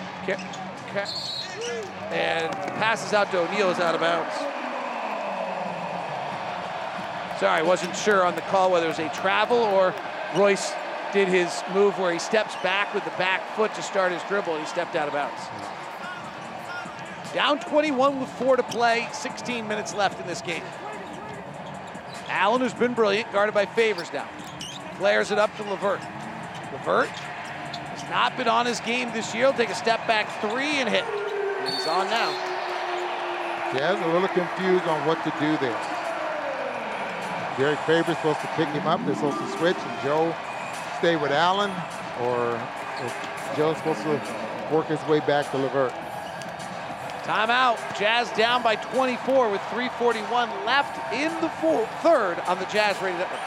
and 2.12 2.52
passes 2.76 3.14
out 3.14 3.32
to 3.32 3.40
O'Neale, 3.40 3.72
is 3.72 3.80
out 3.80 3.96
of 3.96 4.02
bounds. 4.02 4.34
Sorry, 7.40 7.60
I 7.60 7.64
wasn't 7.64 7.96
sure 7.96 8.24
on 8.24 8.36
the 8.36 8.42
call 8.42 8.72
whether 8.72 8.86
it 8.86 8.90
was 8.90 9.00
a 9.00 9.10
travel 9.10 9.58
or 9.58 9.96
Royce 10.36 10.74
did 11.12 11.28
his 11.28 11.64
move 11.74 11.98
where 11.98 12.14
he 12.14 12.20
steps 12.20 12.56
back 12.64 12.94
with 12.94 13.04
the 13.04 13.10
back 13.12 13.42
foot 13.56 13.74
to 13.76 13.82
start 13.82 14.12
his 14.12 14.22
dribble 14.24 14.54
and 14.54 14.62
he 14.62 14.68
stepped 14.68 14.96
out 14.96 15.08
of 15.08 15.14
bounds. 15.14 15.42
Down 17.34 17.60
21 17.60 18.20
with 18.20 18.30
four 18.30 18.58
to 18.58 18.64
play, 18.64 19.08
16 19.14 19.68
minutes 19.68 19.94
left 19.94 20.20
in 20.20 20.28
this 20.28 20.42
game. 20.42 20.64
Allen, 22.28 22.62
who's 22.62 22.74
been 22.74 22.94
brilliant, 22.94 23.32
guarded 23.32 23.54
by 23.54 23.66
Favors 23.66 24.12
now. 24.14 24.28
Flares 24.98 25.32
it 25.32 25.38
up 25.38 25.56
to 25.58 25.64
LeVert. 25.64 26.02
LeVert 26.74 27.08
has 27.08 28.10
not 28.10 28.36
been 28.38 28.48
on 28.48 28.66
his 28.66 28.80
game 28.82 29.12
this 29.14 29.34
year. 29.34 29.48
He'll 29.48 29.58
take 29.58 29.70
a 29.70 29.76
step 29.76 30.06
back 30.08 30.30
three 30.42 30.80
and 30.80 30.88
hit. 30.88 31.06
He's 31.70 31.88
on 31.88 32.10
now. 32.10 32.32
Jazz 33.74 34.00
a 34.02 34.08
little 34.08 34.28
confused 34.28 34.86
on 34.86 35.06
what 35.08 35.24
to 35.24 35.32
do 35.40 35.58
there. 35.58 35.80
Derrick 37.58 37.80
Favors 37.80 38.18
supposed 38.18 38.42
to 38.42 38.48
pick 38.56 38.68
him 38.70 38.88
up. 38.88 39.04
They're 39.06 39.16
supposed 39.16 39.38
to 39.38 39.48
switch, 39.58 39.78
and 39.78 40.02
Joe 40.04 40.36
stay 40.98 41.16
with 41.16 41.32
Allen, 41.32 41.72
or 42.22 42.60
is 43.06 43.12
Joe 43.56 43.74
supposed 43.76 44.02
to 44.04 44.22
work 44.72 44.88
his 44.88 45.02
way 45.08 45.20
back 45.20 45.50
to 45.52 45.58
LeVert? 45.58 45.94
Timeout. 47.24 47.78
Jazz 47.98 48.30
down 48.32 48.64
by 48.64 48.76
24 48.76 49.50
with 49.50 49.62
341 49.70 50.50
left 50.66 51.14
in 51.14 51.32
the 51.42 51.50
four, 51.50 51.86
third 52.02 52.40
on 52.48 52.58
the 52.60 52.66
Jazz 52.66 53.02
Radio 53.02 53.20
Network. 53.20 53.40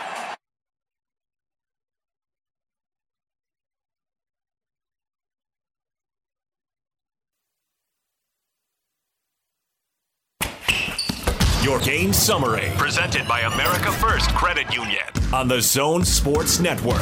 Your 11.64 11.73
game 11.84 12.14
summary, 12.14 12.72
presented 12.78 13.28
by 13.28 13.40
America 13.40 13.92
First 13.92 14.34
Credit 14.34 14.74
Union 14.74 15.04
on 15.34 15.48
the 15.48 15.60
Zone 15.60 16.02
Sports 16.02 16.58
Network. 16.58 16.98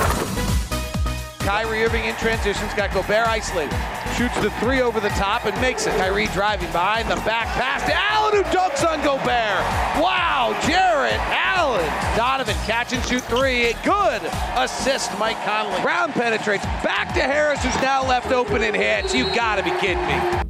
Kyrie 1.38 1.84
Irving 1.84 2.04
in 2.06 2.16
transitions, 2.16 2.74
got 2.74 2.92
Gobert 2.92 3.28
isolated. 3.28 3.76
Shoots 4.16 4.34
the 4.40 4.50
three 4.58 4.82
over 4.82 4.98
the 4.98 5.08
top 5.10 5.44
and 5.44 5.58
makes 5.60 5.86
it. 5.86 5.94
Kyrie 5.98 6.26
driving 6.28 6.66
behind 6.72 7.08
the 7.08 7.14
back 7.16 7.46
pass 7.54 7.84
to 7.84 7.94
Allen, 7.94 8.34
who 8.34 8.42
dunks 8.50 8.84
on 8.84 8.98
Gobert. 9.04 10.02
Wow, 10.02 10.58
Jarrett 10.66 11.20
Allen. 11.30 11.86
Donovan 12.16 12.56
catch 12.66 12.92
and 12.92 13.04
shoot 13.04 13.22
three. 13.24 13.74
Good 13.84 14.22
assist, 14.56 15.16
Mike 15.16 15.40
Conley. 15.44 15.80
Brown 15.80 16.12
penetrates 16.12 16.64
back 16.82 17.14
to 17.14 17.20
Harris, 17.20 17.62
who's 17.62 17.80
now 17.82 18.04
left 18.04 18.32
open 18.32 18.64
and 18.64 18.74
hits. 18.74 19.14
You 19.14 19.26
gotta 19.26 19.62
be 19.62 19.70
kidding 19.78 20.04
me. 20.06 20.42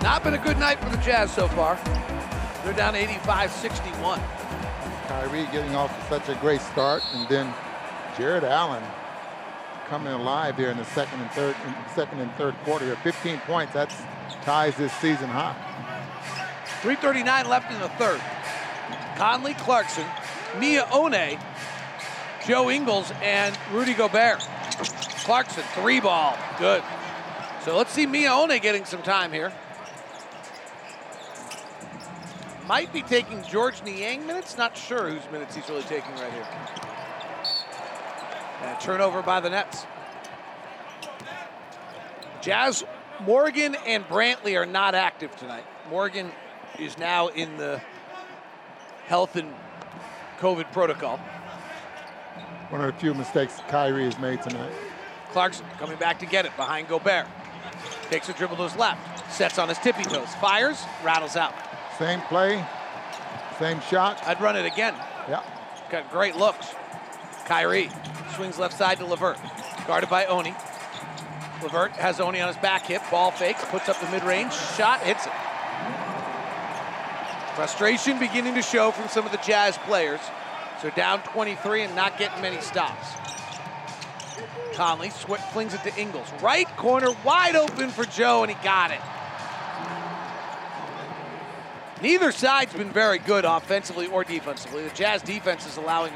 Not 0.00 0.24
been 0.24 0.32
a 0.32 0.38
good 0.38 0.58
night 0.58 0.80
for 0.80 0.88
the 0.88 0.96
Jazz 1.02 1.30
so 1.30 1.46
far. 1.48 1.78
They're 2.64 2.72
down 2.72 2.94
85-61. 2.94 4.20
Kyrie 5.08 5.46
getting 5.52 5.74
off 5.74 5.94
to 5.98 6.08
such 6.08 6.28
a 6.28 6.38
great 6.40 6.60
start, 6.60 7.02
and 7.12 7.28
then 7.28 7.52
Jarrett 8.16 8.44
Allen 8.44 8.82
coming 9.88 10.12
alive 10.12 10.56
here 10.56 10.70
in 10.70 10.76
the 10.76 10.84
second 10.86 11.20
and 11.20 11.30
third, 11.32 11.56
second 11.94 12.20
and 12.20 12.32
third 12.36 12.54
quarter 12.64 12.86
here. 12.86 12.96
15 12.96 13.38
points. 13.40 13.72
That's 13.72 13.94
ties 14.42 14.76
this 14.76 14.92
season 14.94 15.28
high. 15.28 15.56
3:39 16.82 17.48
left 17.48 17.70
in 17.70 17.80
the 17.80 17.88
third. 17.90 18.20
Conley, 19.16 19.54
Clarkson, 19.54 20.06
Miye 20.54 20.86
Oni, 20.92 21.38
Joe 22.46 22.70
Ingles, 22.70 23.12
and 23.22 23.58
Rudy 23.72 23.94
Gobert. 23.94 24.40
Clarkson, 25.24 25.62
three 25.74 26.00
ball, 26.00 26.36
good. 26.58 26.82
So 27.64 27.76
let's 27.76 27.92
see 27.92 28.06
Miye 28.06 28.30
Oni 28.30 28.58
getting 28.58 28.84
some 28.84 29.02
time 29.02 29.32
here. 29.32 29.52
Might 32.66 32.92
be 32.92 33.02
taking 33.02 33.42
Georges 33.42 33.82
Niang 33.82 34.26
minutes. 34.26 34.56
Not 34.56 34.76
sure 34.76 35.08
whose 35.10 35.30
minutes 35.32 35.56
he's 35.56 35.68
really 35.68 35.82
taking 35.82 36.12
right 36.12 36.32
here. 36.32 36.46
And 38.62 38.80
turnover 38.80 39.22
by 39.22 39.40
the 39.40 39.50
Nets. 39.50 39.84
Jazz, 42.40 42.84
Morgan 43.20 43.76
and 43.86 44.04
Brantley 44.08 44.56
are 44.58 44.66
not 44.66 44.94
active 44.94 45.34
tonight. 45.36 45.64
Morgan 45.90 46.30
is 46.78 46.98
now 46.98 47.28
in 47.28 47.56
the 47.56 47.80
health 49.06 49.36
and 49.36 49.52
COVID 50.38 50.72
protocol. 50.72 51.18
One 52.70 52.80
of 52.80 52.92
the 52.92 53.00
few 53.00 53.14
mistakes 53.14 53.60
Kyrie 53.68 54.04
has 54.04 54.18
made 54.18 54.42
tonight. 54.42 54.72
Clarkson 55.30 55.66
coming 55.78 55.98
back 55.98 56.18
to 56.20 56.26
get 56.26 56.46
it 56.46 56.56
behind 56.56 56.88
Gobert. 56.88 57.26
Takes 58.10 58.28
a 58.28 58.32
dribble 58.32 58.56
to 58.56 58.64
his 58.64 58.76
left, 58.76 59.32
sets 59.32 59.58
on 59.58 59.68
his 59.68 59.78
tippy 59.78 60.04
toes, 60.04 60.28
fires, 60.40 60.82
rattles 61.04 61.36
out. 61.36 61.54
Same 62.02 62.20
play, 62.22 62.66
same 63.60 63.80
shot. 63.82 64.20
I'd 64.26 64.40
run 64.40 64.56
it 64.56 64.66
again. 64.66 64.92
Yeah. 65.28 65.40
Got 65.88 66.10
great 66.10 66.34
looks. 66.34 66.74
Kyrie 67.44 67.90
swings 68.34 68.58
left 68.58 68.76
side 68.76 68.98
to 68.98 69.06
LeVert, 69.06 69.38
guarded 69.86 70.10
by 70.10 70.26
Oni. 70.26 70.52
LeVert 71.62 71.92
has 71.92 72.18
Oni 72.18 72.40
on 72.40 72.48
his 72.48 72.56
back 72.56 72.86
hip, 72.86 73.02
ball 73.08 73.30
fakes, 73.30 73.64
puts 73.66 73.88
up 73.88 74.00
the 74.00 74.10
mid-range 74.10 74.52
shot, 74.52 74.98
hits 75.02 75.26
it. 75.26 75.32
Frustration 77.54 78.18
beginning 78.18 78.56
to 78.56 78.62
show 78.62 78.90
from 78.90 79.08
some 79.08 79.24
of 79.24 79.30
the 79.30 79.38
Jazz 79.38 79.78
players. 79.78 80.20
So 80.80 80.90
down 80.90 81.22
23 81.22 81.82
and 81.82 81.94
not 81.94 82.18
getting 82.18 82.42
many 82.42 82.60
stops. 82.62 83.10
Conley 84.74 85.10
flings 85.10 85.72
it 85.72 85.84
to 85.84 85.96
Ingles. 85.96 86.26
Right 86.42 86.66
corner, 86.76 87.12
wide 87.24 87.54
open 87.54 87.90
for 87.90 88.04
Joe, 88.06 88.42
and 88.42 88.50
he 88.50 88.60
got 88.64 88.90
it. 88.90 88.98
Neither 92.02 92.32
side's 92.32 92.72
been 92.72 92.90
very 92.90 93.20
good 93.20 93.44
offensively 93.44 94.08
or 94.08 94.24
defensively. 94.24 94.82
The 94.82 94.94
Jazz 94.94 95.22
defense 95.22 95.66
is 95.66 95.76
allowing 95.76 96.12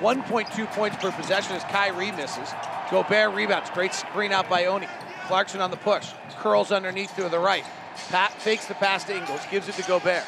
1.2 0.00 0.66
points 0.72 0.98
per 0.98 1.10
possession 1.12 1.56
as 1.56 1.64
Kyrie 1.64 2.12
misses. 2.12 2.50
Gobert 2.90 3.34
rebounds. 3.34 3.70
Great 3.70 3.94
screen 3.94 4.32
out 4.32 4.50
by 4.50 4.66
Oni. 4.66 4.86
Clarkson 5.26 5.62
on 5.62 5.70
the 5.70 5.78
push. 5.78 6.10
Curls 6.40 6.70
underneath 6.70 7.16
to 7.16 7.26
the 7.30 7.38
right. 7.38 7.64
Pat 8.10 8.32
fakes 8.32 8.66
the 8.66 8.74
pass 8.74 9.04
to 9.04 9.16
Ingles. 9.16 9.40
Gives 9.50 9.66
it 9.66 9.76
to 9.76 9.82
Gobert. 9.84 10.24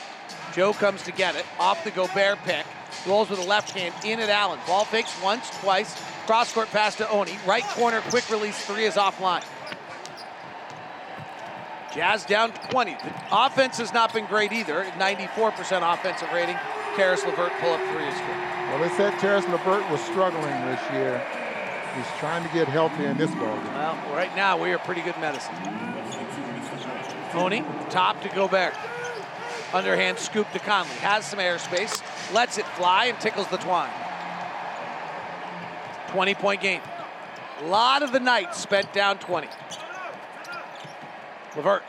Joe 0.54 0.72
comes 0.72 1.02
to 1.02 1.12
get 1.12 1.36
it. 1.36 1.44
Off 1.60 1.84
the 1.84 1.90
Gobert 1.90 2.38
pick. 2.46 2.64
Rolls 3.06 3.28
with 3.28 3.38
the 3.38 3.46
left 3.46 3.72
hand 3.72 3.94
in 4.02 4.18
at 4.18 4.30
Allen. 4.30 4.58
Ball 4.66 4.86
fakes 4.86 5.14
once, 5.22 5.50
twice. 5.60 5.94
Cross 6.24 6.54
court 6.54 6.70
pass 6.70 6.94
to 6.96 7.08
Oni. 7.10 7.36
Right 7.46 7.64
corner, 7.64 8.00
quick 8.08 8.30
release 8.30 8.64
three 8.64 8.84
is 8.84 8.94
offline. 8.94 9.44
Jazz 11.96 12.26
down 12.26 12.52
20. 12.52 12.92
The 12.92 13.12
offense 13.32 13.78
has 13.78 13.94
not 13.94 14.12
been 14.12 14.26
great 14.26 14.52
either. 14.52 14.84
94% 14.98 15.94
offensive 15.94 16.28
rating. 16.30 16.56
Caris 16.94 17.24
LeVert 17.24 17.52
pull 17.58 17.72
up 17.72 17.80
three 17.90 18.04
is 18.04 18.14
good. 18.14 18.36
Well, 18.68 18.78
they 18.80 18.90
said 18.96 19.18
Terrence 19.18 19.46
LeVert 19.48 19.90
was 19.90 20.00
struggling 20.02 20.52
this 20.66 20.80
year. 20.92 21.18
He's 21.96 22.18
trying 22.18 22.46
to 22.46 22.52
get 22.52 22.68
healthy 22.68 23.06
in 23.06 23.16
this 23.16 23.30
ball 23.36 23.56
game. 23.56 23.72
Well, 23.72 23.96
right 24.14 24.34
now 24.36 24.62
we 24.62 24.72
are 24.72 24.78
pretty 24.78 25.00
good 25.00 25.18
medicine. 25.18 25.54
Oni, 27.32 27.64
top 27.88 28.20
to 28.22 28.28
Gobert. 28.28 28.74
Underhand 29.72 30.18
scoop 30.18 30.50
to 30.52 30.58
Conley. 30.58 30.94
Has 30.96 31.24
some 31.24 31.38
airspace, 31.38 32.02
lets 32.34 32.58
it 32.58 32.66
fly, 32.66 33.06
and 33.06 33.18
tickles 33.20 33.48
the 33.48 33.56
twine. 33.56 33.90
20 36.08 36.34
point 36.34 36.60
game. 36.60 36.82
A 37.62 37.66
lot 37.66 38.02
of 38.02 38.12
the 38.12 38.20
night 38.20 38.54
spent 38.54 38.92
down 38.92 39.18
20. 39.18 39.48
LeVert, 41.56 41.82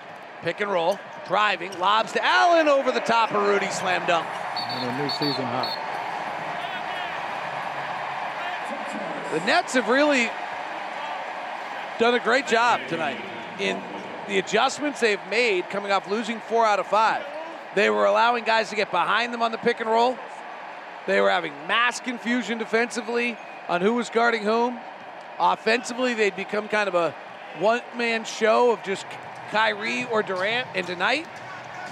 pick 0.43 0.61
and 0.61 0.71
roll, 0.71 0.99
driving, 1.27 1.77
lobs 1.79 2.13
to 2.13 2.23
Allen 2.23 2.67
over 2.67 2.91
the 2.91 3.01
top 3.01 3.31
of 3.33 3.47
Rudy, 3.47 3.69
slam 3.69 4.05
dunk. 4.07 4.25
And 4.25 4.89
a 4.89 5.03
new 5.03 5.09
season 5.09 5.45
high. 5.45 5.83
The 9.33 9.45
Nets 9.45 9.73
have 9.73 9.89
really 9.89 10.29
done 11.99 12.15
a 12.15 12.19
great 12.19 12.47
job 12.47 12.79
tonight 12.87 13.19
in 13.59 13.81
the 14.27 14.39
adjustments 14.39 15.01
they've 15.01 15.19
made 15.29 15.69
coming 15.69 15.91
off 15.91 16.09
losing 16.09 16.39
four 16.39 16.65
out 16.65 16.79
of 16.79 16.87
five. 16.87 17.25
They 17.75 17.89
were 17.89 18.05
allowing 18.05 18.45
guys 18.45 18.69
to 18.69 18.75
get 18.75 18.89
behind 18.89 19.33
them 19.33 19.41
on 19.41 19.51
the 19.51 19.57
pick 19.57 19.81
and 19.81 19.89
roll. 19.89 20.17
They 21.07 21.19
were 21.21 21.29
having 21.29 21.53
mass 21.67 21.99
confusion 21.99 22.57
defensively 22.57 23.37
on 23.67 23.81
who 23.81 23.93
was 23.93 24.09
guarding 24.09 24.43
whom. 24.43 24.79
Offensively, 25.39 26.13
they'd 26.13 26.35
become 26.35 26.67
kind 26.67 26.87
of 26.87 26.95
a 26.95 27.13
one 27.59 27.81
man 27.97 28.23
show 28.25 28.71
of 28.71 28.83
just 28.83 29.05
Kyrie 29.51 30.05
or 30.05 30.23
Durant. 30.23 30.67
And 30.75 30.85
tonight, 30.85 31.27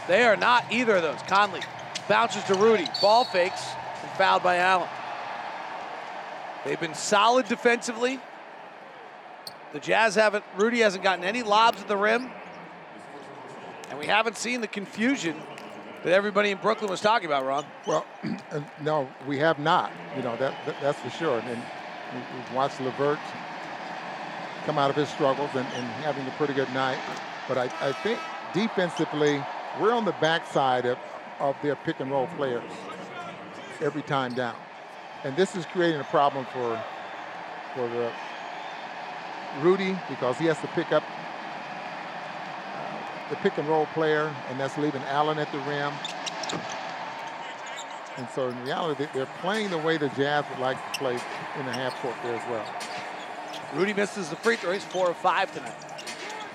they 0.07 0.23
are 0.23 0.35
not 0.37 0.65
either 0.71 0.95
of 0.97 1.01
those. 1.01 1.21
Conley 1.27 1.61
bounces 2.07 2.43
to 2.45 2.55
Rudy, 2.55 2.85
ball 3.01 3.23
fakes, 3.23 3.65
and 4.01 4.11
fouled 4.11 4.43
by 4.43 4.57
Allen. 4.57 4.87
They've 6.63 6.79
been 6.79 6.93
solid 6.95 7.47
defensively. 7.47 8.19
The 9.73 9.79
Jazz 9.79 10.15
haven't, 10.15 10.43
Rudy 10.57 10.79
hasn't 10.79 11.03
gotten 11.03 11.23
any 11.23 11.43
lobs 11.43 11.81
at 11.81 11.87
the 11.87 11.97
rim. 11.97 12.29
And 13.89 13.99
we 13.99 14.07
haven't 14.07 14.37
seen 14.37 14.61
the 14.61 14.67
confusion 14.67 15.35
that 16.03 16.13
everybody 16.13 16.51
in 16.51 16.57
Brooklyn 16.57 16.89
was 16.89 17.01
talking 17.01 17.27
about, 17.27 17.45
Ron. 17.45 17.65
Well, 17.85 18.05
uh, 18.51 18.61
no, 18.81 19.07
we 19.27 19.37
have 19.39 19.59
not. 19.59 19.91
You 20.15 20.23
know, 20.23 20.35
that, 20.37 20.55
that 20.65 20.75
that's 20.81 20.99
for 20.99 21.09
sure. 21.11 21.39
And 21.39 21.59
we- 21.59 22.37
we've 22.37 22.53
watched 22.53 22.79
LeVert 22.79 23.19
come 24.65 24.77
out 24.79 24.89
of 24.89 24.95
his 24.95 25.09
struggles 25.09 25.49
and, 25.53 25.67
and 25.75 25.85
having 26.03 26.25
a 26.25 26.31
pretty 26.31 26.53
good 26.53 26.71
night. 26.73 26.97
But 27.47 27.57
I, 27.57 27.69
I 27.81 27.91
think 27.91 28.19
defensively, 28.53 29.43
we're 29.79 29.93
on 29.93 30.05
the 30.05 30.15
backside 30.21 30.85
of, 30.85 30.97
of 31.39 31.55
their 31.61 31.75
pick 31.75 31.99
and 31.99 32.09
roll 32.09 32.27
players 32.37 32.71
every 33.81 34.01
time 34.01 34.33
down. 34.33 34.55
And 35.23 35.35
this 35.35 35.55
is 35.55 35.65
creating 35.65 35.99
a 35.99 36.05
problem 36.05 36.45
for, 36.53 36.81
for 37.75 37.87
the 37.89 38.11
Rudy 39.61 39.97
because 40.09 40.37
he 40.37 40.45
has 40.45 40.59
to 40.61 40.67
pick 40.67 40.91
up 40.91 41.03
uh, 42.75 43.29
the 43.29 43.35
pick 43.37 43.57
and 43.57 43.67
roll 43.67 43.85
player, 43.87 44.33
and 44.49 44.59
that's 44.59 44.77
leaving 44.77 45.01
Allen 45.03 45.37
at 45.37 45.51
the 45.51 45.59
rim. 45.59 45.93
And 48.17 48.29
so 48.33 48.47
in 48.49 48.63
reality, 48.63 49.07
they're 49.13 49.25
playing 49.41 49.71
the 49.71 49.77
way 49.77 49.97
the 49.97 50.09
Jazz 50.09 50.45
would 50.49 50.59
like 50.59 50.77
to 50.93 50.99
play 50.99 51.19
in 51.59 51.65
the 51.65 51.71
half 51.71 51.95
court 52.01 52.15
there 52.23 52.35
as 52.35 52.49
well. 52.49 52.65
Rudy 53.73 53.93
misses 53.93 54.29
the 54.29 54.35
free 54.37 54.55
throw. 54.55 54.71
He's 54.71 54.83
four 54.85 55.09
of 55.09 55.17
five 55.17 55.53
tonight. 55.53 55.73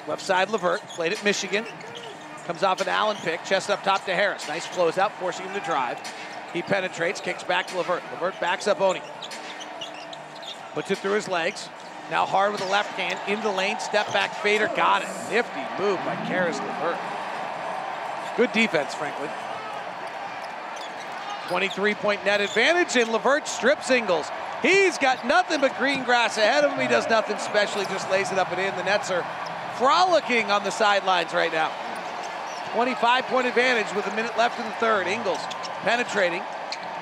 Left 0.06 0.22
side, 0.22 0.50
LeVert, 0.50 0.80
played 0.88 1.12
at 1.12 1.22
Michigan. 1.24 1.64
Comes 2.46 2.62
off 2.62 2.80
an 2.80 2.88
Allen 2.88 3.16
pick, 3.18 3.44
chest 3.44 3.70
up 3.70 3.82
top 3.82 4.04
to 4.06 4.14
Harris. 4.14 4.48
Nice 4.48 4.66
closeout, 4.66 5.12
forcing 5.12 5.46
him 5.46 5.54
to 5.54 5.60
drive. 5.60 5.98
He 6.52 6.62
penetrates, 6.62 7.20
kicks 7.20 7.44
back 7.44 7.68
to 7.68 7.76
LeVert. 7.76 8.02
LeVert 8.12 8.40
backs 8.40 8.66
up 8.66 8.80
Oni. 8.80 9.02
Puts 10.74 10.90
it 10.90 10.98
through 10.98 11.12
his 11.12 11.28
legs. 11.28 11.68
Now 12.10 12.26
hard 12.26 12.50
with 12.50 12.60
the 12.60 12.66
left 12.66 12.90
hand, 12.98 13.20
in 13.28 13.40
the 13.42 13.52
lane, 13.52 13.78
step 13.78 14.12
back 14.12 14.34
fader, 14.34 14.68
got 14.74 15.02
it. 15.02 15.08
Nifty 15.30 15.60
move 15.80 15.98
by 15.98 16.16
Caris 16.26 16.58
LeVert. 16.58 16.98
Good 18.36 18.52
defense, 18.52 18.94
frankly. 18.94 19.28
23 21.48 21.94
point 21.94 22.24
net 22.24 22.40
advantage, 22.40 22.96
and 22.96 23.12
LeVert 23.12 23.46
strips 23.46 23.86
singles. 23.86 24.28
He's 24.62 24.98
got 24.98 25.24
nothing 25.24 25.60
but 25.60 25.76
green 25.78 26.04
grass 26.04 26.36
ahead 26.36 26.64
of 26.64 26.72
him. 26.72 26.80
He 26.80 26.88
does 26.88 27.08
nothing 27.08 27.38
special, 27.38 27.80
he 27.80 27.86
just 27.86 28.10
lays 28.10 28.32
it 28.32 28.38
up 28.38 28.50
and 28.50 28.60
in. 28.60 28.74
The 28.76 28.84
Nets 28.84 29.10
are 29.10 29.24
frolicking 29.80 30.50
on 30.50 30.62
the 30.62 30.70
sidelines 30.70 31.32
right 31.32 31.52
now. 31.52 31.72
25 32.74 33.24
point 33.24 33.46
advantage 33.46 33.92
with 33.96 34.06
a 34.06 34.14
minute 34.14 34.36
left 34.36 34.60
in 34.60 34.66
the 34.66 34.72
third. 34.72 35.06
Ingles 35.06 35.38
penetrating 35.80 36.42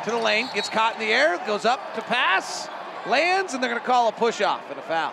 to 0.04 0.10
the 0.12 0.16
lane, 0.16 0.48
gets 0.54 0.68
caught 0.68 0.94
in 0.94 1.00
the 1.00 1.12
air, 1.12 1.40
goes 1.44 1.64
up 1.64 1.94
to 1.96 2.02
pass, 2.02 2.68
lands, 3.04 3.52
and 3.52 3.60
they're 3.60 3.70
going 3.70 3.80
to 3.80 3.86
call 3.86 4.08
a 4.08 4.12
push 4.12 4.40
off 4.40 4.62
and 4.70 4.78
a 4.78 4.82
foul. 4.82 5.12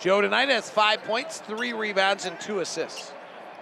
Joe 0.00 0.20
tonight 0.20 0.48
has 0.48 0.68
five 0.68 1.04
points, 1.04 1.38
three 1.38 1.72
rebounds, 1.72 2.24
and 2.24 2.38
two 2.40 2.58
assists. 2.58 3.12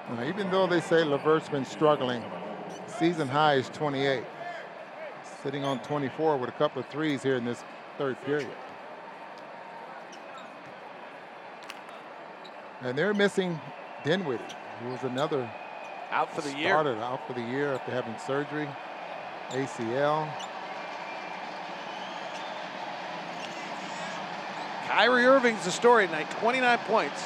Now, 0.09 0.25
even 0.25 0.51
though 0.51 0.67
they 0.67 0.81
say 0.81 1.05
LeVert's 1.05 1.51
been 1.51 1.67
struggling, 1.67 2.25
season 2.87 3.29
high 3.29 3.57
is 3.57 3.69
28. 3.69 4.25
Sitting 5.43 5.65
on 5.65 5.81
24 5.81 6.39
with 6.39 6.49
a 6.49 6.53
couple 6.53 6.81
of 6.81 6.89
threes 6.89 7.23
here 7.23 7.37
in 7.37 7.45
this 7.45 7.63
third 7.99 8.19
period. 8.25 8.49
And 12.83 12.99
they're 12.99 13.15
missing 13.15 13.61
Dinwiddie, 14.05 14.43
who 14.83 14.91
was 14.91 15.03
another 15.05 15.49
out 16.11 16.35
for 16.35 16.41
the 16.41 16.57
year. 16.57 16.69
Started 16.69 16.99
out 16.99 17.27
for 17.27 17.33
the 17.33 17.41
year 17.41 17.73
after 17.75 17.93
having 17.93 18.15
surgery, 18.27 18.69
ACL. 19.51 20.29
Kyrie 24.89 25.25
Irving's 25.25 25.65
the 25.65 25.71
story 25.71 26.07
tonight, 26.07 26.31
29 26.33 26.79
points. 26.81 27.25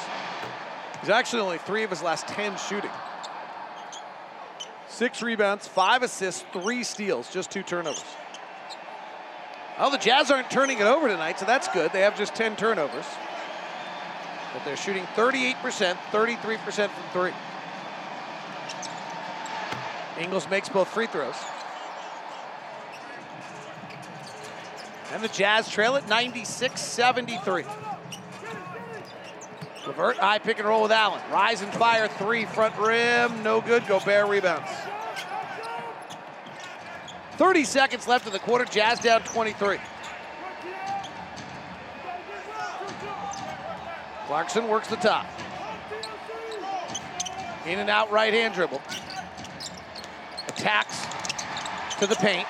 He's 1.01 1.09
actually 1.09 1.41
only 1.41 1.57
three 1.57 1.83
of 1.83 1.89
his 1.89 2.01
last 2.01 2.27
10 2.27 2.55
shooting. 2.57 2.91
Six 4.87 5.21
rebounds, 5.21 5.67
five 5.67 6.01
assists, 6.01 6.45
three 6.53 6.83
steals, 6.83 7.31
just 7.31 7.51
two 7.51 7.63
turnovers. 7.63 8.03
Well, 9.77 9.91
the 9.91 9.97
Jazz 9.97 10.31
aren't 10.31 10.49
turning 10.49 10.79
it 10.79 10.85
over 10.85 11.07
tonight, 11.07 11.39
so 11.39 11.45
that's 11.45 11.67
good. 11.67 11.91
They 11.93 12.01
have 12.01 12.17
just 12.17 12.33
10 12.35 12.55
turnovers. 12.55 13.05
But 14.57 14.65
they're 14.65 14.75
shooting 14.75 15.03
38%, 15.15 15.53
33% 16.11 16.89
from 16.89 17.03
three. 17.13 17.31
Ingles 20.19 20.49
makes 20.49 20.67
both 20.67 20.87
free 20.87 21.05
throws. 21.05 21.35
And 25.13 25.23
the 25.23 25.27
Jazz 25.27 25.69
trail 25.69 25.95
at 25.95 26.09
96 26.09 26.81
73. 26.81 27.65
LeVert, 29.85 30.17
high 30.17 30.39
pick 30.39 30.57
and 30.57 30.67
roll 30.67 30.81
with 30.81 30.91
Allen. 30.91 31.21
Rise 31.31 31.61
and 31.61 31.71
fire 31.75 32.07
three, 32.07 32.45
front 32.45 32.75
rim, 32.79 33.43
no 33.43 33.61
good. 33.61 33.85
Gobert 33.85 34.27
rebounds. 34.27 34.71
30 37.33 37.63
seconds 37.63 38.07
left 38.07 38.25
in 38.25 38.33
the 38.33 38.39
quarter. 38.39 38.65
Jazz 38.65 38.99
down 39.01 39.21
23. 39.21 39.77
Clarkson 44.27 44.67
works 44.67 44.89
the 44.89 44.97
top. 44.97 45.25
In 47.65 47.79
and 47.79 47.89
out 47.89 48.11
right 48.11 48.33
hand 48.33 48.53
dribble. 48.53 48.81
Attacks 50.49 51.05
to 51.99 52.07
the 52.07 52.15
paint. 52.15 52.45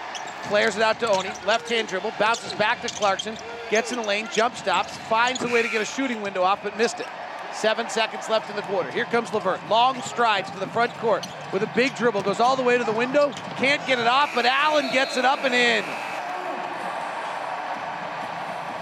Flares 0.50 0.76
it 0.76 0.82
out 0.82 1.00
to 1.02 1.10
Oni. 1.10 1.30
Left 1.46 1.70
hand 1.70 1.88
dribble. 1.88 2.14
Bounces 2.18 2.54
back 2.54 2.82
to 2.82 2.88
Clarkson. 2.88 3.38
Gets 3.70 3.92
in 3.92 4.00
the 4.00 4.08
lane. 4.08 4.28
Jump 4.34 4.56
stops. 4.56 4.98
Finds 4.98 5.44
a 5.44 5.48
way 5.48 5.62
to 5.62 5.70
get 5.70 5.82
a 5.82 5.86
shooting 5.86 6.22
window 6.24 6.42
off, 6.42 6.64
but 6.64 6.76
missed 6.78 7.00
it. 7.00 7.06
Seven 7.54 7.90
seconds 7.90 8.28
left 8.28 8.50
in 8.50 8.56
the 8.56 8.64
quarter. 8.64 8.90
Here 8.90 9.06
comes 9.06 9.32
LeVert. 9.32 9.60
Long 9.70 10.02
strides 10.02 10.50
to 10.52 10.60
the 10.60 10.68
front 10.68 10.94
court 10.96 11.28
with 11.54 11.62
a 11.62 11.72
big 11.76 11.96
dribble. 11.96 12.24
Goes 12.24 12.40
all 12.40 12.56
the 12.56 12.64
way 12.64 12.78
to 12.78 12.84
the 12.84 12.92
window. 12.92 13.32
Can't 13.58 13.86
get 13.86 14.00
it 14.00 14.08
off, 14.08 14.32
but 14.34 14.46
Allen 14.46 14.90
gets 14.92 15.16
it 15.16 15.26
up 15.26 15.44
and 15.44 15.54
in. 15.54 15.84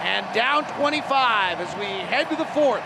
And 0.06 0.26
down 0.36 0.66
25 0.78 1.60
as 1.60 1.76
we 1.78 1.86
head 1.86 2.30
to 2.30 2.36
the 2.36 2.46
fourth. 2.46 2.84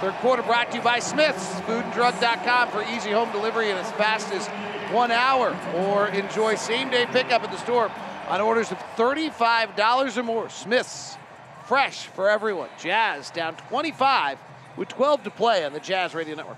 Third 0.00 0.14
quarter 0.14 0.42
brought 0.42 0.70
to 0.70 0.78
you 0.78 0.82
by 0.82 0.98
Smith's, 0.98 1.60
foodanddrug.com 1.60 2.70
for 2.70 2.82
easy 2.84 3.10
home 3.10 3.30
delivery 3.30 3.68
in 3.68 3.76
as 3.76 3.90
fast 3.92 4.32
as 4.32 4.46
one 4.90 5.10
hour. 5.10 5.54
Or 5.74 6.08
enjoy 6.08 6.54
same 6.54 6.88
day 6.88 7.04
pickup 7.04 7.42
at 7.42 7.50
the 7.50 7.58
store 7.58 7.92
on 8.28 8.40
orders 8.40 8.72
of 8.72 8.78
$35 8.96 10.16
or 10.16 10.22
more. 10.22 10.48
Smith's, 10.48 11.18
fresh 11.66 12.06
for 12.06 12.30
everyone. 12.30 12.70
Jazz 12.78 13.30
down 13.30 13.56
25 13.56 14.38
with 14.78 14.88
12 14.88 15.24
to 15.24 15.30
play 15.30 15.66
on 15.66 15.74
the 15.74 15.80
Jazz 15.80 16.14
Radio 16.14 16.36
Network. 16.36 16.56